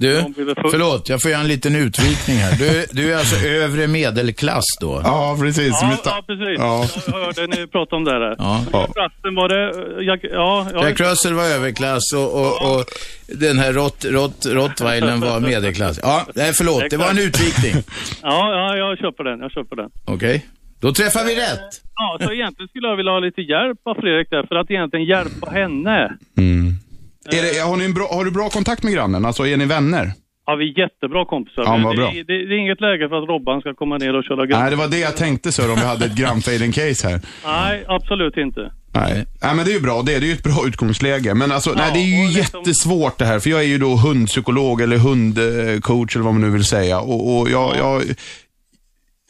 Du, 0.00 0.24
förlåt, 0.70 1.08
jag 1.08 1.22
får 1.22 1.30
göra 1.30 1.40
en 1.40 1.48
liten 1.48 1.76
utvikning 1.76 2.36
här. 2.36 2.58
Du, 2.58 2.86
du 2.92 3.12
är 3.12 3.18
alltså 3.18 3.46
övre 3.46 3.86
medelklass 3.86 4.64
då? 4.80 5.00
Ja, 5.04 5.36
precis. 5.40 5.72
Ja, 5.82 5.96
ja 6.04 6.22
precis. 6.26 6.58
Ja. 6.58 6.86
Jag 7.06 7.12
hörde 7.12 7.46
ni 7.46 7.66
prata 7.66 7.96
om 7.96 8.04
det 8.04 8.18
där. 8.18 8.34
Ja. 8.38 8.64
Jack 8.72 8.88
Russell 8.96 9.34
var 9.36 9.48
det, 9.48 9.64
eh, 10.00 10.06
Jack, 10.06 10.20
ja, 10.22 10.66
ja, 10.74 10.84
Jack 10.88 11.00
Russell 11.00 11.34
var 11.34 11.44
överklass 11.44 12.12
och, 12.12 12.40
och, 12.40 12.70
och 12.70 12.84
den 13.26 13.58
här 13.58 13.72
rott, 13.72 14.04
rott, 14.04 14.46
rottweilern 14.46 15.20
var 15.20 15.40
medelklass. 15.40 16.00
Ja, 16.02 16.26
nej, 16.34 16.52
förlåt, 16.54 16.90
det 16.90 16.96
var 16.96 17.10
en 17.10 17.18
utvikning. 17.18 17.82
ja, 18.22 18.52
ja, 18.52 18.76
jag 18.76 18.98
köper 18.98 19.24
den, 19.24 19.40
jag 19.40 19.50
köper 19.52 19.76
den. 19.76 19.90
Okej, 20.04 20.46
då 20.80 20.92
träffar 20.92 21.24
vi 21.24 21.34
rätt. 21.36 21.70
Ja, 21.94 22.18
så 22.26 22.32
egentligen 22.32 22.68
skulle 22.68 22.88
jag 22.88 22.96
vilja 22.96 23.12
ha 23.12 23.18
lite 23.18 23.40
hjälp 23.40 23.78
av 23.84 23.94
Fredrik 23.94 24.30
där 24.30 24.46
för 24.48 24.54
att 24.54 24.70
egentligen 24.70 25.06
hjälpa 25.06 25.50
henne. 25.50 26.16
Är 26.36 26.89
det, 27.30 27.60
har, 27.60 27.76
ni 27.76 27.84
en 27.84 27.94
bra, 27.94 28.08
har 28.12 28.24
du 28.24 28.30
bra 28.30 28.48
kontakt 28.48 28.82
med 28.82 28.92
grannen? 28.92 29.24
Alltså, 29.24 29.46
är 29.46 29.56
ni 29.56 29.64
vänner? 29.64 30.12
Ja, 30.46 30.54
vi 30.56 30.70
är 30.70 30.78
jättebra 30.78 31.24
kompisar. 31.24 31.62
Ja, 31.62 31.80
vad 31.84 31.92
det, 31.92 31.96
bra. 31.96 32.10
det, 32.10 32.22
det 32.22 32.54
är 32.54 32.58
inget 32.58 32.80
läge 32.80 33.08
för 33.08 33.22
att 33.22 33.28
Robban 33.28 33.60
ska 33.60 33.74
komma 33.74 33.98
ner 33.98 34.16
och 34.16 34.24
köra 34.24 34.46
grann. 34.46 34.60
Nej, 34.60 34.70
det 34.70 34.76
var 34.76 34.88
det 34.88 34.98
jag 34.98 35.16
tänkte 35.16 35.52
så 35.52 35.70
om 35.72 35.78
vi 35.78 35.86
hade 35.86 36.04
ett 36.04 36.14
grannfejden-case 36.14 37.08
här. 37.08 37.20
Nej, 37.44 37.84
absolut 37.88 38.36
inte. 38.36 38.72
Nej. 38.94 39.26
nej, 39.42 39.54
men 39.54 39.64
det 39.64 39.70
är 39.70 39.74
ju 39.74 39.80
bra. 39.80 40.02
Det 40.02 40.14
är, 40.14 40.20
det 40.20 40.26
är 40.26 40.28
ju 40.28 40.34
ett 40.34 40.42
bra 40.42 40.66
utgångsläge. 40.66 41.34
Men 41.34 41.52
alltså, 41.52 41.70
nej, 41.70 41.84
Ja, 41.88 41.94
det 41.94 42.00
är 42.00 42.22
ju 42.22 42.36
liksom- 42.36 42.60
jättesvårt 42.60 43.18
det 43.18 43.24
här. 43.24 43.38
För 43.38 43.50
jag 43.50 43.60
är 43.60 43.64
ju 43.66 43.78
då 43.78 43.94
hundpsykolog 43.96 44.80
eller 44.80 44.96
hundcoach 44.96 46.16
eller 46.16 46.24
vad 46.24 46.34
man 46.34 46.40
nu 46.42 46.50
vill 46.50 46.64
säga. 46.64 47.00
Och, 47.00 47.38
och 47.40 47.50
jag, 47.50 47.76
jag, 47.76 48.02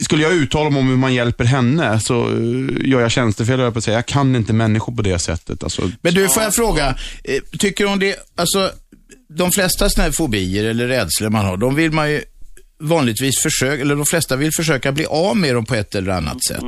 skulle 0.01 0.23
jag 0.23 0.33
uttala 0.33 0.71
mig 0.71 0.81
om 0.81 0.89
hur 0.89 0.97
man 0.97 1.15
hjälper 1.15 1.45
henne 1.45 2.01
så 2.01 2.29
eh, 2.29 2.89
gör 2.91 3.01
jag 3.01 3.11
tjänstefel, 3.11 3.61
jag 3.61 3.73
på 3.73 3.79
att 3.79 3.85
säga. 3.85 3.97
Jag 3.97 4.07
kan 4.07 4.37
inte 4.37 4.53
människor 4.53 4.93
på 4.93 5.03
det 5.03 5.19
sättet. 5.19 5.63
Alltså, 5.63 5.91
Men 6.01 6.15
du, 6.15 6.29
får 6.29 6.43
jag 6.43 6.55
fråga, 6.55 6.97
eh, 7.25 7.43
tycker 7.59 7.85
hon 7.85 7.99
det, 7.99 8.17
alltså 8.37 8.71
de 9.29 9.51
flesta 9.53 9.91
sådana 9.91 10.05
här 10.05 10.13
fobier 10.13 10.65
eller 10.65 10.89
rädslor 10.89 11.31
man 11.31 11.45
har, 11.45 11.57
de 11.57 11.75
vill 11.75 11.93
man 11.93 12.11
ju 12.11 12.23
vanligtvis 12.81 13.43
försöka, 13.43 13.83
eller 13.83 13.97
de 13.97 14.07
flesta 14.07 14.37
vill 14.37 14.51
försöka 14.57 14.93
bli 14.93 15.07
av 15.07 15.37
med 15.37 15.55
dem 15.55 15.65
på 15.65 15.75
ett 15.75 15.95
eller 15.95 16.13
annat 16.13 16.45
sätt. 16.45 16.63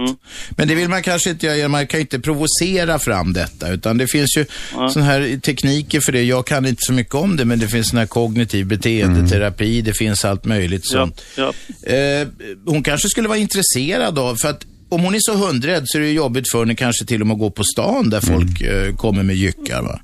Men 0.50 0.68
det 0.68 0.74
vill 0.74 0.88
man 0.88 1.02
kanske 1.02 1.30
inte 1.30 1.46
göra, 1.46 1.68
man 1.68 1.86
kan 1.86 1.98
ju 1.98 2.02
inte 2.02 2.20
provocera 2.20 2.98
fram 2.98 3.32
detta, 3.32 3.72
utan 3.72 3.98
det 3.98 4.06
finns 4.06 4.36
ju 4.36 4.44
sådana 4.90 5.10
här 5.10 5.40
tekniker 5.40 6.00
för 6.00 6.12
det. 6.12 6.22
Jag 6.22 6.46
kan 6.46 6.66
inte 6.66 6.82
så 6.82 6.92
mycket 6.92 7.14
om 7.14 7.36
det, 7.36 7.44
men 7.44 7.58
det 7.58 7.68
finns 7.68 7.88
sån 7.88 7.98
här 7.98 8.06
kognitiv 8.06 8.66
beteendeterapi, 8.66 9.80
det 9.82 9.94
finns 9.94 10.24
allt 10.24 10.44
möjligt 10.44 10.86
sånt. 10.86 11.22
Ja. 11.36 11.52
Eh, 11.92 12.28
hon 12.66 12.82
kanske 12.82 13.08
skulle 13.08 13.28
vara 13.28 13.38
intresserad 13.38 14.18
av, 14.18 14.36
för 14.36 14.48
att 14.48 14.66
om 14.88 15.00
hon 15.00 15.14
är 15.14 15.18
så 15.20 15.34
hundrädd 15.34 15.82
så 15.86 15.98
är 15.98 16.02
det 16.02 16.10
jobbigt 16.10 16.50
för 16.52 16.58
henne 16.58 16.74
kanske 16.74 17.04
till 17.04 17.20
och 17.20 17.26
med 17.26 17.34
att 17.34 17.40
gå 17.40 17.50
på 17.50 17.64
stan 17.64 18.10
där 18.10 18.20
folk 18.20 18.60
eh, 18.60 18.94
kommer 18.96 19.22
med 19.22 19.36
jyckar. 19.36 19.82
Va? 19.82 20.00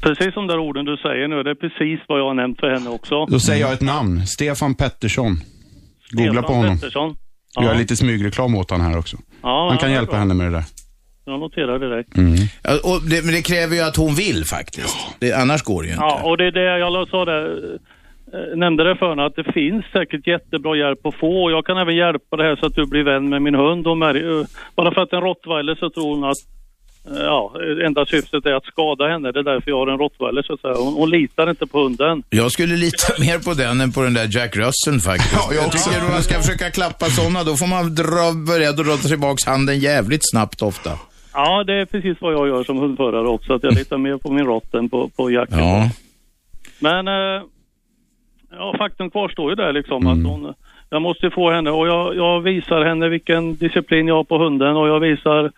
Precis 0.00 0.34
som 0.34 0.46
de 0.46 0.52
där 0.54 0.58
orden 0.58 0.84
du 0.84 0.96
säger 0.96 1.28
nu, 1.28 1.42
det 1.42 1.50
är 1.50 1.54
precis 1.54 2.00
vad 2.08 2.18
jag 2.20 2.24
har 2.26 2.34
nämnt 2.34 2.60
för 2.60 2.70
henne 2.70 2.90
också. 2.90 3.26
Då 3.26 3.40
säger 3.40 3.60
jag 3.60 3.72
ett 3.72 3.80
namn. 3.80 4.26
Stefan 4.26 4.74
Pettersson. 4.74 5.36
Googla 6.10 6.32
Stefan 6.32 6.44
på 6.44 6.52
honom. 6.52 6.74
Pettersson. 6.76 7.16
Jag 7.54 7.64
gör 7.64 7.72
Ja. 7.72 7.78
lite 7.78 7.96
smygreklam 7.96 8.54
åt 8.54 8.70
honom 8.70 8.86
här 8.86 8.98
också. 8.98 9.16
Ja, 9.16 9.22
ja, 9.42 9.68
Han 9.68 9.78
kan 9.78 9.90
är 9.90 9.94
hjälpa 9.94 10.10
bra. 10.10 10.18
henne 10.20 10.34
med 10.34 10.46
det 10.46 10.50
där. 10.56 10.64
Jag 11.24 11.40
noterar 11.40 11.78
direkt. 11.78 12.10
Ja, 12.62 12.70
och 12.84 13.00
det, 13.10 13.24
men 13.24 13.34
det 13.34 13.42
kräver 13.42 13.74
ju 13.76 13.82
att 13.82 13.96
hon 13.96 14.14
vill 14.14 14.44
faktiskt. 14.44 14.96
Det, 15.20 15.32
annars 15.32 15.62
går 15.62 15.82
det 15.82 15.88
ju 15.88 15.94
inte. 15.94 16.04
Ja, 16.04 16.20
och 16.24 16.36
det 16.36 16.44
är 16.46 16.52
det 16.52 16.78
jag 16.78 17.08
sa 17.08 17.24
där, 17.24 17.44
eh, 18.34 18.56
nämnde 18.56 18.84
det 18.84 18.96
för 18.96 19.08
henne, 19.08 19.24
att 19.26 19.36
det 19.36 19.52
finns 19.52 19.84
säkert 19.92 20.26
jättebra 20.26 20.76
hjälp 20.76 21.06
att 21.06 21.14
få. 21.14 21.42
Och 21.44 21.50
jag 21.52 21.66
kan 21.66 21.78
även 21.78 21.96
hjälpa 21.96 22.36
det 22.36 22.42
här 22.42 22.56
så 22.56 22.66
att 22.66 22.74
du 22.74 22.86
blir 22.86 23.02
vän 23.04 23.28
med 23.28 23.42
min 23.42 23.54
hund. 23.54 23.86
Och 23.86 23.96
Mary, 23.98 24.40
eh, 24.40 24.46
bara 24.76 24.94
för 24.94 25.00
att 25.02 25.12
en 25.12 25.20
rottweiler 25.20 25.74
så 25.74 25.90
tror 25.90 26.14
hon 26.14 26.24
att 26.24 26.36
Ja, 27.04 27.52
enda 27.86 28.06
syftet 28.06 28.46
är 28.46 28.52
att 28.52 28.64
skada 28.64 29.08
henne. 29.08 29.32
Det 29.32 29.38
är 29.38 29.42
därför 29.42 29.70
jag 29.70 29.78
har 29.78 29.86
en 29.86 29.98
rottweiler 29.98 30.42
så 30.42 30.52
att 30.52 30.60
säga. 30.60 30.74
Hon, 30.74 30.94
hon 30.94 31.10
litar 31.10 31.50
inte 31.50 31.66
på 31.66 31.82
hunden. 31.82 32.22
Jag 32.30 32.52
skulle 32.52 32.76
lita 32.76 33.12
mer 33.20 33.38
på 33.38 33.54
den 33.54 33.80
än 33.80 33.92
på 33.92 34.02
den 34.02 34.14
där 34.14 34.28
Jack 34.36 34.56
Russell 34.56 35.00
faktiskt. 35.00 35.54
jag 35.54 35.72
tycker 35.72 36.04
om 36.04 36.10
man 36.10 36.22
ska 36.22 36.34
försöka 36.34 36.70
klappa 36.70 37.06
sådana, 37.06 37.44
då 37.44 37.56
får 37.56 37.66
man 37.66 37.94
dra, 37.94 38.32
börja 38.46 38.72
dra 38.72 38.96
tillbaka 38.96 39.50
handen 39.50 39.78
jävligt 39.78 40.30
snabbt 40.30 40.62
ofta. 40.62 40.90
Ja, 41.34 41.64
det 41.64 41.80
är 41.80 41.84
precis 41.84 42.16
vad 42.20 42.34
jag 42.34 42.48
gör 42.48 42.64
som 42.64 42.78
hundförare 42.78 43.28
också. 43.28 43.54
Att 43.54 43.62
jag 43.62 43.74
litar 43.74 43.98
mer 43.98 44.16
på 44.16 44.32
min 44.32 44.46
rott 44.46 44.74
än 44.74 44.88
på, 44.88 45.08
på 45.08 45.30
jacken. 45.30 45.58
Ja. 45.58 45.90
Men 46.78 47.08
eh, 47.08 47.42
ja, 48.50 48.74
faktum 48.78 49.10
kvarstår 49.10 49.50
ju 49.50 49.56
där 49.56 49.72
liksom 49.72 50.06
att 50.06 50.26
hon, 50.26 50.54
jag 50.90 51.02
måste 51.02 51.30
få 51.30 51.50
henne 51.50 51.70
och 51.70 51.86
jag, 51.86 52.16
jag 52.16 52.40
visar 52.40 52.84
henne 52.84 53.08
vilken 53.08 53.56
disciplin 53.56 54.08
jag 54.08 54.14
har 54.14 54.24
på 54.24 54.38
hunden 54.38 54.76
och 54.76 54.88
jag 54.88 55.00
visar 55.00 55.44
eh, 55.44 55.46
eh, 55.46 55.50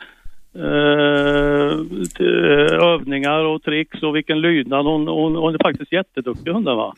övningar 2.82 3.44
och 3.44 3.62
tricks 3.62 4.02
och 4.02 4.16
vilken 4.16 4.40
lydnad. 4.40 4.86
Hon, 4.86 5.08
hon, 5.08 5.36
hon 5.36 5.54
är 5.54 5.58
faktiskt 5.62 5.92
jätteduktig 5.92 6.50
hunden 6.50 6.76
va. 6.76 6.94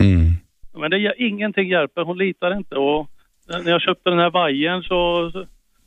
Men 0.76 0.90
det, 0.90 1.14
ingenting 1.18 1.68
hjälper, 1.68 2.02
hon 2.02 2.18
litar 2.18 2.57
inte 2.57 2.74
och 2.74 3.09
när 3.48 3.70
jag 3.70 3.80
köpte 3.82 4.11
den 4.11 4.18
här 4.18 4.30
vajern 4.30 4.82
så, 4.82 5.30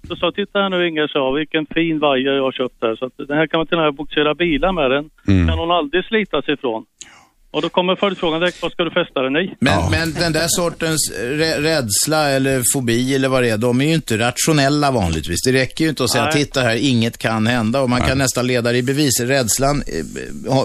så, 0.08 0.16
sa 0.16 0.26
jag, 0.26 0.36
titta 0.36 0.60
här 0.60 0.70
nu 0.70 0.88
Inger, 0.88 1.08
sa 1.08 1.32
vilken 1.32 1.66
fin 1.66 2.00
vajer 2.00 2.34
jag 2.34 2.44
har 2.44 2.52
köpt 2.52 2.76
här. 2.82 2.96
Så 2.96 3.06
att 3.06 3.18
den 3.18 3.38
här 3.38 3.48
kan 3.48 3.60
man 3.60 3.68
till 3.68 3.78
och 3.78 3.84
med 3.84 3.94
boxera 3.94 4.36
bilar 4.36 4.72
med 4.72 4.92
den. 4.92 5.10
Kan 5.48 5.60
hon 5.60 5.72
aldrig 5.72 6.06
slita 6.06 6.42
sig 6.42 6.54
ifrån. 6.54 6.86
Och 7.52 7.62
då 7.62 7.70
kommer 7.70 7.96
följdfrågan 7.96 8.40
direkt, 8.40 8.62
vad 8.62 8.72
ska 8.72 8.84
du 8.84 8.92
fästa 8.92 9.22
den 9.22 9.36
i? 9.36 9.56
Men, 9.60 9.92
men 9.92 10.14
den 10.14 10.34
där 10.34 10.46
sortens 10.48 11.12
rä- 11.16 11.62
rädsla 11.62 12.30
eller 12.30 12.64
fobi 12.74 13.16
eller 13.16 13.28
vad 13.28 13.44
det 13.44 13.50
är, 13.50 13.58
de 13.58 13.82
är 13.82 13.86
ju 13.86 13.94
inte 13.94 14.18
rationella 14.18 14.92
vanligtvis. 14.92 15.42
Det 15.46 15.52
räcker 15.54 15.84
ju 15.84 15.90
inte 15.90 16.04
att 16.04 16.10
säga, 16.12 16.24
Nej. 16.24 16.34
titta 16.34 16.62
här, 16.62 16.76
inget 16.76 17.18
kan 17.18 17.48
hända 17.48 17.82
och 17.82 17.90
man 17.90 18.02
kan 18.02 18.18
nästan 18.18 18.48
leda 18.48 18.72
det 18.72 18.78
i 18.78 18.84
bevis. 18.84 19.20
Rädslan, 19.20 19.84
eh, 19.88 20.64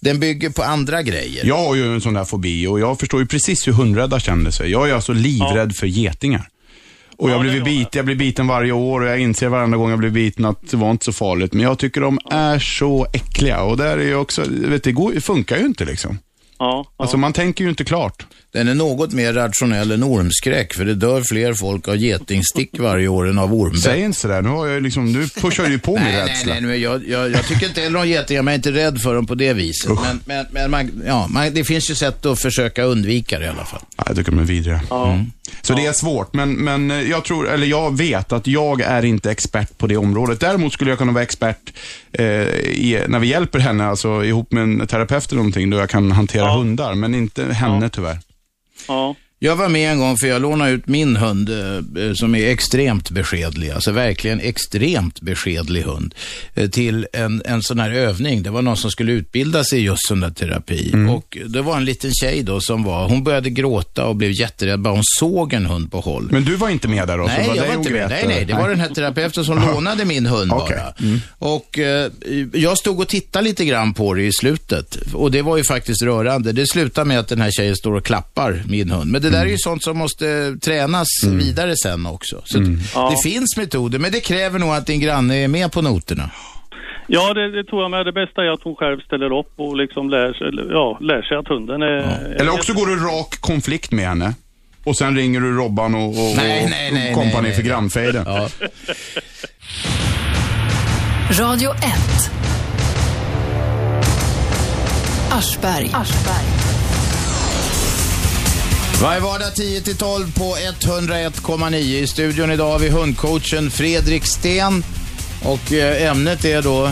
den 0.00 0.20
bygger 0.20 0.50
på 0.50 0.62
andra 0.62 1.02
grejer. 1.02 1.46
Jag 1.46 1.58
har 1.58 1.74
ju 1.74 1.94
en 1.94 2.00
sån 2.00 2.14
där 2.14 2.24
fobi 2.24 2.66
och 2.66 2.80
jag 2.80 3.00
förstår 3.00 3.20
ju 3.20 3.26
precis 3.26 3.68
hur 3.68 3.72
hundrädda 3.72 4.20
känner 4.20 4.50
sig. 4.50 4.70
Jag 4.70 4.90
är 4.90 4.94
alltså 4.94 5.12
livrädd 5.12 5.76
för 5.76 5.86
getingar. 5.86 6.48
Och 7.18 7.30
jag, 7.30 7.40
blir 7.40 7.60
bit, 7.60 7.94
jag 7.94 8.04
blir 8.04 8.16
biten 8.16 8.46
varje 8.46 8.72
år 8.72 9.00
och 9.00 9.08
jag 9.08 9.18
inser 9.20 9.48
varenda 9.48 9.76
gång 9.76 9.90
jag 9.90 9.98
blir 9.98 10.10
biten 10.10 10.44
att 10.44 10.70
det 10.70 10.76
var 10.76 10.90
inte 10.90 11.04
så 11.04 11.12
farligt. 11.12 11.52
Men 11.52 11.62
jag 11.62 11.78
tycker 11.78 12.00
de 12.00 12.18
är 12.30 12.58
så 12.58 13.06
äckliga 13.12 13.60
och 13.62 13.76
där 13.76 13.98
är 13.98 14.04
ju 14.04 14.14
också, 14.14 14.44
vet, 14.48 14.82
det 14.82 14.92
går, 14.92 15.12
det 15.12 15.20
funkar 15.20 15.56
ju 15.58 15.66
inte 15.66 15.84
liksom. 15.84 16.18
Ja, 16.58 16.92
Alltså 16.96 17.16
man 17.16 17.32
tänker 17.32 17.64
ju 17.64 17.70
inte 17.70 17.84
klart. 17.84 18.26
Den 18.52 18.68
är 18.68 18.74
något 18.74 19.12
mer 19.12 19.32
rationell 19.32 19.90
än 19.90 20.04
ormskräck, 20.04 20.74
för 20.74 20.84
det 20.84 20.94
dör 20.94 21.22
fler 21.22 21.54
folk 21.54 21.88
av 21.88 21.96
getingstick 21.96 22.78
varje 22.78 23.08
år 23.08 23.28
än 23.28 23.38
av 23.38 23.54
ormbett. 23.54 23.80
Säg 23.80 24.00
inte 24.00 24.18
sådär, 24.18 24.42
nu, 24.42 24.48
har 24.48 24.66
jag 24.66 24.82
liksom, 24.82 25.12
nu 25.12 25.28
pushar 25.28 25.64
du 25.64 25.70
ju 25.70 25.78
på 25.78 25.92
min 25.94 26.02
Nej, 26.02 26.12
nej, 26.12 26.28
rädsla. 26.28 26.52
nej, 26.52 26.62
nej 26.62 26.80
jag, 26.80 27.08
jag, 27.08 27.30
jag 27.30 27.46
tycker 27.46 27.66
inte 27.66 27.80
heller 27.80 27.98
om 28.00 28.08
getingar, 28.08 28.42
men 28.42 28.52
jag 28.52 28.66
är 28.66 28.68
inte 28.68 28.84
rädd 28.84 29.00
för 29.00 29.14
dem 29.14 29.26
på 29.26 29.34
det 29.34 29.52
viset. 29.52 29.90
Men, 29.90 30.20
men, 30.24 30.46
men 30.50 30.70
man, 30.70 31.02
ja, 31.06 31.26
man, 31.30 31.54
det 31.54 31.64
finns 31.64 31.90
ju 31.90 31.94
sätt 31.94 32.26
att 32.26 32.40
försöka 32.40 32.82
undvika 32.82 33.38
det 33.38 33.44
i 33.44 33.48
alla 33.48 33.64
fall. 33.64 33.80
Ja, 33.96 34.04
jag 34.06 34.16
tycker 34.16 34.30
de 34.30 34.40
är 34.40 34.44
vidriga. 34.44 34.80
Mm. 34.90 35.32
Så 35.62 35.74
det 35.74 35.86
är 35.86 35.92
svårt, 35.92 36.34
men, 36.34 36.52
men 36.52 37.08
jag 37.08 37.24
tror, 37.24 37.48
eller 37.48 37.66
jag 37.66 37.96
vet 37.96 38.32
att 38.32 38.46
jag 38.46 38.80
är 38.80 39.04
inte 39.04 39.30
expert 39.30 39.78
på 39.78 39.86
det 39.86 39.96
området. 39.96 40.40
Däremot 40.40 40.72
skulle 40.72 40.90
jag 40.90 40.98
kunna 40.98 41.12
vara 41.12 41.22
expert 41.22 41.72
eh, 42.12 42.24
i, 42.26 43.04
när 43.08 43.18
vi 43.18 43.26
hjälper 43.26 43.58
henne, 43.58 43.86
alltså 43.86 44.24
ihop 44.24 44.52
med 44.52 44.62
en 44.62 44.86
terapeut 44.86 45.32
eller 45.32 45.36
någonting, 45.36 45.70
då 45.70 45.76
jag 45.76 45.90
kan 45.90 46.12
hantera 46.12 46.50
hundar, 46.50 46.94
men 46.94 47.14
inte 47.14 47.44
henne 47.44 47.88
tyvärr. 47.88 48.18
Ja. 48.88 49.14
Jag 49.40 49.56
var 49.56 49.68
med 49.68 49.92
en 49.92 49.98
gång 49.98 50.16
för 50.16 50.26
jag 50.26 50.42
lånade 50.42 50.70
ut 50.70 50.86
min 50.86 51.16
hund 51.16 51.50
eh, 51.50 52.12
som 52.14 52.34
är 52.34 52.48
extremt 52.48 53.10
beskedlig, 53.10 53.70
alltså 53.70 53.92
verkligen 53.92 54.40
extremt 54.40 55.20
beskedlig 55.20 55.82
hund, 55.82 56.14
eh, 56.54 56.70
till 56.70 57.06
en, 57.12 57.42
en 57.44 57.62
sån 57.62 57.80
här 57.80 57.90
övning. 57.90 58.42
Det 58.42 58.50
var 58.50 58.62
någon 58.62 58.76
som 58.76 58.90
skulle 58.90 59.12
utbilda 59.12 59.64
sig 59.64 59.78
i 59.78 59.82
just 59.82 60.08
sån 60.08 60.20
där 60.20 60.30
terapi. 60.30 60.90
Mm. 60.92 61.08
Och 61.08 61.38
det 61.46 61.62
var 61.62 61.76
en 61.76 61.84
liten 61.84 62.10
tjej 62.12 62.42
då 62.42 62.60
som 62.60 62.84
var, 62.84 63.08
hon 63.08 63.24
började 63.24 63.50
gråta 63.50 64.04
och 64.04 64.16
blev 64.16 64.30
jätterädd 64.40 64.80
bara 64.80 64.94
hon 64.94 65.02
såg 65.18 65.52
en 65.52 65.66
hund 65.66 65.90
på 65.90 66.00
håll. 66.00 66.28
Men 66.32 66.44
du 66.44 66.56
var 66.56 66.68
inte 66.68 66.88
med 66.88 67.08
där 67.08 67.18
då? 67.18 67.24
Nej, 67.24 67.52
jag 67.56 67.66
var 67.66 67.74
inte 67.74 67.90
med. 67.90 68.08
Nej, 68.08 68.24
nej, 68.28 68.44
det 68.44 68.54
var 68.54 68.68
den 68.68 68.80
här 68.80 68.88
terapeuten 68.88 69.44
som 69.44 69.58
lånade 69.58 70.04
min 70.04 70.26
hund 70.26 70.50
bara. 70.50 70.92
Mm. 71.00 71.20
Och 71.38 71.78
eh, 71.78 72.10
jag 72.52 72.78
stod 72.78 73.00
och 73.00 73.08
tittade 73.08 73.44
lite 73.44 73.64
grann 73.64 73.94
på 73.94 74.14
det 74.14 74.22
i 74.22 74.32
slutet. 74.32 74.96
Och 75.12 75.30
det 75.30 75.42
var 75.42 75.56
ju 75.56 75.64
faktiskt 75.64 76.02
rörande. 76.02 76.52
Det 76.52 76.66
slutar 76.66 77.04
med 77.04 77.18
att 77.18 77.28
den 77.28 77.40
här 77.40 77.50
tjejen 77.50 77.76
står 77.76 77.94
och 77.94 78.04
klappar 78.04 78.62
min 78.66 78.90
hund. 78.90 79.10
Men 79.10 79.27
det 79.30 79.36
där 79.38 79.46
är 79.46 79.50
ju 79.50 79.58
sånt 79.58 79.82
som 79.82 79.98
måste 79.98 80.56
tränas 80.62 81.08
vidare 81.26 81.76
sen 81.76 82.06
också. 82.06 82.42
Så 82.44 82.58
Mm. 82.58 82.78
Ja. 82.94 83.10
det 83.10 83.30
finns 83.30 83.56
metoder, 83.56 83.98
men 83.98 84.12
det 84.12 84.20
kräver 84.20 84.58
nog 84.58 84.70
att 84.70 84.86
din 84.86 85.00
granne 85.00 85.34
är 85.36 85.48
med 85.48 85.72
på 85.72 85.82
noterna. 85.82 86.30
Ja, 87.06 87.34
det, 87.34 87.50
det 87.56 87.64
tror 87.64 87.82
jag 87.82 87.90
med. 87.90 88.06
Det 88.06 88.12
bästa 88.12 88.42
är 88.42 88.50
att 88.52 88.62
hon 88.62 88.76
själv 88.76 89.00
ställer 89.00 89.38
upp 89.38 89.52
och 89.56 89.76
liksom 89.76 90.10
lär 90.10 90.32
sig, 90.32 90.68
ja, 90.70 90.98
lär 91.00 91.22
sig 91.22 91.36
att 91.36 91.48
hunden 91.48 91.82
är... 91.82 92.36
Eller 92.40 92.52
också 92.52 92.72
går 92.72 92.86
du 92.86 92.96
rak 92.96 93.40
konflikt 93.40 93.92
med 93.92 94.08
henne. 94.08 94.34
Och 94.84 94.96
sen 94.96 95.16
ringer 95.16 95.40
du 95.40 95.56
Robban 95.56 95.94
och, 95.94 96.08
och, 96.08 96.36
Nej, 96.36 96.64
och 96.64 96.70
nej, 96.70 96.90
nej, 96.92 97.14
kompani 97.14 97.42
nej, 97.48 97.52
för 97.56 97.62
grannfejden. 97.62 98.24
Ja. 98.26 98.48
Radio 101.40 101.70
1. 101.70 101.78
Aschberg. 105.30 105.90
Varje 109.02 109.20
vardag 109.20 109.52
10-12 109.52 110.38
på 110.38 110.56
101,9. 110.90 111.76
I 111.76 112.06
studion 112.06 112.50
idag 112.50 112.72
har 112.72 112.78
vi 112.78 112.88
hundcoachen 112.88 113.70
Fredrik 113.70 114.26
Sten. 114.26 114.84
Och 115.44 115.72
eh, 115.72 116.10
ämnet 116.10 116.44
är 116.44 116.62
då, 116.62 116.90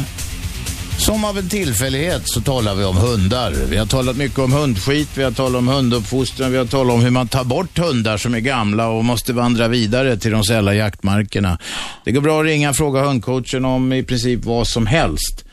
som 0.98 1.24
av 1.24 1.38
en 1.38 1.48
tillfällighet, 1.48 2.22
så 2.24 2.40
talar 2.40 2.74
vi 2.74 2.84
om 2.84 2.96
hundar. 2.96 3.52
Vi 3.70 3.76
har 3.76 3.86
talat 3.86 4.16
mycket 4.16 4.38
om 4.38 4.52
hundskit, 4.52 5.08
vi 5.14 5.22
har 5.22 5.30
talat 5.30 5.58
om 5.58 5.68
hunduppfostran, 5.68 6.52
vi 6.52 6.58
har 6.58 6.64
talat 6.64 6.94
om 6.94 7.00
hur 7.00 7.10
man 7.10 7.28
tar 7.28 7.44
bort 7.44 7.78
hundar 7.78 8.16
som 8.16 8.34
är 8.34 8.40
gamla 8.40 8.88
och 8.88 9.04
måste 9.04 9.32
vandra 9.32 9.68
vidare 9.68 10.16
till 10.16 10.30
de 10.30 10.44
sälla 10.44 10.74
jaktmarkerna. 10.74 11.58
Det 12.04 12.12
går 12.12 12.20
bra 12.20 12.40
att 12.40 12.46
ringa 12.46 12.70
och 12.70 12.76
fråga 12.76 13.04
hundcoachen 13.04 13.64
om 13.64 13.92
i 13.92 14.02
princip 14.02 14.44
vad 14.44 14.66
som 14.66 14.86
helst. 14.86 15.45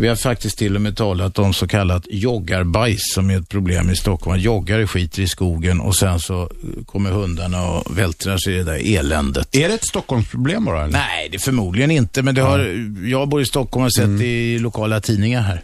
Vi 0.00 0.08
har 0.08 0.16
faktiskt 0.16 0.58
till 0.58 0.74
och 0.76 0.82
med 0.82 0.96
talat 0.96 1.38
om 1.38 1.52
så 1.54 1.66
kallat 1.68 2.06
joggarbajs 2.10 3.00
som 3.14 3.30
är 3.30 3.38
ett 3.40 3.48
problem 3.48 3.90
i 3.90 3.96
Stockholm. 3.96 4.40
Joggare 4.40 4.86
skiter 4.86 5.22
i 5.22 5.28
skogen 5.28 5.80
och 5.80 5.96
sen 5.96 6.20
så 6.20 6.50
kommer 6.86 7.10
hundarna 7.10 7.70
och 7.70 7.98
vältrar 7.98 8.38
sig 8.38 8.54
i 8.54 8.56
det 8.56 8.64
där 8.64 8.98
eländet. 8.98 9.48
Är 9.56 9.68
det 9.68 9.74
ett 9.74 9.86
Stockholmsproblem 9.86 10.64
bara? 10.64 10.82
Eller? 10.82 10.92
Nej, 10.92 11.28
det 11.30 11.36
är 11.36 11.38
förmodligen 11.38 11.90
inte, 11.90 12.22
men 12.22 12.34
det 12.34 12.40
har, 12.42 12.58
jag 13.04 13.28
bor 13.28 13.42
i 13.42 13.46
Stockholm 13.46 13.80
och 13.80 13.84
har 13.84 13.90
sett 13.90 14.04
Mm. 14.04 14.22
i 14.22 14.58
lokala 14.58 15.00
tidningar 15.00 15.42
här. 15.42 15.62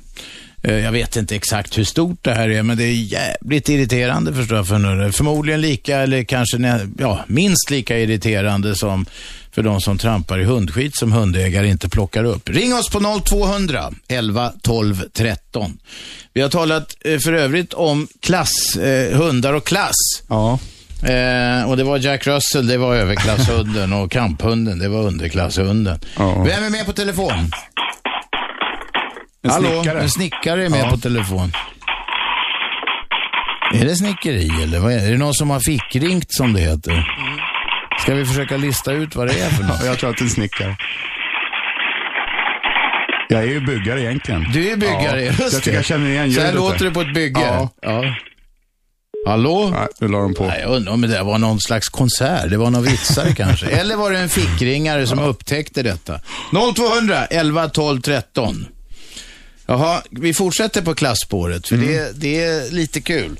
Eh, 0.63 0.75
Jag 0.75 0.93
vet 0.93 1.17
inte 1.17 1.37
exakt 1.37 1.79
hur 1.79 1.85
stort 1.85 2.19
det 2.23 2.35
här 2.35 2.49
är, 2.49 2.63
men 2.63 2.77
det 2.77 2.85
är 2.85 2.93
jävligt 2.93 3.69
irriterande 3.69 4.35
förstår 4.35 4.57
jag 4.57 4.69
för 4.69 4.75
hundar. 4.75 5.11
Förmodligen 5.11 5.61
lika, 5.61 5.97
eller 5.99 6.25
kanske 6.25 6.79
ja, 6.99 7.25
minst 7.27 7.71
lika 7.71 7.99
irriterande 7.99 8.75
som 8.75 9.07
för 9.53 9.63
de 9.63 9.81
som 9.81 9.99
trampar 9.99 10.39
i 10.39 10.45
hundskit 10.45 10.97
som 10.97 11.13
hundägare 11.13 11.69
inte 11.69 11.89
plockar 11.89 12.25
upp. 12.25 12.49
Ring 12.49 12.75
oss 12.75 12.91
på 12.91 13.21
0200 13.25 13.93
11 14.09 14.53
12 14.63 15.03
13. 15.13 15.79
Vi 16.35 16.41
har 16.41 16.49
talat 16.49 16.97
eh, 17.05 17.19
för 17.19 17.33
övrigt 17.33 17.73
om 17.75 18.09
klass, 18.21 18.77
eh, 18.77 19.19
hundar 19.19 19.53
och 19.53 19.67
klass. 19.67 19.95
Ja. 20.29 20.59
Eh, 21.03 21.71
och 21.71 21.77
det 21.77 21.85
var 21.85 21.99
Jack 21.99 22.27
Russell, 22.27 22.67
det 22.67 22.79
var 22.79 22.95
överklasshunden 22.97 23.93
och 23.93 24.11
kamphunden, 24.11 24.79
det 24.79 24.89
var 24.89 25.03
underklasshunden. 25.03 25.99
Ja. 26.19 26.43
Vem 26.43 26.65
är 26.65 26.71
med 26.71 26.87
på 26.87 26.93
telefon? 26.93 27.51
En 29.47 29.53
Hallå, 29.53 29.83
snickare. 29.83 30.01
en 30.01 30.11
snickare 30.11 30.65
är 30.65 30.69
med 30.69 30.81
Ja. 30.81 30.91
på 30.91 30.97
telefon. 30.97 31.53
Är 33.75 33.85
det 33.85 33.97
snickeri 33.97 34.51
eller 34.63 34.79
vad 34.81 34.93
är 34.93 34.97
det? 34.97 35.03
Är 35.07 35.11
det 35.11 35.19
någon 35.19 35.35
som 35.35 35.51
har 35.51 35.61
fickringt 35.61 36.27
som 36.35 36.53
det 36.53 36.61
heter? 36.61 37.13
Ska 38.01 38.15
vi 38.15 38.25
försöka 38.27 38.57
lista 38.57 38.93
ut 38.93 39.17
vad 39.17 39.27
det 39.27 39.41
är 39.41 39.51
för 39.51 39.65
något? 39.65 39.85
Jag 39.85 39.99
tror 39.99 40.11
att 40.11 40.17
det 40.19 40.25
är 40.25 40.29
snickare. 40.29 40.77
Jag 43.29 43.41
är 43.43 43.47
ju 43.47 43.61
byggare 43.61 44.01
egentligen. 44.03 44.47
Du 44.53 44.69
är 44.71 44.77
byggare, 44.77 45.21
ja, 45.25 45.33
just 45.33 45.41
Jag 45.53 45.63
tycker 45.63 45.77
jag 45.77 45.85
känner 45.85 46.11
igen 46.11 46.33
Så 46.33 46.41
här 46.41 46.53
låter 46.53 46.85
det 46.85 46.91
på 46.91 47.01
ett 47.01 47.15
bygge. 47.15 47.41
Ja. 47.41 47.69
ja. 47.83 48.05
Hallå? 49.27 49.71
Nej, 49.73 49.89
nu 50.01 50.09
la 50.09 50.19
de 50.19 50.35
på. 50.35 50.47
Nej, 50.47 50.61
jag 50.61 50.71
undrar 50.71 50.93
om 50.93 51.01
det 51.01 51.09
där 51.09 51.25
var 51.25 51.39
någon 51.39 51.61
slags 51.61 51.89
konsert. 51.89 52.51
Det 52.51 52.57
var 52.57 52.71
någon 52.71 52.83
vitsare 52.83 53.33
kanske. 53.37 53.67
Eller 53.67 53.97
var 53.97 54.11
det 54.11 54.19
en 54.19 54.29
fickringare 54.29 55.07
som 55.07 55.19
upptäckte 55.19 55.83
detta? 55.83 56.21
0200 56.77 57.27
11 57.27 57.69
12 57.69 58.01
13. 58.01 58.67
Jaha, 59.67 60.03
vi 60.11 60.35
fortsätter 60.35 60.83
på 60.83 60.95
klasspåret, 60.95 61.69
för 61.69 61.75
Mm. 61.77 61.89
det, 61.89 62.13
det 62.21 62.45
är 62.45 62.71
lite 62.71 63.01
kul. 63.01 63.37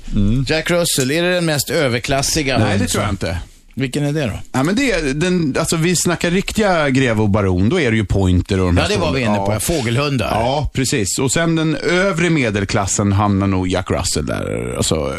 Jack 0.47 0.71
Russell, 0.71 1.11
är 1.11 1.23
det 1.23 1.33
den 1.33 1.45
mest 1.45 1.69
överklassiga 1.69 2.57
Nej, 2.57 2.77
det 2.79 2.87
tror 2.87 3.03
jag 3.03 3.11
inte. 3.13 3.37
Vilken 3.73 4.03
är 4.03 4.11
det 4.13 4.25
då? 4.25 4.39
Ja, 4.51 4.63
men 4.63 4.75
det 4.75 4.91
är 4.91 5.13
den, 5.13 5.55
alltså 5.59 5.75
vi 5.75 5.95
snackar 5.95 6.31
riktiga 6.31 6.89
greve 6.89 7.21
och 7.21 7.29
baron, 7.29 7.69
då 7.69 7.79
är 7.79 7.91
det 7.91 7.97
ju 7.97 8.05
pointer 8.05 8.59
och 8.59 8.65
de 8.65 8.77
Ja, 8.77 8.87
det 8.89 8.97
var 8.97 9.11
vi 9.11 9.21
inne 9.21 9.37
på. 9.37 9.53
Ja. 9.53 9.59
Fågelhundar. 9.59 10.27
Ja, 10.31 10.69
precis. 10.73 11.19
Och 11.19 11.31
sen 11.31 11.55
den 11.55 11.75
övre 11.75 12.29
medelklassen 12.29 13.11
hamnar 13.11 13.47
nog 13.47 13.67
Jack 13.67 13.91
Russell 13.91 14.25
där. 14.25 14.73
Alltså, 14.77 15.15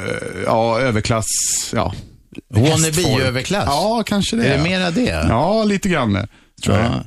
ja, 0.47 0.81
överklass, 0.81 1.27
ja. 1.75 1.95
Wannabe-överklass? 2.55 3.65
Ja, 3.67 4.03
kanske 4.07 4.37
det. 4.37 4.45
Är 4.45 4.57
det 4.59 4.63
mera 4.65 4.91
det? 4.91 5.27
Ja, 5.29 5.65
lite 5.65 5.89
grann 5.89 6.27
tror 6.65 6.77
jag. 6.77 7.05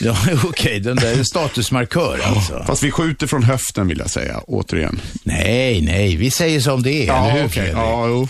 Ja, 0.00 0.16
okej. 0.44 0.80
Den 0.80 0.96
där 0.96 1.18
är 1.18 1.22
statusmarkör 1.22 2.20
alltså. 2.24 2.64
Fast 2.66 2.82
vi 2.82 2.90
skjuter 2.90 3.26
från 3.26 3.42
höften 3.42 3.88
vill 3.88 3.98
jag 3.98 4.10
säga, 4.10 4.40
återigen. 4.46 5.00
Nej, 5.22 5.80
nej. 5.82 6.16
Vi 6.16 6.30
säger 6.30 6.60
som 6.60 6.82
det 6.82 7.02
är, 7.02 7.06
Ja, 7.06 7.30
eller 7.30 7.42
hur. 7.42 7.48
Fredrik? 7.48 7.74
Ja, 7.74 8.06
jo. 8.08 8.28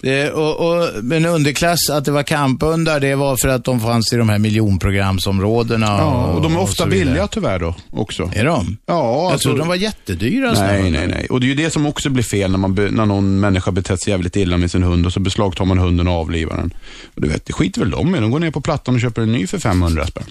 Det, 0.00 0.30
och, 0.30 0.56
och, 0.68 0.88
men 1.04 1.26
underklass, 1.26 1.90
att 1.90 2.04
det 2.04 2.10
var 2.10 2.22
kamphundar, 2.22 3.00
det 3.00 3.14
var 3.14 3.36
för 3.36 3.48
att 3.48 3.64
de 3.64 3.80
fanns 3.80 4.12
i 4.12 4.16
de 4.16 4.28
här 4.28 4.38
miljonprogramsområdena. 4.38 5.86
Ja, 5.86 6.24
och 6.26 6.42
de 6.42 6.56
är 6.56 6.60
ofta 6.60 6.86
billiga 6.86 7.26
tyvärr 7.26 7.58
då 7.58 7.74
också. 7.90 8.30
Är 8.34 8.44
de? 8.44 8.76
Ja, 8.86 9.22
Jag 9.22 9.32
alltså- 9.32 9.48
trodde 9.48 9.58
de 9.58 9.68
var 9.68 9.74
jättedyra. 9.74 10.52
Nej, 10.52 10.90
nej, 10.90 11.06
nej. 11.06 11.26
Och 11.30 11.40
det 11.40 11.46
är 11.46 11.48
ju 11.48 11.54
det 11.54 11.70
som 11.70 11.86
också 11.86 12.10
blir 12.10 12.22
fel 12.24 12.50
när, 12.50 12.58
man 12.58 12.74
be, 12.74 12.90
när 12.90 13.06
någon 13.06 13.40
människa 13.40 13.70
betett 13.70 14.02
sig 14.02 14.10
jävligt 14.10 14.36
illa 14.36 14.56
med 14.56 14.70
sin 14.70 14.82
hund 14.82 15.06
och 15.06 15.12
så 15.12 15.20
beslagtar 15.20 15.64
man 15.64 15.78
hunden 15.78 16.08
och 16.08 16.14
avlivar 16.14 16.56
den. 16.56 16.74
Och 17.14 17.22
du 17.22 17.28
vet, 17.28 17.46
det 17.46 17.52
skiter 17.52 17.80
väl 17.80 17.90
de 17.90 18.14
i. 18.16 18.20
De 18.20 18.30
går 18.30 18.38
ner 18.40 18.50
på 18.50 18.60
plattan 18.60 18.94
och 18.94 19.00
köper 19.00 19.22
en 19.22 19.32
ny 19.32 19.46
för 19.46 19.58
500 19.58 20.06
spänn. 20.06 20.24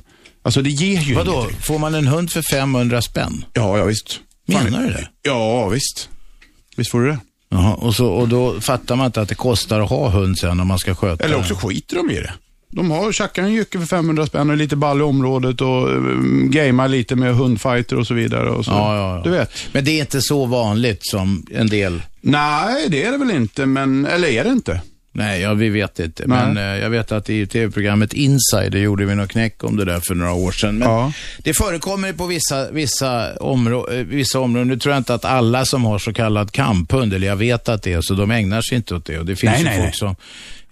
Alltså 0.45 0.61
det 0.61 0.69
ger 0.69 0.99
ju 1.01 1.15
Vadå, 1.15 1.33
ingenting. 1.33 1.61
får 1.61 1.79
man 1.79 1.95
en 1.95 2.07
hund 2.07 2.31
för 2.31 2.41
500 2.41 3.01
spänn? 3.01 3.45
Ja, 3.53 3.77
ja 3.77 3.85
visst. 3.85 4.19
Menar 4.47 4.83
du 4.83 4.89
det? 4.89 5.09
Ja, 5.21 5.67
visst. 5.67 6.09
Visst 6.77 6.91
får 6.91 7.01
du 7.01 7.07
det. 7.07 7.19
Jaha, 7.49 7.73
och, 7.73 7.95
så, 7.95 8.07
och 8.07 8.27
då 8.27 8.61
fattar 8.61 8.95
man 8.95 9.05
inte 9.05 9.21
att 9.21 9.29
det 9.29 9.35
kostar 9.35 9.79
att 9.79 9.89
ha 9.89 10.09
hund 10.09 10.37
sen 10.37 10.59
om 10.59 10.67
man 10.67 10.79
ska 10.79 10.95
sköta 10.95 11.23
Eller 11.23 11.37
också 11.37 11.55
skiter 11.55 11.95
de 11.95 12.09
i 12.11 12.13
det. 12.15 12.33
De 12.71 12.91
har 12.91 13.11
tjackar 13.11 13.43
en 13.43 13.53
jycke 13.53 13.79
för 13.79 13.85
500 13.85 14.25
spänn 14.25 14.49
och 14.49 14.57
lite 14.57 14.75
ball 14.75 14.99
i 14.99 15.03
området 15.03 15.61
och 15.61 15.89
um, 15.89 16.51
gamar 16.51 16.87
lite 16.87 17.15
med 17.15 17.35
hundfighter 17.35 17.97
och 17.97 18.07
så 18.07 18.13
vidare. 18.13 18.49
Och 18.49 18.65
så. 18.65 18.71
Ja, 18.71 18.95
ja, 18.95 19.17
ja. 19.17 19.23
Du 19.23 19.29
vet. 19.29 19.51
Men 19.71 19.85
det 19.85 19.91
är 19.91 19.99
inte 19.99 20.21
så 20.21 20.45
vanligt 20.45 20.99
som 21.01 21.45
en 21.51 21.67
del. 21.67 22.01
Nej, 22.21 22.89
det 22.89 23.03
är 23.03 23.11
det 23.11 23.17
väl 23.17 23.31
inte, 23.31 23.65
men, 23.65 24.05
eller 24.05 24.27
är 24.27 24.43
det 24.43 24.49
inte? 24.49 24.81
Nej, 25.17 25.41
ja, 25.41 25.53
vi 25.53 25.69
vet 25.69 25.99
inte. 25.99 26.23
Nej. 26.27 26.45
Men 26.45 26.57
eh, 26.57 26.83
jag 26.83 26.89
vet 26.89 27.11
att 27.11 27.29
i 27.29 27.47
tv-programmet 27.47 28.13
Insider 28.13 28.79
gjorde 28.79 29.05
vi 29.05 29.15
något 29.15 29.29
knäck 29.29 29.63
om 29.63 29.77
det 29.77 29.85
där 29.85 29.99
för 29.99 30.15
några 30.15 30.33
år 30.33 30.51
sedan. 30.51 30.77
Men 30.77 31.13
det 31.37 31.53
förekommer 31.53 32.13
på 32.13 32.25
vissa, 32.25 32.71
vissa, 32.71 33.35
områ 33.35 33.91
eh, 33.91 34.05
vissa 34.05 34.39
områden. 34.39 34.67
Nu 34.67 34.77
tror 34.77 34.93
jag 34.93 34.99
inte 34.99 35.13
att 35.13 35.25
alla 35.25 35.65
som 35.65 35.85
har 35.85 35.99
så 35.99 36.13
kallad 36.13 36.51
kamphund, 36.51 37.13
eller 37.13 37.27
jag 37.27 37.35
vet 37.35 37.69
att 37.69 37.83
det 37.83 37.93
är 37.93 38.01
så, 38.01 38.13
de 38.13 38.31
ägnar 38.31 38.61
sig 38.61 38.75
inte 38.75 38.95
åt 38.95 39.05
det. 39.05 39.19
Och 39.19 39.25
det 39.25 39.35
finns 39.35 39.53
Nej, 39.53 39.59
ju 39.61 39.65
nej, 39.65 39.81
folk 39.81 39.95
som 39.95 40.15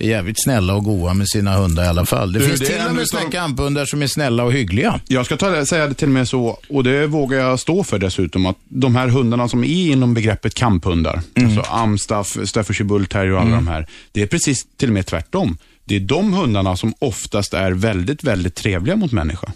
är 0.03 0.09
jävligt 0.09 0.43
snälla 0.43 0.73
och 0.75 0.83
goa 0.83 1.13
med 1.13 1.29
sina 1.29 1.55
hundar 1.55 1.83
i 1.83 1.87
alla 1.87 2.05
fall. 2.05 2.33
Det 2.33 2.39
Du, 2.39 2.45
finns 2.47 2.59
det 2.59 2.65
till 2.65 2.87
och 2.89 2.95
med 2.95 3.07
sådana 3.07 3.29
kamphundar 3.31 3.85
som 3.85 4.01
är 4.01 4.07
snälla 4.07 4.43
och 4.43 4.53
hyggliga. 4.53 4.99
Jag 5.07 5.25
ska 5.25 5.37
ta, 5.37 5.65
säga 5.65 5.87
det 5.87 5.93
till 5.93 6.07
och 6.07 6.13
med 6.13 6.27
så, 6.27 6.59
och 6.69 6.83
det 6.83 7.07
vågar 7.07 7.39
jag 7.39 7.59
stå 7.59 7.83
för 7.83 7.99
dessutom, 7.99 8.45
att 8.45 8.57
de 8.63 8.95
här 8.95 9.07
hundarna 9.07 9.47
som 9.49 9.63
är 9.63 9.67
inom 9.67 10.13
begreppet 10.13 10.53
kamphundar, 10.53 11.21
alltså 11.35 11.61
Amstaff, 11.71 12.37
Staffordshire 12.45 12.87
Bull 12.87 13.05
Terrier 13.05 13.33
och 13.33 13.41
alla 13.41 13.55
de 13.55 13.67
här, 13.67 13.87
det 14.11 14.21
är 14.21 14.27
precis 14.27 14.65
till 14.77 14.89
och 14.89 14.93
med 14.93 15.05
tvärtom. 15.05 15.57
Det 15.85 15.95
är 15.95 15.99
de 15.99 16.33
hundarna 16.33 16.77
som 16.77 16.93
oftast 16.99 17.53
är 17.53 17.71
väldigt, 17.71 18.23
väldigt 18.23 18.55
trevliga 18.55 18.95
mot 18.95 19.11
människa. 19.11 19.51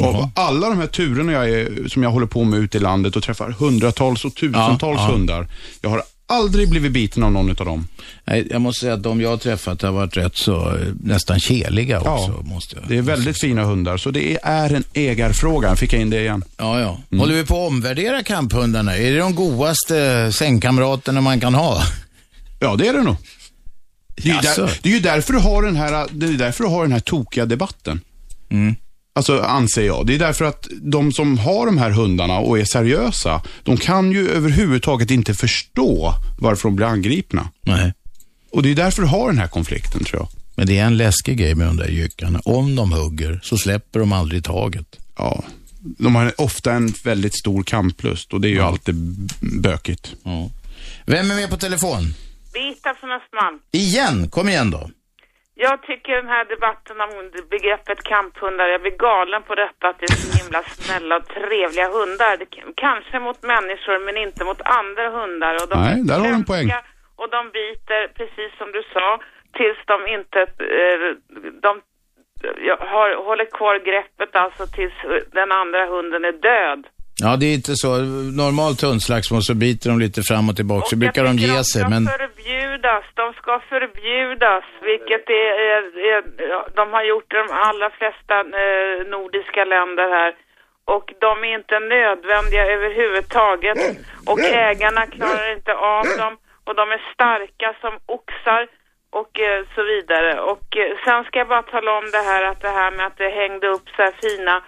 Av 0.00 0.30
alla 0.34 0.68
de 0.68 0.78
här 0.78 0.86
turerna 0.86 1.32
jag 1.32 1.50
är, 1.50 1.88
som 1.88 2.02
jag 2.02 2.10
håller 2.10 2.26
på 2.26 2.44
med 2.44 2.58
ute 2.58 2.76
i 2.78 2.80
landet 2.80 3.16
och 3.16 3.22
träffar 3.22 3.50
hundratals 3.50 4.24
och 4.24 4.34
tusentals 4.34 4.80
Ja, 5.00 5.06
ja. 5.08 5.12
hundar. 5.12 5.48
Jag 5.80 5.90
har 5.90 6.02
aldrig 6.30 6.70
blivit 6.70 6.92
biten 6.92 7.22
av 7.22 7.32
någon 7.32 7.50
av 7.50 7.56
dem. 7.56 7.88
Nej, 8.24 8.46
jag 8.50 8.60
måste 8.60 8.80
säga 8.80 8.94
att 8.94 9.02
de 9.02 9.20
jag 9.20 9.28
har 9.30 9.36
träffat 9.36 9.82
har 9.82 9.92
varit 9.92 10.16
rätt 10.16 10.36
så 10.36 10.76
eh, 10.76 10.86
nästan 11.02 11.40
keliga 11.40 12.00
också. 12.00 12.34
Ja, 12.36 12.42
måste 12.42 12.76
jag. 12.76 12.88
det 12.88 12.96
är 12.96 13.02
väldigt 13.02 13.40
fina 13.40 13.64
hundar, 13.64 13.96
så 13.96 14.10
det 14.10 14.38
är 14.42 14.74
en 14.74 14.84
ägarfråga. 14.92 15.76
Fick 15.76 15.92
jag 15.92 16.02
in 16.02 16.10
det 16.10 16.20
igen. 16.20 16.44
Ja, 16.56 16.80
ja. 16.80 17.18
Håller 17.18 17.34
vi 17.34 17.44
på 17.44 17.64
att 17.64 17.70
omvärdera 17.70 18.22
kamphundarna? 18.22 18.96
Är 18.96 19.12
det 19.12 19.18
de 19.18 19.34
godaste 19.34 20.30
sängkamraterna 20.32 21.20
man 21.20 21.40
kan 21.40 21.54
ha? 21.54 21.82
Ja, 22.60 22.76
det 22.76 22.88
är 22.88 22.92
det 22.92 23.02
nog. 23.02 23.16
Det 24.16 24.30
är, 24.30 24.34
ju 24.34 24.40
där, 24.40 24.78
det 24.82 24.88
är 24.88 24.92
ju 24.92 25.00
därför 25.00 25.32
du 25.32 25.38
har 25.38 25.62
den 25.62 25.76
här, 25.76 26.06
det 26.10 26.26
är 26.26 26.32
därför 26.32 26.64
du 26.64 26.70
har 26.70 26.82
den 26.82 26.92
här 26.92 27.00
tokiga 27.00 27.46
debatten. 27.46 28.00
Mm. 28.50 28.76
Alltså, 29.12 29.40
anser 29.40 29.82
jag. 29.86 30.06
Det 30.06 30.14
är 30.14 30.18
därför 30.18 30.44
att 30.44 30.68
de 30.82 31.12
som 31.12 31.38
har 31.38 31.66
de 31.66 31.78
här 31.78 31.90
hundarna 31.90 32.38
och 32.38 32.58
är 32.58 32.64
seriösa, 32.64 33.42
de 33.62 33.76
kan 33.76 34.12
ju 34.12 34.28
överhuvudtaget 34.30 35.10
inte 35.10 35.34
förstå 35.34 36.14
varför 36.38 36.68
de 36.68 36.76
blir 36.76 36.86
angripna. 36.86 37.48
Nej. 37.62 37.92
Och 38.52 38.62
det 38.62 38.70
är 38.70 38.74
därför 38.74 39.02
du 39.02 39.08
har 39.08 39.26
den 39.28 39.38
här 39.38 39.48
konflikten, 39.48 40.04
tror 40.04 40.20
jag. 40.22 40.28
Men 40.54 40.66
det 40.66 40.78
är 40.78 40.84
en 40.84 40.96
läskig 40.96 41.38
grej 41.38 41.54
med 41.54 41.66
de 41.66 41.76
där 41.76 41.88
jyckarna. 41.88 42.40
Om 42.44 42.76
de 42.76 42.92
hugger 42.92 43.40
så 43.42 43.58
släpper 43.58 44.00
de 44.00 44.12
aldrig 44.12 44.44
taget. 44.44 44.86
Ja. 45.16 45.44
De 45.98 46.14
har 46.14 46.40
ofta 46.40 46.72
en 46.72 46.94
väldigt 47.04 47.38
stor 47.38 47.62
kamplust 47.62 48.32
och 48.32 48.40
det 48.40 48.48
är 48.48 48.50
ju 48.52 48.60
alltid 48.60 48.94
b- 48.94 49.34
bökigt. 49.40 50.14
Vem 51.06 51.30
är 51.30 51.34
med 51.34 51.50
på 51.50 51.56
telefon? 51.56 52.14
Birgitta 52.52 52.94
från 53.00 53.10
Östermalm. 53.12 53.58
Igen, 53.72 54.28
kom 54.30 54.48
igen 54.48 54.70
då. 54.70 54.90
Jag 55.66 55.82
tycker 55.82 56.12
den 56.16 56.28
här 56.28 56.44
debatten 56.44 57.00
om 57.00 57.10
begreppet 57.50 58.02
kamphundar, 58.02 58.66
jag 58.66 58.80
blir 58.82 58.96
galen 59.08 59.42
på 59.42 59.54
detta 59.54 59.88
att 59.88 59.98
det 59.98 60.06
är 60.12 60.20
så 60.26 60.44
himla 60.44 60.62
snälla 60.62 61.16
och 61.16 61.26
trevliga 61.28 61.88
hundar. 61.98 62.36
Det, 62.36 62.46
kanske 62.86 63.18
mot 63.20 63.42
människor 63.42 63.98
men 64.06 64.16
inte 64.16 64.44
mot 64.44 64.60
andra 64.60 65.06
hundar. 65.18 65.54
Och 65.60 65.68
de 65.68 65.78
Nej, 65.82 66.00
är 66.00 66.04
där 66.08 66.18
har 66.18 66.28
du 66.28 66.34
en 66.34 66.44
poäng. 66.44 66.68
Och 67.20 67.30
de 67.36 67.42
biter, 67.58 68.00
precis 68.18 68.50
som 68.58 68.68
du 68.72 68.82
sa, 68.94 69.08
tills 69.58 69.80
de 69.92 69.96
inte, 70.16 70.40
eh, 70.78 71.08
de 71.66 71.72
jag 72.70 72.76
har, 72.76 73.08
håller 73.28 73.44
kvar 73.44 73.76
greppet 73.78 74.36
alltså 74.36 74.66
tills 74.66 74.94
den 75.32 75.52
andra 75.52 75.86
hunden 75.86 76.24
är 76.24 76.32
död. 76.32 76.86
Ja, 77.24 77.36
det 77.40 77.46
är 77.46 77.54
inte 77.60 77.74
så. 77.74 77.90
Normalt 78.42 78.80
hundslagsmål 78.88 79.42
så 79.42 79.54
biter 79.54 79.90
de 79.90 79.98
lite 80.06 80.20
fram 80.22 80.48
och 80.50 80.56
tillbaka, 80.56 80.86
så 80.86 80.96
brukar 80.96 81.24
de 81.24 81.32
ge 81.46 81.64
sig. 81.72 81.82
Men 81.94 82.02
förbjudas, 82.06 83.04
de 83.20 83.26
ska 83.40 83.52
förbjudas, 83.72 84.64
vilket 84.90 85.24
är, 85.42 85.50
är, 85.70 85.82
är 86.10 86.20
de 86.78 86.84
har 86.96 87.04
gjort 87.12 87.32
i 87.32 87.36
de 87.42 87.48
allra 87.68 87.88
flesta 87.98 88.36
eh, 88.62 88.96
nordiska 89.14 89.62
länder 89.74 90.08
här. 90.18 90.32
Och 90.94 91.06
de 91.26 91.32
är 91.48 91.52
inte 91.60 91.76
nödvändiga 91.94 92.64
överhuvudtaget. 92.74 93.78
Och 94.30 94.40
ägarna 94.40 95.06
klarar 95.06 95.52
inte 95.56 95.74
av 95.74 96.04
dem. 96.22 96.34
Och 96.66 96.74
de 96.80 96.84
är 96.96 97.02
starka 97.14 97.68
som 97.80 97.94
oxar 98.06 98.62
och 99.10 99.40
eh, 99.40 99.64
så 99.74 99.82
vidare. 99.82 100.40
Och 100.40 100.76
eh, 100.76 100.96
sen 101.04 101.24
ska 101.24 101.38
jag 101.38 101.48
bara 101.48 101.62
tala 101.62 101.98
om 101.98 102.06
det 102.12 102.22
här 102.30 102.42
att 102.44 102.60
det 102.60 102.74
här 102.80 102.90
med 102.90 103.06
att 103.06 103.16
det 103.16 103.28
hängde 103.28 103.66
upp 103.68 103.86
så 103.96 104.02
här 104.02 104.14
fina 104.22 104.62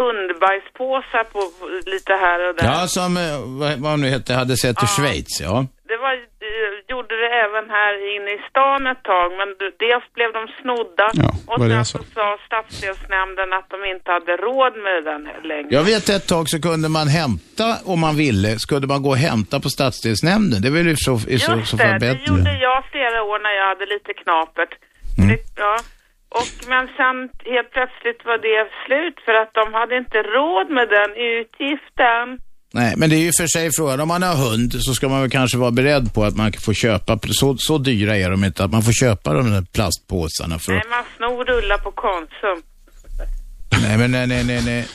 hundbajspåsar 0.00 1.24
på 1.24 1.40
på 1.58 1.66
lite 1.90 2.12
här 2.12 2.48
och 2.48 2.54
där. 2.56 2.64
ja, 2.64 2.86
som, 2.86 3.16
eh, 3.16 3.22
vad, 3.60 3.72
vad 3.78 3.98
nu 3.98 4.08
hette, 4.08 4.34
hade 4.34 4.56
sett 4.56 4.82
i 4.82 4.86
Schweiz, 4.86 5.40
ja. 5.40 5.66
Det 5.90 5.96
var, 5.96 6.12
eh, 6.12 6.72
gjorde 6.88 7.14
det 7.22 7.30
även 7.46 7.70
här 7.78 7.92
inne 8.16 8.30
i 8.38 8.40
stan 8.50 8.86
ett 8.86 9.02
tag, 9.02 9.28
men 9.38 9.48
dels 9.84 10.06
blev 10.16 10.30
de 10.38 10.42
snodda 10.60 11.06
och 11.46 11.58
vad 11.60 11.62
är 11.62 11.68
sen 11.68 11.78
det 11.78 11.84
så 11.84 11.98
sa 12.14 12.38
stadsdelsnämnden 12.46 13.52
att 13.58 13.68
de 13.70 13.78
inte 13.94 14.10
hade 14.16 14.36
råd 14.36 14.74
med 14.86 15.04
den 15.10 15.22
längre. 15.50 15.68
Jag 15.70 15.84
vet 15.84 16.08
ett 16.08 16.28
tag 16.28 16.48
så 16.48 16.60
kunde 16.62 16.88
man 16.88 17.08
hämta, 17.08 17.66
om 17.92 18.00
man 18.00 18.16
ville, 18.16 18.58
skulle 18.58 18.86
man 18.86 19.02
gå 19.02 19.10
och 19.10 19.16
hämta 19.28 19.60
på 19.60 19.68
stadsdelsnämnden. 19.68 20.62
Det 20.62 20.70
väl 20.70 20.88
i 20.88 20.96
så, 20.96 21.14
i 21.14 21.38
så, 21.38 21.52
Just 21.52 21.70
så 21.70 21.76
det, 21.76 21.82
fall 21.82 21.92
det 21.92 22.06
bättre. 22.06 22.24
gjorde 22.28 22.52
jag 22.68 22.78
flera 22.92 23.22
år 23.22 23.38
när 23.46 23.54
jag 23.60 23.66
hade 23.72 23.86
lite 23.94 24.12
knapert. 24.22 24.72
Mm. 25.18 25.28
Det, 25.28 25.38
ja. 25.56 25.78
Och, 26.28 26.50
men 26.68 26.84
sen 26.98 27.16
helt 27.54 27.70
plötsligt 27.76 28.20
var 28.24 28.38
det 28.48 28.60
slut 28.84 29.16
för 29.24 29.34
att 29.42 29.52
de 29.54 29.74
hade 29.78 29.94
inte 30.02 30.18
råd 30.36 30.70
med 30.70 30.88
den 30.88 31.10
utgiften. 31.16 32.26
Nej, 32.72 32.94
men 32.96 33.10
det 33.10 33.16
är 33.16 33.24
ju 33.28 33.32
för 33.40 33.46
sig 33.46 33.70
frågan. 33.78 34.00
Om 34.00 34.08
man 34.08 34.22
har 34.22 34.36
hund 34.36 34.72
så 34.86 34.94
ska 34.94 35.08
man 35.08 35.20
väl 35.20 35.30
kanske 35.30 35.58
vara 35.58 35.70
beredd 35.70 36.14
på 36.14 36.24
att 36.24 36.36
man 36.36 36.52
får 36.52 36.74
köpa, 36.74 37.18
så, 37.40 37.56
så 37.58 37.78
dyra 37.78 38.16
är 38.16 38.30
de 38.30 38.44
inte, 38.44 38.64
att 38.64 38.72
man 38.72 38.82
får 38.82 38.92
köpa 38.92 39.32
de 39.32 39.50
där 39.50 39.64
plastpåsarna 39.74 40.58
för 40.58 40.72
Nej, 40.72 40.82
man 40.90 41.04
snor 41.16 41.44
rullar 41.44 41.78
på 41.78 41.90
Konsum. 41.90 42.62
Nej, 43.82 43.98
men 43.98 44.10
nej, 44.10 44.26
nej, 44.26 44.44
nej, 44.44 44.62
nej. 44.64 44.86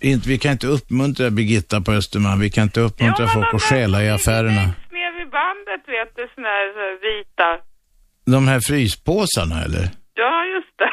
Inte, 0.00 0.28
vi 0.28 0.38
kan 0.38 0.52
inte 0.52 0.66
uppmuntra 0.66 1.30
Birgitta 1.30 1.80
på 1.80 1.92
Östermalm. 1.92 2.40
Vi 2.40 2.50
kan 2.50 2.62
inte 2.62 2.80
uppmuntra 2.80 3.28
folk 3.28 3.54
att 3.54 3.62
stjäla 3.62 4.04
i 4.04 4.10
affärerna. 4.10 4.62
Ner 4.96 5.18
vid 5.18 5.30
bandet 5.30 5.82
vet 5.86 6.16
du, 6.16 6.28
såna 6.34 6.48
här 6.48 6.68
eh, 6.84 6.98
vita. 7.06 7.48
De 8.26 8.48
här 8.48 8.60
fryspåsarna 8.60 9.64
eller? 9.64 9.90
Ja, 10.16 10.44
just 10.54 10.78
det. 10.78 10.92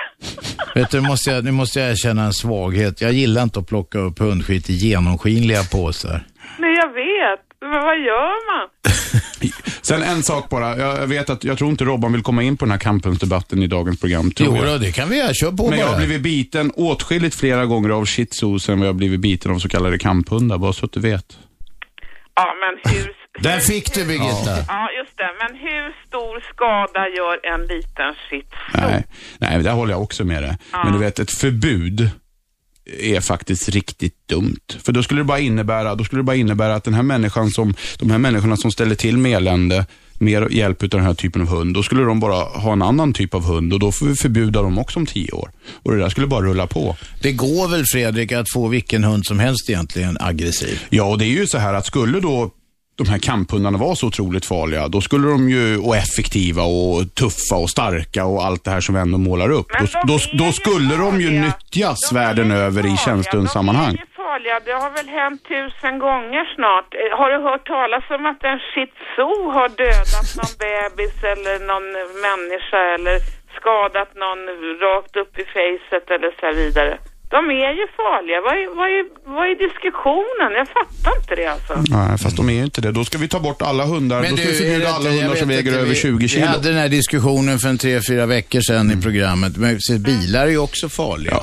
Vet 0.79 0.91
du, 0.91 1.01
nu 1.01 1.07
måste, 1.07 1.31
jag, 1.31 1.43
nu 1.43 1.51
måste 1.51 1.79
jag 1.79 1.89
erkänna 1.91 2.23
en 2.23 2.33
svaghet. 2.33 3.01
Jag 3.01 3.13
gillar 3.13 3.43
inte 3.43 3.59
att 3.59 3.67
plocka 3.67 3.99
upp 3.99 4.19
hundskit 4.19 4.69
i 4.69 4.73
genomskinliga 4.73 5.63
påsar. 5.71 6.23
Men 6.59 6.69
jag 6.73 6.87
vet. 6.93 7.39
Men 7.61 7.71
vad 7.71 7.99
gör 7.99 8.57
man? 8.59 8.69
Sen 9.81 10.01
en 10.03 10.23
sak 10.23 10.49
bara. 10.49 10.77
Jag 10.77 10.97
jag 11.01 11.07
vet 11.07 11.29
att, 11.29 11.43
jag 11.43 11.57
tror 11.57 11.69
inte 11.69 11.83
Robban 11.85 12.11
vill 12.13 12.21
komma 12.23 12.43
in 12.43 12.57
på 12.57 12.65
den 12.65 12.71
här 12.71 12.79
kamphundsdebatten 12.79 13.63
i 13.63 13.67
dagens 13.67 13.99
program. 13.99 14.31
Tror 14.31 14.49
Jo, 14.57 14.63
jag. 14.65 14.73
då, 14.73 14.77
det 14.77 14.91
kan 14.91 15.09
vi 15.09 15.17
göra. 15.17 15.33
Kör 15.33 15.51
på 15.51 15.69
Men 15.69 15.79
jag 15.79 15.87
bara. 15.87 15.95
har 15.99 16.05
blivit 16.05 16.21
biten 16.21 16.71
åtskilligt 16.75 17.35
flera 17.35 17.65
gånger 17.65 17.89
av 17.89 18.05
shih 18.05 18.25
tzus 18.25 18.69
än 18.69 18.79
vad 18.79 18.87
jag 18.87 18.93
har 18.93 18.97
blivit 18.97 19.19
biten 19.19 19.51
av 19.51 19.59
så 19.59 19.69
kallade 19.69 19.97
kamphundar, 19.99 20.57
bara 20.57 20.73
så 20.73 20.85
att 20.85 20.91
du 20.91 20.99
vet. 20.99 21.37
Ja, 22.35 22.45
men 22.59 22.93
hur... 22.93 23.13
Där 23.39 23.59
fick 23.59 23.93
du 23.93 24.05
Birgitta. 24.05 24.57
Ja, 24.67 24.89
just 24.97 25.17
det. 25.17 25.29
Men 25.39 25.59
hur 25.59 26.07
stor 26.07 26.53
skada 26.53 27.07
gör 27.07 27.53
en 27.53 27.61
liten 27.61 28.15
shih 28.29 28.43
Nej, 28.73 29.03
nej, 29.37 29.63
där 29.63 29.71
håller 29.71 29.93
jag 29.93 30.01
också 30.01 30.23
med 30.23 30.43
dig. 30.43 30.57
Ja. 30.71 30.83
Men 30.83 30.93
du 30.93 30.99
vet, 30.99 31.19
ett 31.19 31.31
förbud 31.31 32.09
är 32.99 33.21
faktiskt 33.21 33.69
riktigt 33.69 34.27
dumt. 34.27 34.59
För 34.85 34.91
då 34.91 35.03
skulle 35.03 35.19
det 35.19 35.25
bara 35.25 35.39
innebära, 35.39 35.95
då 35.95 36.03
skulle 36.03 36.19
det 36.19 36.23
bara 36.23 36.35
innebära 36.35 36.75
att 36.75 36.83
den 36.83 36.93
här 36.93 37.03
människan 37.03 37.51
som, 37.51 37.73
de 37.99 38.11
här 38.11 38.17
människorna 38.17 38.57
som 38.57 38.71
ställer 38.71 38.95
till 38.95 39.17
med 39.17 39.31
elände, 39.31 39.85
med 40.19 40.51
hjälp 40.51 40.83
av 40.83 40.89
den 40.89 41.03
här 41.03 41.13
typen 41.13 41.41
av 41.41 41.47
hund, 41.47 41.73
då 41.73 41.83
skulle 41.83 42.03
de 42.03 42.19
bara 42.19 42.43
ha 42.43 42.73
en 42.73 42.81
annan 42.81 43.13
typ 43.13 43.33
av 43.33 43.45
hund 43.45 43.73
och 43.73 43.79
då 43.79 43.91
får 43.91 44.05
vi 44.05 44.15
förbjuda 44.15 44.61
dem 44.61 44.77
också 44.77 44.99
om 44.99 45.05
tio 45.05 45.31
år. 45.31 45.51
Och 45.83 45.91
det 45.91 45.97
där 45.97 46.09
skulle 46.09 46.27
bara 46.27 46.45
rulla 46.45 46.67
på. 46.67 46.95
Det 47.21 47.31
går 47.31 47.67
väl 47.67 47.83
Fredrik 47.85 48.31
att 48.31 48.51
få 48.53 48.67
vilken 48.67 49.03
hund 49.03 49.25
som 49.25 49.39
helst 49.39 49.69
egentligen 49.69 50.17
aggressiv? 50.19 50.81
Ja, 50.89 51.03
och 51.03 51.17
det 51.17 51.25
är 51.25 51.29
ju 51.29 51.47
så 51.47 51.57
här 51.57 51.73
att 51.73 51.85
skulle 51.85 52.19
då 52.19 52.51
de 52.97 53.09
här 53.09 53.17
kamphundarna 53.17 53.77
vara 53.77 53.95
så 53.95 54.07
otroligt 54.07 54.45
farliga, 54.45 54.87
då 54.87 55.01
skulle 55.01 55.27
de 55.27 55.49
ju, 55.49 55.77
och 55.77 55.95
effektiva 55.95 56.63
och 56.63 57.15
tuffa 57.15 57.55
och 57.63 57.69
starka 57.69 58.25
och 58.25 58.43
allt 58.45 58.63
det 58.63 58.71
här 58.71 58.81
som 58.81 58.95
vi 58.95 59.01
ändå 59.01 59.17
målar 59.17 59.49
upp. 59.51 59.67
Då, 59.79 59.85
då, 60.07 60.17
då 60.45 60.51
skulle 60.51 60.95
de 60.97 61.21
ju 61.21 61.29
nyttjas 61.31 62.11
världen 62.13 62.51
över 62.51 62.85
i 62.93 62.97
tjänstehundssammanhang. 62.97 63.95
farliga. 64.15 64.59
Det 64.65 64.71
har 64.83 64.91
väl 64.99 65.09
hänt 65.19 65.41
tusen 65.53 65.99
gånger 65.99 66.43
snart. 66.55 66.89
Eh, 67.01 67.17
Har 67.19 67.29
du 67.33 67.37
hört 67.49 67.65
talas 67.75 68.03
om 68.15 68.25
att 68.31 68.41
en 68.51 68.59
shih 68.71 68.89
tzu 68.99 69.29
har 69.57 69.69
dödat 69.83 70.29
någon 70.39 70.53
bebis 70.65 71.15
eller 71.33 71.55
någon 71.71 71.87
människa 72.27 72.81
eller 72.95 73.15
skadat 73.57 74.11
någon 74.23 74.41
rakt 74.85 75.15
upp 75.21 75.33
i 75.43 75.45
facet 75.55 76.05
eller 76.15 76.31
så 76.41 76.49
vidare? 76.61 76.93
De 77.35 77.39
är 77.49 77.71
ju 77.79 77.85
farliga. 78.01 78.39
Vad 78.45 78.53
är, 78.61 78.67
vad, 78.79 78.87
är, 78.97 79.03
vad 79.35 79.45
är 79.51 79.55
diskussionen? 79.67 80.49
Jag 80.61 80.67
fattar 80.77 81.11
inte 81.21 81.35
det 81.35 81.47
alltså. 81.55 81.73
Nej, 81.97 82.17
fast 82.17 82.35
de 82.37 82.49
är 82.49 82.53
ju 82.53 82.63
inte 82.63 82.81
det. 82.81 82.91
Då 82.91 83.05
ska 83.05 83.17
vi 83.17 83.27
ta 83.27 83.39
bort 83.39 83.61
alla 83.61 83.85
hundar. 83.85 84.21
då 84.21 84.37
ska 84.37 84.47
vi 84.47 84.53
förbjuda 84.53 84.89
alla 84.89 85.09
jag 85.09 85.17
hundar 85.21 85.35
som 85.35 85.47
väger 85.47 85.71
inte, 85.71 85.79
över 85.79 85.89
vi, 85.89 85.95
20 85.95 86.27
kilo. 86.27 86.41
Vi 86.41 86.47
hade 86.47 86.69
den 86.69 86.77
här 86.77 86.89
diskussionen 86.89 87.59
för 87.59 87.69
en 87.69 87.77
tre, 87.77 88.01
fyra 88.09 88.25
veckor 88.25 88.61
sedan 88.61 88.81
Mm. 88.87 88.99
i 88.99 89.01
programmet. 89.01 89.57
Men 89.57 89.79
bilar 89.99 90.45
är 90.45 90.51
ju 90.51 90.57
också 90.57 90.89
farliga. 90.89 91.39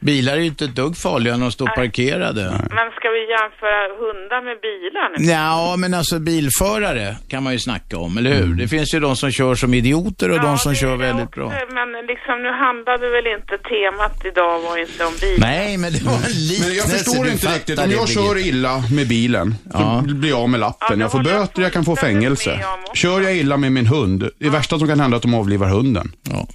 Bilar 0.00 0.32
är 0.32 0.36
ju 0.40 0.46
inte 0.46 0.64
ett 0.64 0.74
dugg 0.76 0.96
farliga 0.96 1.36
när 1.36 1.40
de 1.46 1.52
står 1.52 1.66
parkerade. 1.66 2.42
Men 2.50 2.90
ska 2.98 3.08
vi 3.16 3.20
jämföra 3.30 3.82
hundar 3.98 4.44
med 4.44 4.56
bilar 4.60 5.18
nu? 5.18 5.24
Ja, 5.32 5.74
men 5.78 5.94
alltså 5.94 6.18
bilförare 6.18 7.16
kan 7.28 7.42
man 7.42 7.52
ju 7.52 7.58
snacka 7.58 7.98
om, 7.98 8.18
eller 8.18 8.34
hur? 8.34 8.54
Det 8.54 8.68
finns 8.68 8.94
ju 8.94 9.00
de 9.00 9.16
som 9.16 9.30
kör 9.30 9.54
som 9.54 9.74
idioter 9.74 10.30
och 10.30 10.40
de 10.40 10.58
som 10.58 10.74
kör 10.74 10.96
väldigt 10.96 11.30
bra. 11.30 11.48
Men 11.48 12.06
liksom, 12.06 12.42
nu 12.42 12.48
handlade 12.64 13.08
väl 13.10 13.26
inte 13.38 13.58
temat 13.68 14.24
idag 14.24 14.60
var 14.60 14.76
inte 14.80 15.04
om 15.04 15.12
bilar? 15.20 15.48
Nej, 15.48 15.76
men 15.76 15.92
det 15.92 16.02
var 16.02 16.14
en 16.14 16.20
liknelse. 16.20 16.66
Men 16.68 16.76
jag 16.76 16.86
förstår 16.90 17.24
du 17.24 17.30
inte 17.30 17.42
fattar 17.46 17.56
riktigt. 17.58 17.78
Om 17.78 17.88
det, 17.88 17.94
jag 17.94 18.08
kör 18.08 18.34
Birgitta. 18.34 18.48
illa 18.56 18.82
med 18.94 19.08
bilen, 19.08 19.54
Ja. 19.72 20.04
så 20.08 20.14
blir 20.14 20.30
jag 20.30 20.38
av 20.40 20.48
med 20.48 20.60
lappen. 20.60 21.00
jag 21.00 21.12
får 21.12 21.22
böter, 21.22 21.62
jag 21.62 21.72
kan 21.72 21.84
få 21.84 21.96
fängelse. 21.96 22.50
med 22.56 22.66
om 22.66 22.80
också. 22.80 22.94
Kör 22.94 23.20
jag 23.20 23.36
illa 23.36 23.56
med 23.56 23.72
min 23.72 23.86
hund, 23.86 24.28
det 24.38 24.48
värsta 24.50 24.78
som 24.78 24.88
kan 24.88 25.00
hända 25.00 25.14
är 25.14 25.16
att 25.16 25.22
de 25.22 25.34
avlivar 25.34 25.68
hunden. 25.68 26.12
Ja. 26.22 26.46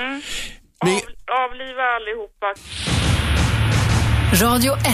Mm. 0.00 0.20
Av, 1.28 1.50
avliva 1.50 1.82
allihopa. 1.96 2.54
Radio 4.32 4.72
1. 4.72 4.84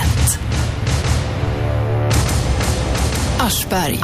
Aschberg. 3.39 3.99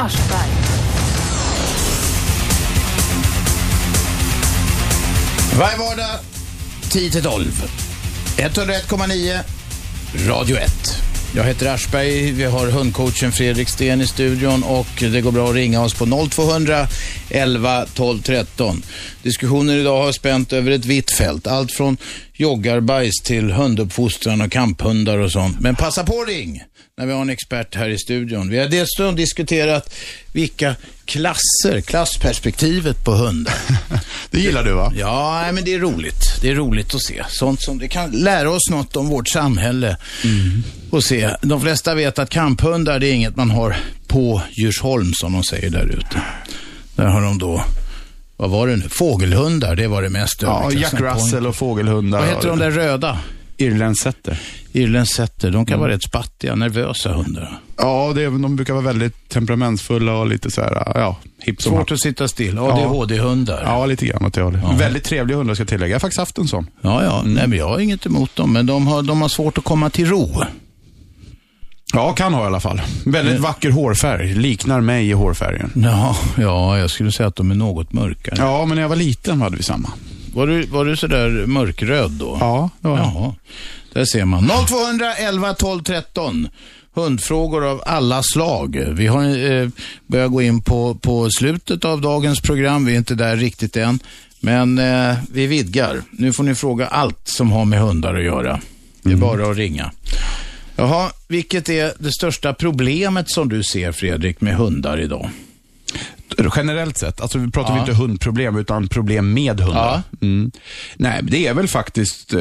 Varje 5.58 5.78
vardag 5.78 6.18
10 6.90 7.10
till 7.10 7.22
12. 7.22 7.44
101,9 8.36 9.40
Radio 10.28 10.56
1. 10.56 11.09
Jag 11.34 11.44
heter 11.44 11.74
Aschberg, 11.74 12.32
vi 12.32 12.44
har 12.44 12.66
hundcoachen 12.66 13.32
Fredrik 13.32 13.68
Sten 13.68 14.00
i 14.00 14.06
studion 14.06 14.62
och 14.62 14.86
det 14.98 15.20
går 15.20 15.32
bra 15.32 15.48
att 15.48 15.54
ringa 15.54 15.82
oss 15.82 15.94
på 15.94 16.28
0200 16.30 16.86
11 17.30 17.86
12 17.94 18.22
13. 18.22 18.82
Diskussionen 19.22 19.80
idag 19.80 20.02
har 20.02 20.12
spänt 20.12 20.52
över 20.52 20.70
ett 20.70 20.84
vitt 20.84 21.10
fält. 21.10 21.46
Allt 21.46 21.72
från 21.72 21.96
joggarbajs 22.32 23.22
till 23.24 23.50
hunduppfostran 23.50 24.40
och 24.40 24.52
kamphundar 24.52 25.18
och 25.18 25.32
sånt. 25.32 25.60
Men 25.60 25.76
passa 25.76 26.04
på 26.04 26.24
ring 26.24 26.62
när 27.00 27.06
vi 27.06 27.12
har 27.12 27.22
en 27.22 27.30
expert 27.30 27.74
här 27.74 27.88
i 27.88 27.98
studion. 27.98 28.48
Vi 28.48 28.58
har 28.58 28.66
dessutom 28.66 29.16
diskuterat 29.16 29.94
vilka 30.32 30.74
klasser, 31.04 31.80
klassperspektivet 31.80 33.04
på 33.04 33.12
hundar. 33.12 33.54
Det 34.30 34.40
gillar 34.40 34.64
du 34.64 34.72
va? 34.72 34.92
Ja, 34.96 35.52
men 35.52 35.64
det 35.64 35.74
är 35.74 35.78
roligt. 35.78 36.40
Det 36.40 36.50
är 36.50 36.54
roligt 36.54 36.94
att 36.94 37.02
se. 37.02 37.24
Sånt 37.28 37.62
som 37.62 37.78
det 37.78 37.88
kan 37.88 38.10
lära 38.10 38.50
oss 38.50 38.70
något 38.70 38.96
om 38.96 39.08
vårt 39.08 39.28
samhälle. 39.28 39.96
Och 40.90 41.04
se. 41.04 41.30
De 41.42 41.60
flesta 41.60 41.94
vet 41.94 42.18
att 42.18 42.30
kamphundar, 42.30 42.98
det 42.98 43.06
är 43.06 43.12
inget 43.12 43.36
man 43.36 43.50
har 43.50 43.76
på 44.06 44.42
Djursholm 44.52 45.12
som 45.14 45.32
de 45.32 45.44
säger 45.44 45.70
där 45.70 45.86
ute. 45.86 46.22
Där 46.96 47.06
har 47.06 47.22
de 47.22 47.38
då, 47.38 47.64
vad 48.36 48.50
var 48.50 48.66
det 48.68 48.76
nu? 48.76 48.88
Fågelhundar, 48.88 49.76
det 49.76 49.86
var 49.86 50.02
det 50.02 50.10
mest 50.10 50.42
Ja, 50.42 50.72
Jack 50.72 50.94
Russell 50.94 51.46
och 51.46 51.56
fågelhundar. 51.56 52.20
Vad 52.20 52.28
heter 52.28 52.48
de 52.48 52.58
där 52.58 52.70
röda? 52.70 53.18
Irländsetter. 53.60 54.40
Irländsetter. 54.72 55.50
De 55.50 55.66
kan 55.66 55.80
vara 55.80 55.90
rätt 55.92 56.02
spattiga, 56.02 56.54
nervösa 56.54 57.12
hundar. 57.12 57.60
Ja, 57.76 58.12
det 58.14 58.24
de 58.24 58.56
brukar 58.56 58.72
vara 58.74 58.84
väldigt 58.84 59.28
temperamentsfulla 59.28 60.12
och 60.12 60.26
lite 60.26 60.50
så 60.50 60.60
här, 60.60 60.92
ja, 60.94 61.16
hipp 61.38 61.62
Svårt 61.62 61.78
happ. 61.78 61.90
att 61.92 62.00
sitta 62.00 62.28
still. 62.28 62.58
ADHD-hundar. 62.58 63.62
Ja, 63.64 63.86
lite 63.86 64.06
grann 64.06 64.26
åt 64.26 64.34
det 64.34 64.42
hållet. 64.42 64.62
Väldigt 64.78 65.04
trevliga 65.04 65.36
hundar 65.38 65.54
ska 65.54 65.60
jag 65.62 65.68
tillägga. 65.68 65.90
Jag 65.90 65.94
har 65.94 66.00
faktiskt 66.00 66.18
haft 66.18 66.38
en 66.38 66.48
sån. 66.48 66.66
Ja, 66.80 67.04
ja. 67.04 67.22
Nej, 67.26 67.46
men 67.48 67.58
jag 67.58 67.68
har 67.68 67.78
inget 67.78 68.06
emot 68.06 68.36
dem, 68.36 68.52
men 68.52 68.66
de 68.66 68.86
har, 68.86 69.02
de 69.02 69.22
har 69.22 69.28
svårt 69.28 69.58
att 69.58 69.64
komma 69.64 69.90
till 69.90 70.06
ro. 70.08 70.42
Ja, 71.92 72.12
kan 72.12 72.34
ha 72.34 72.44
i 72.44 72.46
alla 72.46 72.60
fall. 72.60 72.82
Väldigt 73.06 73.40
vacker 73.40 73.70
hårfärg. 73.70 74.34
Liknar 74.34 74.80
mig 74.80 75.08
i 75.08 75.12
hårfärgen. 75.12 75.72
Ja, 75.74 76.16
ja, 76.38 76.78
jag 76.78 76.90
skulle 76.90 77.12
säga 77.12 77.26
att 77.26 77.36
de 77.36 77.50
är 77.50 77.54
något 77.54 77.92
mörkare. 77.92 78.34
Ja, 78.38 78.64
men 78.66 78.74
när 78.74 78.82
jag 78.82 78.88
var 78.88 78.96
liten 78.96 79.40
hade 79.40 79.56
vi 79.56 79.62
samma. 79.62 79.90
Var 80.34 80.46
du, 80.46 80.66
var 80.66 80.84
du 80.84 80.96
sådär 80.96 81.46
mörkröd 81.46 82.10
då? 82.10 82.36
Ja, 82.40 82.70
det 82.80 82.88
var 82.88 82.98
jag. 82.98 83.06
Jaha. 83.06 83.34
Där 83.92 84.04
ser 84.04 84.24
man. 84.24 84.50
0211 84.68 85.54
12 85.54 85.82
13. 85.82 86.48
Hundfrågor 86.94 87.66
av 87.66 87.82
alla 87.86 88.22
slag. 88.22 88.84
Vi 88.92 89.06
har 89.06 89.52
eh, 89.52 89.68
börjat 90.06 90.30
gå 90.30 90.42
in 90.42 90.62
på, 90.62 90.94
på 90.94 91.30
slutet 91.30 91.84
av 91.84 92.00
dagens 92.00 92.40
program. 92.40 92.84
Vi 92.84 92.92
är 92.92 92.98
inte 92.98 93.14
där 93.14 93.36
riktigt 93.36 93.76
än. 93.76 93.98
Men 94.40 94.78
eh, 94.78 95.16
vi 95.32 95.46
vidgar. 95.46 96.02
Nu 96.10 96.32
får 96.32 96.44
ni 96.44 96.54
fråga 96.54 96.86
allt 96.86 97.28
som 97.28 97.52
har 97.52 97.64
med 97.64 97.80
hundar 97.80 98.14
att 98.14 98.24
göra. 98.24 98.60
Det 99.02 99.12
är 99.12 99.16
bara 99.16 99.50
att 99.50 99.56
ringa. 99.56 99.92
Jaha, 100.76 101.10
vilket 101.28 101.68
är 101.68 101.92
det 101.98 102.12
största 102.12 102.54
problemet 102.54 103.30
som 103.30 103.48
du 103.48 103.62
ser 103.62 103.92
Fredrik 103.92 104.40
med 104.40 104.56
hundar 104.56 105.00
idag? 105.00 105.30
Generellt 106.56 106.98
sett, 106.98 107.20
alltså 107.20 107.38
vi 107.38 107.50
pratar 107.50 107.74
Ja. 107.74 107.80
inte 107.80 107.92
hundproblem 107.92 108.56
utan 108.56 108.88
problem 108.88 109.32
med 109.32 109.60
hundar. 109.60 110.02
Mm. 110.22 110.50
Nej, 110.96 111.20
det 111.22 111.46
är 111.46 111.54
väl 111.54 111.68
faktiskt, 111.68 112.34
eh, 112.34 112.40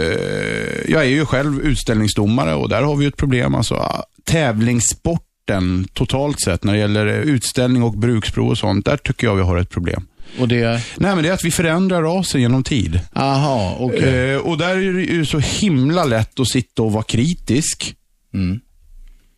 jag 0.87 1.01
är 1.01 1.09
ju 1.09 1.25
själv 1.25 1.59
utställningsdomare 1.61 2.53
och 2.53 2.69
där 2.69 2.81
har 2.81 2.95
vi 2.95 3.05
ett 3.05 3.17
problem. 3.17 3.55
Alltså, 3.55 4.03
tävlingssporten 4.25 5.87
totalt 5.93 6.41
sett 6.41 6.63
när 6.63 6.73
det 6.73 6.79
gäller 6.79 7.05
utställning 7.05 7.83
och 7.83 7.93
bruksprov 7.97 8.49
och 8.49 8.57
sånt, 8.57 8.85
där 8.85 8.97
tycker 8.97 9.27
jag 9.27 9.35
vi 9.35 9.41
har 9.41 9.57
ett 9.57 9.69
problem. 9.69 10.05
Och 10.39 10.47
det 10.47 10.59
är? 10.61 10.73
Nej, 10.97 11.15
men 11.15 11.23
det 11.23 11.29
är 11.29 11.33
att 11.33 11.43
vi 11.45 11.51
förändrar 11.51 12.01
rasen 12.01 12.41
genom 12.41 12.63
tid. 12.63 12.99
Aha, 13.13 13.75
okej. 13.79 14.31
Eh, 14.31 14.37
och 14.37 14.57
där 14.57 14.69
är 14.77 14.93
det 14.93 15.01
ju 15.01 15.25
så 15.25 15.39
himla 15.39 16.05
lätt 16.05 16.39
att 16.39 16.47
sitta 16.49 16.81
och 16.83 16.91
vara 16.91 17.03
kritisk. 17.03 17.95
Mm. 18.33 18.59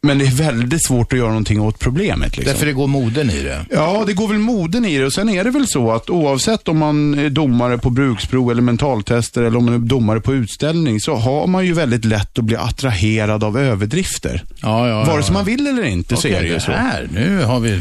Men 0.03 0.17
det 0.19 0.25
är 0.25 0.31
väldigt 0.31 0.85
svårt 0.85 1.13
att 1.13 1.19
göra 1.19 1.27
någonting 1.29 1.61
åt 1.61 1.79
problemet. 1.79 2.37
Liksom. 2.37 2.53
Därför 2.53 2.65
det 2.65 2.73
går 2.73 2.87
moden 2.87 3.29
i 3.29 3.41
det. 3.43 3.65
Ja, 3.69 4.03
det 4.07 4.13
går 4.13 4.27
väl 4.27 4.37
moden 4.37 4.85
i 4.85 4.97
det. 4.97 5.05
Och 5.05 5.13
sen 5.13 5.29
är 5.29 5.43
det 5.43 5.49
väl 5.49 5.67
så 5.67 5.91
att 5.91 6.09
oavsett 6.09 6.67
om 6.67 6.77
man 6.77 7.19
är 7.19 7.29
domare 7.29 7.77
på 7.77 7.89
bruksprov 7.89 8.51
eller 8.51 8.61
mentaltester 8.61 9.41
eller 9.43 9.57
om 9.57 9.65
man 9.65 9.73
är 9.73 9.77
domare 9.77 10.21
på 10.21 10.33
utställning 10.33 10.99
så 10.99 11.15
har 11.15 11.47
man 11.47 11.65
ju 11.65 11.73
väldigt 11.73 12.05
lätt 12.05 12.37
att 12.39 12.45
bli 12.45 12.55
attraherad 12.55 13.43
av 13.43 13.57
överdrifter. 13.59 14.43
Ja, 14.61 14.87
ja, 14.89 15.03
Vare 15.03 15.15
ja. 15.15 15.23
sig 15.23 15.33
man 15.33 15.45
vill 15.45 15.67
eller 15.67 15.83
inte 15.83 16.15
så 16.15 16.27
Okej, 16.27 16.33
är 16.37 16.41
det 16.41 16.47
ju 16.47 16.59
så. 16.59 16.71
Här, 16.71 17.07
nu 17.13 17.43
har 17.43 17.59
vi 17.59 17.79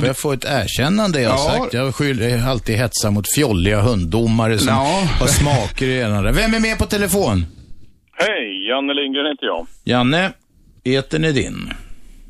börjat 0.00 0.18
få 0.18 0.32
ett 0.32 0.44
erkännande 0.44 1.20
jag 1.22 1.30
har 1.30 1.52
Ja. 1.54 1.58
sagt. 1.60 1.74
Jag 1.74 1.94
skyller 1.94 2.46
alltid 2.48 2.76
hetsa 2.76 3.10
mot 3.10 3.34
fjolliga 3.34 3.80
hunddomare 3.80 4.58
som 4.58 4.68
Ja. 4.68 5.02
har 5.20 5.26
smaker 5.26 5.86
i 5.86 6.00
ena 6.00 6.18
och 6.18 6.24
det. 6.24 6.32
Vem 6.32 6.54
är 6.54 6.60
med 6.60 6.78
på 6.78 6.86
telefon? 6.86 7.46
Hej, 8.12 8.68
Janne 8.68 8.94
Lindgren 8.94 9.26
heter 9.26 9.46
jag. 9.46 9.66
Janne, 9.84 10.32
etern 10.84 11.24
är 11.24 11.32
din. 11.32 11.70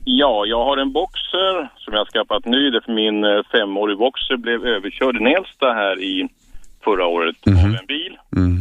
Ja, 0.04 0.44
jag 0.46 0.64
har 0.64 0.76
en 0.76 0.92
boxer 0.92 1.68
som 1.76 1.94
jag 1.94 2.06
skaffat 2.08 2.44
ny. 2.44 2.70
Därför 2.70 2.92
min 2.92 3.24
eh, 3.24 3.42
femårig 3.52 3.98
boxer 3.98 4.36
blev 4.36 4.66
överkörd 4.66 5.16
i 5.16 5.20
Nälsta 5.20 5.66
här 5.66 6.00
i 6.00 6.28
förra 6.84 7.06
året 7.06 7.36
av 7.46 7.52
en 7.52 7.86
bil. 7.88 8.18
Mm. 8.36 8.58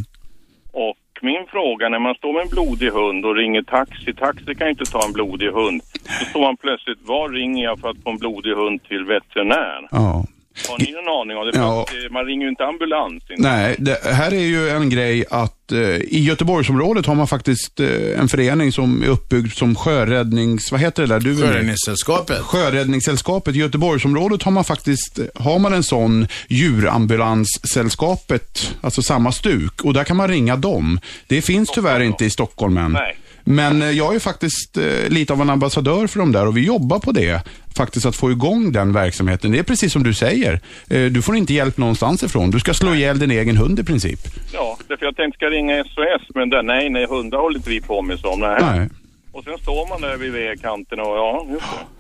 Och 0.72 0.98
min 1.22 1.45
fråga, 1.48 1.90
när 1.90 1.99
man 1.99 2.16
står 2.16 2.34
med 2.34 2.41
en 2.41 2.49
blodig 2.49 2.90
hund 2.91 3.26
och 3.26 3.36
ringer 3.36 3.61
taxi, 3.61 4.14
taxi 4.14 4.56
kan 4.56 4.68
ju 4.68 4.72
inte 4.72 4.91
ta 4.91 5.06
en 5.06 5.14
blodig 5.14 5.52
hund. 5.52 5.82
Så 6.20 6.26
står 6.26 6.41
man 6.41 6.57
plötsligt, 6.57 6.99
var 7.02 7.30
ringer 7.30 7.64
jag 7.64 7.80
för 7.80 7.90
att 7.90 8.03
få 8.03 8.10
en 8.10 8.18
blodig 8.18 8.53
hund 8.53 8.84
till 8.84 9.03
veterinär? 9.06 9.88
Ja. 9.91 10.26
Har 10.68 10.77
ni 10.80 10.91
någon 10.91 11.22
aning 11.22 11.38
om 11.38 11.45
det? 11.48 11.53
För 11.53 11.60
Ja. 11.60 11.81
att, 11.81 11.90
eh, 11.94 12.11
man 12.11 12.26
ringer 12.26 12.44
ju 12.44 12.49
inte 12.49 12.64
ambulans. 12.65 13.23
Inte. 13.30 13.41
Nej, 13.49 13.76
det 13.80 13.99
här 14.03 14.34
är 14.34 14.40
ju 14.45 14.69
en 14.69 14.90
grej 14.90 15.26
att 15.30 15.72
eh, 15.72 15.80
i 15.95 16.19
Göteborgsområdet 16.23 17.06
har 17.06 17.15
man 17.15 17.27
faktiskt 17.27 17.80
eh, 17.80 18.19
en 18.19 18.30
förening 18.30 18.72
som 18.72 19.03
är 19.03 19.07
uppbyggd 19.07 19.53
som 19.53 19.76
sjöräddnings... 19.76 20.72
Vad 20.72 20.81
heter 20.81 21.03
det 21.03 21.10
där? 21.14 21.19
Du. 21.19 21.36
Sjöräddningssällskapet. 21.41 22.40
Sjöräddningssällskapet. 22.41 23.56
I 23.56 23.60
Göteborgsområdet 23.60 24.44
har 24.44 24.52
man 24.52 24.64
faktiskt, 24.64 25.19
har 25.36 25.60
man 25.60 25.73
en 25.73 25.84
sån 25.84 26.27
djurambulanssällskapet, 26.48 28.76
alltså 28.81 29.02
samma 29.02 29.31
stuk. 29.31 29.86
Och 29.86 29.94
där 29.94 30.03
kan 30.03 30.18
man 30.18 30.27
ringa 30.27 30.56
dem. 30.56 30.99
Det 31.27 31.41
finns 31.41 31.69
tyvärr 31.69 31.99
inte 31.99 32.26
i 32.26 32.30
Stockholm 32.30 32.77
än. 32.77 32.91
Nej. 32.91 33.18
Men 33.44 33.82
eh, 33.82 33.91
jag 33.91 34.16
är 34.16 34.20
faktiskt 34.20 34.78
eh, 34.78 35.10
lite 35.10 35.34
av 35.34 35.41
en 35.41 35.49
ambassadör 35.49 36.07
för 36.07 36.20
dem 36.20 36.32
där 36.32 36.48
och 36.48 36.57
vi 36.57 36.66
jobbar 36.66 36.99
på 36.99 37.11
det. 37.11 37.41
Faktiskt 37.76 38.06
att 38.06 38.16
få 38.16 38.32
igång 38.32 38.72
den 38.72 38.94
verksamheten. 38.94 39.52
Det 39.52 39.60
är 39.60 39.64
precis 39.64 39.94
som 39.94 40.03
du 40.03 40.14
säger. 40.14 40.60
Eh, 40.90 41.06
du 41.06 41.22
får 41.22 41.36
inte 41.36 41.53
hjälp 41.53 41.78
någonstans 41.78 42.24
ifrån. 42.24 42.52
Du 42.52 42.60
ska 42.60 42.74
slå 42.74 42.95
ihjäl 42.95 43.20
din 43.20 43.32
egen 43.32 43.57
hund 43.57 43.80
i 43.80 43.84
princip. 43.84 44.20
Ja, 44.53 44.78
därför 44.88 45.06
jag 45.06 45.16
tänkte 45.16 45.38
ska 45.38 45.45
ringa 45.45 45.84
SOS, 45.84 46.36
men 46.36 46.49
där, 46.49 46.64
nej, 46.64 46.90
nej, 46.90 47.06
hundar 47.06 47.38
håller 47.38 47.57
inte 47.57 47.70
vi 47.70 47.82
på 47.82 48.02
med 48.02 48.20
som. 48.20 48.40
Nej. 48.40 48.57
Nej. 48.61 48.90
Och 49.32 49.44
sen 49.44 49.57
står 49.57 49.90
man 49.90 50.02
där 50.02 50.18
vid 50.18 50.32
vägkanten 50.32 50.99
och 50.99 51.06
ja, 51.06 51.45
just 51.49 51.61
det. 51.61 51.99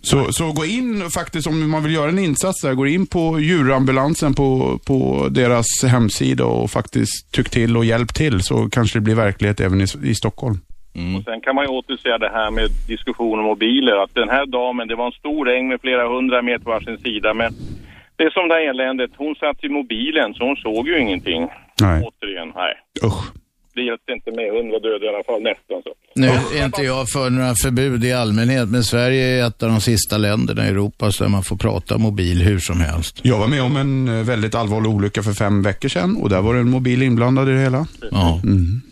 Så, 0.00 0.32
så 0.32 0.52
gå 0.52 0.64
in 0.64 1.10
faktiskt 1.10 1.46
om 1.46 1.70
man 1.70 1.82
vill 1.82 1.94
göra 1.94 2.08
en 2.08 2.18
insats 2.18 2.60
där, 2.60 2.74
gå 2.74 2.86
in 2.86 3.06
på 3.06 3.40
djurambulansen 3.40 4.34
på, 4.34 4.80
på 4.84 5.28
deras 5.30 5.66
hemsida 5.86 6.44
och 6.44 6.70
faktiskt 6.70 7.32
tyck 7.32 7.50
till 7.50 7.76
och 7.76 7.84
hjälp 7.84 8.14
till 8.14 8.42
så 8.42 8.70
kanske 8.70 8.98
det 8.98 9.02
blir 9.02 9.14
verklighet 9.14 9.60
även 9.60 9.80
i, 9.80 9.86
i 10.02 10.14
Stockholm. 10.14 10.60
Och 11.16 11.24
sen 11.24 11.40
kan 11.40 11.54
man 11.54 11.64
ju 11.64 11.70
åter 11.78 11.96
säga 11.96 12.18
det 12.18 12.32
här 12.38 12.50
med 12.50 12.68
diskussion 12.88 13.38
om 13.38 13.44
mobiler. 13.44 13.96
Att 14.02 14.14
den 14.14 14.28
här 14.28 14.46
damen, 14.46 14.88
det 14.88 14.94
var 14.94 15.06
en 15.06 15.20
stor 15.22 15.50
äng 15.50 15.68
med 15.68 15.80
flera 15.80 16.08
hundra 16.08 16.42
meter 16.42 16.64
på 16.64 16.70
varsin 16.70 16.98
sida. 16.98 17.34
Men 17.34 17.54
det 18.16 18.24
är 18.24 18.30
som 18.30 18.48
det 18.48 18.54
här 18.54 18.70
eländet. 18.70 19.10
Hon 19.16 19.34
satt 19.34 19.64
i 19.64 19.68
mobilen 19.68 20.34
så 20.34 20.44
hon 20.44 20.56
såg 20.56 20.88
ju 20.88 20.98
ingenting. 20.98 21.48
Nej. 21.80 22.02
Återigen, 22.06 22.52
nej. 22.54 22.74
Usch. 23.04 23.24
Det 23.74 23.82
hjälpte 23.82 24.12
inte 24.12 24.30
med. 24.30 24.50
Hon 24.52 24.70
var 24.70 24.80
död 24.80 25.02
i 25.02 25.08
alla 25.08 25.24
fall, 25.24 25.42
nästan 25.42 25.82
så. 25.82 25.92
Nu 26.14 26.26
är 26.60 26.64
inte 26.64 26.82
jag 26.82 27.08
för 27.08 27.30
några 27.30 27.54
förbud 27.54 28.04
i 28.04 28.12
allmänhet, 28.12 28.68
men 28.68 28.84
Sverige 28.84 29.24
är 29.24 29.46
ett 29.46 29.62
av 29.62 29.68
de 29.68 29.80
sista 29.80 30.18
länderna 30.18 30.66
i 30.66 30.68
Europa 30.68 31.10
där 31.18 31.28
man 31.28 31.42
får 31.42 31.56
prata 31.56 31.98
mobil 31.98 32.42
hur 32.42 32.58
som 32.58 32.80
helst. 32.80 33.20
Jag 33.22 33.38
var 33.38 33.46
med 33.46 33.62
om 33.62 33.76
en 33.76 34.08
eh, 34.08 34.24
väldigt 34.24 34.54
allvarlig 34.54 34.90
olycka 34.90 35.22
för 35.22 35.32
fem 35.32 35.62
veckor 35.62 35.88
sedan 35.88 36.16
och 36.16 36.28
där 36.28 36.40
var 36.42 36.54
det 36.54 36.60
en 36.60 36.70
mobil 36.70 37.02
inblandad 37.02 37.48
i 37.48 37.52
det 37.52 37.60
hela. 37.60 37.86
Ja. 38.10 38.40
Mm. 38.44 38.82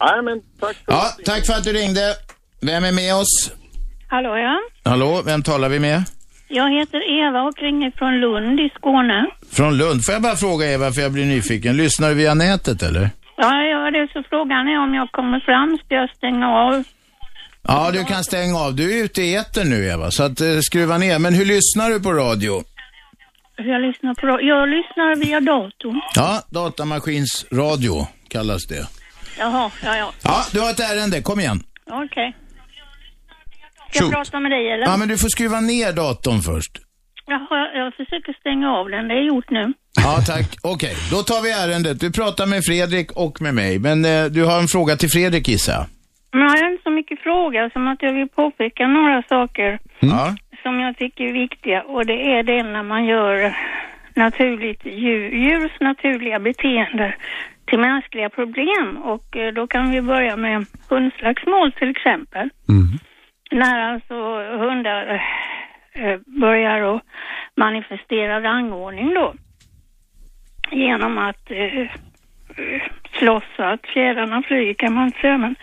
Nej, 0.00 0.22
men 0.22 0.40
tack 0.60 0.76
för 0.76 0.92
Ja, 0.92 1.04
tack 1.24 1.46
för 1.46 1.52
att 1.52 1.64
du 1.64 1.72
ringde. 1.72 2.14
Vem 2.60 2.84
är 2.84 2.92
med 2.92 3.14
oss? 3.14 3.52
Hallå 4.08 4.36
ja. 4.36 4.58
Hallå, 4.90 5.22
vem 5.26 5.42
talar 5.42 5.68
vi 5.68 5.78
med? 5.78 6.02
Jag 6.48 6.78
heter 6.78 7.00
Eva 7.28 7.42
och 7.42 7.58
ringer 7.58 7.90
från 7.98 8.20
Lund 8.20 8.60
i 8.60 8.70
Skåne. 8.76 9.26
Från 9.52 9.78
Lund. 9.78 10.04
Får 10.04 10.12
jag 10.12 10.22
bara 10.22 10.36
fråga 10.36 10.72
Eva, 10.72 10.92
för 10.92 11.00
jag 11.00 11.12
blir 11.12 11.24
nyfiken. 11.26 11.76
Lyssnar 11.76 12.08
du 12.08 12.14
via 12.14 12.34
nätet 12.34 12.82
eller? 12.82 13.10
Ja, 13.36 13.54
jag 13.62 13.68
gör 13.70 13.90
det. 13.90 14.08
Så 14.12 14.22
frågan 14.28 14.68
är 14.68 14.78
om 14.84 14.94
jag 14.94 15.12
kommer 15.12 15.40
fram. 15.40 15.78
Ska 15.84 15.94
jag 15.94 16.10
stänga 16.10 16.48
av? 16.48 16.84
Ja, 17.62 17.90
du 17.92 18.04
kan 18.04 18.24
stänga 18.24 18.58
av. 18.58 18.74
Du 18.74 18.98
är 19.00 19.04
ute 19.04 19.22
i 19.22 19.34
etern 19.34 19.70
nu 19.70 19.86
Eva, 19.86 20.10
så 20.10 20.22
att 20.22 20.40
eh, 20.40 20.58
skruva 20.62 20.98
ner. 20.98 21.18
Men 21.18 21.34
hur 21.34 21.44
lyssnar 21.44 21.90
du 21.90 22.00
på 22.00 22.12
radio? 22.12 22.64
Hur 23.56 23.72
jag 23.72 23.82
lyssnar 23.82 24.14
på 24.14 24.26
ra- 24.26 24.40
Jag 24.40 24.68
lyssnar 24.68 25.16
via 25.24 25.40
datorn. 25.40 26.00
Ja, 26.14 26.42
datamaskinsradio 26.50 28.06
kallas 28.28 28.66
det. 28.66 28.86
Jaha, 29.38 29.70
ja, 29.84 29.96
ja. 29.96 30.12
Ja, 30.24 30.44
du 30.52 30.60
har 30.60 30.70
ett 30.70 30.80
ärende. 30.80 31.22
Kom 31.22 31.40
igen. 31.40 31.60
Okej. 31.90 32.36
Ska 33.90 33.98
jag 33.98 34.04
Shoot. 34.04 34.12
prata 34.12 34.40
med 34.40 34.50
dig 34.50 34.72
eller? 34.72 34.86
Ja, 34.86 34.96
men 34.96 35.08
du 35.08 35.18
får 35.18 35.28
skruva 35.28 35.60
ner 35.60 35.92
datorn 35.92 36.40
först. 36.40 36.72
Jaha, 37.26 37.60
jag 37.74 37.94
försöker 37.94 38.32
stänga 38.40 38.68
av 38.70 38.88
den. 38.88 39.08
Det 39.08 39.14
är 39.14 39.22
gjort 39.26 39.50
nu. 39.50 39.72
Ja, 40.04 40.16
tack. 40.26 40.46
Okej, 40.62 40.94
då 41.10 41.16
tar 41.22 41.42
vi 41.42 41.50
ärendet. 41.50 42.00
Du 42.00 42.12
pratar 42.12 42.46
med 42.46 42.60
Fredrik 42.64 43.12
och 43.12 43.40
med 43.42 43.54
mig. 43.54 43.78
Men 43.78 44.04
eh, 44.04 44.24
du 44.24 44.44
har 44.44 44.58
en 44.60 44.68
fråga 44.68 44.96
till 44.96 45.08
Fredrik 45.08 45.48
gissar 45.48 45.72
jag. 45.72 45.86
Men 46.32 46.40
jag 46.42 46.48
har 46.50 46.70
inte 46.72 46.82
så 46.82 46.90
mycket 46.90 47.20
fråga 47.20 47.70
som 47.70 47.88
att 47.88 48.02
jag 48.02 48.12
vill 48.12 48.28
påpeka 48.28 48.86
några 48.86 49.22
saker 49.22 49.78
Ja. 50.00 50.36
som 50.62 50.80
jag 50.80 50.96
tycker 50.96 51.24
är 51.24 51.32
viktiga. 51.32 51.82
Och 51.82 52.06
det 52.06 52.12
är 52.36 52.42
det 52.42 52.62
när 52.62 52.82
man 52.82 53.04
gör 53.04 53.56
naturligt 54.14 54.84
djur, 54.86 55.30
djurs 55.30 55.72
naturliga 55.80 56.38
beteende 56.38 57.14
till 57.68 57.78
mänskliga 57.78 58.30
problem. 58.30 58.96
Och 58.96 59.36
eh, 59.36 59.52
då 59.52 59.66
kan 59.66 59.90
vi 59.90 60.02
börja 60.02 60.36
med 60.36 60.66
hundslagsmål 60.90 61.72
till 61.72 61.90
exempel. 61.90 62.50
När 63.50 63.92
alltså 63.92 64.14
hundar 64.58 65.22
eh, 65.92 66.18
börjar 66.26 66.96
att 66.96 67.02
manifestera 67.56 68.42
rangordning 68.42 69.14
då. 69.14 69.34
Genom 70.70 71.18
att 71.18 71.50
eh, 71.50 71.80
eh, 71.80 71.88
slåss 73.18 73.44
så 73.56 73.62
att 73.62 73.86
fjädrarna 73.86 74.42
flyger 74.42 74.74
kan 74.74 74.94
man 74.94 75.10
säga, 75.10 75.38
men 75.38 75.56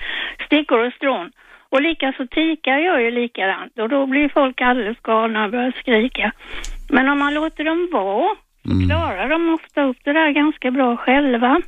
stickor 0.45 0.87
och 0.87 0.93
strån. 0.93 1.31
Och 1.69 1.81
likaså 1.81 2.27
tikar 2.27 2.77
gör 2.77 2.99
ju 2.99 3.11
likadant 3.11 3.79
och 3.79 3.89
då 3.89 4.05
blir 4.05 4.29
folk 4.29 4.61
alldeles 4.61 4.97
galna 4.99 5.45
och 5.45 5.51
börjar 5.51 5.71
skrika. 5.71 6.31
Men 6.89 7.09
om 7.09 7.19
man 7.19 7.33
låter 7.33 7.63
dem 7.63 7.89
vara 7.91 8.35
så 8.63 8.87
klarar 8.87 9.29
de 9.29 9.53
ofta 9.53 9.83
upp 9.83 9.97
det 10.03 10.13
där 10.13 10.31
ganska 10.31 10.71
bra 10.71 10.97
själva. 10.97 11.61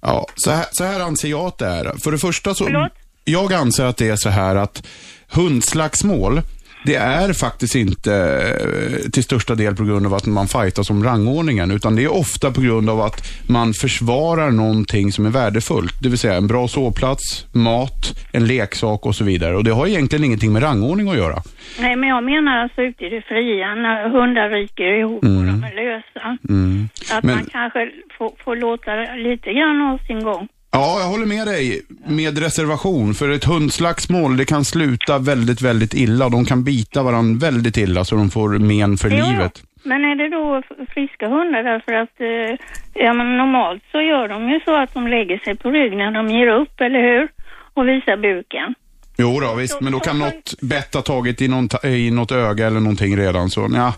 Ja, 0.00 0.26
så 0.36 0.50
här, 0.50 0.66
så 0.72 0.84
här 0.84 1.00
anser 1.00 1.28
jag 1.28 1.46
att 1.46 1.58
det 1.58 1.66
är. 1.66 1.92
För 2.04 2.12
det 2.12 2.18
första 2.18 2.54
så, 2.54 2.88
jag 3.24 3.52
anser 3.52 3.84
att 3.84 3.96
det 3.96 4.08
är 4.08 4.16
så 4.16 4.28
här 4.28 4.56
att 4.56 4.82
hundslagsmål, 5.28 6.42
det 6.84 6.94
är 6.94 7.32
faktiskt 7.32 7.74
inte 7.74 8.14
eh, 8.14 9.10
till 9.10 9.22
största 9.24 9.54
del 9.54 9.76
på 9.76 9.84
grund 9.84 10.06
av 10.06 10.14
att 10.14 10.26
man 10.26 10.48
fightas 10.48 10.90
om 10.90 11.04
rangordningen, 11.04 11.70
utan 11.70 11.96
det 11.96 12.04
är 12.04 12.12
ofta 12.12 12.50
på 12.52 12.60
grund 12.60 12.90
av 12.90 13.00
att 13.00 13.32
man 13.48 13.74
försvarar 13.74 14.50
någonting 14.50 15.12
som 15.12 15.26
är 15.26 15.30
värdefullt. 15.30 16.02
Det 16.02 16.08
vill 16.08 16.18
säga 16.18 16.34
en 16.34 16.46
bra 16.46 16.68
sovplats, 16.68 17.46
mat, 17.52 18.26
en 18.32 18.46
leksak 18.46 19.06
och 19.06 19.14
så 19.14 19.24
vidare. 19.24 19.56
Och 19.56 19.64
det 19.64 19.70
har 19.72 19.86
egentligen 19.86 20.24
ingenting 20.24 20.52
med 20.52 20.62
rangordning 20.62 21.08
att 21.08 21.16
göra. 21.16 21.42
Nej, 21.80 21.96
men 21.96 22.08
jag 22.08 22.24
menar 22.24 22.56
alltså 22.62 22.82
ute 22.82 23.04
i 23.04 23.08
det 23.08 23.22
fria 23.22 23.74
när 23.74 24.08
hundar 24.08 24.48
ryker 24.50 24.98
ihop 25.00 25.22
och 25.24 25.28
de 25.50 25.64
är 25.64 25.74
lösa. 25.74 26.38
Mm. 26.48 26.88
Att 27.12 27.24
Men- 27.24 27.34
man 27.36 27.44
kanske 27.52 27.90
får, 28.18 28.32
får 28.44 28.56
låta 28.56 28.90
lite 29.16 29.52
grann 29.52 29.80
av 29.82 29.98
sin 30.06 30.22
gång. 30.24 30.48
Ja, 30.74 31.00
jag 31.00 31.06
håller 31.06 31.26
med 31.26 31.46
dig 31.46 31.82
med 32.06 32.38
reservation. 32.38 33.14
För 33.14 33.30
ett 33.30 33.44
hundslagsmål, 33.44 34.36
det 34.36 34.44
kan 34.44 34.64
sluta 34.64 35.18
väldigt, 35.18 35.60
väldigt 35.62 35.94
illa. 35.94 36.28
De 36.28 36.44
kan 36.44 36.64
bita 36.64 37.02
varandra 37.02 37.46
väldigt 37.46 37.76
illa 37.76 38.04
så 38.04 38.16
de 38.16 38.30
får 38.30 38.48
men 38.48 38.96
för 38.96 39.10
Jo, 39.10 39.16
livet. 39.16 39.62
Men 39.84 40.04
är 40.04 40.16
det 40.16 40.28
då 40.28 40.62
friska 40.94 41.28
hundar 41.28 41.62
därför 41.62 41.92
att 41.92 42.20
eh, 42.20 42.58
ja, 43.04 43.12
men 43.12 43.36
normalt 43.36 43.82
så 43.92 44.00
gör 44.00 44.28
de 44.28 44.48
ju 44.50 44.60
så 44.64 44.82
att 44.82 44.94
de 44.94 45.06
lägger 45.06 45.38
sig 45.38 45.56
på 45.56 45.70
rygg 45.70 45.96
när 45.96 46.10
de 46.12 46.28
ger 46.28 46.46
upp, 46.46 46.80
eller 46.80 47.00
hur? 47.00 47.28
Och 47.74 47.88
visar 47.88 48.16
buken. 48.16 48.74
Jo 49.18 49.40
då, 49.40 49.54
visst, 49.54 49.80
men 49.80 49.92
då 49.92 50.00
kan 50.00 50.18
något 50.18 50.54
bett 50.60 50.94
ha 50.94 51.02
tagit 51.02 51.42
i, 51.42 51.48
någon, 51.48 51.68
i 51.84 52.10
något 52.10 52.32
öga 52.32 52.66
eller 52.66 52.80
någonting 52.80 53.16
redan. 53.16 53.50
Så 53.50 53.68
ja, 53.74 53.94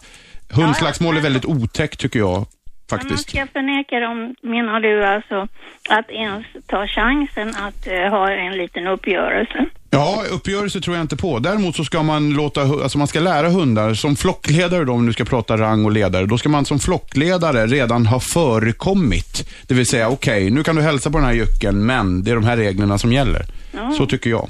hundslagsmål 0.51 1.17
är 1.17 1.21
väldigt 1.21 1.45
otäckt 1.45 2.01
tycker 2.01 2.19
jag 2.19 2.47
Men 2.91 2.97
man 2.97 3.09
faktiskt. 3.09 3.31
ska 3.31 3.47
förneka 3.47 4.01
dem, 4.01 4.35
menar 4.43 4.81
du 4.81 5.05
alltså, 5.05 5.49
att 5.89 6.11
ens 6.11 6.47
ta 6.67 6.87
chansen 6.87 7.49
att 7.49 7.87
eh, 7.87 8.11
ha 8.11 8.31
en 8.31 8.59
liten 8.59 8.87
uppgörelse? 8.87 9.67
Ja, 9.91 10.23
uppgörelse 10.33 10.81
tror 10.81 10.97
jag 10.97 11.05
inte 11.05 11.17
på. 11.17 11.39
Däremot 11.39 11.77
så 11.77 11.85
ska 11.85 12.03
man 12.03 12.31
låta, 12.31 12.61
alltså 12.61 12.99
man 12.99 13.07
ska 13.07 13.21
lära 13.21 13.49
hundar, 13.49 13.95
som 13.95 14.17
flockledare 14.17 14.85
då, 14.85 14.93
om 14.93 15.07
du 15.07 15.13
ska 15.13 15.25
prata 15.25 15.57
rang 15.57 15.85
och 15.85 15.93
ledare, 15.93 16.27
då 16.27 16.39
ska 16.39 16.49
man 16.49 16.65
som 16.65 16.79
flockledare 16.79 17.67
redan 17.67 18.07
ha 18.07 18.21
förekommit. 18.21 19.51
Det 19.69 19.75
vill 19.75 19.87
säga, 19.87 20.09
okej, 20.09 20.51
nu 20.51 20.63
kan 20.63 20.77
du 20.77 20.83
hälsa 20.83 21.11
på 21.11 21.19
den 21.19 21.27
här 21.27 21.35
jycken, 21.35 21.87
men 21.87 22.25
det 22.25 22.31
är 22.31 22.35
de 22.35 22.45
här 22.45 22.57
reglerna 22.57 22.99
som 22.99 23.13
gäller. 23.13 23.43
Ja. 23.73 23.91
Så 23.91 24.07
tycker 24.07 24.31
jag. 24.31 24.49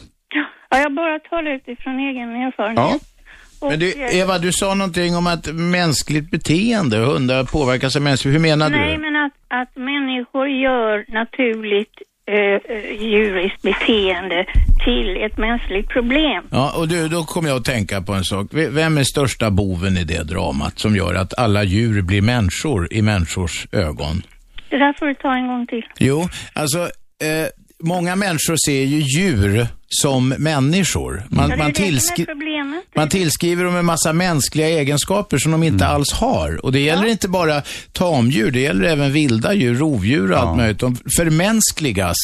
Ja, 0.70 0.78
jag 0.78 0.94
bara 0.94 1.18
talar 1.18 1.50
utifrån 1.50 1.98
egen 1.98 2.28
erfarenhet. 2.30 3.02
Och, 3.02 3.13
Men 3.60 3.78
du, 3.78 3.92
Eva, 4.12 4.38
du 4.38 4.52
sa 4.52 4.74
någonting 4.74 5.16
om 5.16 5.26
att 5.26 5.46
mänskligt 5.54 6.30
beteende, 6.30 6.96
hundar 6.96 7.44
påverkas 7.44 7.96
av 7.96 8.02
mänskligt. 8.02 8.34
Hur 8.34 8.40
menar 8.40 8.70
Nej, 8.70 8.96
du? 8.96 9.00
men 9.00 9.16
att, 9.16 9.32
att 9.48 9.76
människor 9.76 10.48
gör 10.48 11.04
naturligt 11.08 11.92
eh, 12.28 12.76
eh, 12.76 13.02
djuriskt 13.02 13.62
beteende 13.62 14.46
till 14.84 15.16
ett 15.24 15.38
mänskligt 15.38 15.88
problem. 15.88 16.44
Ja, 16.50 16.72
och 16.78 16.88
du, 16.88 17.08
då 17.08 17.24
kommer 17.24 17.48
jag 17.48 17.56
att 17.56 17.64
tänka 17.64 18.02
på 18.02 18.12
en 18.12 18.24
sak. 18.24 18.46
Vem 18.50 18.98
är 18.98 19.04
största 19.04 19.50
boven 19.50 19.96
i 19.96 20.04
det 20.04 20.22
dramat 20.22 20.78
som 20.78 20.96
gör 20.96 21.14
att 21.14 21.38
alla 21.38 21.64
djur 21.64 22.02
blir 22.02 22.22
människor 22.22 22.88
i 22.92 23.02
människors 23.02 23.66
ögon? 23.72 24.22
Det 24.70 24.78
där 24.78 24.92
får 24.98 25.06
du 25.06 25.14
ta 25.14 25.34
en 25.34 25.46
gång 25.46 25.66
till. 25.66 25.82
Jo, 25.98 26.28
alltså, 26.52 26.78
eh, 26.78 27.48
många 27.82 28.16
människor 28.16 28.56
ser 28.66 28.82
ju 28.84 28.98
djur 29.00 29.66
som 29.88 30.28
människor. 30.28 31.26
Man, 31.30 31.48
ja, 31.48 31.54
är 31.54 31.58
man, 31.58 31.72
tillskri- 31.72 32.26
man 32.96 33.08
tillskriver 33.08 33.64
dem 33.64 33.76
en 33.76 33.84
massa 33.84 34.12
mänskliga 34.12 34.68
egenskaper 34.68 35.38
som 35.38 35.52
de 35.52 35.62
inte 35.62 35.86
alls 35.86 36.12
har. 36.12 36.64
Och 36.64 36.72
det 36.72 36.80
gäller 36.80 37.06
inte 37.06 37.28
bara 37.28 37.62
tamdjur, 37.92 38.50
det 38.50 38.60
gäller 38.60 38.84
även 38.88 39.12
vilda 39.12 39.54
djur, 39.54 39.74
rovdjur 39.74 40.32
och 40.32 40.38
allt 40.38 40.56
möjligt. 40.56 40.78
De 40.78 40.96
förmänskligas. 41.16 42.16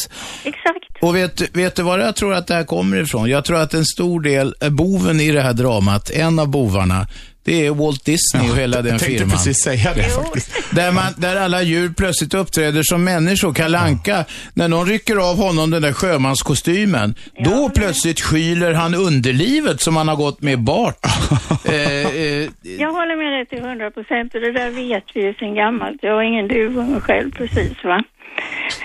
Exakt. 0.44 0.76
Och 1.02 1.16
vet, 1.16 1.56
vet 1.56 1.76
du 1.76 1.82
vad 1.82 2.00
jag 2.00 2.16
tror 2.16 2.34
att 2.34 2.46
det 2.46 2.54
här 2.54 2.64
kommer 2.64 2.96
ifrån? 3.02 3.30
Jag 3.30 3.44
tror 3.44 3.58
att 3.60 3.74
en 3.74 3.84
stor 3.84 4.20
del, 4.20 4.54
eh, 4.60 4.68
boven 4.70 5.20
i 5.20 5.30
det 5.32 5.40
här 5.42 5.52
dramat, 5.52 6.10
en 6.10 6.38
av 6.38 6.48
bovarna, 6.48 7.06
det 7.44 7.66
är 7.66 7.70
Walt 7.70 8.04
Disney 8.04 8.50
och 8.50 8.56
hela 8.56 8.76
jag 8.76 8.84
den 8.84 8.98
tänkte 8.98 9.18
firman. 9.18 9.30
precis 9.30 9.62
säga 9.62 9.94
det 9.94 10.02
faktiskt. 10.02 10.70
Där, 10.74 10.92
man, 10.92 11.12
där 11.16 11.36
alla 11.36 11.62
djur 11.62 11.92
plötsligt 11.96 12.34
uppträder 12.34 12.82
som 12.82 13.04
människor. 13.04 13.52
Kalle 13.54 13.78
Anka, 13.78 14.24
när 14.54 14.68
någon 14.68 14.86
rycker 14.86 15.16
av 15.30 15.36
honom 15.36 15.70
den 15.70 15.82
där 15.82 15.92
sjömanskostymen, 15.92 17.14
då 17.44 17.70
plötsligt 17.74 18.20
skyler 18.20 18.72
han 18.72 18.94
underlivet 18.94 19.80
som 19.80 19.96
han 19.96 20.08
har 20.08 20.16
gått 20.16 20.42
med 20.42 20.58
bart. 20.60 20.96
eh, 21.64 21.74
eh, 21.74 22.48
Jag 22.78 22.92
håller 22.92 23.16
med 23.16 23.32
dig 23.32 23.46
till 23.46 23.60
hundra 23.68 23.90
procent 23.90 24.34
och 24.34 24.40
det 24.40 24.52
där 24.52 24.70
vet 24.70 25.04
vi 25.14 25.20
ju 25.26 25.34
sedan 25.34 25.54
gammalt. 25.54 25.98
Jag 26.02 26.14
har 26.14 26.22
ingen 26.22 26.48
duvunge 26.48 27.00
själv 27.00 27.30
precis 27.30 27.84
va. 27.84 28.04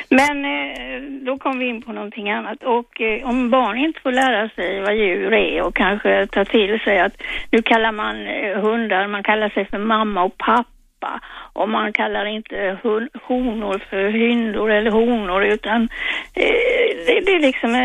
Men 0.09 0.45
eh, 0.45 1.01
då 1.25 1.37
kom 1.37 1.59
vi 1.59 1.65
in 1.65 1.81
på 1.81 1.91
någonting 1.93 2.29
annat 2.31 2.63
och 2.63 3.01
eh, 3.01 3.29
om 3.29 3.49
barn 3.49 3.77
inte 3.77 4.01
får 4.01 4.11
lära 4.11 4.49
sig 4.49 4.81
vad 4.81 4.95
djur 4.95 5.33
är 5.33 5.61
och 5.61 5.75
kanske 5.75 6.27
ta 6.27 6.45
till 6.45 6.79
sig 6.79 6.99
att 6.99 7.21
nu 7.51 7.61
kallar 7.61 7.91
man 7.91 8.27
eh, 8.27 8.61
hundar, 8.61 9.07
man 9.07 9.23
kallar 9.23 9.49
sig 9.49 9.65
för 9.65 9.77
mamma 9.77 10.23
och 10.23 10.37
pappa 10.37 11.21
och 11.53 11.69
man 11.69 11.93
kallar 11.93 12.25
inte 12.25 12.77
hun- 12.83 13.09
honor 13.23 13.81
för 13.89 14.09
hyndor 14.09 14.71
eller 14.71 14.91
honor 14.91 15.45
utan 15.45 15.89
det, 16.33 17.19
det 17.25 17.31
är 17.31 17.39
liksom 17.39 17.75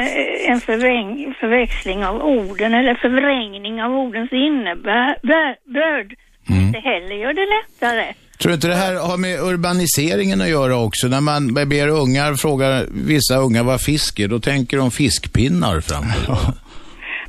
en 0.49 0.61
förväng, 0.61 1.35
förväxling 1.41 2.05
av 2.05 2.25
orden 2.25 2.75
eller 2.75 2.95
förvrängning 2.95 3.83
av 3.83 3.93
ordens 3.95 4.33
innebörd. 4.33 6.15
Inte 6.49 6.79
heller 6.81 7.17
gör 7.17 7.33
det 7.33 7.47
lättare. 7.47 8.15
Tror 8.41 8.51
du 8.51 8.55
inte 8.55 8.69
det 8.69 8.75
här 8.75 8.95
har 9.09 9.17
med 9.19 9.41
urbaniseringen 9.41 10.41
att 10.41 10.49
göra 10.49 10.77
också? 10.77 11.09
När 11.09 11.21
man 11.21 11.55
ber 11.55 11.89
ungar, 11.89 12.35
frågar 12.35 12.87
vissa 13.13 13.37
ungar 13.37 13.63
vad 13.65 13.81
fisk 13.83 14.19
är, 14.19 14.29
då 14.29 14.41
tänker 14.41 14.77
de 14.77 14.91
fiskpinnar 14.91 15.81
fram. 15.81 16.05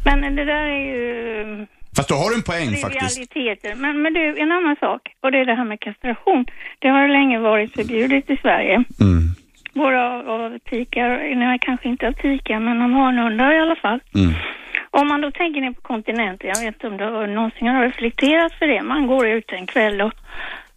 Men 0.06 0.36
det 0.36 0.46
där 0.46 0.66
är 0.78 0.86
ju 0.86 1.68
Fast 1.96 2.08
du 2.10 2.14
har 2.14 2.34
en 2.36 2.42
poäng 2.42 2.72
faktiskt. 2.86 3.18
realiteter. 3.18 3.76
Men, 3.76 4.02
men 4.02 4.14
du, 4.14 4.40
en 4.40 4.52
annan 4.52 4.76
sak, 4.80 5.02
och 5.22 5.32
det 5.32 5.38
är 5.38 5.46
det 5.46 5.56
här 5.56 5.66
med 5.66 5.80
kastration. 5.80 6.46
Det 6.80 6.88
har 6.88 7.08
länge 7.08 7.40
varit 7.40 7.74
förbjudet 7.74 8.30
i 8.30 8.38
Sverige. 8.38 8.84
Våra 9.74 10.04
av 10.34 10.60
tikar, 10.70 11.36
nej 11.36 11.58
kanske 11.62 11.90
inte 11.90 12.08
av 12.08 12.14
tikar, 12.14 12.60
men 12.60 12.82
av 12.82 12.92
hanhundar 12.92 13.54
i 13.54 13.60
alla 13.60 13.76
fall. 13.76 14.00
Om 14.92 15.08
man 15.08 15.22
då 15.22 15.32
tänker 15.32 15.62
ner 15.62 15.72
på 15.72 15.82
kontinenten, 15.82 16.50
jag 16.50 16.60
vet 16.66 16.76
inte 16.76 16.88
om 16.88 16.98
du 16.98 17.34
någonsin 17.34 17.68
har 17.68 17.84
reflekterat 17.86 18.54
för 18.54 18.68
det. 18.68 18.82
Man 18.84 19.08
går 19.08 19.28
ut 19.28 19.52
en 19.52 19.68
kväll 19.68 20.02
och 20.02 20.14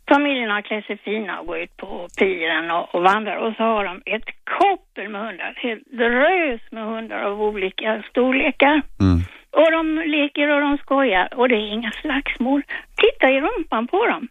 familjerna 0.08 0.62
klär 0.62 0.82
sig 0.82 0.98
fina 0.98 1.40
och 1.40 1.46
går 1.46 1.58
ut 1.58 1.76
på 1.76 2.08
piren 2.18 2.70
och, 2.70 2.94
och 2.94 3.02
vandrar 3.02 3.36
och 3.36 3.54
så 3.56 3.62
har 3.62 3.84
de 3.84 4.02
ett 4.06 4.28
koppel 4.58 5.08
med 5.08 5.20
hundar, 5.26 5.54
helt 5.62 5.86
drös 5.90 6.60
med 6.70 6.84
hundar 6.84 7.18
av 7.22 7.42
olika 7.42 8.02
storlekar. 8.10 8.82
Och 9.50 9.70
de 9.72 9.84
leker 10.16 10.48
och 10.48 10.60
de 10.60 10.78
skojar 10.78 11.28
och 11.36 11.48
det 11.48 11.54
är 11.54 11.72
inga 11.72 11.92
slagsmål. 12.02 12.62
Titta 13.02 13.30
i 13.30 13.40
rumpan 13.40 13.86
på 13.86 14.06
dem. 14.06 14.28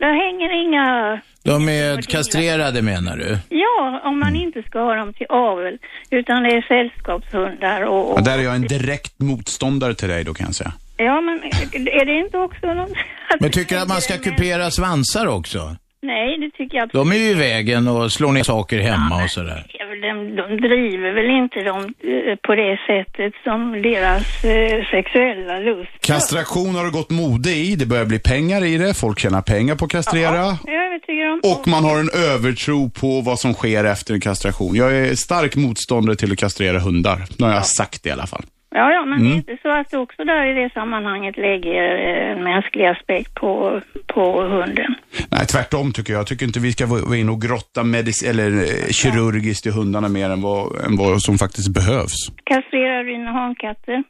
Där 0.00 0.14
hänger 0.24 0.50
inga 0.64 1.20
De 1.44 1.68
är 1.68 2.02
kastrerade 2.02 2.82
menar 2.82 3.16
du? 3.16 3.38
Ja, 3.48 4.00
om 4.04 4.18
man 4.20 4.36
inte 4.36 4.62
ska 4.62 4.78
ha 4.78 4.94
dem 4.94 5.12
till 5.12 5.26
avel, 5.28 5.78
utan 6.10 6.42
det 6.42 6.48
är 6.48 6.62
sällskapshundar 6.62 7.82
och... 7.82 8.12
och 8.12 8.18
Ja, 8.18 8.22
där 8.24 8.38
är 8.38 8.42
jag 8.42 8.54
en 8.54 8.62
direkt 8.62 9.20
motståndare 9.20 9.94
till 9.94 10.08
dig 10.08 10.24
då 10.24 10.34
kan 10.34 10.46
jag 10.46 10.54
säga. 10.54 10.72
Ja, 10.96 11.20
men 11.20 11.42
är 11.88 12.04
det 12.04 12.18
inte 12.18 12.38
också 12.38 12.66
någon... 12.66 12.94
Men 13.40 13.50
tycker 13.50 13.76
du 13.76 13.82
att 13.82 13.88
man 13.88 14.00
ska 14.00 14.18
kupera 14.18 14.70
svansar 14.70 15.26
också? 15.26 15.76
Nej, 16.02 16.38
det 16.38 16.50
tycker 16.50 16.76
jag 16.76 16.84
absolut 16.84 17.06
De 17.06 17.16
är 17.16 17.20
ju 17.20 17.30
i 17.30 17.34
vägen 17.34 17.88
och 17.88 18.12
slår 18.12 18.32
ner 18.32 18.42
saker 18.42 18.78
hemma 18.78 19.24
och 19.24 19.30
sådär. 19.30 19.64
de, 20.02 20.36
de 20.36 20.56
driver 20.68 21.12
väl 21.14 21.30
inte 21.30 21.62
dem 21.62 21.80
eh, 21.82 22.36
på 22.46 22.54
det 22.54 22.78
sättet 22.86 23.32
som 23.44 23.82
deras 23.82 24.44
eh, 24.44 24.84
sexuella 24.90 25.58
lust. 25.58 25.90
Kastration 26.00 26.74
har 26.74 26.84
det 26.84 26.90
gått 26.90 27.10
mode 27.10 27.50
i, 27.50 27.76
det 27.76 27.86
börjar 27.86 28.04
bli 28.04 28.18
pengar 28.18 28.64
i 28.64 28.78
det, 28.78 28.94
folk 28.94 29.18
tjänar 29.18 29.42
pengar 29.42 29.74
på 29.74 29.84
att 29.84 29.90
kastrera. 29.90 30.58
Jag 30.64 30.74
är 31.08 31.32
om. 31.32 31.40
Och 31.44 31.68
man 31.68 31.84
har 31.84 31.98
en 31.98 32.10
övertro 32.34 32.90
på 32.90 33.20
vad 33.20 33.38
som 33.38 33.54
sker 33.54 33.84
efter 33.84 34.14
en 34.14 34.20
kastration. 34.20 34.74
Jag 34.76 34.96
är 34.96 35.14
stark 35.14 35.56
motståndare 35.56 36.16
till 36.16 36.32
att 36.32 36.38
kastrera 36.38 36.78
hundar. 36.78 37.18
Nu 37.38 37.46
har 37.46 37.52
jag 37.52 37.66
sagt 37.66 38.02
det 38.02 38.08
i 38.08 38.12
alla 38.12 38.26
fall. 38.26 38.42
Ja, 38.78 38.92
ja, 38.92 39.04
men 39.04 39.18
det 39.18 39.24
är 39.24 39.26
Mm. 39.26 39.36
inte 39.38 39.56
så 39.62 39.68
att 39.80 39.90
du 39.90 39.96
också 39.96 40.24
där 40.24 40.46
i 40.46 40.54
det 40.62 40.70
sammanhanget 40.72 41.36
lägger 41.36 41.82
eh, 42.08 42.30
en 42.32 42.44
mänsklig 42.44 42.86
aspekt 42.86 43.34
på, 43.34 43.80
på 44.06 44.42
hunden. 44.42 44.94
Nej, 45.30 45.46
tvärtom 45.46 45.92
tycker 45.92 46.12
jag. 46.12 46.20
Jag 46.20 46.26
tycker 46.26 46.46
inte 46.46 46.60
vi 46.60 46.72
ska 46.72 46.86
vara 46.86 47.16
inne 47.16 47.30
och 47.32 47.42
grotta 47.42 47.82
medic- 47.82 48.28
eller 48.30 48.50
eh, 48.52 48.88
kirurgiskt 48.90 49.66
i 49.66 49.70
hundarna 49.70 50.08
mer 50.08 50.30
än 50.30 50.42
vad, 50.42 50.84
än 50.86 50.96
vad 50.96 51.22
som 51.22 51.38
faktiskt 51.38 51.74
behövs. 51.74 52.16
Kastrerar 52.44 53.04
du 53.04 53.12
dina 53.12 53.32
hankatter? 53.32 54.02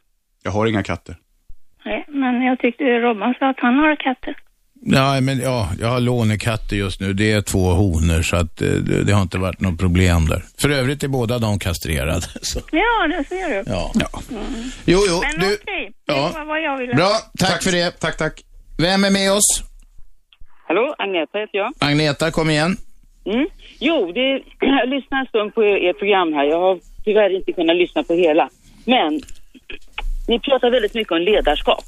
Jag 0.43 0.51
har 0.51 0.65
inga 0.67 0.83
katter. 0.83 1.15
Nej, 1.85 2.05
men 2.07 2.41
jag 2.41 2.59
tyckte 2.59 2.83
Robban 2.83 3.33
sa 3.39 3.49
att 3.49 3.59
han 3.59 3.75
har 3.79 3.95
katter. 3.95 4.35
Ja, 4.81 5.21
men 5.21 5.39
ja, 5.39 5.69
jag 5.79 5.87
har 5.87 5.99
lånekatter 5.99 6.75
just 6.75 7.01
nu. 7.01 7.13
Det 7.13 7.31
är 7.31 7.41
två 7.41 7.59
honor 7.59 8.21
så 8.21 8.35
att 8.35 8.61
eh, 8.61 8.67
det, 8.69 9.03
det 9.03 9.13
har 9.13 9.21
inte 9.21 9.37
varit 9.37 9.59
något 9.61 9.79
problem 9.79 10.27
där. 10.27 10.43
För 10.61 10.69
övrigt 10.69 11.03
är 11.03 11.07
båda 11.07 11.39
de 11.39 11.59
kastrerade. 11.59 12.21
Så. 12.41 12.59
Ja, 12.71 13.07
det 13.07 13.23
ser 13.29 13.49
du. 13.49 13.71
Ja. 13.71 13.91
Mm. 14.31 14.43
Jo, 14.85 14.99
jo, 15.09 15.21
Men 15.21 15.39
du- 15.49 15.55
okej, 15.61 15.91
ja. 16.05 16.15
det 16.33 16.39
var 16.39 16.45
vad 16.45 16.61
jag 16.61 16.77
ville. 16.77 16.93
Bra, 16.93 17.09
tack, 17.39 17.63
för 17.63 17.71
det. 17.71 17.91
Tack, 17.99 18.17
tack. 18.17 18.41
Vem 18.77 19.03
är 19.05 19.09
med 19.11 19.31
oss? 19.31 19.63
Hallå, 20.67 20.95
Agneta 20.97 21.37
heter 21.39 21.57
jag. 21.57 21.73
Agneta, 21.79 22.31
kom 22.31 22.49
igen. 22.49 22.77
Mm. 23.25 23.47
Jo, 23.79 24.11
det, 24.11 24.41
jag 24.59 24.89
lyssnar 24.89 25.19
en 25.19 25.25
stund 25.25 25.55
på 25.55 25.61
ert 25.61 25.99
program 25.99 26.33
här. 26.33 26.43
Jag 26.45 26.59
har 26.59 26.79
tyvärr 27.05 27.35
inte 27.35 27.51
kunnat 27.53 27.75
lyssna 27.75 28.03
på 28.03 28.13
hela. 28.13 28.49
Men 28.85 29.21
ni 30.27 30.39
pratar 30.39 30.69
väldigt 30.71 30.93
mycket 30.93 31.11
om 31.11 31.21
ledarskap. 31.21 31.83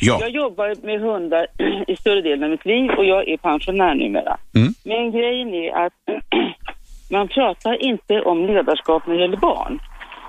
Ja. 0.00 0.18
Jag 0.20 0.30
jobbar 0.30 0.86
med 0.86 1.00
hundar 1.00 1.46
i 1.86 1.96
större 1.96 2.22
delen 2.22 2.44
av 2.44 2.50
mitt 2.50 2.64
liv 2.64 2.90
och 2.90 3.04
jag 3.04 3.28
är 3.28 3.36
pensionär 3.36 3.94
numera. 3.94 4.36
Mm. 4.54 4.72
Men 4.84 5.12
grejen 5.12 5.54
är 5.54 5.86
att 5.86 5.92
man 7.10 7.28
pratar 7.28 7.82
inte 7.82 8.20
om 8.20 8.46
ledarskap 8.46 9.06
när 9.06 9.14
det 9.14 9.20
gäller 9.20 9.36
barn. 9.36 9.80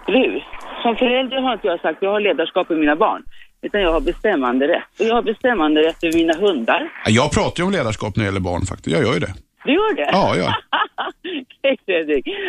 Eller? 0.08 0.48
Som 0.82 0.96
förälder 0.96 1.42
har 1.42 1.54
inte 1.54 1.68
jag 1.68 1.82
sagt 1.82 1.98
jag 2.02 2.12
har 2.12 2.20
ledarskap 2.20 2.72
i 2.72 2.76
mina 2.76 2.96
barn. 2.96 3.24
Utan 3.62 3.82
jag 3.82 3.92
har 3.92 4.02
bestämmande 4.02 4.68
rätt. 4.68 5.00
Och 5.00 5.06
jag 5.06 5.16
har 5.16 5.22
bestämmande 5.22 5.82
rätt 5.82 6.04
över 6.04 6.18
mina 6.18 6.34
hundar. 6.34 6.90
Jag 7.08 7.32
pratar 7.32 7.64
ju 7.64 7.66
om 7.66 7.72
ledarskap 7.72 8.16
när 8.16 8.24
det 8.24 8.28
gäller 8.28 8.40
barn 8.40 8.62
faktiskt. 8.62 8.96
Jag 8.98 9.04
gör 9.06 9.14
ju 9.14 9.20
det. 9.20 9.34
Du 9.66 9.74
gör 9.74 9.96
det? 9.96 10.10
Ja, 10.12 10.36
ja. 10.36 10.56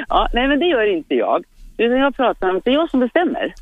Ja, 0.09 0.29
nej 0.35 0.49
men 0.49 0.59
det 0.59 0.67
gör 0.67 0.97
inte 0.97 1.15
jag. 1.15 1.45
Utan 1.79 1.99
jag 1.99 2.17
pratar 2.17 2.51
om 2.51 2.57
att 2.57 2.65
det 2.65 2.71
är 2.71 2.75
jag 2.75 2.91
som 2.91 3.01
bestämmer. 3.01 3.55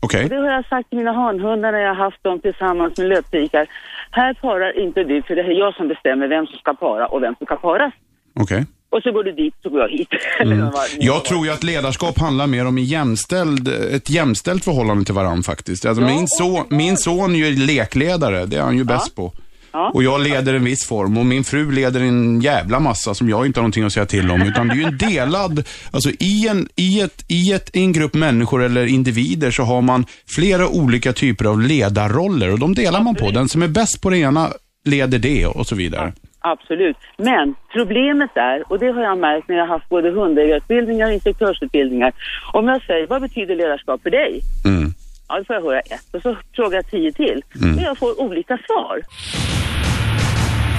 Okej. 0.00 0.22
Och 0.24 0.30
det 0.30 0.36
har 0.36 0.50
jag 0.50 0.66
sagt 0.66 0.88
till 0.88 0.98
mina 0.98 1.12
hanhundar 1.12 1.72
när 1.72 1.78
jag 1.78 1.94
har 1.94 2.04
haft 2.04 2.22
dem 2.22 2.40
tillsammans 2.40 2.98
med 2.98 3.08
löptikar. 3.08 3.66
Här 4.10 4.34
parar 4.34 4.80
inte 4.84 5.04
du 5.04 5.22
för 5.22 5.36
det 5.36 5.42
är 5.42 5.58
jag 5.58 5.74
som 5.74 5.88
bestämmer 5.88 6.28
vem 6.28 6.46
som 6.46 6.58
ska 6.58 6.74
para 6.74 7.06
och 7.06 7.22
vem 7.22 7.34
som 7.38 7.46
ska 7.46 7.56
paras. 7.56 7.92
Okej. 8.34 8.66
Och 8.90 9.02
så 9.02 9.12
går 9.12 9.24
du 9.24 9.32
dit 9.32 9.54
så 9.62 9.68
går 9.70 9.80
jag 9.80 9.88
hit. 9.88 10.08
Mm. 10.40 10.70
Jag 10.98 11.24
tror 11.24 11.46
ju 11.46 11.52
att 11.52 11.62
ledarskap 11.62 12.18
handlar 12.18 12.46
mer 12.46 12.66
om 12.66 12.78
jämställd, 12.78 13.68
ett 13.68 14.10
jämställt 14.10 14.64
förhållande 14.64 15.04
till 15.04 15.14
varandra 15.14 15.42
faktiskt. 15.42 15.86
Alltså 15.86 16.02
Ja, 16.02 16.08
min, 16.08 16.28
son, 16.28 16.64
min 16.68 16.96
son 16.96 17.34
är 17.34 17.38
ju 17.38 17.66
lekledare, 17.66 18.46
det 18.46 18.56
är 18.56 18.62
han 18.62 18.76
ju 18.76 18.84
bäst 18.84 19.16
på. 19.16 19.32
Ja. 19.78 19.90
Och 19.94 20.02
jag 20.02 20.20
leder 20.20 20.54
en 20.54 20.64
viss 20.64 20.86
form 20.86 21.18
och 21.18 21.26
min 21.26 21.44
fru 21.44 21.72
leder 21.72 22.00
en 22.00 22.40
jävla 22.40 22.80
massa 22.80 23.14
som 23.14 23.28
jag 23.28 23.46
inte 23.46 23.60
har 23.60 23.62
någonting 23.62 23.84
att 23.84 23.92
säga 23.92 24.06
till 24.06 24.30
om. 24.30 24.42
Utan 24.42 24.68
det 24.68 24.74
är 24.74 24.76
ju 24.76 24.82
en 24.82 24.98
delad, 24.98 25.64
alltså 25.92 26.10
i 26.10 26.48
en, 26.48 26.68
i 26.76 27.00
ett, 27.00 27.24
i 27.28 27.52
ett, 27.52 27.76
i 27.76 27.80
en 27.80 27.92
grupp 27.92 28.14
människor 28.14 28.62
eller 28.62 28.86
individer 28.86 29.50
så 29.50 29.62
har 29.62 29.82
man 29.82 30.04
flera 30.28 30.68
olika 30.68 31.12
typer 31.12 31.44
av 31.44 31.60
ledarroller 31.60 32.52
och 32.52 32.58
de 32.58 32.74
delar 32.74 33.00
man 33.02 33.14
på. 33.14 33.30
Den 33.30 33.48
som 33.48 33.62
är 33.62 33.68
bäst 33.68 34.02
på 34.02 34.10
det 34.10 34.18
ena 34.18 34.48
leder 34.84 35.18
det 35.18 35.46
och 35.46 35.66
så 35.66 35.74
vidare. 35.74 36.12
Absolut. 36.40 36.96
Men 37.16 37.54
problemet 37.72 38.30
är, 38.34 38.72
och 38.72 38.78
det 38.78 38.86
har 38.86 39.02
jag 39.02 39.18
märkt 39.18 39.48
när 39.48 39.56
jag 39.56 39.66
har 39.66 39.74
haft 39.74 39.88
både 39.88 40.10
hundägarutbildningar 40.10 41.06
och 41.06 41.12
instruktörsutbildningar. 41.12 42.12
Om 42.52 42.68
jag 42.68 42.82
säger, 42.82 43.06
vad 43.06 43.22
betyder 43.22 43.56
ledarskap 43.56 44.02
för 44.02 44.10
dig? 44.10 44.40
Mm. 44.64 44.92
Ja, 45.28 45.38
då 45.38 45.44
får 45.44 45.56
jag 45.56 45.62
höra 45.62 45.80
ett. 45.80 46.14
Och 46.14 46.22
så 46.22 46.36
frågar 46.52 46.76
jag 46.78 46.90
tio 46.90 47.12
till. 47.12 47.42
Mm. 47.62 47.76
Och 47.76 47.82
jag 47.82 47.98
får 47.98 48.20
olika 48.20 48.58
svar. 48.66 49.02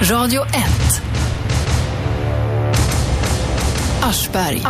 Radio 0.02 0.42
1. 0.42 0.50
Aschberg. 4.02 4.62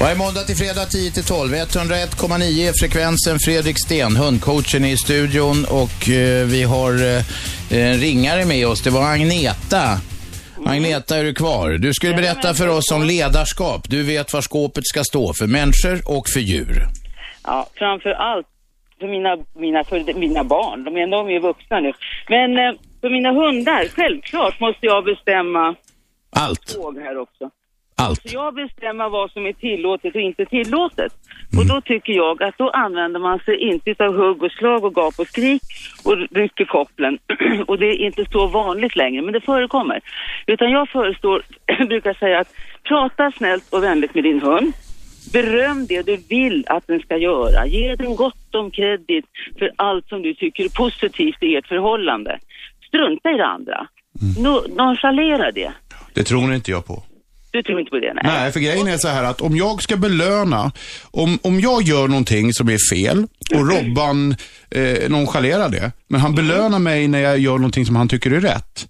Varje 0.00 0.16
måndag 0.16 0.40
till 0.40 0.56
fredag 0.56 0.84
10 0.84 1.10
till 1.10 1.24
12. 1.24 1.54
101,9 1.54 2.68
är 2.68 2.72
frekvensen. 2.80 3.38
Fredrik 3.38 3.76
Sten, 3.86 4.16
hundcoachen 4.16 4.84
är 4.84 4.92
i 4.92 4.96
studion 4.96 5.64
och 5.64 6.08
eh, 6.08 6.46
vi 6.46 6.62
har 6.62 6.92
eh, 6.92 7.24
en 7.70 7.98
ringare 7.98 8.44
med 8.44 8.66
oss. 8.66 8.82
Det 8.82 8.90
var 8.90 9.12
Agneta. 9.12 9.98
Agneta, 10.66 11.16
är 11.16 11.24
du 11.24 11.34
kvar? 11.34 11.70
Du 11.70 11.94
skulle 11.94 12.14
berätta 12.14 12.54
för 12.54 12.68
oss 12.68 12.92
om 12.92 13.02
ledarskap. 13.02 13.88
Du 13.88 14.02
vet 14.02 14.32
vad 14.32 14.44
skåpet 14.44 14.86
ska 14.86 15.04
stå 15.04 15.34
för 15.34 15.46
människor 15.46 16.02
och 16.04 16.28
för 16.28 16.40
djur. 16.40 16.86
Ja, 17.44 17.66
framför 17.74 18.10
allt 18.10 18.46
för 19.00 19.08
mina, 19.08 19.36
mina, 19.54 19.84
för 19.84 20.14
mina 20.14 20.44
barn. 20.44 20.84
De 20.84 20.96
är, 20.96 21.06
de 21.06 21.26
är 21.26 21.30
ju 21.30 21.38
vuxna 21.38 21.80
nu. 21.80 21.92
Men 22.28 22.58
eh, 22.58 22.72
för 23.00 23.10
mina 23.10 23.32
hundar, 23.32 23.88
självklart 23.88 24.60
måste 24.60 24.86
jag 24.86 25.04
bestämma 25.04 25.74
Allt. 26.30 26.76
här 27.02 27.18
också. 27.18 27.50
Allt. 27.96 28.22
Så 28.22 28.34
jag 28.34 28.54
bestämmer 28.54 29.08
vad 29.08 29.30
som 29.30 29.46
är 29.46 29.52
tillåtet 29.52 30.14
och 30.14 30.20
inte 30.20 30.44
tillåtet. 30.44 31.12
Och 31.58 31.66
då 31.66 31.80
tycker 31.80 32.12
jag 32.12 32.42
att 32.42 32.58
då 32.58 32.70
använder 32.70 33.20
man 33.20 33.38
sig 33.38 33.56
inte 33.56 34.04
av 34.04 34.16
hugg 34.16 34.42
och 34.42 34.52
slag 34.52 34.84
och 34.84 34.94
gap 34.94 35.14
och 35.18 35.26
skrik 35.26 35.62
och 36.04 36.16
rycker 36.30 36.64
kopplen. 36.64 37.18
och 37.66 37.78
det 37.78 37.86
är 37.86 37.96
inte 37.96 38.24
så 38.32 38.46
vanligt 38.46 38.96
längre, 38.96 39.22
men 39.22 39.32
det 39.32 39.40
förekommer. 39.40 40.00
Utan 40.46 40.70
jag 40.70 40.88
föreslår, 40.88 41.42
brukar 41.88 42.14
säga 42.14 42.38
att 42.40 42.54
prata 42.82 43.32
snällt 43.36 43.72
och 43.72 43.82
vänligt 43.82 44.14
med 44.14 44.24
din 44.24 44.42
hund. 44.42 44.72
Beröm 45.32 45.86
det 45.86 46.02
du 46.02 46.16
vill 46.16 46.64
att 46.68 46.86
den 46.86 47.00
ska 47.00 47.16
göra. 47.16 47.66
Ge 47.66 47.96
den 47.96 48.16
gott 48.16 48.54
om 48.54 48.70
kredit 48.70 49.24
för 49.58 49.70
allt 49.76 50.08
som 50.08 50.22
du 50.22 50.34
tycker 50.34 50.64
är 50.64 50.68
positivt 50.68 51.42
i 51.42 51.56
ert 51.56 51.66
förhållande. 51.66 52.38
Strunta 52.88 53.30
i 53.30 53.36
det 53.36 53.46
andra. 53.46 53.86
No, 54.38 54.66
nonchalera 54.76 55.50
det. 55.50 55.72
Det 56.14 56.24
tror 56.24 56.54
inte 56.54 56.70
jag 56.70 56.86
på. 56.86 57.02
Du 57.52 57.62
tror 57.62 57.80
inte 57.80 57.90
på 57.90 57.98
det? 57.98 58.14
Nej. 58.14 58.22
Nej, 58.24 58.52
för 58.52 58.60
grejen 58.60 58.86
är 58.86 58.96
så 58.96 59.08
här 59.08 59.24
att 59.24 59.40
om 59.40 59.56
jag 59.56 59.82
ska 59.82 59.96
belöna, 59.96 60.72
om, 61.10 61.38
om 61.42 61.60
jag 61.60 61.82
gör 61.82 62.08
någonting 62.08 62.54
som 62.54 62.68
är 62.68 62.94
fel 62.94 63.26
och 63.54 63.68
Robban 63.70 64.34
eh, 64.70 65.08
nonchalerar 65.10 65.68
det, 65.68 65.92
men 66.08 66.20
han 66.20 66.34
belönar 66.34 66.78
mig 66.78 67.08
när 67.08 67.18
jag 67.18 67.38
gör 67.38 67.52
någonting 67.58 67.86
som 67.86 67.96
han 67.96 68.08
tycker 68.08 68.30
är 68.30 68.40
rätt. 68.40 68.88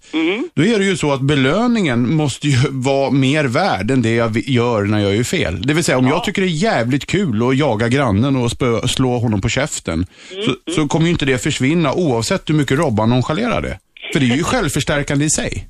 Då 0.53 0.65
är 0.65 0.79
det 0.79 0.85
ju 0.85 0.97
så 0.97 1.13
att 1.13 1.21
belöningen 1.21 2.15
måste 2.15 2.47
ju 2.47 2.57
vara 2.69 3.11
mer 3.11 3.45
värd 3.45 3.91
än 3.91 4.01
det 4.01 4.15
jag 4.15 4.37
gör 4.37 4.83
när 4.83 4.99
jag 4.99 5.15
gör 5.15 5.23
fel. 5.23 5.61
Det 5.61 5.73
vill 5.73 5.83
säga 5.83 5.97
om 5.97 6.07
jag 6.07 6.23
tycker 6.23 6.41
det 6.41 6.47
är 6.47 6.49
jävligt 6.49 7.05
kul 7.05 7.49
att 7.49 7.57
jaga 7.57 7.87
grannen 7.87 8.35
och 8.35 8.51
spö, 8.51 8.87
slå 8.87 9.17
honom 9.17 9.41
på 9.41 9.49
käften, 9.49 10.05
så, 10.45 10.71
så 10.75 10.87
kommer 10.87 11.05
ju 11.05 11.11
inte 11.11 11.25
det 11.25 11.37
försvinna 11.37 11.93
oavsett 11.93 12.49
hur 12.49 12.55
mycket 12.55 12.77
Robban 12.77 13.09
nonchalerar 13.09 13.61
det. 13.61 13.79
För 14.13 14.19
det 14.19 14.25
är 14.25 14.35
ju 14.37 14.43
självförstärkande 14.53 15.25
i 15.25 15.29
sig. 15.29 15.67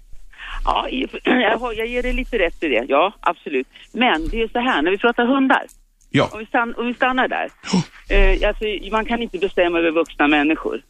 Ja, 0.66 0.88
jag, 1.24 1.74
jag 1.76 1.88
ger 1.88 2.04
dig 2.04 2.14
lite 2.14 2.40
rätt 2.40 2.64
i 2.64 2.68
det. 2.68 2.86
Ja, 2.88 3.14
absolut. 3.20 3.68
Men 3.94 4.28
det 4.28 4.42
är 4.42 4.48
så 4.48 4.60
här, 4.60 4.82
när 4.82 4.92
vi 4.92 4.98
pratar 4.98 5.26
hundar. 5.26 5.66
Ja. 6.12 6.30
Om, 6.34 6.40
vi 6.40 6.46
stann, 6.46 6.76
om 6.78 6.88
vi 6.88 6.94
stannar 6.94 7.28
där. 7.28 7.50
Eh, 8.10 8.48
alltså, 8.48 8.66
man 8.92 9.06
kan 9.06 9.22
inte 9.22 9.38
bestämma 9.38 9.80
över 9.80 9.92
vuxna 9.92 10.28
människor. 10.28 10.82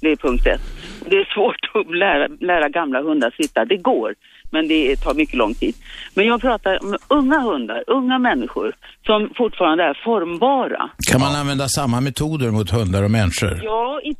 Det 0.00 0.10
är 0.10 0.16
punkt 0.16 0.46
ett. 0.46 0.60
Det 1.06 1.16
är 1.16 1.24
svårt 1.34 1.56
att 1.74 1.96
lära, 1.96 2.28
lära 2.40 2.68
gamla 2.68 3.02
hundar 3.02 3.34
sitta. 3.42 3.64
Det 3.64 3.76
går, 3.76 4.14
men 4.54 4.68
det 4.68 4.96
tar 5.04 5.14
mycket 5.14 5.38
lång 5.42 5.54
tid. 5.54 5.74
Men 6.14 6.24
jag 6.26 6.40
pratar 6.40 6.72
om 6.84 6.96
unga 7.18 7.38
hundar, 7.40 7.80
unga 7.86 8.18
människor 8.18 8.68
som 9.06 9.30
fortfarande 9.36 9.84
är 9.84 9.94
formbara. 10.04 10.82
Kan 11.10 11.20
man 11.20 11.34
använda 11.40 11.66
samma 11.68 12.00
metoder 12.00 12.50
mot 12.50 12.70
hundar 12.70 13.02
och 13.06 13.10
människor? 13.10 13.54
Ja, 13.62 14.00
i, 14.08 14.12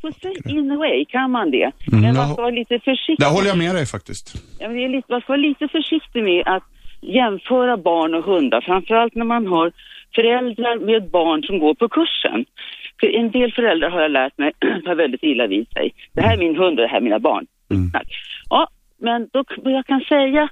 in 0.56 0.70
a 0.72 0.76
way 0.84 1.04
kan 1.04 1.30
man 1.30 1.50
det. 1.50 1.68
Mm, 1.92 2.00
men 2.02 2.14
man 2.16 2.26
ska 2.32 2.42
vara 2.42 2.58
lite 2.62 2.76
försiktig. 2.88 3.24
Där 3.24 3.32
håller 3.36 3.48
jag 3.48 3.58
med 3.58 3.74
dig 3.74 3.86
faktiskt. 3.86 4.24
Ja, 4.60 4.68
men 4.68 4.76
det 4.76 4.84
är 4.84 4.88
lite, 4.96 5.06
man 5.14 5.20
ska 5.20 5.32
vara 5.32 5.46
lite 5.50 5.68
försiktig 5.76 6.22
med 6.30 6.42
att 6.54 6.66
jämföra 7.00 7.76
barn 7.76 8.14
och 8.14 8.24
hundar, 8.24 8.60
framförallt 8.60 9.14
när 9.14 9.28
man 9.34 9.46
har 9.46 9.72
föräldrar 10.14 10.76
med 10.90 11.10
barn 11.10 11.42
som 11.42 11.58
går 11.58 11.74
på 11.74 11.88
kursen. 11.88 12.44
För 13.00 13.08
en 13.20 13.30
del 13.30 13.52
föräldrar 13.52 13.90
har 13.90 14.00
jag 14.00 14.10
lärt 14.10 14.38
mig 14.38 14.52
tar 14.86 14.94
väldigt 14.94 15.22
illa 15.22 15.46
vid 15.46 15.66
sig. 15.76 15.94
Det 16.14 16.22
här 16.22 16.32
är 16.34 16.38
min 16.38 16.56
hund 16.56 16.78
och 16.78 16.84
det 16.84 16.92
här 16.92 16.96
är 16.96 17.08
mina 17.10 17.18
barn. 17.18 17.46
Snack. 17.90 18.08
Ja, 19.04 19.10
men 19.10 19.28
då, 19.32 19.44
vad 19.64 19.72
jag 19.72 19.86
kan 19.86 20.00
säga 20.00 20.42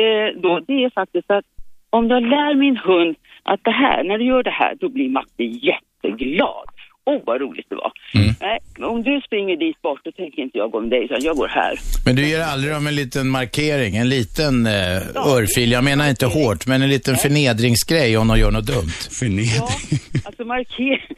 eh, 0.00 0.40
då, 0.42 0.60
det 0.66 0.84
är 0.84 0.90
faktiskt 0.90 1.30
att 1.30 1.44
om 1.90 2.08
jag 2.08 2.22
lär 2.22 2.54
min 2.54 2.76
hund 2.76 3.16
att 3.42 3.60
det 3.64 3.70
här, 3.70 4.04
när 4.04 4.18
du 4.18 4.24
gör 4.24 4.42
det 4.42 4.50
här, 4.50 4.74
då 4.80 4.88
blir 4.88 5.08
Matte 5.08 5.44
jätteglad. 5.44 6.66
Åh, 7.10 7.20
vad 7.26 7.40
roligt 7.40 7.66
det 7.68 7.76
var. 7.76 7.92
Nej, 8.40 8.58
om 8.80 9.02
du 9.02 9.20
springer 9.20 9.56
dit 9.56 9.82
bort, 9.82 10.00
då 10.04 10.12
tänker 10.12 10.42
inte 10.42 10.58
jag 10.58 10.70
gå 10.70 10.80
med 10.80 10.90
dig, 10.90 11.04
utan 11.04 11.18
jag 11.20 11.36
går 11.36 11.48
här. 11.48 11.74
Men 12.06 12.16
du 12.16 12.28
ger 12.28 12.40
aldrig 12.40 12.72
dem 12.74 12.86
en 12.86 12.94
liten 12.94 13.28
markering, 13.28 13.96
en 13.96 14.08
liten 14.08 14.66
eh, 14.66 15.32
örfil. 15.36 15.72
Jag 15.72 15.84
menar 15.84 16.08
inte 16.08 16.26
hårt, 16.26 16.66
men 16.66 16.82
en 16.82 16.88
liten 16.88 17.16
förnedringsgrej 17.16 18.16
om 18.16 18.28
de 18.28 18.38
gör 18.38 18.50
något 18.50 18.66
dumt. 18.66 18.98
Förnedring? 19.20 20.00
Alltså 20.24 20.44
markering, 20.44 21.16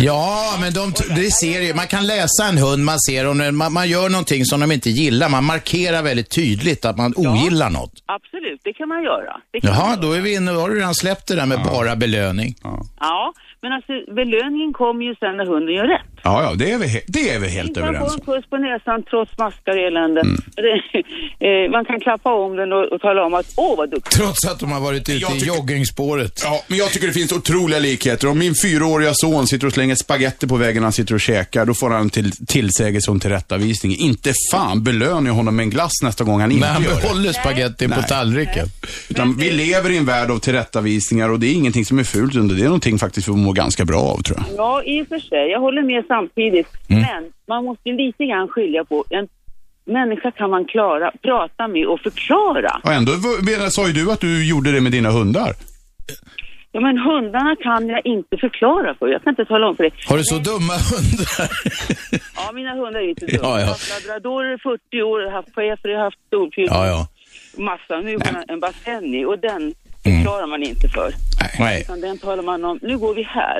Ja, 0.00 0.56
men 0.60 0.72
de, 0.72 0.92
det 1.16 1.30
ser 1.30 1.60
ju. 1.60 1.74
Man 1.74 1.86
kan 1.86 2.06
läsa 2.06 2.44
en 2.48 2.58
hund, 2.58 2.84
man 2.84 3.00
ser 3.00 3.26
om 3.28 3.56
man, 3.58 3.72
man 3.72 3.88
gör 3.88 4.08
någonting 4.08 4.44
som 4.44 4.60
de 4.60 4.72
inte 4.72 4.90
gillar. 4.90 5.28
Man 5.28 5.44
markerar 5.44 6.02
väldigt 6.02 6.30
tydligt 6.30 6.84
att 6.84 6.96
man 6.96 7.12
ogillar 7.16 7.70
något. 7.70 7.92
Absolut, 8.06 8.60
det 8.64 8.72
kan 8.72 8.88
man 8.88 9.02
göra. 9.02 9.32
Det 9.52 9.60
kan 9.60 9.70
man 9.70 9.78
Jaha, 9.78 9.90
göra. 9.90 10.00
då 10.02 10.12
är 10.12 10.20
vi 10.20 10.34
inne, 10.34 10.50
har 10.50 10.68
du 10.70 10.76
redan 10.76 10.94
släppt 10.94 11.26
det 11.28 11.34
där 11.34 11.46
med 11.46 11.58
bara 11.64 11.96
belöning. 11.96 12.54
Ja, 13.00 13.32
men 13.62 13.72
alltså 13.72 13.92
belöningen 14.14 14.72
kommer 14.72 15.04
ju 15.04 15.14
sen 15.14 15.36
när 15.36 15.46
hunden 15.46 15.74
gör 15.74 15.86
rätt. 15.86 16.00
Ja, 16.22 16.42
ja, 16.42 16.54
det 16.54 16.70
är 16.72 16.78
vi, 16.78 16.86
he- 16.86 17.04
det 17.06 17.30
är 17.30 17.38
vi 17.38 17.48
helt 17.48 17.76
Man 17.76 17.84
får 17.84 17.88
överens 17.88 18.14
en 18.14 18.20
om. 18.20 18.26
puss 18.26 18.50
på 18.50 18.56
näsan 18.56 19.02
trots 19.10 19.38
maskar 19.38 19.72
och 19.72 19.78
elände. 19.88 20.22
Det, 20.56 20.72
eh, 21.46 21.70
man 21.70 21.84
kan 21.84 22.00
klappa 22.00 22.34
om 22.34 22.56
den 22.56 22.72
och, 22.72 22.84
och 22.92 23.00
tala 23.00 23.24
om 23.24 23.34
att 23.34 23.46
åh 23.56 23.76
vad 23.76 23.90
duktig. 23.90 24.12
Trots 24.20 24.46
att 24.46 24.58
de 24.60 24.72
har 24.72 24.80
varit 24.80 25.00
ute 25.08 25.12
i 25.12 25.46
joggingspåret. 25.46 26.32
Ja, 26.44 26.64
men 26.68 26.78
jag 26.78 26.90
tycker 26.92 27.06
det 27.06 27.12
finns 27.12 27.32
otroliga 27.32 27.78
likheter. 27.78 28.28
Om 28.28 28.38
min 28.38 28.54
fyraåriga 28.62 29.10
son 29.14 29.25
sitter 29.46 29.66
och 29.66 29.72
slänger 29.72 29.94
spaghetti 29.94 30.46
på 30.46 30.56
väggen 30.56 30.80
när 30.80 30.86
han 30.86 30.92
sitter 30.92 31.14
och 31.14 31.20
käkar, 31.20 31.66
då 31.66 31.74
får 31.74 31.90
han 31.90 32.10
till, 32.10 32.32
tillsägelse 32.46 33.10
om 33.10 33.20
tillrättavisning. 33.20 33.96
Inte 33.96 34.32
fan 34.52 34.84
belönar 34.84 35.26
jag 35.30 35.34
honom 35.34 35.56
med 35.56 35.62
en 35.62 35.70
glass 35.70 35.92
nästa 36.02 36.24
gång 36.24 36.40
han 36.40 36.52
inte 36.52 36.66
Men 36.66 36.74
han 36.74 36.82
gör 36.82 36.94
det. 36.94 37.00
behåller 37.00 37.32
spagettin 37.32 37.90
på 37.90 37.96
Nej. 37.96 38.08
tallriken. 38.08 38.66
Utan 39.08 39.36
vi 39.36 39.50
lever 39.50 39.90
i 39.90 39.96
en 39.96 40.06
värld 40.06 40.30
av 40.30 40.38
tillrättavisningar 40.38 41.28
och 41.30 41.40
det 41.40 41.46
är 41.46 41.54
ingenting 41.54 41.84
som 41.84 41.98
är 41.98 42.04
fult, 42.04 42.34
utan 42.34 42.48
det 42.48 42.60
är 42.60 42.64
någonting 42.64 42.98
faktiskt 42.98 43.28
vi 43.28 43.32
mår 43.32 43.52
ganska 43.52 43.84
bra 43.84 44.00
av 44.00 44.22
tror 44.22 44.38
jag. 44.38 44.56
Ja, 44.56 44.82
i 44.82 45.02
och 45.02 45.08
för 45.08 45.18
sig. 45.18 45.50
Jag 45.50 45.60
håller 45.60 45.82
med 45.82 46.04
samtidigt. 46.08 46.68
Mm. 46.88 47.02
Men 47.02 47.32
man 47.48 47.64
måste 47.64 47.88
ju 47.88 47.96
lite 47.96 48.24
grann 48.24 48.48
skilja 48.48 48.84
på 48.84 49.04
en 49.10 49.28
människa 49.86 50.30
kan 50.30 50.50
man 50.50 50.64
klara, 50.64 51.12
prata 51.22 51.68
med 51.68 51.86
och 51.86 52.00
förklara. 52.00 52.80
Och 52.84 52.92
ändå 52.92 53.12
sa 53.70 53.86
ju 53.86 53.92
du 53.92 54.12
att 54.12 54.20
du 54.20 54.48
gjorde 54.48 54.72
det 54.72 54.80
med 54.80 54.92
dina 54.92 55.10
hundar. 55.10 55.52
Ja, 56.76 56.80
men 56.80 56.98
hundarna 56.98 57.56
kan 57.56 57.88
jag 57.88 58.06
inte 58.06 58.36
förklara 58.36 58.94
för. 58.94 59.06
Jag 59.08 59.22
kan 59.22 59.30
inte 59.30 59.44
tala 59.44 59.68
om 59.68 59.76
för 59.76 59.82
dig. 59.82 59.92
Har 60.08 60.16
du 60.16 60.24
så 60.24 60.38
dumma 60.38 60.72
hundar? 60.90 61.50
Ja, 62.36 62.52
mina 62.52 62.70
hundar 62.74 63.00
är 63.00 63.08
inte 63.08 63.26
dumma. 63.32 63.38
Ja, 63.42 63.50
ja. 63.50 63.60
Jag 63.60 63.66
har 63.66 63.72
haft 63.72 64.06
labradorer 64.06 64.54
i 64.54 64.58
40 64.58 65.02
år, 65.02 65.30
haft 65.30 65.48
schäfer, 65.54 65.94
haft 65.98 66.18
storpyl. 66.26 66.66
Ja, 66.70 66.86
ja. 66.86 67.08
Massa. 67.58 68.00
Nu 68.00 68.14
har 68.16 68.44
en 68.48 68.60
bassenni 68.60 69.24
och 69.24 69.38
den 69.38 69.74
förklarar 70.04 70.46
man 70.46 70.62
inte 70.62 70.88
för. 70.88 71.12
Nej. 71.58 71.80
Utan 71.80 72.00
den 72.00 72.18
talar 72.18 72.42
man 72.42 72.64
om, 72.64 72.78
nu 72.82 72.98
går 72.98 73.14
vi 73.14 73.22
här. 73.22 73.58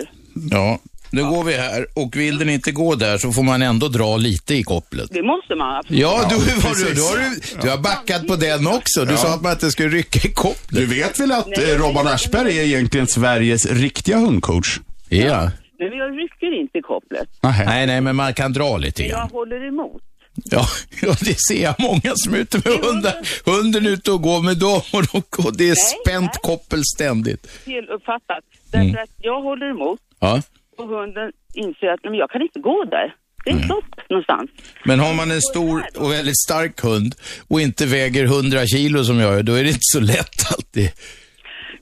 Ja, 0.51 0.79
nu 1.11 1.25
går 1.25 1.45
vi 1.45 1.55
här 1.57 1.87
och 1.95 2.17
vill 2.17 2.39
den 2.39 2.49
inte 2.49 2.73
gå 2.73 2.95
där 2.95 3.19
så 3.19 3.33
får 3.33 3.43
man 3.43 3.63
ändå 3.63 3.89
dra 3.89 4.17
lite 4.17 4.55
i 4.55 4.63
kopplet. 4.63 5.09
Det 5.13 5.23
måste 5.23 5.55
man 5.55 5.77
absolut. 5.77 6.01
Ja, 6.01 6.27
du, 6.29 6.35
har, 6.35 6.43
du, 6.89 6.95
du, 6.95 7.03
har, 7.03 7.63
du, 7.63 7.71
har 7.71 7.79
backat 7.79 8.27
på 8.27 8.37
den 8.37 8.67
också. 8.67 9.05
Du 9.05 9.11
Ja. 9.13 9.17
sa 9.19 9.35
att 9.35 9.43
man 9.43 9.53
inte 9.53 9.71
skulle 9.71 9.89
rycka 9.89 10.29
i 10.29 10.33
kopplet. 10.33 10.69
Du 10.81 10.87
vet 10.87 11.21
väl 11.21 11.33
att 11.33 11.59
eh, 11.59 11.65
Robban 11.79 12.07
Aschberg 12.07 12.59
är 12.59 12.63
egentligen 12.63 13.07
Sveriges 13.07 13.67
riktiga 13.67 14.17
hundcoach? 14.19 14.79
Ja. 15.09 15.51
Men 15.79 15.89
jag 15.99 16.19
rycker 16.19 16.61
inte 16.61 16.79
i 16.79 16.83
kopplet. 16.83 17.29
Nej, 17.43 17.87
nej, 17.87 18.01
men 18.01 18.17
man 18.17 18.35
kan 18.35 18.53
dra 18.53 18.77
lite 18.77 19.03
grann. 19.03 19.21
jag 19.21 19.39
håller 19.39 19.69
emot. 19.69 20.03
Ja, 20.45 20.67
ja, 21.03 21.15
det 21.21 21.37
ser 21.49 21.63
jag 21.63 21.75
många 21.79 22.13
som 22.15 22.35
är 22.35 22.39
ute 22.39 22.57
med 22.65 22.79
hundar. 22.85 23.15
Hunden 23.45 23.87
är 23.87 23.91
ute 23.91 24.11
och 24.11 24.23
går 24.23 24.43
med 24.43 24.57
dem 24.59 24.81
och, 24.93 25.03
de, 25.13 25.23
och 25.45 25.57
det 25.57 25.69
är 25.71 25.75
spänt 25.75 26.31
koppel 26.43 26.83
ständigt. 26.95 27.47
Feluppfattat. 27.65 28.45
Därför 28.71 28.89
Mm. 28.89 29.03
att 29.03 29.11
jag 29.21 29.43
håller 29.43 29.71
emot 29.71 29.99
Ja. 30.21 30.43
Och 30.79 30.89
hunden 30.89 31.33
inser 31.55 31.87
att 31.89 32.05
men 32.05 32.15
jag 32.15 32.31
kan 32.31 32.43
inte 32.43 32.61
gå 32.61 32.85
där. 32.85 33.15
Det 33.45 33.51
är 33.51 33.55
Mm. 33.55 33.65
stopp 33.65 34.11
någonstans. 34.11 34.51
Men 34.85 35.01
har 35.01 35.15
man 35.15 35.31
en 35.31 35.41
stor 35.41 35.83
och 36.03 36.11
väldigt 36.13 36.41
stark 36.49 36.81
hund 36.81 37.15
och 37.51 37.61
inte 37.61 37.87
väger 37.87 38.25
100 38.25 38.67
kilo 38.67 39.05
som 39.05 39.19
jag 39.21 39.35
gör, 39.35 39.43
då 39.43 39.53
är 39.53 39.63
det 39.63 39.69
inte 39.69 39.91
så 39.97 40.01
lätt 40.01 40.37
alltid. 40.57 40.89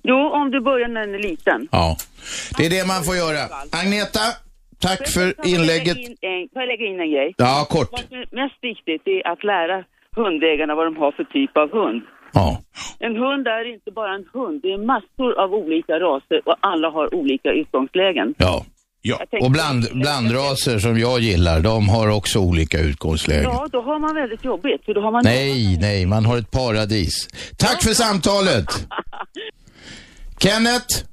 Jo, 0.02 0.16
om 0.38 0.50
du 0.50 0.60
börjar 0.60 0.88
när 0.88 1.00
den 1.06 1.14
är 1.14 1.18
liten. 1.30 1.68
Ja, 1.72 1.96
det 2.56 2.66
är 2.66 2.70
det 2.70 2.86
man 2.86 3.02
får 3.04 3.16
göra. 3.16 3.42
Agneta, 3.82 4.20
tack 4.80 5.08
för 5.14 5.26
inlägget. 5.54 5.96
Får 6.52 6.62
jag 6.62 6.68
lägga 6.72 6.86
in 6.86 7.00
en 7.00 7.10
grej? 7.10 7.34
Ja, 7.36 7.66
kort. 7.70 7.88
Vad 7.92 8.00
som 8.00 8.16
är 8.16 8.28
mest 8.42 8.58
viktigt 8.62 9.02
är 9.06 9.20
att 9.32 9.44
lära 9.44 9.84
hundägarna 10.16 10.74
vad 10.74 10.86
de 10.86 10.96
har 10.96 11.12
för 11.12 11.24
typ 11.24 11.56
av 11.56 11.68
hund. 11.72 12.02
Ja. 12.32 12.58
En 12.98 13.16
hund 13.16 13.46
är 13.46 13.72
inte 13.74 13.90
bara 13.90 14.14
en 14.14 14.26
hund, 14.32 14.60
det 14.62 14.72
är 14.72 14.78
massor 14.78 15.30
av 15.42 15.54
olika 15.54 15.92
raser 16.00 16.40
och 16.48 16.56
alla 16.60 16.88
har 16.90 17.14
olika 17.14 17.50
utgångslägen. 17.50 18.34
Ja. 18.38 18.64
Ja. 19.06 19.20
Och 19.40 19.51
bland, 19.51 19.86
blandraser 19.93 20.78
som 20.78 20.98
jag 20.98 21.20
gillar, 21.20 21.60
de 21.60 21.89
har 21.89 22.09
också 22.09 22.39
olika 22.39 22.78
utgångslägen. 22.81 23.43
Ja, 23.44 23.66
då 23.72 23.81
har 23.82 23.98
man 23.98 24.14
väldigt 24.14 24.44
jobbigt. 24.44 24.85
För 24.85 24.94
då 24.94 25.01
har 25.01 25.12
man 25.12 25.20
Nej, 25.24 25.78
nej, 25.81 26.06
man 26.06 26.24
har 26.26 26.39
ett 26.39 26.51
paradis. 26.51 27.28
Tack 27.59 27.82
för 27.82 27.94
samtalet. 27.94 28.66
Kenneth, 30.39 31.05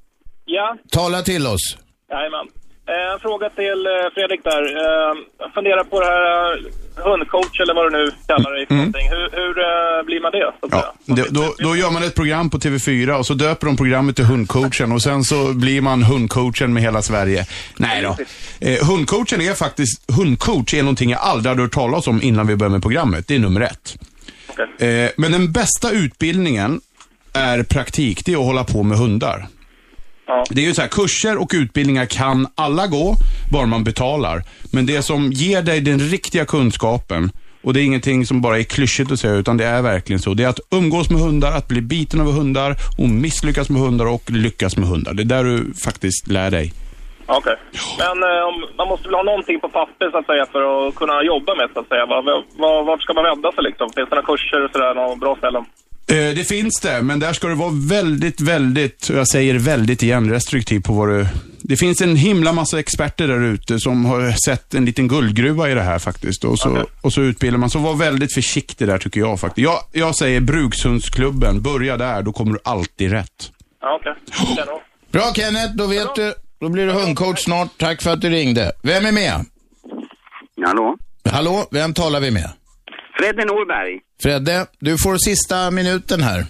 Ja, 0.46 0.78
tala 0.92 1.22
till 1.22 1.48
oss. 1.48 1.78
jajamän. 2.10 2.48
Eh, 2.92 3.14
En 3.14 3.20
fråga 3.20 3.50
till 3.50 3.80
eh, 3.94 4.08
Fredrik 4.14 4.44
där. 4.44 4.64
Eh, 4.84 5.14
Jag 5.40 5.54
funderar 5.54 5.84
på 5.84 6.00
det 6.00 6.06
här 6.06 6.52
eh, 6.52 7.06
hundcoach 7.10 7.60
eller 7.60 7.74
vad 7.74 7.86
du 7.92 7.98
nu 7.98 8.12
kallar 8.28 8.52
det 8.60 8.66
för 8.68 8.76
någonting. 8.76 9.10
Hur, 9.10 9.30
hur 9.40 9.54
eh, 9.60 10.06
blir 10.06 10.22
man 10.22 10.32
det? 10.32 10.52
Ja, 10.72 10.94
då, 11.06 11.24
då, 11.30 11.54
då 11.58 11.76
gör 11.76 11.92
man 11.92 12.04
ett 12.04 12.16
program 12.16 12.50
på 12.50 12.58
TV4 12.58 13.12
och 13.20 13.26
så 13.26 13.34
döper 13.34 13.68
de 13.68 13.78
programmet 13.78 14.16
till 14.16 14.26
Hundcoachen 14.26 14.92
och 14.92 15.02
sen 15.02 15.24
så 15.24 15.54
blir 15.54 15.82
man 15.82 16.04
hundcoachen 16.04 16.74
med 16.74 16.84
hela 16.84 17.02
Sverige. 17.02 17.46
Nej 17.78 18.02
då. 18.02 18.18
Eh, 18.68 18.88
hundcoachen 18.88 19.42
är 19.42 19.54
faktiskt, 19.54 20.12
hundcoach 20.12 20.74
är 20.74 20.82
någonting 20.84 21.10
jag 21.10 21.20
aldrig 21.22 21.50
hade 21.50 21.62
hört 21.62 21.72
talas 21.74 22.08
om 22.08 22.22
innan 22.22 22.48
vi 22.48 22.56
började 22.56 22.74
med 22.74 22.82
programmet. 22.82 23.28
Det 23.28 23.36
är 23.36 23.40
nummer 23.40 23.62
ett. 23.62 23.96
Eh, 24.80 25.10
men 25.18 25.32
den 25.32 25.52
bästa 25.52 25.92
utbildningen 25.92 26.82
är 27.34 27.64
praktik, 27.64 28.26
det 28.26 28.34
är 28.34 28.38
att 28.38 28.46
hålla 28.46 28.64
på 28.64 28.84
med 28.84 28.98
hundar. 28.98 29.48
Det 30.50 30.62
är 30.62 30.66
ju 30.66 30.74
så 30.74 30.82
här, 30.82 30.90
kurser 30.90 31.42
och 31.42 31.52
utbildningar 31.54 32.06
kan 32.06 32.48
alla 32.56 32.88
gå, 32.88 33.16
bara 33.52 33.66
man 33.66 33.84
betalar. 33.84 34.44
Men 34.74 34.86
det 34.86 35.02
som 35.02 35.32
ger 35.32 35.62
dig 35.62 35.82
den 35.82 36.00
riktiga 36.00 36.46
kunskapen, 36.46 37.32
och 37.64 37.74
det 37.74 37.82
är 37.82 37.84
ingenting 37.84 38.26
som 38.26 38.42
bara 38.42 38.60
är 38.60 38.64
klyschigt 38.64 39.12
att 39.12 39.20
säga, 39.20 39.34
utan 39.34 39.58
det 39.58 39.66
är 39.66 39.82
verkligen 39.82 40.20
så. 40.20 40.34
Det 40.34 40.44
är 40.44 40.48
att 40.48 40.60
umgås 40.72 41.10
med 41.10 41.22
hundar, 41.22 41.52
att 41.52 41.68
bli 41.68 41.82
biten 41.82 42.22
av 42.22 42.32
hundar, 42.32 42.76
och 42.98 43.10
misslyckas 43.10 43.70
med 43.70 43.82
hundar 43.82 44.06
och 44.06 44.32
lyckas 44.32 44.78
med 44.78 44.88
hundar. 44.88 45.14
Det 45.14 45.24
är 45.24 45.26
där 45.26 45.44
du 45.44 45.74
faktiskt 45.74 46.28
lär 46.28 46.52
dig. 46.52 46.74
Okej. 47.26 47.56
Men 48.04 48.24
eh, 48.24 48.48
man 48.78 48.88
måste 48.88 49.08
väl 49.08 49.16
ha 49.16 49.24
någonting 49.24 49.60
på 49.60 49.70
papper 49.70 50.12
så 50.12 50.18
att 50.18 50.26
säga 50.26 50.46
för 50.52 50.88
att 50.88 50.96
kunna 50.96 51.24
jobba 51.24 51.56
med 51.56 51.70
så 51.74 51.80
att 51.80 51.88
säga. 51.88 52.06
Var, 52.06 52.22
var, 52.64 52.84
vart 52.84 53.02
ska 53.02 53.14
man 53.14 53.24
vända 53.24 53.52
sig 53.52 53.64
liksom? 53.64 53.90
Finns 53.96 54.10
det 54.10 54.16
några 54.16 54.28
kurser 54.32 54.66
och 54.66 54.72
sådär, 54.72 54.94
några 54.96 55.16
bra 55.16 55.36
ställen? 55.36 55.66
Eh, 56.12 56.36
det 56.36 56.48
finns 56.48 56.80
det, 56.82 57.02
men 57.02 57.20
där 57.20 57.34
ska 57.34 57.48
du 57.48 57.56
vara 57.56 57.72
väldigt, 57.74 58.42
väldigt, 58.42 59.10
och 59.10 59.16
jag 59.16 59.28
säger 59.28 59.56
väldigt 59.56 60.04
igen, 60.04 60.30
restriktiv 60.30 60.80
på 60.80 60.94
vad 60.94 61.10
du... 61.10 61.28
Det 61.64 61.78
finns 61.78 62.02
en 62.02 62.16
himla 62.16 62.54
massa 62.54 62.80
experter 62.80 63.28
där 63.28 63.42
ute 63.42 63.80
som 63.80 64.06
har 64.06 64.32
sett 64.46 64.74
en 64.74 64.86
liten 64.86 65.08
guldgruva 65.08 65.70
i 65.70 65.74
det 65.74 65.82
här 65.82 66.00
faktiskt. 66.00 66.44
Och 66.44 66.60
så, 66.60 66.86
och 67.02 67.14
så 67.14 67.22
utbildar 67.22 67.58
man. 67.58 67.70
Så 67.70 67.80
var 67.80 67.96
väldigt 67.96 68.34
försiktig 68.34 68.88
där 68.88 68.98
tycker 68.98 69.20
jag 69.20 69.40
faktiskt. 69.40 69.64
Jag, 69.64 69.80
jag 69.92 70.16
säger 70.16 70.42
Brukshundsklubben, 70.42 71.62
börja 71.62 71.98
där, 71.98 72.22
då 72.22 72.32
kommer 72.32 72.54
du 72.54 72.60
alltid 72.64 73.12
rätt. 73.12 73.52
Ja, 73.82 74.00
okej. 74.00 74.14
Kanon. 74.56 74.80
Bra 75.12 75.34
Kenneth, 75.36 75.76
då 75.76 75.88
vet 75.88 76.16
du. 76.16 76.34
Då 76.60 76.70
blir 76.70 76.86
du 76.86 76.92
hundcoach 76.92 77.40
snart. 77.40 77.70
Tack 77.78 78.02
för 78.02 78.10
att 78.10 78.22
du 78.22 78.30
ringde. 78.30 78.72
Vem 78.84 79.06
är 79.06 79.12
med? 79.12 79.46
Hallå? 80.66 80.98
Hallå, 81.30 81.68
vem 81.72 81.94
talar 81.94 82.20
vi 82.20 82.32
med? 82.32 82.50
Fredde 83.22 83.46
Norberg. 83.46 84.00
Fredde, 84.24 84.68
du 84.80 84.98
får 85.04 85.16
sista 85.30 85.72
minuten 85.72 86.22
här. 86.22 86.46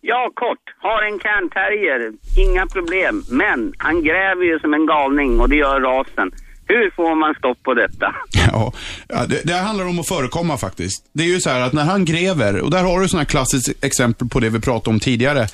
Ja, 0.00 0.30
kort. 0.34 0.64
Har 0.78 1.02
en 1.02 1.18
cairn 1.18 1.50
terrier. 1.50 2.12
Inga 2.44 2.66
problem. 2.66 3.24
Men 3.30 3.72
han 3.78 4.02
gräver 4.02 4.44
ju 4.44 4.58
som 4.58 4.74
en 4.74 4.86
galning 4.86 5.40
och 5.40 5.48
det 5.48 5.56
gör 5.56 5.80
rasen. 5.80 6.30
Hur 6.70 6.90
får 6.96 7.14
man 7.14 7.34
stopp 7.34 7.62
på 7.62 7.74
detta? 7.74 8.14
Ja, 9.08 9.26
det, 9.26 9.40
det 9.44 9.54
handlar 9.54 9.86
om 9.86 9.98
att 9.98 10.08
förekomma 10.08 10.56
faktiskt. 10.56 11.04
Det 11.12 11.22
är 11.22 11.26
ju 11.26 11.40
så 11.40 11.50
här 11.50 11.60
att 11.60 11.72
när 11.72 11.84
han 11.84 12.04
gräver, 12.04 12.60
och 12.60 12.70
där 12.70 12.82
har 12.82 13.00
du 13.00 13.08
sådana 13.08 13.24
klassiskt 13.24 13.84
exempel 13.84 14.28
på 14.28 14.40
det 14.40 14.48
vi 14.48 14.60
pratade 14.60 14.90
om 14.90 15.00
tidigare, 15.00 15.48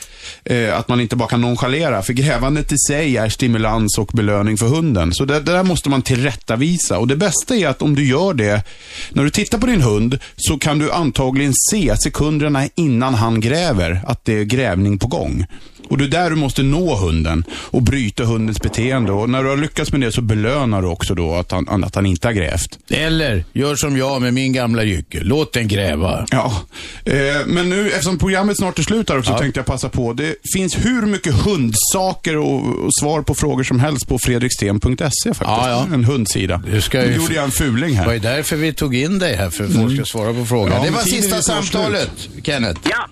eh, 0.45 0.79
att 0.79 0.89
man 0.89 1.01
inte 1.01 1.17
bara 1.17 1.29
kan 1.29 1.41
nonchalera, 1.41 2.03
för 2.03 2.13
grävandet 2.13 2.73
i 2.73 2.77
sig 2.89 3.17
är 3.17 3.29
stimulans 3.29 3.99
och 3.99 4.11
belöning 4.15 4.57
för 4.57 4.67
hunden. 4.67 5.13
Så 5.13 5.25
det, 5.25 5.41
det 5.41 5.53
där 5.53 5.63
måste 5.63 5.91
man 5.91 6.03
tillrättavisa. 6.03 6.99
Och 6.99 7.09
det 7.09 7.17
bästa 7.17 7.57
är 7.57 7.69
att 7.69 7.83
om 7.83 7.95
du 7.95 8.09
gör 8.09 8.35
det, 8.35 8.63
när 9.11 9.25
du 9.25 9.31
tittar 9.31 9.59
på 9.59 9.67
din 9.67 9.83
hund, 9.83 10.19
så 10.37 10.59
kan 10.59 10.79
du 10.79 10.93
antagligen 10.93 11.53
se 11.71 11.97
sekunderna 11.97 12.63
innan 12.75 13.15
han 13.15 13.41
gräver, 13.41 14.01
att 14.07 14.25
det 14.25 14.39
är 14.39 14.45
grävning 14.45 14.99
på 14.99 15.07
gång. 15.07 15.47
Och 15.89 15.99
det 15.99 16.05
är 16.05 16.09
där 16.09 16.31
du 16.31 16.37
måste 16.37 16.63
nå 16.63 16.95
hunden 16.97 17.45
och 17.51 17.83
bryta 17.83 18.25
hundens 18.25 18.61
beteende. 18.61 19.13
Och 19.13 19.31
när 19.31 19.43
du 19.43 19.49
har 19.49 19.57
lyckats 19.57 19.93
med 19.93 20.01
det 20.01 20.13
så 20.13 20.21
belönar 20.21 20.83
du 20.83 20.89
också 20.89 21.15
då 21.15 21.35
att 21.35 21.53
han, 21.53 21.85
att 21.85 21.95
han 21.95 22.07
inte 22.07 22.29
har 22.29 22.33
grävt. 22.33 22.79
Eller, 22.91 23.45
gör 23.53 23.77
som 23.77 23.97
jag 23.97 24.23
med 24.23 24.35
min 24.35 24.53
gamla 24.53 24.83
jycke. 24.85 25.21
Låt 25.23 25.53
den 25.53 25.69
gräva. 25.69 26.27
Ja, 26.31 26.63
eh, 27.05 27.15
men 27.47 27.71
nu 27.71 27.91
eftersom 27.91 28.19
programmet 28.19 28.57
snart 28.57 28.79
är 28.79 28.83
slut 28.83 29.09
här 29.09 29.19
också 29.19 29.33
Ja. 29.33 29.39
tänkte 29.39 29.59
jag 29.61 29.67
passa 29.67 29.89
på. 29.89 30.13
Det 30.13 30.35
finns 30.55 30.77
hur 30.77 31.03
mycket 31.07 31.35
hundsaker 31.35 32.37
och, 32.37 32.85
och 32.85 32.95
svar 33.01 33.23
på 33.23 33.35
frågor 33.35 33.63
som 33.65 33.81
helst 33.81 34.09
på 34.09 34.19
fredriksten.se 34.19 35.09
faktiskt. 35.09 35.41
Ja, 35.41 35.71
ja. 35.89 35.95
En 35.95 36.05
hundsida. 36.05 36.63
Du 36.73 36.81
ska 36.81 36.99
nu 36.99 37.07
ju- 37.07 37.15
gjorde 37.17 37.35
jag 37.35 37.45
en 37.45 37.51
fuling 37.51 37.91
Det 37.91 37.97
här. 37.97 38.07
var 38.07 38.13
ju 38.13 38.19
därför 38.19 38.57
vi 38.57 38.73
tog 38.73 38.95
in 38.97 39.19
dig 39.19 39.37
här, 39.37 39.51
för 39.51 39.65
att 39.65 39.73
folk 39.75 39.95
ska 39.95 40.05
svara 40.05 40.35
på 40.35 40.45
frågan. 40.47 40.73
Ja, 40.79 40.85
det 40.85 40.91
var 40.91 41.01
sista 41.03 41.43
samtalet, 41.43 42.11
Kenneth. 42.43 42.81
Ja. 42.91 43.09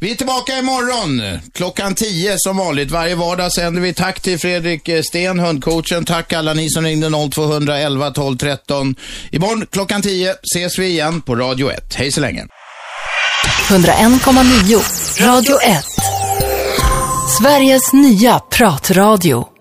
Vi 0.00 0.10
är 0.10 0.14
tillbaka 0.14 0.58
imorgon 0.58 1.22
klockan 1.54 1.94
10 1.94 2.34
som 2.38 2.56
vanligt. 2.56 2.90
Varje 2.90 3.14
vardag 3.14 3.52
sänder 3.52 3.80
vi. 3.80 3.94
Tack 3.94 4.20
till 4.20 4.38
Fredrik 4.38 4.88
eh, 4.88 5.02
Sten, 5.02 5.38
hundcoachen. 5.38 6.04
Tack 6.04 6.32
alla 6.32 6.54
ni 6.54 6.70
som 6.70 6.84
ringde 6.84 7.10
0211 7.30 8.10
12 8.10 8.36
13. 8.36 8.94
Imorgon 9.30 9.66
klockan 9.70 10.02
10 10.02 10.34
ses 10.54 10.78
vi 10.78 10.86
igen 10.86 11.20
på 11.20 11.36
Radio 11.36 11.72
1. 11.72 11.94
Hej 11.94 12.12
så 12.12 12.20
länge. 12.20 12.46
101,9 13.68 15.26
Radio 15.26 15.60
1. 15.62 15.84
Sveriges 17.38 17.92
nya 17.92 18.38
pratradio. 18.38 19.53